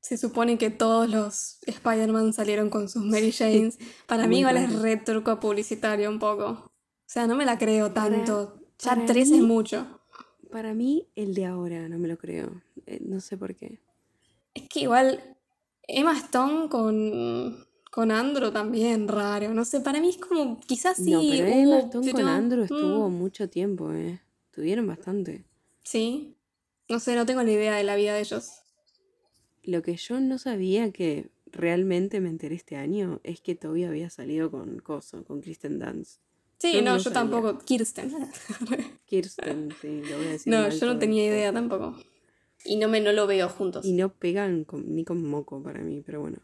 se 0.00 0.16
supone 0.16 0.58
que 0.58 0.70
todos 0.70 1.08
los 1.08 1.58
Spider-Man 1.66 2.32
salieron 2.32 2.70
con 2.70 2.88
sus 2.88 3.04
Mary 3.04 3.30
Janes, 3.32 3.78
para 4.06 4.26
mí 4.26 4.40
igual 4.40 4.56
es 4.56 4.72
re 4.80 4.96
publicitario 5.40 6.08
un 6.10 6.18
poco. 6.18 6.46
O 6.50 6.70
sea, 7.10 7.26
no 7.26 7.36
me 7.36 7.44
la 7.44 7.58
creo 7.58 7.92
Para- 7.94 8.16
tanto. 8.16 8.60
Ya 8.80 8.94
para 8.94 9.06
tres 9.06 9.30
mí- 9.30 9.38
es 9.38 9.42
mucho. 9.44 10.00
Para 10.50 10.72
mí, 10.74 11.08
el 11.14 11.34
de 11.34 11.44
ahora, 11.46 11.88
no 11.88 11.98
me 11.98 12.08
lo 12.08 12.16
creo. 12.16 12.62
Eh, 12.86 13.00
no 13.02 13.20
sé 13.20 13.36
por 13.36 13.54
qué. 13.54 13.80
Es 14.54 14.68
que 14.68 14.80
igual 14.80 15.36
Emma 15.86 16.16
Stone 16.18 16.68
con, 16.68 17.66
con 17.90 18.10
Andrew 18.10 18.50
también 18.52 19.08
raro. 19.08 19.52
No 19.54 19.64
sé, 19.64 19.80
para 19.80 20.00
mí 20.00 20.10
es 20.10 20.18
como, 20.18 20.58
quizás 20.60 20.96
sí. 20.98 21.10
no, 21.10 21.20
pero 21.20 21.46
Emma 21.46 21.78
Stone 21.80 22.12
con 22.12 22.28
Andrew 22.28 22.60
mm, 22.60 22.64
estuvo 22.64 23.08
mucho 23.10 23.48
tiempo, 23.48 23.92
¿eh? 23.92 24.20
Tuvieron 24.52 24.86
bastante. 24.86 25.44
Sí. 25.82 26.34
No 26.88 27.00
sé, 27.00 27.14
no 27.16 27.26
tengo 27.26 27.42
ni 27.42 27.52
idea 27.52 27.76
de 27.76 27.84
la 27.84 27.96
vida 27.96 28.14
de 28.14 28.20
ellos. 28.20 28.50
Lo 29.62 29.82
que 29.82 29.96
yo 29.96 30.20
no 30.20 30.38
sabía 30.38 30.90
que 30.92 31.30
realmente 31.46 32.20
me 32.20 32.28
enteré 32.30 32.54
este 32.54 32.76
año 32.76 33.20
es 33.24 33.40
que 33.40 33.54
Toby 33.54 33.84
había 33.84 34.10
salido 34.10 34.50
con 34.50 34.78
Coso, 34.80 35.24
con 35.24 35.40
Kristen 35.40 35.78
Dance. 35.78 36.18
Sí, 36.58 36.72
Yo 36.74 36.82
no, 36.82 36.92
no 36.92 36.96
yo 36.96 37.02
sabía. 37.04 37.14
tampoco. 37.20 37.58
Kirsten. 37.64 38.10
Kirsten, 39.06 39.68
sí, 39.80 40.02
lo 40.10 40.16
voy 40.16 40.26
a 40.26 40.30
decir. 40.30 40.52
no, 40.52 40.60
mal 40.62 40.72
yo 40.72 40.86
no 40.86 40.98
tenía 40.98 41.26
idea 41.26 41.52
tampoco. 41.52 41.96
Y 42.64 42.76
no 42.76 42.88
me 42.88 43.00
no 43.00 43.12
lo 43.12 43.26
veo 43.26 43.48
juntos. 43.48 43.84
Y 43.86 43.92
no 43.92 44.12
pegan 44.12 44.64
con- 44.64 44.94
ni 44.94 45.04
con 45.04 45.22
moco 45.24 45.62
para 45.62 45.80
mí, 45.80 46.02
pero 46.04 46.20
bueno. 46.20 46.38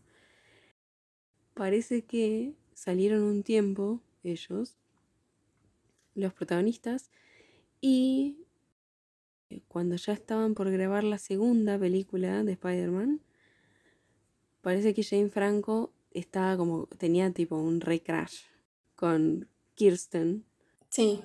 Parece 1.55 2.03
que 2.03 2.55
salieron 2.75 3.23
un 3.23 3.43
tiempo 3.45 4.01
ellos, 4.25 4.77
los 6.15 6.33
protagonistas, 6.33 7.11
y 7.81 8.39
cuando 9.69 9.97
ya 9.97 10.13
estaban 10.15 10.55
por 10.55 10.71
grabar 10.71 11.05
la 11.05 11.19
segunda 11.19 11.79
película 11.79 12.43
de 12.43 12.53
Spider-Man, 12.53 13.21
parece 14.63 14.95
que 14.95 15.05
Jane 15.05 15.29
Franco 15.29 15.93
estaba 16.11 16.57
como, 16.57 16.87
tenía 16.99 17.31
tipo 17.33 17.57
un 17.57 17.81
re 17.81 18.03
crash 18.03 18.41
con 18.97 19.49
Kirsten 19.75 20.45
Sí. 20.89 21.21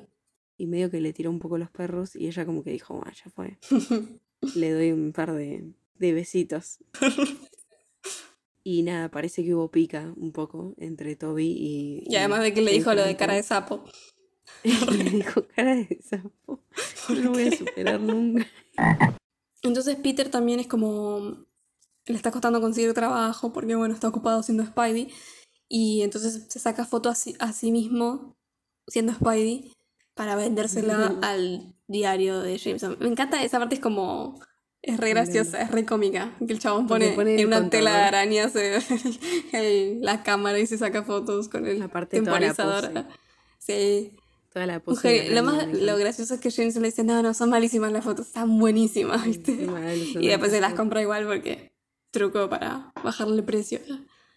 y 0.57 0.65
medio 0.67 0.89
que 0.91 0.99
le 1.01 1.13
tiró 1.13 1.29
un 1.29 1.39
poco 1.39 1.57
los 1.57 1.69
perros 1.71 2.15
y 2.15 2.27
ella 2.27 2.45
como 2.45 2.63
que 2.63 2.71
dijo, 2.71 3.01
"Ah, 3.05 3.13
ya 3.13 3.29
fue. 3.31 3.57
le 4.55 4.71
doy 4.73 4.91
un 4.91 5.11
par 5.13 5.33
de, 5.33 5.71
de 5.97 6.13
besitos. 6.13 6.79
Y 8.71 8.83
nada, 8.83 9.09
parece 9.09 9.43
que 9.43 9.55
hubo 9.55 9.71
pica 9.71 10.13
un 10.15 10.31
poco 10.31 10.75
entre 10.77 11.15
Toby 11.15 11.47
y. 11.47 12.03
Y 12.05 12.15
además 12.17 12.43
de 12.43 12.53
que 12.53 12.61
le 12.61 12.71
dijo 12.71 12.93
lo 12.93 13.03
de 13.03 13.17
cara 13.17 13.33
de 13.33 13.41
sapo. 13.41 13.83
le 14.63 15.03
dijo 15.05 15.47
cara 15.55 15.75
de 15.75 15.99
sapo. 16.07 16.61
No 17.09 17.15
lo 17.15 17.31
voy 17.31 17.47
a 17.47 17.57
superar 17.57 17.99
nunca. 17.99 18.45
Entonces 19.63 19.95
Peter 19.95 20.29
también 20.29 20.59
es 20.59 20.67
como... 20.67 21.47
Le 22.05 22.15
está 22.15 22.29
costando 22.29 22.61
conseguir 22.61 22.93
trabajo 22.93 23.51
porque, 23.51 23.73
bueno, 23.73 23.95
está 23.95 24.07
ocupado 24.07 24.43
siendo 24.43 24.63
Spidey. 24.63 25.11
Y 25.67 26.03
entonces 26.03 26.45
se 26.49 26.59
saca 26.59 26.85
foto 26.85 27.09
a 27.09 27.15
sí, 27.15 27.35
a 27.39 27.51
sí 27.53 27.71
mismo 27.71 28.37
siendo 28.87 29.13
Spidey 29.13 29.73
para 30.13 30.35
vendérsela 30.35 31.17
al 31.23 31.75
diario 31.87 32.39
de 32.41 32.57
Jameson. 32.59 32.97
Me 32.99 33.07
encanta 33.07 33.43
esa 33.43 33.57
parte, 33.57 33.75
es 33.75 33.81
como... 33.81 34.39
Es 34.81 34.97
re 34.97 35.09
graciosa, 35.09 35.61
es 35.61 35.71
re 35.71 35.85
cómica. 35.85 36.31
Que 36.45 36.53
el 36.53 36.59
chabón 36.59 36.87
pone, 36.87 37.09
pone 37.11 37.33
el 37.35 37.41
en 37.41 37.47
una 37.47 37.69
tela 37.69 37.91
de 37.91 37.97
contador. 37.97 38.15
arañas 38.15 38.53
el- 39.53 40.01
la 40.01 40.23
cámara 40.23 40.57
y 40.59 40.65
se 40.67 40.77
saca 40.77 41.03
fotos 41.03 41.49
con 41.49 41.65
el 41.65 41.79
toda 41.79 42.39
la 42.39 42.53
temporizador. 42.53 43.05
Sí. 43.57 44.13
Toda 44.53 44.65
la 44.65 44.79
pose. 44.79 44.95
Mujer, 45.07 45.31
lo, 45.33 45.43
araña, 45.49 45.67
más, 45.67 45.67
lo 45.81 45.97
gracioso 45.97 46.33
es 46.33 46.39
que 46.39 46.49
Jameson 46.49 46.81
le 46.81 46.87
dice, 46.87 47.03
no, 47.03 47.21
no, 47.21 47.33
son 47.35 47.49
malísimas 47.51 47.91
las 47.91 48.03
fotos, 48.03 48.27
están 48.27 48.57
buenísimas, 48.57 49.23
¿viste? 49.25 49.55
Sí, 49.55 50.17
y 50.19 50.27
después 50.27 50.51
se 50.51 50.59
las 50.61 50.73
compra 50.73 51.01
igual 51.03 51.27
porque 51.27 51.71
truco 52.11 52.49
para 52.49 52.91
bajarle 53.03 53.43
precio. 53.43 53.79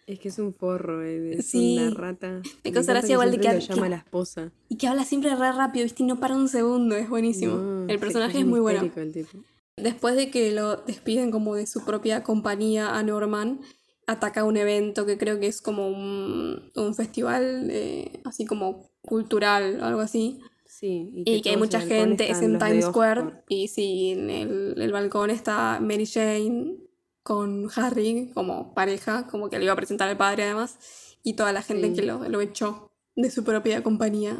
Es 0.05 0.19
que 0.19 0.27
es 0.27 0.37
un 0.37 0.53
forro, 0.53 1.01
eh, 1.03 1.35
es 1.39 1.47
Sí. 1.47 1.77
una 1.79 1.89
rata. 1.95 2.41
Me 2.63 2.71
así 3.05 3.13
igual 3.13 3.31
de 3.31 3.37
que- 3.39 3.59
llama 3.61 3.83
que- 3.83 3.89
la 3.89 3.95
esposa. 3.95 4.51
Y 4.69 4.75
que 4.77 4.87
habla 4.87 5.03
siempre 5.05 5.33
re 5.35 5.51
rápido, 5.53 5.83
¿viste? 5.85 6.03
Y 6.03 6.05
no 6.05 6.19
para 6.19 6.35
un 6.35 6.47
segundo, 6.49 6.95
es 6.95 7.09
buenísimo. 7.09 7.55
No, 7.55 7.83
el 7.85 7.91
sí, 7.91 7.97
personaje 7.97 8.33
es 8.37 8.43
es 8.43 8.45
muy 8.49 8.59
bueno. 8.59 8.81
el 9.01 9.13
tipo. 9.13 9.37
Después 9.77 10.15
de 10.15 10.29
que 10.29 10.51
lo 10.51 10.77
despiden 10.77 11.31
como 11.31 11.55
de 11.55 11.65
su 11.65 11.83
propia 11.83 12.23
compañía 12.23 12.95
a 12.97 13.03
Norman, 13.03 13.61
ataca 14.05 14.43
un 14.43 14.57
evento 14.57 15.05
que 15.05 15.17
creo 15.17 15.39
que 15.39 15.47
es 15.47 15.61
como 15.61 15.87
un, 15.87 16.71
un 16.75 16.95
festival 16.95 17.67
eh, 17.71 18.21
así 18.25 18.45
como 18.45 18.89
cultural 19.01 19.79
o 19.81 19.85
algo 19.85 20.01
así. 20.01 20.39
Sí, 20.65 21.09
Y 21.25 21.41
que 21.41 21.51
hay 21.51 21.57
mucha 21.57 21.79
gente, 21.81 22.29
es 22.29 22.41
en 22.41 22.59
Times. 22.59 22.85
Square. 22.85 23.43
Y 23.47 23.67
sí, 23.67 24.11
en 24.11 24.29
el, 24.29 24.75
el 24.81 24.91
balcón 24.91 25.29
está 25.29 25.79
Mary 25.81 26.05
Jane 26.05 26.77
con 27.21 27.69
Harry 27.75 28.31
como 28.33 28.73
pareja, 28.73 29.27
como 29.27 29.49
que 29.49 29.57
le 29.57 29.65
iba 29.65 29.73
a 29.73 29.77
presentar 29.77 30.09
al 30.09 30.17
padre 30.17 30.43
además. 30.43 30.77
Y 31.23 31.33
toda 31.33 31.53
la 31.53 31.61
gente 31.61 31.87
Sí. 31.89 31.93
que 31.93 32.01
lo, 32.01 32.27
lo 32.27 32.41
echó 32.41 32.91
de 33.15 33.31
su 33.31 33.43
propia 33.43 33.81
compañía. 33.81 34.35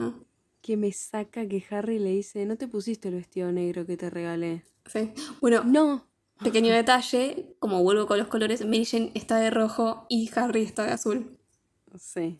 Que 0.61 0.75
me 0.75 0.91
saca 0.91 1.47
que 1.47 1.63
Harry 1.69 1.99
le 1.99 2.09
dice, 2.09 2.45
no 2.45 2.57
te 2.57 2.67
pusiste 2.67 3.07
el 3.09 3.15
vestido 3.15 3.51
negro 3.51 3.85
que 3.85 3.95
te 3.95 4.09
regalé. 4.09 4.63
Sí. 4.85 5.11
Bueno, 5.41 5.63
No. 5.63 6.05
pequeño 6.43 6.73
detalle, 6.73 7.55
como 7.59 7.81
vuelvo 7.83 8.05
con 8.07 8.17
los 8.19 8.27
colores, 8.27 8.65
Mary 8.65 8.85
Jane 8.85 9.11
está 9.15 9.37
de 9.37 9.49
rojo 9.49 10.05
y 10.09 10.29
Harry 10.35 10.63
está 10.63 10.85
de 10.85 10.91
azul. 10.91 11.37
Sí. 11.99 12.37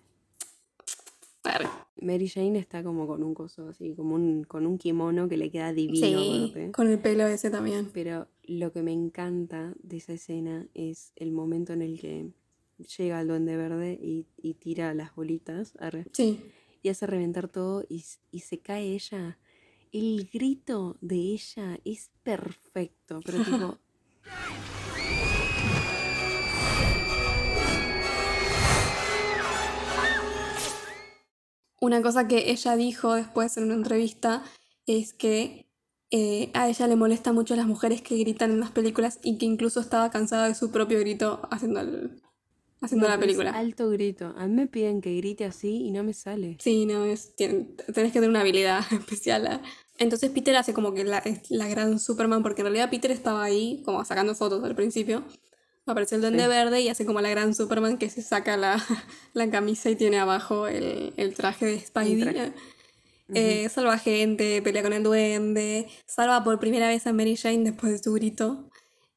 Mary 2.01 2.27
Jane 2.27 2.57
está 2.59 2.83
como 2.83 3.07
con 3.07 3.23
un 3.23 3.33
coso 3.33 3.69
así, 3.69 3.93
como 3.95 4.15
un, 4.15 4.43
con 4.43 4.65
un 4.65 4.77
kimono 4.77 5.29
que 5.29 5.37
le 5.37 5.49
queda 5.51 5.71
divino. 5.71 6.05
Sí, 6.19 6.53
con 6.73 6.89
el 6.89 6.99
pelo 6.99 7.25
ese 7.27 7.49
también. 7.49 7.89
Pero 7.93 8.27
lo 8.43 8.71
que 8.73 8.81
me 8.81 8.91
encanta 8.91 9.73
de 9.81 9.97
esa 9.97 10.13
escena 10.13 10.67
es 10.73 11.13
el 11.15 11.31
momento 11.31 11.71
en 11.71 11.81
el 11.81 11.99
que 11.99 12.29
llega 12.97 13.21
el 13.21 13.27
duende 13.27 13.55
verde 13.55 13.97
y, 14.01 14.25
y 14.41 14.55
tira 14.55 14.93
las 14.93 15.15
bolitas 15.15 15.73
arre, 15.79 16.05
Sí. 16.11 16.41
y 16.81 16.89
hace 16.89 17.07
reventar 17.07 17.47
todo 17.47 17.85
y, 17.87 18.03
y 18.31 18.39
se 18.39 18.59
cae 18.59 18.93
ella. 18.93 19.37
El 19.93 20.29
grito 20.33 20.97
de 20.99 21.15
ella 21.15 21.79
es 21.85 22.11
perfecto, 22.23 23.21
pero 23.23 23.41
tipo... 23.45 23.77
Una 31.79 32.01
cosa 32.01 32.27
que 32.27 32.51
ella 32.51 32.75
dijo 32.75 33.13
después 33.13 33.57
en 33.57 33.65
una 33.65 33.73
entrevista 33.75 34.43
es 34.85 35.13
que 35.13 35.69
eh, 36.11 36.49
a 36.53 36.69
ella 36.69 36.87
le 36.87 36.95
molesta 36.95 37.33
mucho 37.33 37.55
las 37.55 37.67
mujeres 37.67 38.01
que 38.01 38.15
gritan 38.17 38.51
en 38.51 38.59
las 38.61 38.71
películas 38.71 39.19
y 39.23 39.37
que 39.37 39.45
incluso 39.45 39.79
estaba 39.79 40.09
cansada 40.09 40.47
de 40.47 40.55
su 40.55 40.71
propio 40.71 40.99
grito 40.99 41.41
haciendo, 41.51 41.81
el- 41.81 42.22
haciendo 42.83 43.07
no, 43.07 43.13
la 43.13 43.19
película. 43.19 43.51
alto 43.51 43.89
grito. 43.89 44.33
A 44.37 44.47
mí 44.47 44.53
me 44.53 44.67
piden 44.67 45.01
que 45.01 45.15
grite 45.17 45.45
así 45.45 45.85
y 45.85 45.91
no 45.91 46.03
me 46.03 46.13
sale. 46.13 46.57
Sí, 46.59 46.85
no, 46.85 47.05
es, 47.05 47.35
tien- 47.35 47.75
tenés 47.93 48.11
que 48.11 48.19
tener 48.19 48.29
una 48.29 48.41
habilidad 48.41 48.81
especial. 48.91 49.47
¿eh? 49.47 49.59
Entonces 49.97 50.29
Peter 50.31 50.55
hace 50.55 50.73
como 50.73 50.93
que 50.93 51.03
la, 51.03 51.23
la 51.49 51.67
gran 51.67 51.99
Superman, 51.99 52.43
porque 52.43 52.61
en 52.61 52.65
realidad 52.67 52.89
Peter 52.89 53.11
estaba 53.11 53.43
ahí 53.43 53.81
como 53.85 54.03
sacando 54.05 54.35
fotos 54.35 54.63
al 54.63 54.75
principio. 54.75 55.23
Aparece 55.85 56.15
el 56.15 56.21
duende 56.21 56.43
Sí. 56.43 56.49
verde 56.49 56.81
y 56.81 56.87
hace 56.89 57.05
como 57.05 57.19
la 57.19 57.29
gran 57.29 57.53
Superman 57.53 57.97
que 57.97 58.09
se 58.09 58.21
saca 58.21 58.55
la, 58.57 58.81
la 59.33 59.49
camisa 59.49 59.89
y 59.89 59.95
tiene 59.97 60.17
abajo 60.19 60.67
el, 60.67 61.13
el 61.17 61.33
traje 61.33 61.65
de 61.65 61.79
Spidey. 61.79 62.21
traje. 62.21 62.53
Eh, 63.35 63.67
salva 63.69 63.97
gente, 63.97 64.61
pelea 64.61 64.83
con 64.83 64.93
el 64.93 65.01
duende, 65.01 65.87
salva 66.05 66.43
por 66.43 66.59
primera 66.59 66.87
vez 66.87 67.07
a 67.07 67.13
Mary 67.13 67.35
Jane 67.35 67.63
después 67.71 67.91
de 67.93 67.97
su 67.97 68.13
grito. 68.13 68.69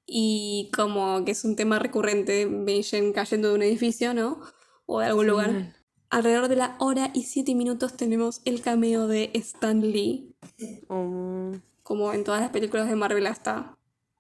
Y 0.07 0.71
como 0.75 1.25
que 1.25 1.33
es 1.33 1.45
un 1.45 1.57
tema 1.57 1.79
recurrente, 1.79 2.47
Jane 2.89 3.13
cayendo 3.13 3.49
de 3.49 3.55
un 3.55 3.63
edificio, 3.63 4.15
¿no? 4.15 4.41
O 4.87 5.01
de 5.01 5.07
algún 5.07 5.25
Sí, 5.25 5.31
lugar. 5.31 5.75
Alrededor 6.11 6.49
de 6.49 6.57
la 6.57 6.77
hora 6.79 7.11
y 7.13 7.25
siete 7.25 7.55
minutos 7.57 7.97
tenemos 7.97 8.41
el 8.45 8.63
cameo 8.63 9.09
de 9.09 9.31
Stan 9.35 9.81
Lee, 9.81 10.33
Oh, 10.89 11.53
como 11.83 12.13
en 12.13 12.23
todas 12.25 12.41
las 12.41 12.51
películas 12.51 12.89
de 12.89 12.95
Marvel 12.97 13.27
hasta 13.27 13.77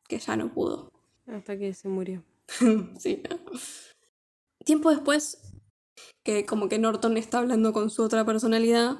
que 0.09 0.19
ya 0.19 0.37
no 0.37 0.53
pudo. 0.53 0.91
hasta 1.27 1.57
que 1.57 1.73
se 1.75 1.89
murió. 1.89 2.25
sí. 2.99 3.23
Tiempo 4.65 4.91
después, 4.91 5.39
que 6.25 6.45
como 6.45 6.69
que 6.69 6.79
Norton 6.79 7.17
está 7.17 7.39
hablando 7.39 7.73
con 7.73 7.91
su 7.91 8.03
otra 8.03 8.25
personalidad 8.25 8.97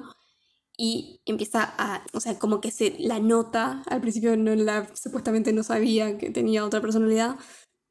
y 0.77 1.21
empieza 1.25 1.63
a, 1.77 2.05
o 2.13 2.19
sea, 2.19 2.37
como 2.37 2.61
que 2.61 2.71
se 2.71 2.95
la 2.99 3.19
nota, 3.19 3.83
al 3.87 3.99
principio 3.99 4.37
no 4.37 4.53
la, 4.55 4.87
supuestamente 4.95 5.51
no 5.51 5.63
sabía 5.63 6.17
que 6.19 6.29
tenía 6.29 6.63
otra 6.63 6.81
personalidad, 6.81 7.37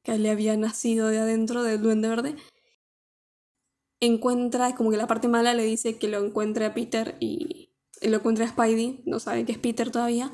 que 0.05 0.17
le 0.19 0.31
había 0.31 0.57
nacido 0.57 1.09
de 1.09 1.19
adentro 1.19 1.65
del 1.65 1.83
duende 1.83 2.09
verde. 2.09 2.37
Encuentra, 3.99 4.77
como 4.77 4.91
que 4.93 4.97
la 4.97 5.09
parte 5.09 5.27
mala 5.27 5.53
le 5.55 5.65
dice 5.65 5.99
que 5.99 6.09
lo 6.09 6.25
encuentre 6.25 6.65
a 6.65 6.75
Peter 6.75 7.17
y, 7.19 7.73
y 8.01 8.09
lo 8.09 8.19
encuentre 8.19 8.45
a 8.45 8.49
Spidey, 8.49 9.03
no 9.05 9.19
sabe 9.19 9.45
que 9.45 9.53
es 9.53 9.59
Peter 9.59 9.91
todavía, 9.91 10.33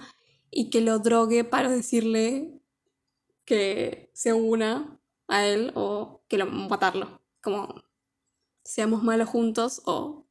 y 0.51 0.69
que 0.69 0.83
lo 0.83 0.99
drogue 0.99 1.45
para 1.45 1.71
decirle 1.71 2.61
que 3.47 4.11
se 4.13 4.35
una 4.35 5.01
a 5.27 5.47
él 5.47 5.73
o 5.75 6.23
que 6.29 6.37
lo 6.37 6.47
matarlo. 6.47 7.23
Como 7.41 7.83
seamos 8.63 9.03
malos 9.03 9.31
juntos 9.31 9.81
o 9.87 10.27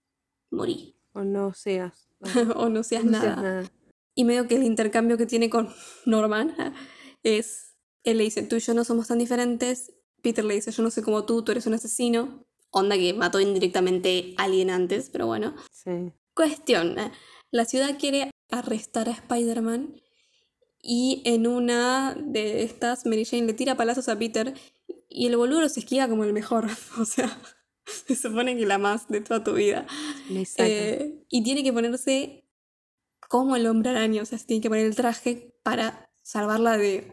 morí. 0.52 0.96
O 1.14 1.24
no 1.24 1.54
seas. 1.54 2.11
o 2.56 2.70
no 2.70 2.84
seas 2.84 3.04
no 3.04 3.12
nada. 3.12 3.24
seas 3.24 3.38
nada. 3.38 3.72
Y 4.16 4.26
medio 4.26 4.48
que 4.48 4.56
el 4.56 4.64
intercambio 4.64 5.18
que 5.18 5.26
tiene 5.26 5.50
con 5.50 5.70
Norman 6.06 6.54
es, 7.24 7.76
él 8.04 8.18
le 8.18 8.24
dice, 8.26 8.44
tú 8.44 8.56
y 8.56 8.60
yo 8.60 8.74
no 8.74 8.84
somos 8.84 9.08
tan 9.08 9.20
diferentes. 9.20 9.94
Peter 10.22 10.46
le 10.46 10.56
dice, 10.56 10.72
yo 10.72 10.84
no 10.84 10.92
soy 10.92 11.04
como 11.04 11.26
tú, 11.26 11.44
tú 11.44 11.52
eres 11.52 11.66
un 11.66 11.74
asesino. 11.74 12.46
Onda 12.70 12.96
que 12.96 13.14
mató 13.14 13.40
indirectamente 13.40 14.34
a 14.38 14.44
alguien 14.44 14.70
antes, 14.70 15.10
pero 15.10 15.28
bueno. 15.28 15.56
Sí. 15.72 16.14
Cuestión, 16.34 16.98
eh, 16.98 17.12
la 17.52 17.66
ciudad 17.66 17.98
quiere 18.00 18.32
arrestar 18.50 19.10
a 19.10 19.14
Spider-Man 19.14 20.02
y 20.82 21.22
en 21.26 21.48
una 21.48 22.16
de 22.18 22.64
estas 22.64 23.06
Mary 23.06 23.26
Jane 23.26 23.46
le 23.46 23.54
tira 23.54 23.76
palazos 23.76 24.10
a 24.10 24.18
Peter 24.18 24.54
y 25.10 25.28
el 25.28 25.38
boludo 25.38 25.68
se 25.70 25.82
esquiva 25.82 26.08
como 26.08 26.24
el 26.24 26.34
mejor. 26.34 26.68
O 27.00 27.06
sea, 27.06 27.38
se 28.08 28.16
supone 28.16 28.58
que 28.58 28.66
la 28.66 28.78
más 28.78 29.08
de 29.08 29.22
toda 29.22 29.44
tu 29.44 29.54
vida. 29.54 29.86
Eh, 30.66 31.24
y 31.30 31.44
tiene 31.44 31.64
que 31.64 31.74
ponerse 31.74 32.44
como 33.30 33.56
el 33.56 33.66
hombre 33.68 33.92
araña, 33.92 34.22
o 34.22 34.26
sea, 34.26 34.38
se 34.38 34.46
tiene 34.46 34.62
que 34.62 34.70
poner 34.70 34.86
el 34.86 34.96
traje 34.96 35.54
para 35.64 36.10
salvarla 36.22 36.78
de 36.78 37.12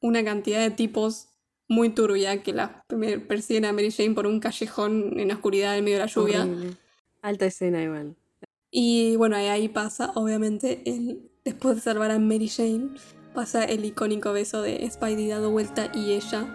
una 0.00 0.24
cantidad 0.24 0.60
de 0.60 0.70
tipos 0.70 1.28
muy 1.68 1.88
turbia 1.90 2.42
que 2.44 2.52
la 2.52 2.84
persiguen 3.28 3.64
a 3.64 3.72
Mary 3.72 3.90
Jane 3.90 4.14
por 4.14 4.26
un 4.26 4.38
callejón 4.38 5.18
en 5.18 5.28
la 5.28 5.34
oscuridad 5.34 5.76
en 5.76 5.84
medio 5.84 5.96
de 5.96 6.04
la 6.04 6.06
lluvia. 6.10 6.42
Horrible. 6.44 6.76
Alta 7.22 7.46
escena 7.46 7.82
igual. 7.82 8.14
Y 8.70 9.16
bueno, 9.16 9.34
ahí- 9.36 9.48
ahí 9.48 9.68
pasa, 9.68 10.12
obviamente, 10.14 10.82
el, 10.86 11.28
después 11.44 11.74
de 11.76 11.82
salvar 11.82 12.12
a 12.12 12.18
Mary 12.20 12.48
Jane, 12.48 12.90
pasa 13.34 13.64
el 13.64 13.84
icónico 13.84 14.32
beso 14.32 14.62
de 14.62 14.88
Spidey 14.88 15.26
dado 15.28 15.50
vuelta 15.50 15.90
y 15.92 16.12
ella, 16.12 16.46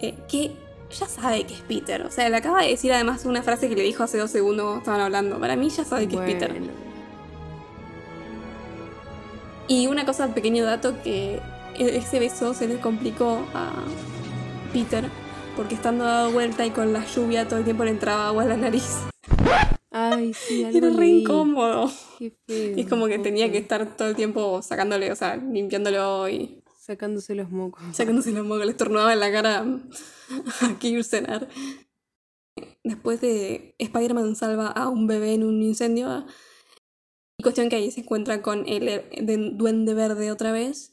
eh, 0.00 0.14
que 0.30 0.52
ya 0.90 1.06
sabe 1.06 1.44
que 1.44 1.54
es 1.54 1.60
Peter. 1.60 2.02
O 2.02 2.10
sea, 2.10 2.28
le 2.28 2.36
acaba 2.36 2.62
de 2.62 2.68
decir 2.68 2.92
además 2.92 3.24
una 3.24 3.42
frase 3.42 3.68
que 3.68 3.76
le 3.76 3.82
dijo 3.82 4.02
hace 4.02 4.18
dos 4.18 4.30
segundos 4.30 4.64
cuando 4.64 4.78
estaban 4.78 5.00
hablando. 5.00 5.38
Para 5.38 5.56
mí 5.56 5.68
ya 5.70 5.84
sabe 5.84 6.08
que 6.08 6.16
es 6.16 6.22
Peter. 6.22 6.54
Y 9.68 9.86
una 9.86 10.04
cosa, 10.04 10.34
pequeño 10.34 10.64
dato, 10.64 11.00
que 11.02 11.40
ese 11.78 12.18
beso 12.18 12.54
se 12.54 12.66
le 12.66 12.80
complicó 12.80 13.46
a 13.54 13.72
Peter, 14.72 15.04
porque 15.56 15.74
estando 15.74 16.04
dado 16.04 16.32
vuelta 16.32 16.66
y 16.66 16.70
con 16.70 16.92
la 16.92 17.04
lluvia 17.06 17.46
todo 17.46 17.58
el 17.60 17.64
tiempo 17.64 17.84
le 17.84 17.90
entraba 17.90 18.28
agua 18.28 18.42
a 18.42 18.46
la 18.46 18.56
nariz. 18.56 18.98
Ay, 19.92 20.34
sí, 20.34 20.64
algo 20.66 20.78
Era 20.78 20.90
re 20.90 20.96
leí. 20.96 21.20
incómodo. 21.22 21.90
Qué 22.18 22.32
feo. 22.46 22.76
Y 22.76 22.80
es 22.80 22.88
como 22.88 23.06
que 23.06 23.18
tenía 23.20 23.50
que 23.52 23.58
estar 23.58 23.96
todo 23.96 24.08
el 24.08 24.16
tiempo 24.16 24.60
sacándole, 24.62 25.12
o 25.12 25.16
sea, 25.16 25.36
limpiándolo 25.36 26.28
y... 26.28 26.59
Sacándose 26.90 27.36
los 27.36 27.50
mocos. 27.50 27.80
sacándose 27.96 28.32
la 28.32 28.42
moca, 28.42 28.64
le 28.64 28.72
estornudaba 28.72 29.12
en 29.12 29.20
la 29.20 29.30
cara 29.30 29.60
a 29.60 30.78
Kirsenar. 30.80 31.48
Después 32.82 33.20
de 33.20 33.76
Spider-Man 33.78 34.34
salva 34.34 34.66
a 34.66 34.88
un 34.88 35.06
bebé 35.06 35.34
en 35.34 35.44
un 35.44 35.62
incendio. 35.62 36.26
Y 37.38 37.42
cuestión 37.44 37.68
que 37.68 37.76
ahí 37.76 37.90
se 37.92 38.00
encuentra 38.00 38.42
con 38.42 38.66
el, 38.66 38.86
de- 38.86 39.50
duende 39.54 39.94
verde 39.94 40.32
otra 40.32 40.50
vez. 40.50 40.92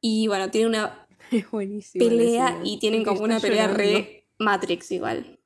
Y 0.00 0.28
bueno, 0.28 0.50
tiene 0.50 0.66
una 0.68 1.06
Es 1.30 1.50
buenísimo. 1.50 2.04
la 2.04 2.10
pelea 2.10 2.60
y 2.64 2.78
tienen 2.78 3.04
como 3.04 3.20
una 3.20 3.38
pelea 3.38 3.66
llorando. 3.68 3.82
re 3.82 4.26
Matrix 4.38 4.90
igual. 4.92 5.38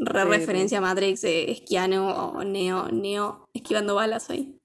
Re 0.00 0.24
referencia 0.24 0.78
a 0.78 0.80
Matrix, 0.80 1.24
eh, 1.24 1.50
esquiano 1.50 2.08
o 2.28 2.44
neo, 2.44 2.88
neo, 2.92 3.48
esquivando 3.52 3.96
balas 3.96 4.30
ahí. 4.30 4.57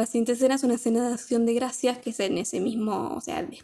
La 0.00 0.06
siguiente 0.06 0.32
escena 0.32 0.54
es 0.54 0.62
una 0.64 0.74
escena 0.74 1.06
de 1.08 1.14
acción 1.14 1.44
de 1.46 1.54
gracias 1.54 1.98
que 1.98 2.10
es 2.10 2.20
en 2.20 2.38
ese 2.38 2.58
mismo, 2.60 3.14
o 3.14 3.20
sea, 3.20 3.42
de- 3.42 3.58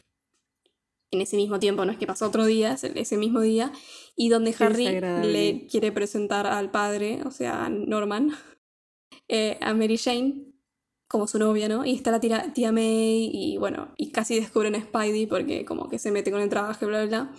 en 1.12 1.20
ese 1.20 1.36
mismo 1.36 1.58
tiempo, 1.58 1.84
no 1.84 1.92
es 1.92 1.98
que 1.98 2.06
pasó 2.06 2.26
otro 2.26 2.44
día, 2.44 2.72
es 2.72 2.84
ese 2.84 3.16
mismo 3.16 3.40
día, 3.40 3.72
y 4.16 4.28
donde 4.28 4.52
Qué 4.52 4.64
Harry 4.64 4.84
le 5.32 5.66
quiere 5.66 5.92
presentar 5.92 6.46
al 6.46 6.70
padre, 6.70 7.20
o 7.24 7.30
sea, 7.30 7.64
a 7.64 7.68
Norman, 7.70 8.30
eh, 9.28 9.56
a 9.60 9.72
Mary 9.72 9.96
Jane 9.96 10.52
como 11.08 11.26
su 11.26 11.38
novia, 11.38 11.68
¿no? 11.68 11.84
Y 11.86 11.94
está 11.94 12.10
la 12.10 12.20
tía, 12.20 12.52
tía 12.52 12.72
May 12.72 13.30
y 13.32 13.56
bueno, 13.58 13.94
y 13.96 14.10
casi 14.10 14.34
descubren 14.38 14.74
a 14.74 14.80
Spidey 14.82 15.26
porque 15.26 15.64
como 15.64 15.88
que 15.88 15.98
se 16.00 16.10
mete 16.10 16.30
con 16.32 16.40
el 16.40 16.48
trabajo, 16.48 16.86
bla, 16.86 17.04
bla, 17.04 17.24
bla. 17.24 17.34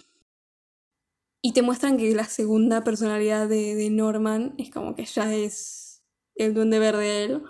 Y 1.43 1.53
te 1.53 1.61
muestran 1.61 1.97
que 1.97 2.15
la 2.15 2.23
segunda 2.25 2.83
personalidad 2.83 3.47
de, 3.47 3.75
de 3.75 3.89
Norman 3.89 4.55
es 4.57 4.71
como 4.71 4.95
que 4.95 5.05
ya 5.05 5.33
es 5.35 6.01
el 6.35 6.53
duende 6.53 6.79
verde 6.79 7.25
él. 7.25 7.43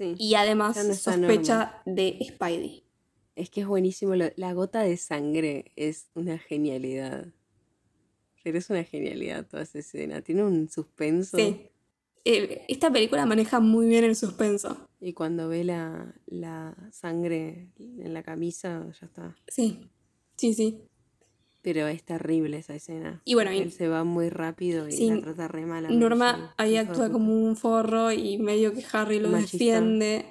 Sí. 0.00 0.14
Y 0.18 0.34
además 0.34 0.76
no 0.82 0.94
sospecha 0.94 1.82
de 1.84 2.18
Spidey. 2.26 2.84
Es 3.36 3.50
que 3.50 3.60
es 3.60 3.66
buenísimo. 3.66 4.14
lo- 4.16 4.32
la 4.36 4.54
gota 4.54 4.80
de 4.80 4.96
sangre 4.96 5.72
es 5.76 6.08
una 6.14 6.38
genialidad. 6.38 7.26
Pero 8.42 8.56
es 8.56 8.70
una 8.70 8.82
genialidad 8.84 9.46
toda 9.46 9.62
esa 9.62 9.78
escena. 9.80 10.22
Tiene 10.22 10.42
un 10.42 10.70
suspenso. 10.70 11.36
Sí. 11.36 11.66
El- 12.24 12.62
esta 12.68 12.90
película 12.90 13.26
maneja 13.26 13.60
muy 13.60 13.86
bien 13.88 14.04
el 14.04 14.16
suspenso. 14.16 14.88
Y 15.00 15.12
cuando 15.12 15.48
ve 15.48 15.64
la, 15.64 16.14
la 16.26 16.74
sangre 16.92 17.68
en 17.78 18.14
la 18.14 18.22
camisa, 18.22 18.86
ya 18.98 19.06
está. 19.06 19.36
Sí, 19.48 19.86
sí, 20.36 20.54
sí. 20.54 20.78
Pero 21.62 21.86
es 21.88 22.02
terrible 22.04 22.56
esa 22.58 22.74
escena. 22.74 23.20
Y 23.24 23.34
bueno, 23.34 23.52
y- 23.52 23.58
él 23.58 23.70
se 23.72 23.88
va 23.88 24.02
muy 24.04 24.30
rápido 24.30 24.88
y 24.88 24.92
Sí, 24.92 25.08
la 25.10 25.20
trata 25.20 25.48
re 25.48 25.66
mal. 25.66 25.86
a. 25.86 25.90
Norma 25.90 26.54
ahí 26.56 26.76
actúa 26.76 27.10
como 27.12 27.34
un 27.34 27.54
forro 27.56 28.10
y 28.12 28.38
medio 28.38 28.72
que 28.72 28.84
Harry 28.92 29.18
lo 29.20 29.28
Machista. 29.28 29.52
defiende. 29.58 30.24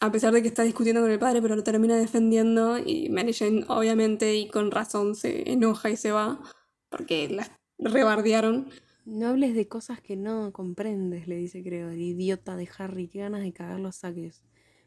A 0.00 0.10
pesar 0.10 0.32
de 0.32 0.42
que 0.42 0.48
está 0.48 0.62
discutiendo 0.64 1.00
con 1.02 1.10
el 1.10 1.18
padre, 1.18 1.40
pero 1.42 1.54
lo 1.54 1.62
termina 1.62 1.96
defendiendo. 1.96 2.78
Y 2.78 3.08
Mary 3.10 3.32
Jane, 3.32 3.64
obviamente, 3.68 4.34
y 4.34 4.48
con 4.48 4.70
razón, 4.70 5.14
se 5.14 5.50
enoja 5.52 5.90
y 5.90 5.96
se 5.96 6.10
va. 6.10 6.40
Porque 6.88 7.28
la 7.28 7.46
rebardearon. 7.78 8.68
No 9.04 9.28
hables 9.28 9.54
de 9.54 9.68
cosas 9.68 10.00
que 10.00 10.16
no 10.16 10.52
comprendes, 10.52 11.28
le 11.28 11.36
dice, 11.36 11.62
creo, 11.62 11.90
el 11.90 12.00
idiota 12.00 12.56
de 12.56 12.68
Harry. 12.78 13.08
Qué 13.08 13.20
ganas 13.20 13.42
de 13.42 13.52
cagar 13.52 13.78
los 13.80 13.96
saques. 13.96 14.42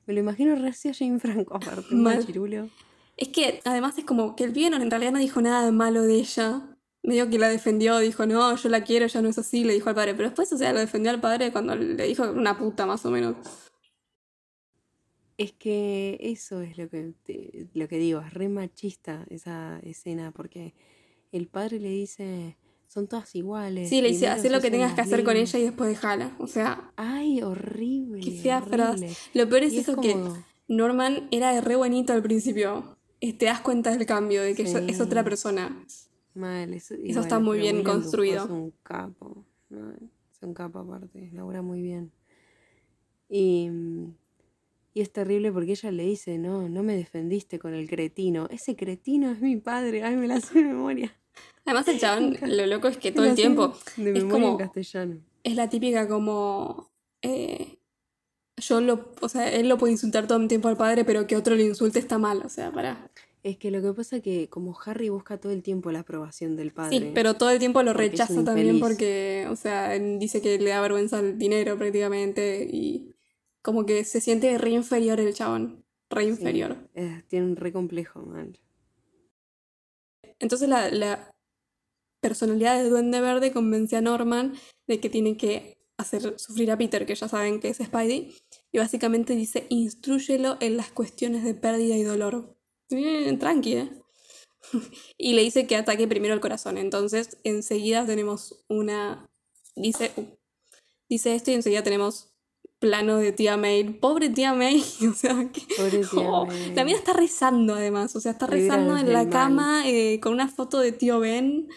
Me 0.05 0.13
lo 0.13 0.19
imagino 0.19 0.55
recién 0.55 0.93
a 0.93 0.97
Jane 0.97 1.19
Franco, 1.19 1.55
aparte, 1.55 1.93
un 1.93 2.03
Mal. 2.03 2.25
Es 3.17 3.29
que 3.29 3.61
además 3.63 3.97
es 3.97 4.05
como 4.05 4.35
que 4.35 4.43
el 4.43 4.51
pibe 4.51 4.69
no- 4.69 4.77
en 4.81 4.89
realidad 4.91 5.11
no 5.13 5.19
dijo 5.19 5.41
nada 5.41 5.65
de 5.65 5.71
malo 5.71 6.03
de 6.03 6.15
ella. 6.15 6.69
Medio 7.03 7.29
que 7.29 7.37
la 7.37 7.49
defendió, 7.49 7.99
dijo, 7.99 8.25
no, 8.25 8.55
yo 8.55 8.67
la 8.69 8.83
quiero, 8.83 9.05
ya 9.05 9.21
no 9.21 9.29
es 9.29 9.37
así, 9.37 9.63
le 9.63 9.73
dijo 9.73 9.89
al 9.89 9.95
padre. 9.95 10.15
Pero 10.15 10.29
después, 10.29 10.51
o 10.51 10.57
sea, 10.57 10.73
lo 10.73 10.79
defendió 10.79 11.11
al 11.11 11.21
padre 11.21 11.51
cuando 11.51 11.75
le 11.75 12.03
dijo 12.07 12.23
una 12.31 12.57
puta, 12.57 12.85
más 12.87 13.05
o 13.05 13.11
menos. 13.11 13.35
Es 15.37 15.51
que 15.51 16.17
eso 16.21 16.61
es 16.61 16.77
lo 16.77 16.89
que, 16.89 17.13
te- 17.23 17.67
lo 17.73 17.87
que 17.87 17.97
digo, 17.97 18.21
es 18.21 18.33
re 18.33 18.47
machista 18.49 19.25
esa 19.29 19.79
escena, 19.83 20.31
porque 20.31 20.73
el 21.31 21.47
padre 21.47 21.79
le 21.79 21.89
dice, 21.89 22.57
son 22.87 23.07
todas 23.07 23.35
iguales. 23.35 23.89
Sí, 23.89 24.01
le 24.01 24.09
dice, 24.09 24.27
haz 24.29 24.43
lo 24.49 24.61
que 24.61 24.71
tengas 24.71 24.93
que 24.93 25.01
hacer 25.01 25.23
con 25.25 25.33
lindas". 25.33 25.53
ella 25.53 25.63
y 25.63 25.67
después 25.67 25.89
dejala. 25.89 26.35
O 26.39 26.47
sea, 26.47 26.91
Ay, 26.95 27.41
horrible. 27.41 28.21
qué 28.21 28.31
fea 28.31 28.61
frase. 28.61 29.05
horrible. 29.05 29.15
Lo 29.33 29.49
peor 29.49 29.63
es 29.63 29.73
Y 29.73 29.79
eso 29.79 29.95
como- 29.95 30.33
que 30.33 30.39
Norman 30.69 31.27
era 31.31 31.59
re 31.61 31.75
bonito 31.75 32.13
al 32.13 32.23
principio. 32.23 32.94
Te 33.33 33.45
das 33.45 33.61
cuenta 33.61 33.95
del 33.95 34.05
cambio, 34.05 34.41
de 34.41 34.55
que 34.55 34.63
es 34.63 35.01
otra 35.01 35.23
persona. 35.23 35.85
Mal, 36.33 36.73
eso, 36.73 36.95
está 36.95 37.39
muy 37.39 37.59
bien 37.59 37.83
construido. 37.83 38.43
Es 38.45 38.49
un 38.49 38.71
capo, 38.83 39.45
¿no? 39.69 39.91
es 39.93 40.41
un 40.41 40.53
capo 40.53 40.79
aparte, 40.79 41.29
labura 41.33 41.61
muy 41.61 41.81
bien. 41.81 42.11
Y, 43.29 43.69
y 44.93 45.01
es 45.01 45.11
terrible 45.11 45.51
porque 45.51 45.71
ella 45.71 45.91
le 45.91 46.03
dice, 46.03 46.37
no, 46.37 46.69
no 46.69 46.83
me 46.83 46.95
defendiste 46.95 47.57
con 47.59 47.73
el 47.73 47.87
cretino. 47.89 48.47
Ese 48.51 48.75
cretino 48.75 49.31
es 49.31 49.41
mi 49.41 49.57
padre, 49.57 50.03
ay, 50.03 50.15
me 50.15 50.27
la 50.27 50.39
de 50.39 50.61
memoria. 50.63 51.15
Además, 51.65 51.87
el 51.87 51.99
chabón, 51.99 52.37
lo 52.45 52.65
loco 52.67 52.87
es 52.87 52.97
que 52.97 53.11
todo 53.11 53.25
el 53.25 53.35
tiempo 53.35 53.73
De 53.97 54.11
es 54.11 54.23
memoria 54.23 54.29
como- 54.31 54.51
en 54.51 54.57
castellano. 54.57 55.19
es 55.43 55.55
la 55.55 55.69
típica 55.69 56.07
como. 56.07 56.91
eh, 57.21 57.79
yo 58.57 58.81
lo. 58.81 59.11
O 59.21 59.29
sea, 59.29 59.51
él 59.51 59.69
lo 59.69 59.77
puede 59.77 59.93
insultar 59.93 60.27
todo 60.27 60.39
el 60.39 60.47
tiempo 60.47 60.67
al 60.67 60.77
padre, 60.77 61.03
pero 61.05 61.27
que 61.27 61.35
otro 61.35 61.55
le 61.55 61.63
insulte 61.65 61.99
está 61.99 62.17
mal. 62.17 62.41
O 62.45 62.49
sea, 62.49 62.71
para. 62.71 63.09
Es 63.43 63.57
que 63.57 63.69
lo 63.69 63.79
que 63.79 63.93
pasa 63.93 64.15
es 64.15 64.23
que 64.23 64.49
como 64.49 64.75
Harry 64.85 65.09
busca 65.09 65.37
todo 65.39 65.51
el 65.51 65.61
tiempo 65.61 65.91
la 65.91 65.99
aprobación 65.99 66.55
del 66.55 66.71
padre. 66.71 66.97
Sí, 66.97 67.11
pero 67.13 67.35
todo 67.35 67.51
el 67.51 67.59
tiempo 67.59 67.83
lo 67.83 67.93
rechaza 67.93 68.43
también 68.43 68.79
porque, 68.79 69.45
o 69.51 69.55
sea, 69.55 69.91
dice 69.99 70.41
que 70.41 70.57
le 70.57 70.71
da 70.71 70.81
vergüenza 70.81 71.19
el 71.19 71.37
dinero 71.37 71.77
prácticamente 71.77 72.67
y 72.71 73.13
como 73.61 73.85
que 73.85 74.03
se 74.03 74.19
siente 74.19 74.57
re 74.57 74.71
inferior 74.71 75.19
el 75.19 75.35
chabón, 75.35 75.85
re 76.09 76.23
Sí, 76.23 76.29
inferior. 76.29 76.89
tiene 77.27 77.45
un 77.45 77.55
re 77.55 77.71
complejo, 77.71 78.23
mal. 78.23 78.59
Entonces 80.39 80.67
la, 80.67 80.89
la 80.89 81.31
personalidad 82.19 82.81
de 82.81 82.89
Duende 82.89 83.21
Verde 83.21 83.51
convence 83.51 83.95
a 83.95 84.01
Norman 84.01 84.53
de 84.87 84.99
que 84.99 85.09
tiene 85.09 85.37
que 85.37 85.74
hacer 85.97 86.35
sufrir 86.37 86.71
a 86.71 86.77
Peter, 86.77 87.05
que 87.05 87.15
ya 87.15 87.27
saben 87.27 87.59
que 87.59 87.69
es 87.69 87.77
Spidey, 87.77 88.35
y 88.71 88.77
básicamente 88.77 89.35
dice, 89.35 89.65
instrúyelo 89.69 90.57
en 90.59 90.77
las 90.77 90.89
cuestiones 90.89 91.43
de 91.43 91.53
pérdida 91.53 91.95
y 91.95 92.03
dolor. 92.03 92.57
Bien, 92.89 93.39
tranqui, 93.39 93.73
¿eh? 93.73 93.91
y 95.17 95.33
le 95.33 95.41
dice 95.43 95.67
que 95.67 95.75
ataque 95.75 96.07
primero 96.07 96.33
el 96.33 96.41
corazón. 96.41 96.77
Entonces, 96.77 97.37
enseguida 97.43 98.05
tenemos 98.05 98.63
una... 98.67 99.29
Dice, 99.75 100.11
uh, 100.15 100.23
dice 101.09 101.35
esto 101.35 101.51
y 101.51 101.55
enseguida 101.55 101.83
tenemos 101.83 102.33
plano 102.79 103.17
de 103.17 103.31
tía 103.31 103.57
May. 103.57 103.83
Pobre 103.83 104.29
tía 104.29 104.53
May, 104.53 104.81
o 105.09 105.13
sea, 105.13 105.49
que... 105.51 105.61
Pobre 105.75 105.99
tía 105.99 106.29
Oh, 106.29 106.45
May. 106.45 106.75
la 106.75 106.83
mina 106.83 106.97
está 106.97 107.13
rezando 107.13 107.73
además, 107.75 108.15
o 108.15 108.19
sea, 108.19 108.33
está 108.33 108.47
rezando 108.47 108.97
en 108.97 109.11
la 109.11 109.29
cama 109.29 109.87
eh, 109.87 110.19
con 110.21 110.33
una 110.33 110.47
foto 110.47 110.79
de 110.79 110.91
tío 110.91 111.19
Ben 111.19 111.69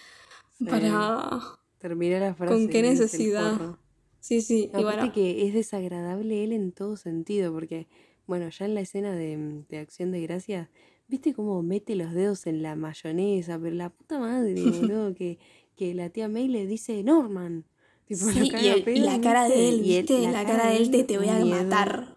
Sí. 0.59 0.65
para... 0.65 1.41
Termina 1.79 2.19
la 2.19 2.35
frase. 2.35 2.53
¿Con 2.53 2.69
qué 2.69 2.83
necesidad? 2.83 3.79
Sí, 4.21 4.41
sí, 4.43 4.65
y 4.65 4.83
Aparte 4.83 4.85
bueno, 4.85 5.13
que 5.13 5.47
es 5.47 5.55
desagradable 5.55 6.45
él 6.45 6.53
en 6.53 6.73
todo 6.73 6.97
sentido, 6.97 7.53
porque, 7.53 7.87
bueno, 8.27 8.49
ya 8.51 8.65
en 8.67 8.75
la 8.75 8.81
escena 8.81 9.13
de, 9.15 9.63
de 9.69 9.79
Acción 9.79 10.11
de 10.13 10.21
Gracias, 10.21 10.69
¿viste 11.07 11.33
cómo 11.35 11.63
mete 11.63 11.95
los 11.95 12.13
dedos 12.13 12.47
en 12.47 12.63
la 12.63 12.75
mayonesa? 12.77 13.59
Pero 13.59 13.75
la 13.77 13.91
puta 13.91 14.19
madre, 14.19 14.55
boludo, 14.65 15.15
que, 15.15 15.39
que 15.77 15.95
la 15.95 16.11
tía 16.11 16.29
May 16.29 16.49
le 16.49 16.67
dice 16.67 17.03
Norman. 17.03 17.65
Tipo, 18.07 18.27
sí, 18.27 18.51
caga 18.51 18.65
y, 18.65 18.69
a 18.69 18.75
el- 18.75 18.89
y 18.97 19.01
la 19.01 19.21
cara 19.21 19.49
de 19.49 19.69
él, 19.69 19.81
Y 19.83 19.99
¿viste? 20.01 20.21
la, 20.23 20.45
cara 20.45 20.69
de 20.71 20.77
él 20.79 20.91
te, 20.91 21.05
te 21.05 21.19
voy 21.19 21.29
a 21.29 21.35
miedo. 21.35 21.65
matar. 21.65 22.17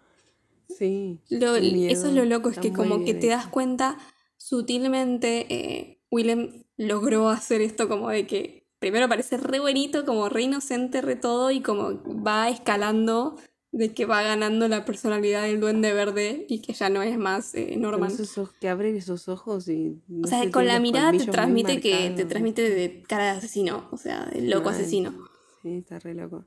Sí. 0.68 1.20
Lo- 1.28 1.56
eso 1.56 2.08
es 2.08 2.14
lo 2.14 2.24
loco, 2.24 2.48
es 2.50 2.58
que 2.58 2.72
como 2.72 3.04
que 3.04 3.14
te 3.14 3.28
das 3.28 3.46
cuenta 3.46 3.98
sutilmente, 4.38 5.46
eh, 5.50 6.00
Willem 6.10 6.64
logró 6.76 7.28
hacer 7.28 7.60
esto 7.60 7.88
como 7.88 8.08
de 8.10 8.26
que 8.26 8.61
primero 8.82 9.08
parece 9.08 9.36
re 9.36 9.60
bonito, 9.60 10.04
como 10.04 10.28
re 10.28 10.42
inocente, 10.42 11.02
re 11.02 11.14
todo, 11.14 11.52
y 11.52 11.60
como 11.60 12.02
va 12.26 12.48
escalando 12.48 13.36
de 13.70 13.94
que 13.94 14.06
va 14.06 14.22
ganando 14.22 14.66
la 14.66 14.84
personalidad 14.84 15.44
del 15.44 15.60
duende 15.60 15.92
verde 15.94 16.46
y 16.48 16.62
que 16.62 16.72
ya 16.72 16.90
no 16.90 17.00
es 17.00 17.16
más 17.16 17.54
eh, 17.54 17.80
esos 18.08 18.36
ojos, 18.38 18.56
que 18.60 18.68
abre 18.68 18.94
esos 18.96 19.28
ojos 19.28 19.68
y. 19.68 20.02
no 20.08 20.26
O 20.26 20.26
sea, 20.26 20.50
con 20.50 20.66
la 20.66 20.80
mirada 20.80 21.12
te 21.12 21.24
transmite 21.26 21.80
que 21.80 22.10
te 22.10 22.24
transmite 22.24 22.68
de 22.68 23.04
cara 23.04 23.32
de 23.32 23.38
asesino, 23.38 23.88
o 23.92 23.96
sea, 23.96 24.26
de 24.26 24.42
loco 24.42 24.64
Mal. 24.70 24.74
asesino. 24.74 25.14
Sí, 25.62 25.76
está 25.76 26.00
re 26.00 26.14
loco. 26.14 26.44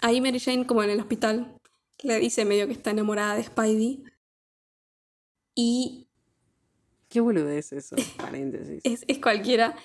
Ahí 0.00 0.20
Mary 0.20 0.38
Jane, 0.38 0.66
como 0.66 0.82
en 0.82 0.90
el 0.90 1.00
hospital, 1.00 1.56
le 2.02 2.20
dice 2.20 2.44
medio 2.44 2.66
que 2.66 2.74
está 2.74 2.90
enamorada 2.90 3.36
de 3.36 3.44
Spidey. 3.44 4.04
Y 5.54 6.08
Qué 7.10 7.20
boludez 7.20 7.72
eso, 7.72 7.96
paréntesis. 8.16 8.80
es, 8.84 9.04
es 9.08 9.18
cualquiera. 9.18 9.76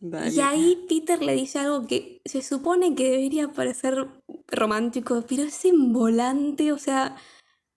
Dale. 0.00 0.30
Y 0.30 0.40
ahí 0.40 0.84
Peter 0.88 1.20
le 1.22 1.34
dice 1.34 1.58
algo 1.58 1.86
que 1.86 2.20
se 2.24 2.42
supone 2.42 2.94
que 2.94 3.10
debería 3.10 3.48
parecer 3.48 4.06
romántico, 4.46 5.24
pero 5.28 5.42
es 5.42 5.60
volante, 5.72 6.72
o 6.72 6.78
sea, 6.78 7.16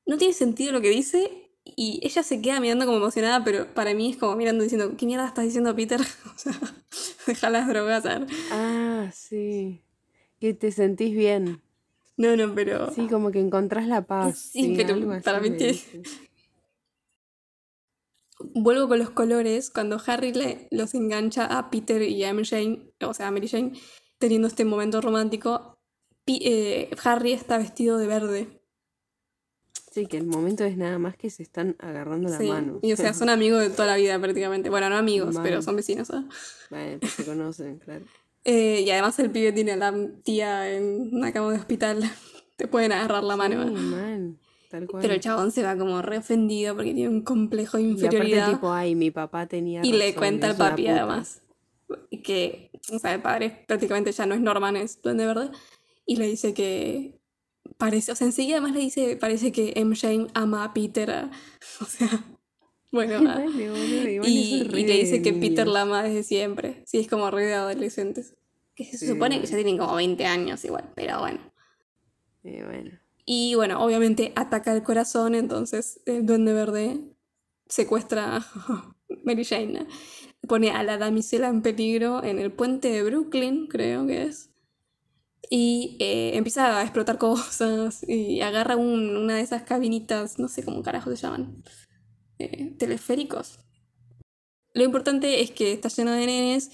no 0.05 0.17
tiene 0.17 0.33
sentido 0.33 0.71
lo 0.71 0.81
que 0.81 0.89
dice. 0.89 1.37
Y 1.63 1.99
ella 2.03 2.23
se 2.23 2.41
queda 2.41 2.59
mirando 2.59 2.85
como 2.85 2.97
emocionada, 2.97 3.43
pero 3.43 3.71
para 3.73 3.93
mí 3.93 4.11
es 4.11 4.17
como 4.17 4.35
mirando 4.35 4.63
diciendo, 4.63 4.95
¿qué 4.97 5.05
mierda 5.05 5.27
estás 5.27 5.45
diciendo, 5.45 5.75
Peter? 5.75 6.01
o 6.35 6.37
sea, 6.37 6.53
deja 7.27 7.49
las 7.49 7.67
drogas. 7.67 8.03
Ah, 8.51 9.09
sí. 9.13 9.81
Que 10.39 10.53
te 10.53 10.71
sentís 10.71 11.15
bien. 11.15 11.61
No, 12.17 12.35
no, 12.35 12.53
pero... 12.55 12.91
Sí, 12.91 13.07
como 13.07 13.31
que 13.31 13.39
encontrás 13.39 13.87
la 13.87 14.05
paz. 14.05 14.37
Sí, 14.37 14.73
pero 14.75 14.95
algo 14.95 15.11
así 15.11 15.23
para 15.23 15.39
mí 15.39 15.51
tiene-. 15.51 15.79
Vuelvo 18.53 18.87
con 18.87 18.99
los 18.99 19.09
colores, 19.09 19.69
cuando 19.69 20.01
Harry 20.05 20.33
le, 20.33 20.67
los 20.71 20.93
engancha 20.93 21.45
a 21.45 21.69
Peter 21.69 22.01
y 22.01 22.23
a 22.23 22.33
Mary 22.33 22.45
Jane, 22.45 22.93
o 23.01 23.13
sea, 23.13 23.27
a 23.27 23.31
Mary 23.31 23.47
Jane, 23.47 23.73
teniendo 24.17 24.47
este 24.47 24.65
momento 24.65 25.01
romántico, 25.01 25.77
eh, 26.27 26.89
Harry 27.03 27.33
está 27.33 27.57
vestido 27.57 27.97
de 27.97 28.07
verde. 28.07 28.61
Sí, 29.91 30.05
que 30.05 30.17
el 30.17 30.25
momento 30.25 30.63
es 30.63 30.77
nada 30.77 30.97
más 30.99 31.17
que 31.17 31.29
se 31.29 31.43
están 31.43 31.75
agarrando 31.79 32.29
la 32.29 32.37
Sí, 32.37 32.47
mano. 32.47 32.79
Y 32.81 32.93
o 32.93 32.97
sea, 32.97 33.13
son 33.13 33.29
amigos 33.29 33.59
de 33.59 33.69
toda 33.69 33.87
la 33.87 33.97
vida 33.97 34.17
prácticamente. 34.19 34.69
Bueno, 34.69 34.89
no 34.89 34.95
amigos, 34.95 35.35
pero 35.43 35.61
son 35.61 35.75
vecinos. 35.75 36.09
¿eh? 36.11 36.23
Bueno, 36.69 36.99
pues 37.01 37.11
se 37.11 37.25
conocen, 37.25 37.79
claro. 37.79 38.05
Eh, 38.43 38.81
y 38.81 38.89
además 38.89 39.19
el 39.19 39.29
pibe 39.29 39.51
tiene 39.51 39.73
a 39.73 39.75
la 39.75 39.93
tía 40.23 40.71
en 40.71 41.13
una 41.15 41.31
cama 41.31 41.51
de 41.51 41.59
hospital. 41.59 42.01
Te 42.57 42.67
pueden 42.67 42.91
agarrar 42.91 43.23
la 43.23 43.35
mano. 43.35 43.67
Sí, 43.67 43.71
mal, 43.71 44.39
tal 44.71 44.87
cual. 44.87 45.01
Pero 45.01 45.13
el 45.13 45.19
chabón 45.19 45.51
se 45.51 45.61
va 45.63 45.77
como 45.77 46.01
re 46.01 46.17
ofendido 46.17 46.75
porque 46.75 46.93
tiene 46.93 47.09
un 47.09 47.21
complejo 47.21 47.77
de 47.77 47.83
y 47.83 47.91
aparte 47.91 48.05
inferioridad. 48.05 48.49
tipo, 48.51 48.71
ay, 48.71 48.95
mi 48.95 49.11
papá 49.11 49.45
tenía 49.47 49.81
Y 49.85 49.91
le 49.91 50.15
cuenta 50.15 50.47
al 50.49 50.55
papi 50.55 50.87
además. 50.87 51.41
Que, 52.23 52.71
o 52.91 52.97
sea, 52.99 53.13
el 53.13 53.21
padre 53.21 53.63
prácticamente 53.67 54.11
ya 54.11 54.25
no 54.25 54.33
es 54.33 54.41
Norman, 54.41 54.75
es 54.77 55.01
Duende 55.01 55.25
Verde. 55.25 55.49
Y 56.05 56.15
le 56.15 56.25
dice 56.27 56.53
que 56.53 57.19
parece, 57.77 58.11
o 58.11 58.15
sea, 58.15 58.25
enseguida 58.27 58.57
además 58.57 58.73
le 58.73 58.79
dice, 58.81 59.17
parece 59.17 59.51
que 59.51 59.73
M. 59.75 59.95
Jane 59.95 60.27
ama 60.33 60.63
a 60.63 60.73
Peter. 60.73 61.11
a- 61.11 61.31
o 61.81 61.85
sea, 61.85 62.23
bueno. 62.91 63.29
a- 63.29 63.35
Dale, 63.35 63.69
boludo, 63.69 64.09
igual 64.09 64.29
y, 64.29 64.61
y 64.61 64.63
le 64.85 64.97
dice 64.97 65.21
que 65.21 65.33
Peter 65.33 65.67
la 65.67 65.81
ama 65.81 66.01
desde 66.03 66.23
siempre. 66.23 66.81
Sí, 66.85 66.99
es 66.99 67.07
como 67.07 67.29
re 67.29 67.45
de 67.45 67.53
adolescentes. 67.55 68.35
Que 68.73 68.85
se 68.85 68.97
Sí, 68.97 69.07
supone 69.07 69.41
que 69.41 69.47
ya 69.47 69.55
tienen 69.55 69.77
como 69.77 69.95
20 69.95 70.25
años 70.25 70.63
igual, 70.63 70.89
pero 70.95 71.19
bueno. 71.19 71.39
Eh, 72.45 72.63
bueno. 72.65 72.97
Y 73.33 73.55
bueno, 73.55 73.81
obviamente 73.81 74.33
ataca 74.35 74.73
el 74.73 74.83
corazón, 74.83 75.35
entonces 75.35 76.01
el 76.05 76.25
Duende 76.25 76.51
Verde 76.51 76.99
secuestra 77.69 78.35
a 78.37 78.95
Mary 79.23 79.45
Jane. 79.45 79.87
Pone 80.49 80.71
a 80.71 80.83
la 80.83 80.97
damisela 80.97 81.47
en 81.47 81.61
peligro 81.61 82.25
en 82.25 82.39
el 82.39 82.51
puente 82.51 82.89
de 82.89 83.03
Brooklyn, 83.03 83.67
creo 83.67 84.05
que 84.05 84.23
es. 84.23 84.49
Y 85.49 85.95
eh, 86.01 86.31
empieza 86.35 86.79
a 86.79 86.81
explotar 86.83 87.17
cosas 87.17 88.03
y 88.05 88.41
agarra 88.41 88.75
un- 88.75 89.15
una 89.15 89.35
de 89.37 89.41
esas 89.43 89.63
cabinitas, 89.63 90.37
no 90.37 90.49
sé 90.49 90.63
cómo 90.65 90.83
carajo 90.83 91.09
se 91.09 91.15
llaman, 91.15 91.63
eh, 92.37 92.75
teleféricos. 92.77 93.59
Lo 94.73 94.83
importante 94.83 95.41
es 95.41 95.51
que 95.51 95.71
está 95.73 95.89
lleno 95.89 96.11
de 96.11 96.25
nenes 96.25 96.71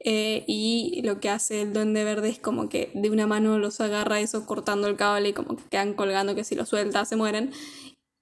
eh, 0.00 0.44
y 0.46 1.02
lo 1.04 1.20
que 1.20 1.28
hace 1.30 1.62
el 1.62 1.72
duende 1.72 2.04
verde 2.04 2.28
es 2.28 2.38
como 2.38 2.68
que 2.68 2.90
de 2.94 3.10
una 3.10 3.26
mano 3.26 3.58
los 3.58 3.80
agarra 3.80 4.20
eso 4.20 4.46
cortando 4.46 4.86
el 4.88 4.96
cable 4.96 5.30
y 5.30 5.32
como 5.32 5.56
que 5.56 5.64
quedan 5.64 5.94
colgando 5.94 6.34
que 6.34 6.44
si 6.44 6.54
lo 6.54 6.66
suelta 6.66 7.04
se 7.04 7.16
mueren. 7.16 7.52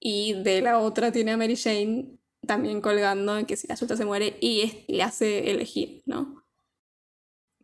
Y 0.00 0.34
de 0.42 0.62
la 0.62 0.78
otra 0.78 1.12
tiene 1.12 1.32
a 1.32 1.36
Mary 1.36 1.56
Jane 1.56 2.18
también 2.46 2.80
colgando 2.80 3.44
que 3.46 3.56
si 3.56 3.66
la 3.68 3.76
suelta 3.76 3.96
se 3.96 4.04
muere 4.04 4.36
y 4.40 4.62
es- 4.62 4.76
le 4.88 5.02
hace 5.02 5.50
elegir, 5.50 6.02
¿no? 6.06 6.44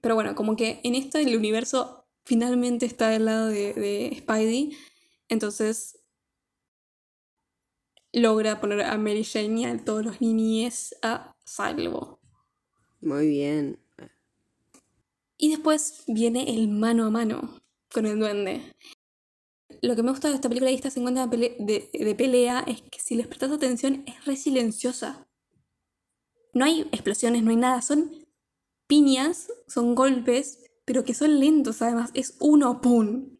Pero 0.00 0.14
bueno, 0.14 0.34
como 0.34 0.56
que 0.56 0.80
en 0.84 0.94
esto 0.94 1.18
el 1.18 1.36
universo 1.36 2.06
finalmente 2.24 2.86
está 2.86 3.08
del 3.08 3.24
lado 3.26 3.46
de, 3.48 3.72
de 3.74 4.16
Spidey. 4.18 4.76
Entonces 5.28 5.98
logra 8.12 8.60
poner 8.60 8.82
a 8.82 8.96
Mary 8.96 9.24
Jane 9.24 9.60
y 9.60 9.64
a 9.66 9.84
todos 9.84 10.04
los 10.04 10.20
niñes 10.22 10.94
a 11.02 11.34
salvo. 11.44 12.20
Muy 13.02 13.26
bien. 13.28 13.78
Y 15.42 15.48
después 15.50 16.04
viene 16.06 16.54
el 16.54 16.68
mano 16.68 17.04
a 17.04 17.10
mano 17.10 17.60
con 17.92 18.06
el 18.06 18.16
duende. 18.16 18.62
Lo 19.80 19.96
que 19.96 20.04
me 20.04 20.10
gusta 20.10 20.28
de 20.28 20.36
esta 20.36 20.48
película 20.48 20.70
y 20.70 20.76
esta 20.76 20.88
secuencia 20.88 21.26
de, 21.26 21.36
pele- 21.36 21.56
de- 21.58 22.14
pelea 22.14 22.60
es 22.64 22.80
que 22.82 23.00
si 23.00 23.16
les 23.16 23.26
prestas 23.26 23.50
atención 23.50 24.04
es 24.06 24.24
re 24.24 24.36
silenciosa. 24.36 25.26
No 26.54 26.64
hay 26.64 26.82
explosiones, 26.92 27.42
no 27.42 27.50
hay 27.50 27.56
nada. 27.56 27.82
Son 27.82 28.12
piñas, 28.86 29.48
son 29.66 29.96
golpes, 29.96 30.60
pero 30.84 31.02
que 31.02 31.12
son 31.12 31.40
lentos 31.40 31.82
además. 31.82 32.10
Es 32.14 32.36
uno, 32.38 32.80
pum. 32.80 33.36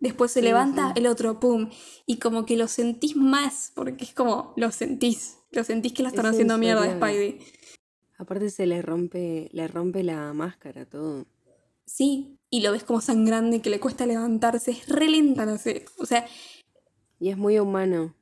Después 0.00 0.32
se 0.32 0.40
Sí, 0.40 0.46
levanta 0.46 0.88
sí. 0.88 1.00
el 1.00 1.06
otro, 1.06 1.38
pum. 1.38 1.70
Y 2.06 2.16
como 2.18 2.44
que 2.44 2.56
lo 2.56 2.66
sentís 2.66 3.14
más, 3.14 3.70
porque 3.76 4.02
es 4.02 4.14
como, 4.14 4.52
lo 4.56 4.72
sentís. 4.72 5.38
Lo 5.52 5.62
sentís 5.62 5.92
que 5.92 6.02
lo 6.02 6.08
están 6.08 6.26
Es 6.26 6.32
haciendo 6.32 6.58
mierda 6.58 6.82
a. 6.82 6.96
Spidey. 6.96 7.38
Aparte 8.18 8.50
se 8.50 8.66
le 8.66 8.82
rompe, 8.82 9.48
le 9.52 9.68
rompe 9.68 10.02
la 10.02 10.32
máscara 10.32 10.86
todo. 10.86 11.24
Sí, 11.86 12.38
y 12.50 12.60
lo 12.60 12.72
ves 12.72 12.84
como 12.84 13.00
sangrando 13.00 13.56
y 13.56 13.60
que 13.60 13.70
le 13.70 13.80
cuesta 13.80 14.06
levantarse. 14.06 14.72
Es 14.72 14.88
re 14.88 15.08
lenta, 15.08 15.46
no 15.46 15.56
sé. 15.58 15.84
O 15.98 16.06
sea, 16.06 16.26
Y 17.18 17.30
es 17.30 17.36
muy 17.36 17.58
humano. 17.58 18.14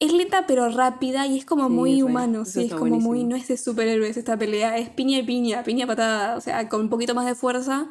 es 0.00 0.12
lenta 0.12 0.46
pero 0.46 0.68
rápida 0.68 1.26
y 1.26 1.38
es 1.38 1.44
como 1.44 1.68
Sí, 1.68 1.72
muy 1.72 1.96
re, 1.96 2.02
humano. 2.02 2.44
Sí, 2.44 2.66
es 2.66 2.74
como 2.74 2.98
muy. 3.00 3.24
No 3.24 3.36
es 3.36 3.48
de 3.48 3.56
superhéroes 3.56 4.16
esta 4.16 4.36
pelea, 4.36 4.76
es 4.78 4.90
piña 4.90 5.18
y 5.18 5.22
piña, 5.22 5.62
piña 5.62 5.86
patada. 5.86 6.36
O 6.36 6.40
sea, 6.40 6.68
con 6.68 6.80
un 6.82 6.88
poquito 6.90 7.14
más 7.14 7.26
de 7.26 7.34
fuerza 7.34 7.88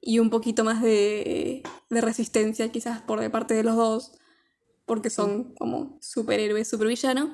y 0.00 0.18
un 0.20 0.30
poquito 0.30 0.64
más 0.64 0.80
de, 0.82 1.62
de 1.90 2.00
resistencia, 2.00 2.70
quizás 2.72 3.02
por 3.02 3.20
de 3.20 3.30
parte 3.30 3.54
de 3.54 3.64
los 3.64 3.76
dos. 3.76 4.12
Porque 4.86 5.10
son 5.10 5.54
como 5.54 5.98
superhéroes, 6.00 6.68
supervillanos. 6.68 7.30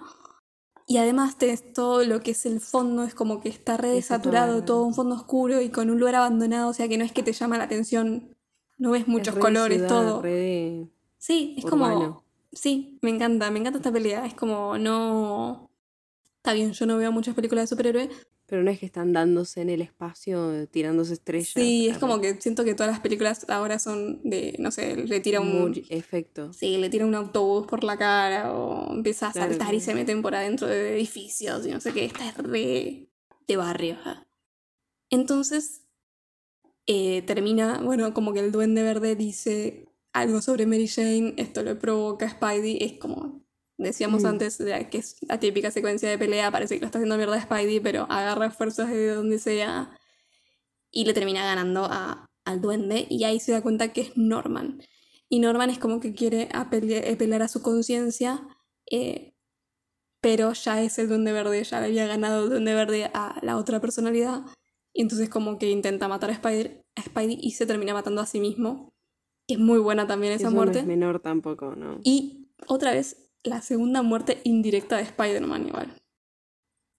Y 0.88 0.98
además 0.98 1.36
tenés 1.36 1.72
todo 1.72 2.04
lo 2.04 2.20
que 2.20 2.30
es 2.30 2.46
el 2.46 2.60
fondo, 2.60 3.02
es 3.02 3.14
como 3.14 3.40
que 3.40 3.48
está 3.48 3.76
re 3.76 3.88
Eso 3.88 3.96
desaturado, 3.96 4.54
está- 4.58 4.66
todo 4.66 4.84
un 4.84 4.94
fondo 4.94 5.16
oscuro 5.16 5.60
y 5.60 5.68
con 5.70 5.90
un 5.90 5.98
lugar 5.98 6.14
abandonado, 6.14 6.68
o 6.70 6.72
sea 6.72 6.86
que 6.88 6.96
no 6.96 7.04
es 7.04 7.10
que 7.12 7.24
te 7.24 7.32
llama 7.32 7.58
la 7.58 7.64
atención, 7.64 8.36
no 8.78 8.92
ves 8.92 9.08
muchos 9.08 9.28
Es 9.28 9.34
re 9.34 9.40
colores, 9.40 9.78
ciudad, 9.78 9.88
todo. 9.88 10.22
re 10.22 10.30
de- 10.32 10.86
Sí, 11.18 11.54
es 11.58 11.64
urbano. 11.64 11.94
como... 11.98 12.24
Sí, 12.52 12.98
me 13.02 13.10
encanta, 13.10 13.50
me 13.50 13.58
encanta 13.58 13.78
esta 13.80 13.92
pelea, 13.92 14.24
es 14.26 14.34
como 14.34 14.78
no... 14.78 15.68
Está 16.36 16.52
bien, 16.52 16.72
yo 16.72 16.86
no 16.86 16.96
veo 16.96 17.10
muchas 17.10 17.34
películas 17.34 17.64
de 17.64 17.66
superhéroes. 17.66 18.08
Pero 18.48 18.62
no 18.62 18.70
es 18.70 18.78
que 18.78 18.86
están 18.86 19.12
dándose 19.12 19.60
en 19.60 19.70
el 19.70 19.82
espacio, 19.82 20.68
tirándose 20.68 21.14
estrellas. 21.14 21.50
Sí, 21.52 21.88
es 21.88 21.98
como 21.98 22.20
que 22.20 22.40
siento 22.40 22.64
que 22.64 22.74
todas 22.74 22.92
las 22.92 23.00
películas 23.00 23.44
ahora 23.48 23.80
son 23.80 24.20
de, 24.22 24.54
no 24.60 24.70
sé, 24.70 24.96
le 24.96 25.18
tira 25.18 25.40
un... 25.40 25.70
Muy 25.70 25.84
efecto. 25.88 26.52
Sí, 26.52 26.76
le 26.76 26.88
tira 26.88 27.06
un 27.06 27.14
autobús 27.16 27.66
por 27.66 27.82
la 27.82 27.98
cara 27.98 28.52
o 28.54 28.92
empieza 28.94 29.28
a 29.28 29.32
Claro, 29.32 29.50
saltar 29.50 29.74
y 29.74 29.80
se 29.80 29.94
meten 29.94 30.22
por 30.22 30.36
adentro 30.36 30.68
de 30.68 30.94
edificios 30.94 31.66
y 31.66 31.70
no 31.70 31.80
sé 31.80 31.92
qué. 31.92 32.04
Esta 32.04 32.28
es 32.28 32.36
re 32.36 33.08
de 33.48 33.56
barrio. 33.56 33.96
Entonces, 35.10 35.82
eh, 36.86 37.22
termina, 37.22 37.80
bueno, 37.82 38.14
como 38.14 38.32
que 38.32 38.40
el 38.40 38.52
duende 38.52 38.82
verde 38.82 39.16
dice 39.16 39.88
algo 40.12 40.40
sobre 40.40 40.66
Mary 40.66 40.88
Jane, 40.88 41.34
esto 41.36 41.62
le 41.62 41.74
provoca 41.74 42.26
a 42.26 42.30
Spidey, 42.30 42.78
es 42.80 42.92
como 42.94 43.45
decíamos 43.78 44.22
Mm. 44.22 44.26
antes, 44.26 44.58
de 44.58 44.88
que 44.90 44.98
es 44.98 45.16
la 45.22 45.38
típica 45.40 45.70
secuencia 45.70 46.08
de 46.08 46.18
pelea, 46.18 46.50
parece 46.50 46.74
que 46.76 46.80
lo 46.80 46.86
está 46.86 46.98
haciendo 46.98 47.16
mierda 47.16 47.40
Spidey, 47.40 47.80
pero 47.80 48.06
agarra 48.10 48.50
fuerzas 48.50 48.90
de 48.90 49.08
donde 49.08 49.38
sea 49.38 49.96
y 50.90 51.04
le 51.04 51.12
termina 51.14 51.44
ganando 51.44 51.84
a- 51.84 52.26
al 52.44 52.60
duende 52.60 53.06
y 53.10 53.24
ahí 53.24 53.40
se 53.40 53.52
da 53.52 53.60
cuenta 53.62 53.92
que 53.92 54.00
es 54.02 54.16
Norman. 54.16 54.82
Y 55.28 55.40
Norman 55.40 55.70
es 55.70 55.78
como 55.78 55.98
que 56.00 56.14
quiere 56.14 56.48
apele- 56.50 57.12
apelar 57.12 57.42
a 57.42 57.48
su 57.48 57.60
conciencia, 57.60 58.46
eh, 58.90 59.34
pero 60.20 60.52
ya 60.52 60.80
es 60.82 60.98
el 60.98 61.08
duende 61.08 61.32
verde, 61.32 61.62
ya 61.64 61.80
le 61.80 61.86
había 61.86 62.06
ganado 62.06 62.44
el 62.44 62.50
duende 62.50 62.74
verde 62.74 63.10
a 63.12 63.38
la 63.42 63.56
otra 63.56 63.80
personalidad. 63.80 64.42
Y 64.92 65.02
entonces 65.02 65.28
como 65.28 65.58
que 65.58 65.70
intenta 65.70 66.08
matar 66.08 66.30
a 66.30 66.32
Spider, 66.34 66.82
a 66.94 67.02
Spidey 67.02 67.38
y 67.40 67.50
se 67.52 67.66
termina 67.66 67.92
matando 67.92 68.20
a 68.22 68.26
sí 68.26 68.40
mismo. 68.40 68.92
Que 69.46 69.54
es 69.54 69.60
muy 69.60 69.78
buena 69.78 70.06
también 70.06 70.32
esa 70.32 70.48
Eso 70.48 70.56
muerte. 70.56 70.74
no 70.74 70.80
es 70.80 70.86
menor 70.86 71.20
tampoco, 71.20 71.76
¿no? 71.76 72.00
Y 72.02 72.48
otra 72.66 72.92
vez, 72.92 73.25
la 73.46 73.62
segunda 73.62 74.02
muerte 74.02 74.40
indirecta 74.44 74.96
de 74.96 75.04
Spider-Man 75.04 75.68
igual. 75.68 75.96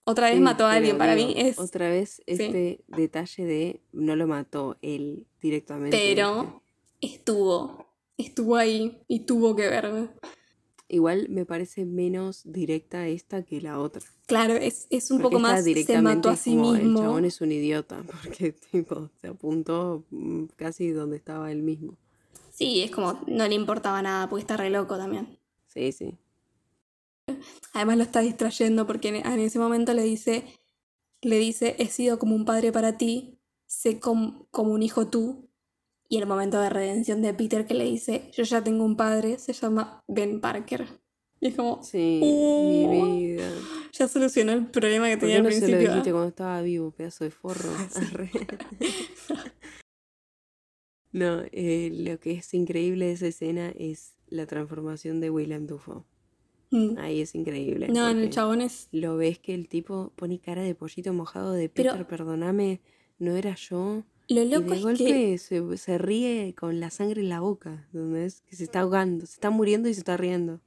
Otra 0.05 0.27
vez 0.27 0.37
Sí, 0.37 0.41
mató 0.41 0.65
a 0.65 0.73
alguien, 0.73 0.97
para 0.97 1.15
mí 1.15 1.33
es... 1.35 1.59
Otra 1.59 1.89
vez 1.89 2.21
este 2.25 2.81
detalle 2.87 3.45
de 3.45 3.81
no 3.91 4.15
lo 4.15 4.25
mató 4.25 4.77
él 4.81 5.27
directamente. 5.41 5.97
Pero 5.97 6.63
estuvo, 7.01 7.93
estuvo 8.17 8.55
ahí 8.55 8.99
y 9.09 9.21
tuvo 9.21 9.53
que 9.55 9.67
ver. 9.67 10.09
Igual 10.87 11.27
me 11.27 11.45
parece 11.45 11.83
menos 11.83 12.43
directa 12.45 13.05
esta 13.07 13.43
que 13.43 13.59
la 13.59 13.79
otra. 13.79 14.01
Claro, 14.27 14.53
es, 14.53 14.87
es 14.89 15.11
un 15.11 15.17
Porque 15.21 15.35
poco 15.35 15.41
más, 15.41 15.65
se 15.65 15.69
directamente 15.71 16.15
mató 16.15 16.29
a 16.29 16.37
sí 16.37 16.51
como, 16.51 16.71
mismo. 16.71 16.99
El 16.99 17.05
chabón 17.05 17.25
es 17.25 17.41
un 17.41 17.51
idiota, 17.51 18.01
porque 18.23 18.53
tipo, 18.53 19.09
se 19.19 19.27
apuntó 19.27 20.05
mm, 20.09 20.45
casi 20.55 20.91
donde 20.91 21.17
estaba 21.17 21.51
él 21.51 21.63
mismo. 21.63 21.97
Sí, 22.53 22.81
es 22.81 22.91
como, 22.91 23.19
no 23.27 23.45
le 23.45 23.55
importaba 23.55 24.01
nada 24.01 24.29
porque 24.29 24.41
está 24.41 24.55
re 24.55 24.69
loco 24.69 24.95
también. 24.95 25.37
Sí, 25.67 25.91
sí. 25.91 26.17
Además 27.73 27.97
lo 27.97 28.03
está 28.03 28.21
distrayendo 28.21 28.87
porque 28.87 29.09
en, 29.09 29.39
ese 29.39 29.59
momento 29.59 29.93
le 29.93 30.03
dice, 30.03 30.43
le 31.21 31.37
dice, 31.39 31.75
he 31.79 31.87
sido 31.87 32.17
como 32.19 32.35
un 32.35 32.45
padre 32.45 32.71
para 32.71 32.97
ti, 32.97 33.39
sé 33.65 33.99
com- 33.99 34.45
como 34.51 34.71
un 34.73 34.81
hijo 34.83 35.07
tú. 35.07 35.49
Y 36.09 36.17
el 36.17 36.25
momento 36.25 36.59
de 36.61 36.69
redención 36.69 37.21
de 37.21 37.33
Peter 37.33 37.65
que 37.65 37.73
le 37.73 37.83
dice, 37.83 38.29
yo 38.33 38.43
ya 38.43 38.63
tengo 38.63 38.85
un 38.85 38.95
padre, 38.95 39.37
se 39.39 39.51
llama 39.53 40.03
Ben 40.07 40.39
Parker. 40.39 40.87
Y 41.41 41.47
es 41.49 41.55
como, 41.55 41.83
Sí, 41.83 42.21
Oh. 42.23 43.05
mi 43.05 43.25
vida. 43.33 43.51
ya 43.91 44.07
solucionó 44.07 44.53
el 44.53 44.67
problema 44.67 45.07
que 45.07 45.17
¿Por 45.17 45.27
tenía 45.27 45.35
qué 45.35 45.37
al 45.39 45.43
no 45.43 45.51
se 45.51 45.55
lo 45.59 45.65
principio. 45.67 45.89
dijiste 45.89 46.11
cuando 46.11 46.29
estaba 46.29 46.61
vivo, 46.61 46.91
pedazo 46.91 47.25
de 47.25 47.31
forro? 47.31 47.69
No, 51.11 51.41
eh, 51.51 51.89
lo 51.93 52.19
que 52.19 52.33
es 52.33 52.53
increíble 52.53 53.05
de 53.07 53.11
esa 53.13 53.27
escena 53.27 53.69
es 53.77 54.13
la 54.27 54.45
transformación 54.45 55.19
de 55.19 55.29
Willem 55.29 55.65
Dafoe. 55.65 56.03
Mm. 56.71 56.97
Ahí 56.97 57.21
es 57.21 57.33
increíble. 57.35 57.87
No, 57.89 58.09
en 58.09 58.19
el 58.19 58.29
chabón 58.29 58.61
es. 58.61 58.89
Lo 58.91 59.15
ves 59.17 59.39
que 59.39 59.53
el 59.53 59.67
tipo 59.69 60.11
pone 60.15 60.39
cara 60.39 60.61
de 60.63 60.75
pollito 60.75 61.13
mojado 61.13 61.53
de 61.53 61.69
Pero- 61.69 61.91
Peter, 61.93 62.07
perdóname, 62.07 62.81
no 63.19 63.35
era 63.35 63.55
yo. 63.55 64.03
Lo 64.29 64.41
Y 64.43 64.49
loco 64.49 64.71
de 64.71 64.75
es 64.75 64.81
golpe 64.83 65.03
que. 65.05 65.37
se, 65.37 65.77
se 65.77 65.97
ríe 65.97 66.53
con 66.59 66.81
la 66.81 66.89
sangre 66.89 67.21
en 67.21 67.29
la 67.29 67.39
boca, 67.39 67.87
¿entendés? 67.93 68.41
Que 68.41 68.57
se 68.57 68.65
está 68.65 68.81
ahogando, 68.81 69.25
se 69.25 69.33
está 69.35 69.49
muriendo 69.49 69.87
y 69.87 69.93
se 69.93 70.01
está 70.01 70.17
riendo. 70.17 70.59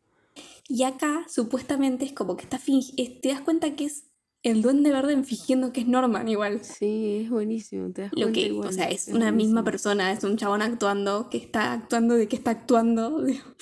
Y 0.69 0.85
acá, 0.85 1.27
supuestamente, 1.29 2.07
es 2.07 2.13
como 2.13 2.37
que 2.37 2.45
está 2.45 2.59
fingiendo. 2.59 3.21
Te 3.21 3.29
das 3.29 3.43
cuenta 3.43 3.75
que 3.77 3.85
es 3.85 4.05
el 4.43 4.63
duende 4.63 4.91
verde 4.91 5.23
fingiendo 5.23 5.73
que 5.73 5.81
es 5.83 5.87
Norman 5.87 6.29
igual. 6.29 6.65
Sí, 6.65 7.23
es 7.25 7.31
buenísimo, 7.31 7.93
te 7.93 8.03
das 8.03 8.13
Lo 8.15 8.33
que, 8.33 8.41
igual, 8.43 8.69
o 8.69 8.73
sea, 8.73 8.87
es 8.89 9.09
una 9.09 9.31
misma 9.33 9.61
buenísimo. 9.61 9.65
persona, 9.65 10.13
es 10.13 10.25
un 10.25 10.37
chabón 10.37 10.63
actuando, 10.63 11.29
que 11.29 11.37
está 11.39 11.73
actuando 11.75 12.15
de 12.15 12.29
que 12.29 12.37
está 12.37 12.51
actuando. 12.53 13.25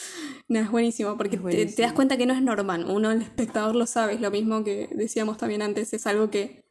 No, 0.51 0.59
es 0.61 0.71
buenísimo, 0.71 1.19
porque 1.19 1.37
Es 1.37 1.43
te- 1.43 1.49
Te, 1.49 1.57
das 1.57 1.65
buenísimo. 1.67 1.95
cuenta 1.95 2.17
que 2.17 2.25
no 2.25 2.33
es 2.33 2.41
Norman. 2.41 2.89
Uno, 2.91 3.11
el 3.11 3.21
espectador, 3.21 3.77
lo 3.77 3.85
sabe, 3.87 4.15
es 4.15 4.23
lo 4.23 4.31
mismo 4.31 4.65
que 4.65 4.89
decíamos 4.95 5.37
también 5.37 5.61
antes, 5.61 5.93
es 5.93 6.07
algo 6.07 6.31
que 6.31 6.65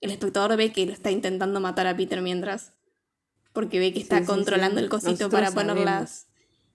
el 0.00 0.10
espectador 0.10 0.56
ve 0.56 0.72
que 0.72 0.84
lo 0.84 0.92
está 0.92 1.12
intentando 1.12 1.60
matar 1.60 1.86
a 1.86 1.96
Peter 1.96 2.22
mientras. 2.22 2.72
Porque 3.52 3.78
ve 3.78 3.92
que 3.92 4.00
está 4.00 4.18
Sí, 4.18 4.24
controlando 4.26 4.78
sí. 4.78 4.84
el 4.84 4.90
cosito 4.90 5.10
Nosotros 5.12 5.30
para 5.32 5.52
ponerlas. 5.52 6.26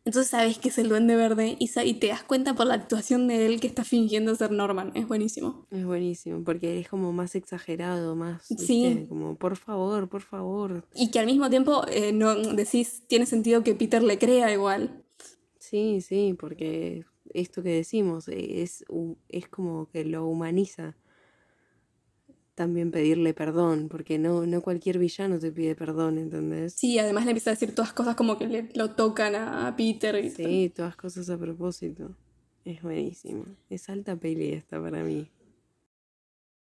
Entonces 0.06 0.30
sabes 0.30 0.60
que 0.60 0.69
es 0.69 0.77
el 0.77 0.88
duende 0.88 1.15
verde 1.15 1.57
y, 1.60 1.94
te 1.95 2.07
das 2.07 2.23
cuenta 2.23 2.53
por 2.53 2.68
la 2.68 2.76
actuación 2.76 3.27
de 3.27 3.48
él 3.48 3.60
que 3.60 3.65
está 3.65 3.84
fingiendo 3.84 4.36
ser 4.36 4.52
Norman. 4.52 4.91
Es 4.94 5.07
buenísimo. 5.07 5.65
Es 5.72 5.84
buenísimo, 5.84 6.44
porque 6.44 6.80
es 6.80 6.88
como 6.88 7.11
más 7.11 7.34
exagerado, 7.34 8.15
más, 8.15 8.45
Sí. 8.45 8.56
¿viste? 8.88 9.07
como 9.10 9.36
por 9.36 9.57
favor, 9.57 10.07
por 10.07 10.22
favor. 10.22 10.86
Y 10.94 11.10
que 11.10 11.18
al 11.18 11.26
mismo 11.26 11.49
tiempo 11.49 11.84
eh, 11.88 12.11
no 12.11 12.36
decís, 12.36 13.02
tiene 13.07 13.26
sentido 13.26 13.64
que 13.64 13.73
Peter 13.73 14.03
le 14.03 14.19
crea 14.19 14.53
igual. 14.53 15.03
Sí, 15.57 16.02
sí, 16.02 16.36
porque 16.40 17.06
esto 17.34 17.64
que 17.64 17.69
decimos 17.69 18.27
eh, 18.27 18.61
es, 18.61 18.86
es 19.30 19.48
como 19.49 19.90
que 19.90 20.06
lo 20.06 20.27
humaniza. 20.27 20.95
También 22.56 22.90
pedirle 22.90 23.34
perdón, 23.34 23.90
porque 23.90 24.18
no, 24.18 24.45
no 24.45 24.61
cualquier 24.61 24.98
villano 24.98 25.40
te 25.40 25.52
pide 25.52 25.76
perdón, 25.76 26.18
¿entendés? 26.18 26.73
Sí, 26.73 26.98
además 26.98 27.26
le 27.26 27.32
empieza 27.32 27.49
a 27.49 27.53
decir 27.53 27.76
todas 27.76 27.91
cosas 27.91 28.15
como 28.15 28.38
que 28.38 28.48
le, 28.48 28.69
lo 28.76 28.91
tocan 28.91 29.36
a, 29.36 29.68
a 29.68 29.76
Peter. 29.76 30.23
Y 30.23 30.30
Sí, 30.30 30.72
todas 30.73 30.95
cosas 30.95 31.30
a 31.30 31.38
propósito. 31.38 32.15
Es 32.64 32.82
buenísimo. 32.82 33.44
Es 33.69 33.90
alta 33.90 34.15
peli 34.15 34.53
esta 34.53 34.82
para 34.82 35.03
mí. 35.03 35.30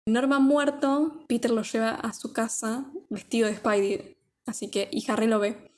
Norman 0.06 0.42
muerto, 0.42 1.24
Peter 1.28 1.50
lo 1.50 1.62
lleva 1.62 1.90
a 1.90 2.12
su 2.12 2.32
casa 2.32 2.90
vestido 3.10 3.48
de 3.48 3.56
Spidey. 3.56 4.16
Así 4.46 4.70
que, 4.70 4.88
y 4.90 5.04
Harry 5.10 5.26
lo 5.26 5.38
ve. 5.40 5.72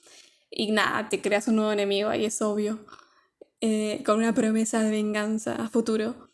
Y 0.50 0.72
nada, 0.72 1.08
te 1.08 1.20
creas 1.20 1.48
un 1.48 1.56
nuevo 1.56 1.72
enemigo, 1.72 2.08
ahí 2.10 2.24
es 2.24 2.40
obvio. 2.42 2.78
Eh, 3.60 4.02
con 4.04 4.18
una 4.18 4.34
promesa 4.34 4.82
de 4.82 4.90
venganza 4.90 5.56
a 5.56 5.68
futuro. 5.68 6.28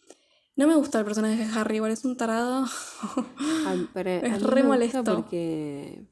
No 0.59 0.67
me 0.67 0.75
gusta 0.77 0.99
el 0.99 1.05
personaje 1.07 1.37
de 1.47 1.51
Harry, 1.59 1.77
igual 1.77 1.93
es 1.93 2.05
un 2.05 2.17
tarado. 2.17 2.67
A, 2.67 3.77
para- 3.95 4.17
Es 4.27 4.33
a 4.35 4.37
mí 4.39 4.43
re 4.45 4.63
me 4.63 4.69
molesto. 4.69 4.99
gusta 4.99 5.15
porque, 5.15 6.03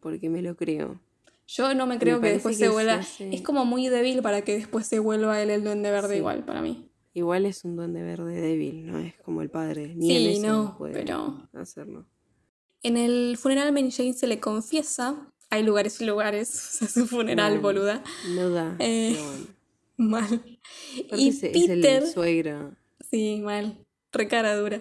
porque 0.00 0.28
me 0.28 0.42
lo 0.42 0.56
creo. 0.56 1.00
Yo 1.46 1.72
no 1.74 1.86
me 1.86 1.98
creo 1.98 2.20
que 2.20 2.32
después 2.32 2.58
que 2.58 2.64
se 2.64 2.68
vuelva. 2.70 2.94
hace- 2.94 3.34
Es 3.34 3.42
como 3.42 3.64
muy 3.64 3.88
débil 3.88 4.20
para 4.22 4.42
que 4.42 4.56
después 4.56 4.86
se 4.86 4.98
vuelva 4.98 5.40
él 5.40 5.50
el 5.50 5.64
duende 5.64 5.90
verde 5.90 6.10
Sí. 6.14 6.16
igual, 6.18 6.44
para 6.44 6.60
mí. 6.62 6.88
Igual 7.14 7.46
es 7.46 7.64
un 7.64 7.76
duende 7.76 8.02
verde 8.02 8.40
débil, 8.40 8.86
no 8.90 8.98
es 8.98 9.14
como 9.24 9.42
el 9.42 9.50
padre. 9.50 9.94
Ni 9.94 10.08
Sí, 10.08 10.16
en 10.16 10.30
eso 10.44 10.46
no, 10.48 10.78
puede 10.78 10.94
pero- 10.94 11.48
hacerlo. 11.54 12.06
En 12.82 12.96
el 12.96 13.36
funeral 13.38 13.72
Mary 13.72 13.90
Jane 13.92 14.14
se 14.14 14.26
le 14.26 14.40
confiesa. 14.40 15.28
Hay 15.50 15.62
lugares 15.62 16.00
y 16.00 16.06
lugares. 16.06 16.48
O 16.82 16.86
sea, 16.86 16.88
su 16.88 17.06
funeral, 17.06 17.60
boluda. 17.60 18.02
No 18.34 18.50
da. 18.50 18.74
Eh. 18.80 19.16
Mal. 19.96 20.24
Aparte 21.04 21.22
Y 21.22 21.28
es, 21.28 21.42
es 21.44 21.68
el 21.68 21.80
Peter. 21.80 22.06
suegro. 22.08 22.74
Sí, 23.10 23.40
mal. 23.44 23.81
Re 24.12 24.28
cara 24.28 24.56
dura. 24.56 24.80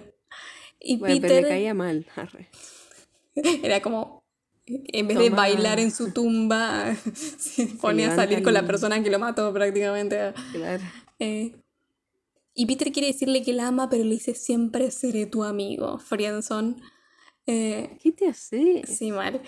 Y 0.79 0.97
Bueno, 0.97 1.15
Peter 1.15 1.29
pero 1.29 1.41
le 1.43 1.47
caía 1.49 1.73
mal. 1.73 2.05
era 3.35 3.81
como. 3.81 4.21
En 4.65 5.07
vez 5.07 5.17
de 5.17 5.29
bailar 5.31 5.79
en 5.79 5.91
su 5.91 6.11
tumba, 6.13 6.95
se 7.15 7.65
pone 7.67 8.05
a 8.05 8.15
salir 8.15 8.41
con 8.43 8.53
la 8.53 8.65
persona 8.65 9.01
que 9.03 9.09
lo 9.09 9.19
mató 9.19 9.51
prácticamente. 9.51 10.33
Claro. 10.53 10.83
Eh, 11.19 11.55
y 12.53 12.65
Peter 12.67 12.91
quiere 12.91 13.07
decirle 13.07 13.43
que 13.43 13.53
la 13.53 13.67
ama, 13.67 13.89
pero 13.89 14.03
le 14.03 14.11
dice 14.11 14.33
siempre 14.35 14.91
seré 14.91 15.25
tu 15.25 15.43
amigo, 15.43 15.97
Friendson. 15.99 16.81
Eh, 17.47 17.97
¿Qué 18.01 18.11
te 18.11 18.27
hace? 18.27 18.83
sí, 18.85 19.11
mal. 19.11 19.41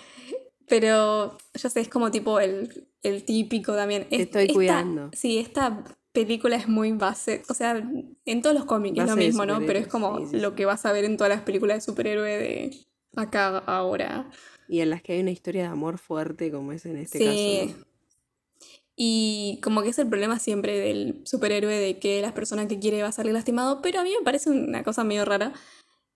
Pero 0.66 1.38
ya 1.54 1.70
sé, 1.70 1.80
es 1.80 1.88
como 1.88 2.10
tipo 2.10 2.40
el, 2.40 2.88
el 3.02 3.24
típico 3.24 3.74
también. 3.74 4.08
Te 4.08 4.16
Es- 4.16 4.22
estoy 4.22 4.42
esta- 4.42 4.54
cuidando. 4.54 5.10
Sí, 5.14 5.38
esta 5.38 5.84
película 6.14 6.56
es 6.56 6.68
muy 6.68 6.92
base. 6.92 7.42
O 7.50 7.54
sea, 7.54 7.82
en 8.24 8.40
todos 8.42 8.54
los 8.54 8.64
cómics 8.64 8.98
es 8.98 9.10
lo 9.10 9.16
mismo, 9.16 9.44
¿no? 9.44 9.60
Pero 9.66 9.78
es 9.80 9.88
como 9.88 10.06
superhéroes, 10.06 10.30
sí, 10.30 10.36
sí, 10.36 10.42
lo 10.42 10.54
que 10.54 10.64
vas 10.64 10.86
a 10.86 10.92
ver 10.92 11.04
en 11.04 11.18
todas 11.18 11.28
las 11.30 11.42
películas 11.42 11.78
de 11.78 11.80
superhéroe 11.82 12.38
de 12.38 12.70
acá 13.16 13.58
ahora. 13.58 14.30
Y 14.68 14.80
en 14.80 14.90
las 14.90 15.02
que 15.02 15.12
hay 15.12 15.20
una 15.20 15.32
historia 15.32 15.62
de 15.64 15.68
amor 15.68 15.98
fuerte, 15.98 16.50
como 16.50 16.72
es 16.72 16.86
en 16.86 16.96
este 16.96 17.18
Sí. 17.18 17.74
caso. 17.74 17.84
Y 18.96 19.58
como 19.62 19.82
que 19.82 19.88
es 19.88 19.98
el 19.98 20.08
problema 20.08 20.38
siempre 20.38 20.78
del 20.78 21.20
superhéroe 21.24 21.74
de 21.74 21.98
que 21.98 22.22
las 22.22 22.32
personas 22.32 22.68
que 22.68 22.78
quiere 22.78 23.02
va 23.02 23.08
a 23.08 23.12
salir 23.12 23.32
lastimado, 23.32 23.82
pero 23.82 23.98
a 23.98 24.04
mí 24.04 24.14
me 24.16 24.24
parece 24.24 24.50
una 24.50 24.84
cosa 24.84 25.02
medio 25.02 25.24
rara, 25.24 25.52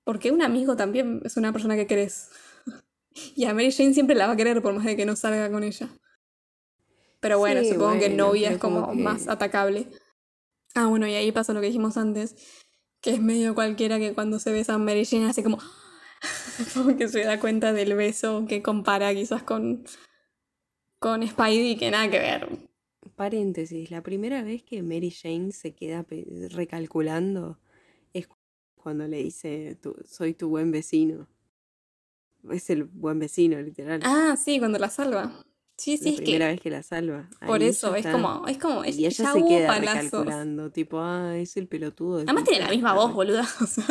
porque 0.05 0.31
un 0.31 0.43
amigo 0.43 0.77
también 0.77 1.21
es 1.25 1.37
una 1.37 1.53
persona 1.53 1.77
que 1.77 1.87
querés. 1.87 2.31
Y 3.35 3.47
a 3.47 3.53
Mary 3.55 3.73
Jane 3.73 3.95
siempre 3.95 4.15
la 4.15 4.29
va 4.29 4.35
a 4.35 4.37
querer 4.37 4.63
por 4.63 4.73
más 4.75 4.85
de 4.85 4.97
que 4.97 5.05
no 5.05 5.17
salga 5.17 5.51
con 5.51 5.65
ella. 5.65 5.89
Pero 7.21 7.39
bueno, 7.39 7.61
Sí, 7.63 7.71
supongo 7.71 7.99
que 7.99 8.09
novia 8.11 8.51
es 8.53 8.59
como, 8.59 8.81
como 8.83 8.93
que- 8.97 9.03
más 9.03 9.29
atacable. 9.29 9.89
Ah, 10.75 10.87
bueno, 10.87 11.07
y 11.09 11.15
ahí 11.15 11.33
pasa 11.33 11.53
lo 11.53 11.61
que 11.61 11.67
dijimos 11.67 11.97
antes, 11.97 12.37
que 13.01 13.11
es 13.15 13.21
medio 13.21 13.55
cualquiera 13.55 13.99
que 13.99 14.15
cuando 14.15 14.39
se 14.39 14.53
besa 14.53 14.75
a 14.75 14.79
Mary 14.79 15.05
Jane 15.05 15.27
hace 15.27 15.43
como... 15.43 15.59
como 16.75 16.97
que 16.97 17.09
se 17.09 17.25
da 17.25 17.41
cuenta 17.41 17.73
del 17.73 17.95
beso 17.95 18.45
que 18.49 18.63
compara 18.63 19.13
quizás 19.15 19.43
con, 19.43 19.85
con 20.99 21.27
Spidey, 21.27 21.77
que 21.77 21.91
nada 21.91 22.11
que 22.11 22.19
ver. 22.19 22.49
Paréntesis, 23.17 23.91
la 23.91 24.03
primera 24.03 24.43
vez 24.43 24.63
que 24.63 24.83
Mary 24.83 25.11
Jane 25.11 25.51
se 25.53 25.75
queda 25.75 26.07
recalculando 26.51 27.59
es 28.13 28.29
cu- 28.29 28.37
cuando 28.77 29.09
le 29.09 29.17
dice, 29.23 29.77
"Tu- 29.83 29.97
soy 30.05 30.35
tu 30.35 30.49
buen 30.49 30.71
vecino. 30.71 31.27
Es 32.51 32.71
el 32.71 32.85
buen 32.85 33.19
vecino, 33.19 33.61
literal. 33.61 34.01
Ah, 34.05 34.37
sí, 34.37 34.61
cuando 34.61 34.79
la 34.79 34.89
salva. 34.91 35.45
Sí, 35.79 35.97
sí, 35.97 36.05
la 36.07 36.11
es 36.11 36.17
primera 36.17 36.47
que 36.47 36.51
vez 36.53 36.61
que 36.61 36.71
la 36.71 36.83
salva. 36.83 37.31
por 37.47 37.63
eso, 37.63 37.95
es 37.95 38.05
está. 38.05 38.11
como, 38.13 38.47
es 38.49 38.59
como, 38.59 38.85
Y 38.85 39.07
ella 39.07 39.33
se 39.33 39.45
queda 39.45 39.79
recalculando, 39.79 40.73
tipo, 40.73 40.99
ah, 40.99 41.37
es 41.37 41.57
el 41.57 41.69
pelotudo. 41.69 42.17
de 42.17 42.23
Además 42.25 42.43
tiene 42.45 42.59
la 42.59 42.65
Peter". 42.67 42.77
misma 42.77 42.95
voz, 42.95 43.15
boluda. 43.15 43.47
O 43.63 43.67
sea, 43.67 43.85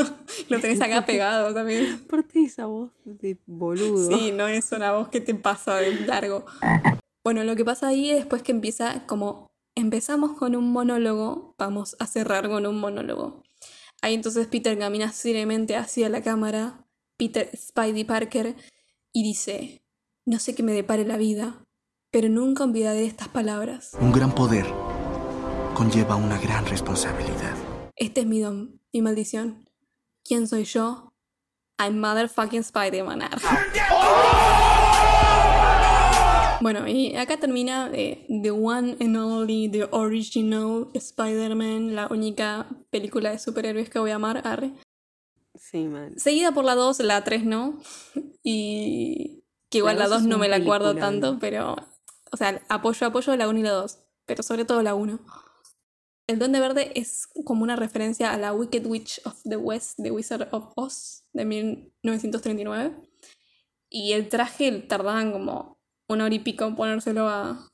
lo 0.50 0.60
tenés 0.60 0.82
acá 0.82 1.06
pegado 1.06 1.54
también. 1.54 2.02
Aparte 2.06 2.44
esa 2.44 2.66
voz 2.66 2.92
de 3.06 3.38
boludo. 3.46 4.10
Sí, 4.12 4.32
no 4.34 4.48
es 4.50 4.70
una 4.74 4.92
voz 4.92 5.08
que 5.08 5.22
te 5.22 5.34
pasa 5.34 5.78
de 5.78 5.96
largo. 6.06 6.46
Bueno, 7.24 7.44
lo 7.46 7.56
que 7.56 7.64
pasa 7.64 7.88
ahí 7.88 8.10
es 8.10 8.18
después 8.18 8.44
que 8.44 8.52
empieza 8.52 9.06
como 9.08 9.48
empezamos 9.76 10.34
con 10.38 10.56
un 10.58 10.72
monólogo, 10.72 11.56
vamos 11.58 11.96
a 12.00 12.08
cerrar 12.08 12.50
con 12.50 12.66
un 12.66 12.80
monólogo. 12.80 13.44
Ahí 14.02 14.14
entonces 14.14 14.48
Peter 14.48 14.78
camina 14.78 15.12
seriamente 15.14 15.76
hacia 15.78 16.10
la 16.10 16.22
cámara, 16.22 16.86
Peter 17.18 17.50
Spidey 17.56 18.04
Parker, 18.04 18.56
y 19.14 19.24
dice, 19.24 19.82
no 20.26 20.40
sé 20.40 20.54
qué 20.54 20.64
me 20.64 20.74
depare 20.74 21.06
la 21.06 21.18
vida, 21.18 21.64
pero 22.20 22.30
nunca 22.30 22.64
olvidaré 22.64 23.06
estas 23.06 23.28
palabras. 23.28 23.92
Un 24.02 24.12
gran 24.12 24.34
poder 24.34 24.66
conlleva 25.76 26.16
una 26.16 26.40
gran 26.40 26.66
responsabilidad. 26.66 27.56
Este 27.96 28.22
es 28.22 28.26
mi 28.26 28.40
don, 28.40 28.82
mi 28.92 29.04
maldición. 29.04 29.70
¿Quién 30.24 30.48
soy 30.48 30.64
yo? 30.64 31.14
I'm 31.78 32.00
motherfucking 32.00 32.62
Spider-Man. 32.62 33.20
Bueno, 36.60 36.88
y 36.88 37.16
acá 37.16 37.38
termina 37.38 37.92
eh, 37.94 38.26
The 38.42 38.50
One 38.50 38.98
and 39.00 39.16
Only, 39.16 39.70
The 39.70 39.88
Original 39.92 40.88
Spider-Man, 40.96 41.94
la 41.94 42.08
única 42.08 42.66
película 42.90 43.30
de 43.30 43.38
superhéroes 43.38 43.92
que 43.92 44.00
voy 44.00 44.10
a 44.10 44.16
amar. 44.16 44.42
Arre. 44.44 44.72
Sí, 45.54 45.84
man. 45.84 46.18
Seguida 46.18 46.52
por 46.52 46.66
la 46.66 46.74
2, 46.74 47.00
la 47.02 47.24
3 47.24 47.46
no. 47.46 47.78
Y 48.42 49.44
que 49.70 49.80
igual 49.80 49.98
La 49.98 50.06
la 50.06 50.10
dos 50.10 50.18
2 50.20 50.22
es 50.22 50.28
no 50.30 50.40
me 50.40 50.48
la 50.48 50.56
acuerdo 50.56 50.96
tanto, 50.96 51.38
pero. 51.40 51.76
O 52.32 52.38
sea, 52.38 52.62
apoyo, 52.70 53.08
apoyo 53.08 53.36
la 53.36 53.48
1 53.48 53.60
y 53.60 53.64
la 53.64 53.72
2. 53.72 54.00
Pero 54.26 54.44
sobre 54.44 54.66
todo 54.66 54.82
la 54.84 54.96
1. 54.96 55.20
El 56.28 56.40
Duende 56.40 56.60
Verde 56.60 56.92
es 56.96 57.28
como 57.46 57.64
una 57.64 57.78
referencia 57.78 58.34
a 58.34 58.38
la 58.38 58.54
Wicked 58.54 58.86
Witch 58.86 59.22
of 59.26 59.42
the 59.44 59.56
West, 59.56 59.98
The 60.02 60.12
Wizard 60.12 60.50
of 60.52 60.74
Oz, 60.76 61.24
de 61.32 61.46
1939. 61.46 62.96
Y 63.90 64.12
el 64.12 64.28
traje 64.28 64.72
tardaban 64.82 65.32
como 65.32 65.78
una 66.10 66.26
hora 66.26 66.36
y 66.36 66.40
pico 66.40 66.66
en 66.66 66.76
ponérselo 66.76 67.28
a, 67.30 67.70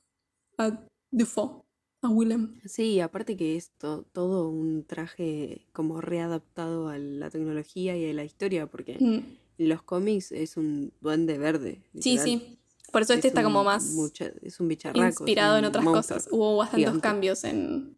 a 0.60 0.88
Dufault, 1.10 1.64
a 2.04 2.10
Willem. 2.10 2.60
Sí, 2.66 3.00
aparte 3.00 3.36
que 3.36 3.56
es 3.56 3.72
to- 3.80 4.04
todo 4.12 4.50
un 4.50 4.86
traje 4.86 5.66
como 5.74 6.02
readaptado 6.02 6.90
a 6.90 6.98
la 7.00 7.32
tecnología 7.32 7.98
y 7.98 8.08
a 8.10 8.14
la 8.14 8.24
historia, 8.24 8.68
porque 8.68 8.98
Mm, 9.00 9.38
en 9.58 9.70
los 9.70 9.82
cómics 9.82 10.32
es 10.32 10.58
un 10.58 10.94
duende 11.02 11.40
verde. 11.40 11.82
Sí, 12.00 12.18
sí. 12.20 12.60
Por 12.94 13.02
eso 13.02 13.12
este 13.14 13.28
Es 13.28 13.32
está 13.32 13.44
como 13.44 13.64
más 13.66 13.84
mucha- 13.92 14.32
es 14.42 14.60
un 14.62 14.70
bicharraco. 14.70 15.04
es 15.06 15.16
inspirado 15.20 15.58
en 15.58 15.66
otras 15.66 15.84
cosas. 15.84 16.30
Hubo 16.32 16.56
bastantes 16.58 16.86
gigante. 16.86 17.02
cambios 17.02 17.44
en, 17.44 17.98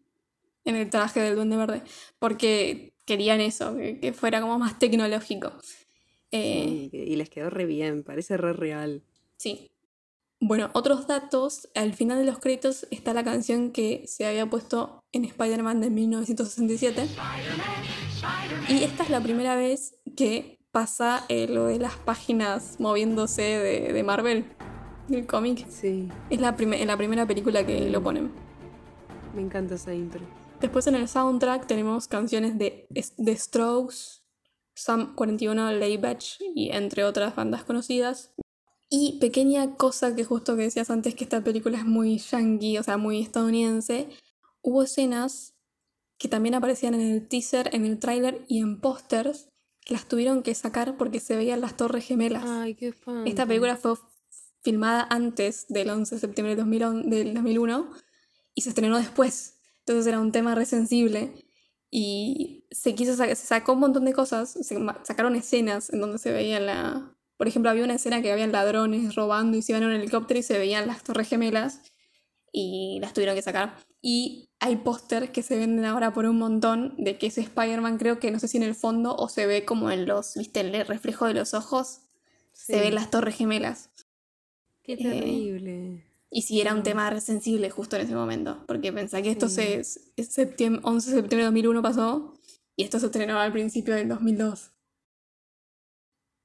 en 0.64 0.74
el 0.74 0.90
traje 0.90 1.20
del 1.20 1.36
Duende 1.36 1.56
Verde, 1.56 1.82
porque 2.18 2.92
querían 3.04 3.40
eso, 3.40 3.76
que, 3.76 4.00
que 4.00 4.12
fuera 4.12 4.40
como 4.40 4.58
más 4.58 4.78
tecnológico. 4.80 5.52
Eh, 6.32 6.88
Y, 6.92 6.96
y 7.12 7.14
les 7.16 7.28
quedó 7.30 7.50
re 7.50 7.66
bien, 7.66 8.02
parece 8.02 8.36
re 8.36 8.52
real. 8.52 9.02
Sí. 9.36 9.70
Bueno, 10.40 10.70
otros 10.74 11.06
datos, 11.06 11.68
al 11.74 11.94
final 11.94 12.18
de 12.18 12.24
los 12.24 12.38
créditos 12.40 12.86
está 12.90 13.14
la 13.14 13.22
canción 13.24 13.70
que 13.72 14.04
se 14.06 14.26
había 14.26 14.44
puesto 14.50 15.00
en 15.12 15.24
Spider-Man 15.24 15.80
de 15.80 15.90
1967. 15.90 17.06
Y 18.68 18.82
esta 18.82 19.02
es 19.04 19.10
la 19.10 19.20
primera 19.22 19.56
vez 19.56 19.94
que 20.16 20.58
pasa 20.72 21.24
eh, 21.28 21.46
lo 21.48 21.66
de 21.66 21.78
las 21.78 21.96
páginas 21.96 22.76
moviéndose 22.80 23.42
de, 23.42 23.92
de 23.92 24.02
Marvel, 24.02 24.44
del 25.08 25.26
cómic. 25.26 25.66
Sí, 25.68 26.08
Es 26.30 26.40
la, 26.40 26.54
en 26.58 26.86
la 26.86 26.96
primera 26.96 27.26
película 27.26 27.64
que 27.64 27.88
lo 27.90 28.02
ponen. 28.02 28.30
me 29.34 29.42
encanta 29.42 29.74
esa 29.74 29.94
intro. 29.94 30.20
Después 30.60 30.86
en 30.86 30.94
el 30.94 31.08
soundtrack 31.08 31.66
tenemos 31.66 32.08
canciones 32.08 32.58
de 32.58 32.88
The 33.16 33.36
Strokes, 33.36 34.22
Sam 34.74 35.14
41, 35.14 35.72
Laybach 35.72 36.38
y 36.54 36.70
entre 36.70 37.04
otras 37.04 37.36
bandas 37.36 37.64
conocidas. 37.64 38.32
Y 38.88 39.18
pequeña 39.20 39.74
cosa 39.76 40.14
que 40.14 40.24
justo 40.24 40.56
que 40.56 40.62
decías 40.62 40.90
antes 40.90 41.14
que 41.14 41.24
esta 41.24 41.42
película 41.42 41.76
es 41.78 41.84
muy 41.84 42.18
yankee, 42.18 42.78
o 42.78 42.82
sea, 42.82 42.96
muy 42.96 43.20
estadounidense, 43.20 44.08
hubo 44.62 44.82
escenas 44.84 45.54
que 46.18 46.28
también 46.28 46.54
aparecían 46.54 46.94
en 46.94 47.00
el 47.00 47.28
teaser, 47.28 47.74
en 47.74 47.84
el 47.84 47.98
tráiler 47.98 48.44
y 48.48 48.60
en 48.60 48.80
pósters 48.80 49.48
que 49.84 49.94
las 49.94 50.06
tuvieron 50.06 50.42
que 50.42 50.54
sacar 50.54 50.96
porque 50.96 51.20
se 51.20 51.36
veían 51.36 51.60
las 51.60 51.76
torres 51.76 52.06
gemelas. 52.06 52.44
Ay, 52.46 52.74
qué 52.74 52.92
fan. 52.92 53.26
Esta 53.26 53.44
película 53.44 53.76
fue 53.76 53.94
filmada 54.66 55.06
antes 55.10 55.66
del 55.68 55.90
11 55.90 56.16
de 56.16 56.20
septiembre 56.20 56.56
del 56.56 56.64
2001, 56.64 57.02
del 57.08 57.34
2001 57.34 57.88
y 58.52 58.62
se 58.62 58.70
estrenó 58.70 58.98
después. 58.98 59.60
Entonces 59.78 60.08
era 60.08 60.18
un 60.18 60.32
tema 60.32 60.56
re 60.56 60.66
sensible 60.66 61.46
y 61.88 62.66
se 62.72 62.96
quiso 62.96 63.14
se 63.14 63.36
sacó 63.36 63.74
un 63.74 63.78
montón 63.78 64.04
de 64.04 64.12
cosas, 64.12 64.50
se 64.50 64.76
sacaron 65.04 65.36
escenas 65.36 65.92
en 65.92 66.00
donde 66.00 66.18
se 66.18 66.32
veía 66.32 66.58
la... 66.58 67.16
Por 67.36 67.46
ejemplo, 67.46 67.70
había 67.70 67.84
una 67.84 67.94
escena 67.94 68.22
que 68.22 68.32
habían 68.32 68.50
ladrones 68.50 69.14
robando 69.14 69.56
y 69.56 69.62
se 69.62 69.70
iban 69.70 69.84
en 69.84 69.90
un 69.90 69.94
helicóptero 69.94 70.40
y 70.40 70.42
se 70.42 70.58
veían 70.58 70.88
las 70.88 71.04
torres 71.04 71.28
gemelas 71.28 71.82
y 72.50 72.98
las 73.00 73.12
tuvieron 73.12 73.36
que 73.36 73.42
sacar. 73.42 73.76
Y 74.02 74.50
hay 74.58 74.76
pósters 74.76 75.30
que 75.30 75.44
se 75.44 75.56
venden 75.58 75.84
ahora 75.84 76.12
por 76.12 76.24
un 76.26 76.38
montón 76.38 76.96
de 76.98 77.18
que 77.18 77.28
ese 77.28 77.42
Spider-Man 77.42 77.98
creo 77.98 78.18
que 78.18 78.32
no 78.32 78.40
sé 78.40 78.48
si 78.48 78.56
en 78.56 78.64
el 78.64 78.74
fondo 78.74 79.14
o 79.14 79.28
se 79.28 79.46
ve 79.46 79.64
como 79.64 79.92
en 79.92 80.06
los, 80.06 80.34
viste, 80.34 80.60
el 80.60 80.86
reflejo 80.86 81.26
de 81.26 81.34
los 81.34 81.54
ojos, 81.54 82.00
se 82.52 82.80
ven 82.80 82.96
las 82.96 83.10
torres 83.10 83.36
gemelas. 83.36 83.90
Qué 84.86 84.92
eh, 84.94 84.96
terrible. 84.98 86.04
Y 86.30 86.42
si 86.42 86.60
era 86.60 86.74
un 86.74 86.82
tema 86.82 87.20
sensible 87.20 87.70
justo 87.70 87.96
en 87.96 88.02
ese 88.02 88.14
momento, 88.14 88.64
porque 88.66 88.92
pensá 88.92 89.20
que 89.22 89.30
esto 89.30 89.48
Sí. 89.48 89.54
se, 89.56 89.74
es 90.16 90.28
septiembre, 90.28 90.80
11 90.84 91.10
de 91.10 91.16
septiembre 91.16 91.38
de 91.38 91.46
2001 91.46 91.82
pasó 91.82 92.34
y 92.76 92.84
esto 92.84 92.98
se 93.00 93.06
estrenó 93.06 93.38
al 93.38 93.52
principio 93.52 93.94
del 93.94 94.08
2002. 94.08 94.72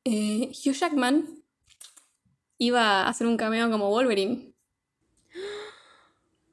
Eh, 0.05 0.49
Hugh 0.49 0.73
Jackman 0.73 1.27
iba 2.57 3.01
a 3.03 3.09
hacer 3.09 3.27
un 3.27 3.38
cameo 3.38 3.69
como 3.69 3.89
Wolverine. 3.89 4.53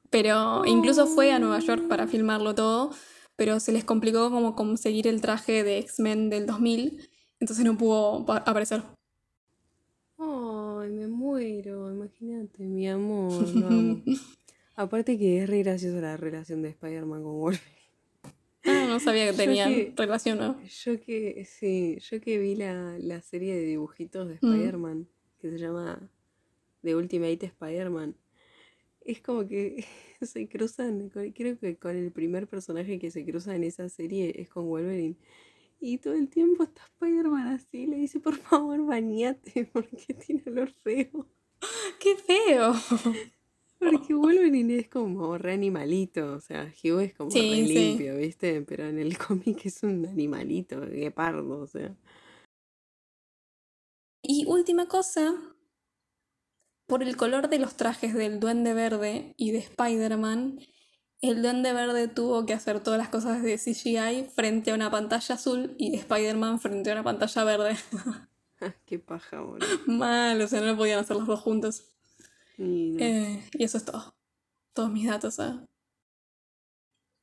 Pero 0.09 0.65
incluso 0.65 1.05
fue 1.05 1.31
a 1.31 1.39
Nueva 1.39 1.59
York 1.59 1.87
para 1.87 2.07
filmarlo 2.07 2.55
todo, 2.55 2.91
pero 3.35 3.59
se 3.59 3.71
les 3.71 3.85
complicó 3.85 4.31
como 4.31 4.55
conseguir 4.55 5.07
el 5.07 5.21
traje 5.21 5.63
de 5.63 5.77
X-Men 5.79 6.29
del 6.31 6.47
2000, 6.47 7.09
entonces 7.39 7.63
no 7.63 7.77
pudo 7.77 8.25
pa- 8.25 8.37
aparecer. 8.37 8.83
Ay, 10.79 10.91
me 10.91 11.07
muero, 11.07 11.91
imagínate, 11.91 12.63
mi 12.63 12.87
amor, 12.87 13.47
lo 13.55 13.67
amo. 13.67 14.01
Aparte 14.75 15.17
que 15.17 15.43
es 15.43 15.49
re 15.49 15.59
graciosa 15.63 15.99
la 15.99 16.15
relación 16.17 16.61
de 16.61 16.69
Spider-Man 16.69 17.21
con 17.23 17.33
Wolverine. 17.33 17.69
Ah, 18.65 18.85
no 18.87 18.99
sabía 18.99 19.29
que 19.31 19.37
tenían 19.37 19.73
que- 19.73 19.93
relación, 19.95 20.37
¿no? 20.37 20.61
Yo 20.63 20.99
que, 21.01 21.45
sí, 21.45 21.97
yo 21.99 22.21
que 22.21 22.37
vi 22.37 22.55
la, 22.55 22.97
la 22.99 23.21
serie 23.21 23.55
de 23.55 23.65
dibujitos 23.65 24.27
de 24.27 24.35
Mm. 24.41 24.53
Spider-Man, 24.53 25.07
que 25.39 25.49
se 25.51 25.57
llama 25.57 26.09
The 26.83 26.95
Ultimate 26.95 27.45
Spider-Man, 27.45 28.15
es 29.05 29.21
como 29.21 29.47
que 29.47 29.83
se 30.21 30.47
cruzan, 30.47 31.09
creo 31.09 31.57
que 31.59 31.75
con 31.77 31.95
el 31.95 32.11
primer 32.11 32.47
personaje 32.47 32.99
que 32.99 33.11
se 33.11 33.25
cruza 33.25 33.55
en 33.55 33.63
esa 33.65 33.89
serie 33.89 34.33
es 34.41 34.49
con 34.49 34.65
Wolverine. 34.67 35.15
Y 35.79 35.97
todo 35.99 36.13
el 36.13 36.29
tiempo 36.29 36.63
está 36.63 36.83
Spider-Man 36.85 37.47
así, 37.47 37.87
le 37.87 37.97
dice, 37.97 38.19
por 38.19 38.35
favor, 38.35 38.85
bañate, 38.85 39.65
porque 39.73 40.13
tiene 40.13 40.43
olor 40.47 40.73
feo. 40.83 41.27
¡Qué 41.99 42.15
feo! 42.17 42.73
Porque 43.79 44.13
Wolverine 44.13 44.77
es 44.77 44.89
como 44.89 45.37
re 45.37 45.53
animalito, 45.53 46.33
o 46.33 46.41
sea, 46.41 46.65
Hugh 46.83 46.99
es 46.99 47.13
como 47.13 47.31
Sí, 47.31 47.41
re 47.49 47.63
sí. 47.67 47.95
limpio, 47.95 48.17
¿viste? 48.17 48.61
Pero 48.61 48.85
en 48.87 48.99
el 48.99 49.17
cómic 49.17 49.65
es 49.65 49.83
un 49.83 50.05
animalito, 50.05 50.81
guepardo, 50.81 51.61
o 51.61 51.65
sea. 51.65 51.95
Y 54.21 54.45
última 54.47 54.89
cosa, 54.89 55.33
por 56.87 57.03
el 57.03 57.15
color 57.15 57.47
de 57.47 57.59
los 57.59 57.77
trajes 57.77 58.13
del 58.13 58.41
Duende 58.41 58.73
Verde 58.73 59.33
y 59.37 59.51
de 59.51 59.59
Spider-Man, 59.59 60.59
el 61.21 61.41
Duende 61.41 61.73
Verde 61.73 62.07
tuvo 62.07 62.45
que 62.45 62.53
hacer 62.53 62.81
todas 62.81 62.97
las 62.97 63.09
cosas 63.09 63.43
de 63.43 63.57
CGI 63.57 64.29
frente 64.33 64.71
a 64.71 64.75
una 64.75 64.89
pantalla 64.89 65.35
azul 65.35 65.75
y 65.77 65.95
Spider-Man 65.95 66.59
frente 66.59 66.89
a 66.89 66.93
una 66.93 67.03
pantalla 67.03 67.43
verde. 67.43 67.77
Qué 68.85 68.99
paja, 68.99 69.41
boludo. 69.41 69.67
Mal, 69.87 70.41
o 70.41 70.47
sea, 70.47 70.61
no 70.61 70.67
lo 70.67 70.77
podían 70.77 70.99
hacer 70.99 71.17
los 71.17 71.27
dos 71.27 71.39
juntos. 71.39 71.85
Y 72.57 72.91
no. 72.91 73.03
Eh, 73.03 73.43
y 73.53 73.63
eso 73.63 73.77
es 73.77 73.85
todo. 73.85 74.15
Todos 74.73 74.91
mis 74.91 75.07
datos. 75.07 75.39
¿eh? 75.39 75.53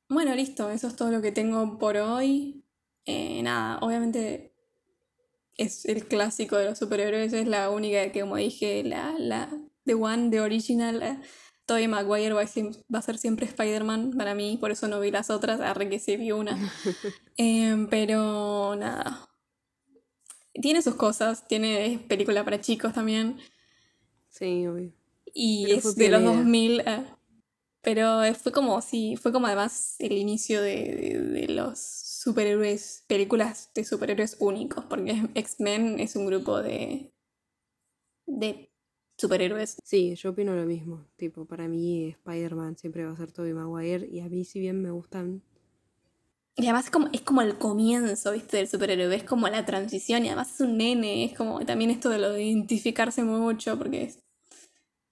Bueno, 0.09 0.35
listo. 0.35 0.70
Eso 0.70 0.89
es 0.89 0.97
todo 0.97 1.10
lo 1.10 1.23
que 1.23 1.32
tengo 1.32 1.78
por 1.78 1.97
hoy. 1.97 2.64
Eh, 3.05 3.43
nada, 3.43 3.78
obviamente 3.78 4.55
es 5.56 5.85
el 5.86 6.06
clásico 6.06 6.56
de 6.56 6.66
los 6.66 6.78
superhéroes. 6.78 7.32
Es 7.32 7.47
la 7.47 7.70
única 7.70 8.10
que, 8.12 8.20
como 8.20 8.36
dije, 8.36 8.82
la, 8.85 9.14
la 9.18 9.51
The 9.85 9.94
One, 9.94 10.31
The 10.31 10.40
Original. 10.40 11.23
Tobey 11.66 11.88
Maguire 11.88 12.32
va 12.34 12.43
a, 12.43 12.47
siem- 12.47 12.76
va 12.94 13.01
a 13.01 13.02
ser 13.02 13.18
siempre 13.18 13.47
Spider-Man 13.47 14.12
para 14.16 14.34
mí. 14.34 14.56
Por 14.60 14.70
eso 14.70 14.88
no 14.88 15.01
vi 15.01 15.10
las 15.10 15.30
otras. 15.30 15.60
Arre 15.60 15.88
que 15.90 15.98
sí 15.98 16.16
vi 16.16 16.32
una. 16.32 16.56
Eh, 17.38 17.86
pero 17.90 18.74
nada. 18.76 19.28
Tiene 20.55 20.82
sus 20.82 20.94
cosas. 20.94 21.47
Tiene 21.48 22.05
película 22.09 22.44
para 22.44 22.60
chicos 22.60 22.93
también. 22.93 23.38
Sí, 24.30 24.66
obvio. 24.66 24.93
Y 25.34 25.64
Pero 25.66 25.78
es 25.78 25.97
de 25.97 26.09
los 26.09 26.20
pionera. 26.20 26.38
2000. 26.38 26.80
eh, 26.80 27.06
pero 27.82 28.24
eh, 28.24 28.34
fue 28.34 28.52
como, 28.52 28.80
sí, 28.82 29.16
fue 29.16 29.32
como 29.32 29.47
además 29.47 29.97
el 30.01 30.12
inicio 30.18 30.62
de, 30.62 30.76
de- 30.76 31.20
de 31.43 31.48
los 31.48 31.78
superhéroes, 31.80 33.05
películas 33.09 33.70
de 33.74 33.84
superhéroes 33.84 34.36
únicos, 34.40 34.84
porque 34.86 35.28
X-Men 35.34 36.01
es 36.01 36.16
un 36.16 36.26
grupo 36.26 36.62
de, 36.62 37.12
de 38.26 38.70
superhéroes. 39.16 39.76
Sí, 39.84 40.14
yo 40.14 40.30
opino 40.30 40.55
lo 40.55 40.64
mismo. 40.66 41.05
Tipo, 41.16 41.44
para 41.47 41.68
mí 41.68 42.09
Spider-Man 42.09 42.76
siempre 42.76 43.05
va 43.05 43.12
a 43.12 43.16
ser 43.16 43.32
Tobey 43.32 43.52
Maguire 43.52 44.06
y 44.06 44.20
a 44.20 44.28
mí 44.28 44.44
si 44.44 44.60
bien 44.60 44.82
me 44.82 44.90
gustan... 44.90 45.43
Y 46.59 46.62
además 46.64 46.86
es 46.86 46.90
como, 46.90 47.09
es 47.12 47.20
como 47.20 47.43
el 47.43 47.59
comienzo, 47.59 48.32
¿viste? 48.32 48.56
Del 48.56 48.66
superhéroe, 48.68 49.14
es 49.14 49.24
como 49.24 49.47
la 49.48 49.66
transición 49.66 50.24
y 50.24 50.28
además 50.28 50.55
es 50.55 50.60
un 50.62 50.78
nene, 50.78 51.24
es 51.24 51.36
como 51.36 51.60
también 51.66 51.90
esto 51.90 52.09
de 52.09 52.18
lo 52.18 52.32
de 52.32 52.44
identificarse 52.44 53.22
mucho, 53.24 53.76
porque 53.76 54.05
es- 54.05 54.20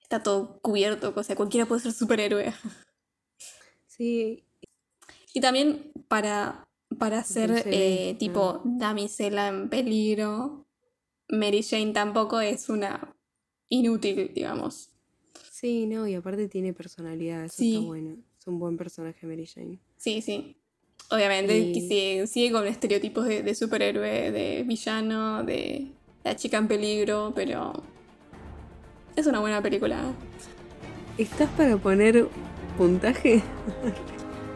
está 0.01 0.23
todo 0.23 0.59
cubierto, 0.61 1.13
o 1.15 1.23
sea, 1.23 1.37
cualquiera 1.37 1.67
puede 1.67 1.83
ser 1.83 1.93
superhéroe. 1.93 2.53
Sí, 3.87 4.45
Y 5.33 5.41
también 5.41 5.93
para, 6.09 6.65
para 6.99 7.23
ser 7.25 7.51
eh, 7.67 7.71
Ley, 7.71 8.15
tipo 8.15 8.63
damisela 8.65 9.49
en 9.49 9.69
peligro, 9.69 10.67
Mary 11.29 11.63
Jane 11.63 11.93
tampoco 11.93 12.41
es 12.41 12.69
una 12.69 13.14
inútil, 13.69 14.31
digamos. 14.35 14.91
sí, 15.51 15.87
no, 15.87 16.07
y 16.07 16.15
aparte 16.15 16.49
tiene 16.49 16.73
personalidad, 16.75 17.45
eso 17.47 17.57
Sí. 17.57 17.75
está 17.77 17.87
bueno. 17.87 18.17
Es 18.39 18.47
un 18.47 18.59
buen 18.59 18.77
personaje 18.77 19.27
Mary 19.27 19.47
Jane. 19.47 19.79
Sí, 19.97 20.21
sí. 20.21 20.57
Obviamente 21.11 21.57
Y- 21.59 21.73
que 21.73 21.81
sigue, 21.81 22.27
sigue 22.27 22.53
con 22.53 22.67
estereotipos 22.67 23.27
de, 23.27 23.43
de 23.43 23.55
superhéroe, 23.55 24.31
de 24.31 24.63
villano, 24.67 25.43
de 25.45 25.89
la 26.25 26.37
chica 26.37 26.59
en 26.59 26.69
peligro, 26.69 27.33
pero 27.35 27.73
es 29.17 29.27
una 29.27 29.41
buena 29.41 29.63
película. 29.63 30.13
¿Estás 31.17 31.49
para 31.51 31.77
poner 31.79 32.27
puntaje? 32.77 33.43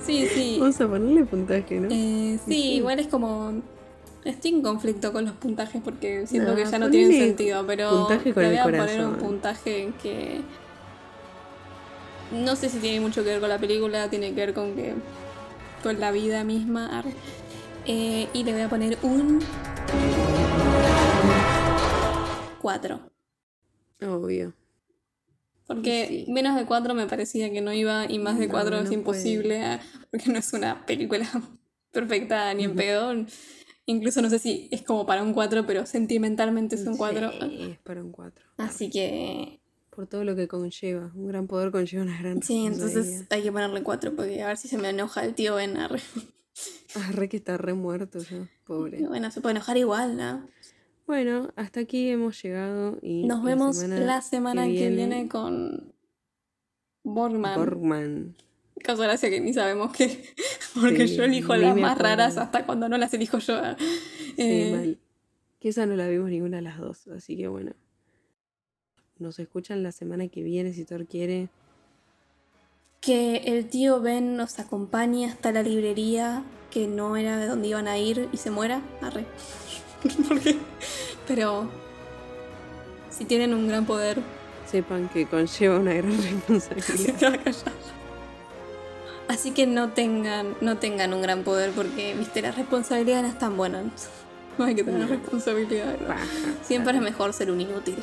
Sí, 0.04 0.26
sí. 0.34 0.56
Vamos 0.60 0.80
a 0.80 0.88
ponerle 0.88 1.24
puntaje, 1.24 1.80
¿no? 1.80 1.88
Eh, 1.90 2.38
sí, 2.44 2.52
Sí. 2.52 2.72
igual 2.74 2.98
es 2.98 3.06
como. 3.08 3.62
Estoy 4.28 4.50
en 4.50 4.62
conflicto 4.62 5.10
con 5.10 5.24
los 5.24 5.34
puntajes 5.36 5.80
porque 5.82 6.26
siento 6.26 6.50
No, 6.50 6.56
que 6.56 6.66
ya 6.66 6.78
no 6.78 6.90
tienen 6.90 7.12
sentido, 7.18 7.66
pero 7.66 8.08
le 8.10 8.32
voy 8.32 8.56
a 8.56 8.64
poner 8.64 9.06
un 9.06 9.16
puntaje 9.16 9.92
que. 10.02 10.42
No 12.30 12.54
sé 12.54 12.68
si 12.68 12.78
tiene 12.78 13.00
mucho 13.00 13.24
que 13.24 13.30
ver 13.30 13.40
con 13.40 13.48
la 13.48 13.58
película, 13.58 14.10
tiene 14.10 14.34
que 14.34 14.40
ver 14.40 14.52
con 14.52 14.74
que. 14.74 14.92
con 15.82 15.98
la 15.98 16.10
vida 16.10 16.44
misma. 16.44 17.02
Eh, 17.86 18.28
y 18.34 18.44
le 18.44 18.52
voy 18.52 18.60
a 18.60 18.68
poner 18.68 18.98
un. 19.00 19.40
4. 22.60 23.00
Obvio. 24.02 24.52
Porque 25.66 26.06
Sí. 26.26 26.30
menos 26.30 26.54
de 26.56 26.66
4 26.66 26.92
me 26.94 27.06
parecía 27.06 27.50
que 27.50 27.62
no 27.62 27.72
iba 27.72 28.04
y 28.10 28.18
más 28.18 28.38
de 28.38 28.46
No, 28.46 28.52
4 28.52 28.78
es 28.80 28.88
no 28.88 28.92
imposible, 28.92 29.62
ah, 29.64 29.80
porque 30.10 30.30
no 30.30 30.38
es 30.38 30.52
una 30.52 30.84
película 30.84 31.26
perfecta 31.92 32.52
ni 32.52 32.64
en 32.64 32.76
pedo. 32.76 33.14
Incluso 33.88 34.20
no 34.20 34.28
sé 34.28 34.38
si 34.38 34.68
es 34.70 34.82
como 34.82 35.06
para 35.06 35.22
un 35.22 35.32
4, 35.32 35.64
pero 35.66 35.86
sentimentalmente 35.86 36.76
es 36.76 36.86
un 36.86 36.98
4. 36.98 37.32
Sí, 37.32 37.68
es 37.70 37.78
para 37.78 38.04
un 38.04 38.12
4. 38.12 38.44
Así 38.58 38.90
que 38.90 39.60
Por 39.88 40.06
todo 40.06 40.24
lo 40.24 40.36
que 40.36 40.46
conlleva. 40.46 41.10
Un 41.14 41.26
gran 41.26 41.46
poder 41.46 41.70
conlleva 41.70 42.02
una 42.02 42.18
gran 42.18 42.42
sí, 42.42 42.66
entonces 42.66 43.24
hay 43.30 43.42
que 43.42 43.50
ponerle 43.50 43.82
4 43.82 44.14
porque 44.14 44.42
a 44.42 44.48
ver 44.48 44.58
si 44.58 44.68
se 44.68 44.76
me 44.76 44.90
enoja 44.90 45.24
el 45.24 45.34
tío 45.34 45.54
Ben. 45.54 45.78
arre. 45.78 46.02
Ah, 46.96 47.12
re 47.12 47.30
que 47.30 47.38
está 47.38 47.56
re 47.56 47.72
muerto 47.72 48.18
ya. 48.18 48.46
Pobre. 48.66 49.06
Bueno, 49.06 49.30
se 49.30 49.40
puede 49.40 49.52
enojar 49.52 49.78
igual, 49.78 50.18
¿no? 50.18 50.46
Bueno, 51.06 51.48
hasta 51.56 51.80
aquí 51.80 52.10
hemos 52.10 52.42
llegado 52.42 52.98
y 53.00 53.24
Nos 53.26 53.38
la 53.38 53.44
vemos 53.44 53.76
semana 53.78 54.04
la 54.04 54.20
semana 54.20 54.66
que 54.66 54.90
viene, 54.90 55.28
con 55.28 55.94
Borgman. 57.04 57.58
Borgman. 57.58 58.36
Caso 58.82 59.02
gracia 59.02 59.28
que 59.30 59.40
ni 59.40 59.52
sabemos 59.52 59.92
qué. 59.92 60.24
Porque 60.80 61.08
Sí, 61.08 61.16
yo 61.16 61.24
elijo 61.24 61.54
las 61.56 61.76
más 61.76 61.92
acuerdo. 61.92 62.02
raras 62.10 62.36
hasta 62.38 62.64
cuando 62.66 62.88
no 62.88 62.96
las 62.98 63.12
elijo 63.14 63.38
yo. 63.38 63.60
Sí, 63.78 64.34
Eh, 64.36 64.72
mal. 64.76 64.98
Que 65.60 65.68
esa 65.70 65.86
no 65.86 65.96
la 65.96 66.06
vimos 66.08 66.30
ninguna 66.30 66.58
de 66.58 66.62
las 66.62 66.78
dos, 66.78 67.08
así 67.08 67.36
que 67.36 67.48
bueno. 67.48 67.72
Nos 69.18 69.38
escuchan 69.40 69.82
la 69.82 69.90
semana 69.92 70.28
que 70.28 70.42
viene 70.42 70.72
si 70.72 70.84
Thor 70.84 71.06
quiere. 71.06 71.48
que 73.00 73.36
el 73.46 73.68
tío 73.68 74.00
Ben 74.00 74.36
nos 74.36 74.58
acompañe 74.58 75.26
hasta 75.26 75.52
la 75.52 75.62
librería 75.62 76.42
que 76.70 76.86
no 76.88 77.16
era 77.16 77.36
de 77.38 77.46
donde 77.46 77.68
iban 77.68 77.86
a 77.88 77.96
ir 77.98 78.28
y 78.32 78.36
se 78.38 78.50
muera. 78.50 78.82
Arre. 79.02 79.24
Porque- 80.28 80.56
Pero 81.26 81.68
si 83.10 83.24
tienen 83.24 83.54
un 83.54 83.68
gran 83.68 83.84
poder, 83.86 84.18
Sepan 84.70 85.08
que 85.08 85.26
conlleva 85.26 85.78
una 85.78 85.94
gran 85.94 86.12
responsabilidad. 86.22 87.40
Así 89.28 89.50
que 89.50 89.66
no 89.66 89.90
tengan, 89.90 90.54
no 90.60 90.78
tengan 90.78 91.12
un 91.12 91.20
gran 91.22 91.42
poder 91.42 91.70
porque, 91.72 92.14
viste, 92.14 92.40
las 92.42 92.56
responsabilidades 92.56 93.24
no 93.24 93.28
están 93.30 93.56
buenas. 93.56 93.84
No 94.56 94.64
hay 94.64 94.74
que 94.74 94.82
tener 94.82 95.08
responsabilidad. 95.08 95.96
Paja. 95.98 96.24
Siempre 96.62 96.96
es 96.96 97.02
mejor 97.02 97.32
ser 97.32 97.50
un 97.50 97.60
inútil. 97.60 97.96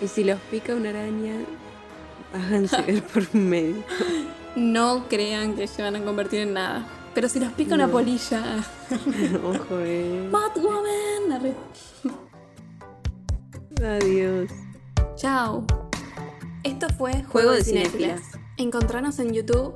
Y 0.00 0.08
si 0.08 0.24
los 0.24 0.38
pica 0.50 0.74
una 0.74 0.90
araña, 0.90 1.34
háganse 2.34 2.80
ver 2.86 3.02
por 3.02 3.24
un 3.34 3.48
médico. 3.48 3.82
No 4.56 5.06
crean 5.08 5.54
que 5.54 5.66
se 5.68 5.82
van 5.82 5.96
a 5.96 6.00
convertir 6.02 6.40
en 6.40 6.54
nada. 6.54 6.86
Pero 7.14 7.28
si 7.28 7.38
los 7.38 7.52
pica 7.52 7.74
una 7.74 7.86
No. 7.86 7.92
polilla. 7.92 8.42
Ojo, 9.44 9.78
eh. 9.80 10.28
Batwoman. 10.30 11.54
Adiós. 13.84 14.50
Chao. 15.16 15.64
Esto 16.64 16.88
fue 16.96 17.22
Juego 17.24 17.52
de 17.52 17.62
Cinéfilas. 17.64 18.20
Encontranos 18.58 19.20
en 19.20 19.32
YouTube, 19.32 19.72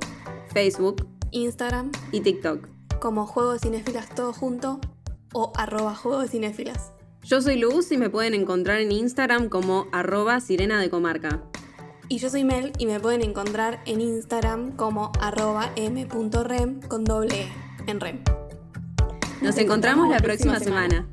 Facebook 0.53 1.07
Instagram, 1.31 1.93
y 2.11 2.19
TikTok. 2.19 2.67
como 2.99 3.25
Juego 3.25 3.53
de 3.53 3.59
Cinéfilas 3.59 4.09
todo 4.13 4.33
junto 4.33 4.81
o 5.33 5.53
arroba 5.55 5.95
Juego 5.95 6.19
de 6.19 6.27
Cinéfilas. 6.27 6.91
Yo 7.23 7.41
soy 7.41 7.55
Luz 7.55 7.93
y 7.93 7.97
me 7.97 8.09
pueden 8.09 8.33
encontrar 8.33 8.81
en 8.81 8.91
Instagram 8.91 9.47
como 9.47 9.87
arroba 9.93 10.41
sirena 10.41 10.81
de 10.81 10.89
comarca. 10.89 11.41
Y 12.09 12.17
yo 12.17 12.29
soy 12.29 12.43
Mel 12.43 12.73
y 12.77 12.85
me 12.85 12.99
pueden 12.99 13.21
encontrar 13.21 13.81
en 13.85 14.01
Instagram 14.01 14.75
como 14.75 15.13
arroba 15.21 15.71
m.rem 15.77 16.81
con 16.81 17.05
doble 17.05 17.43
E 17.43 17.47
en 17.87 18.01
rem. 18.01 18.21
Nos 19.41 19.57
encontramos 19.57 20.09
la 20.09 20.17
próxima 20.17 20.59
semana. 20.59 21.07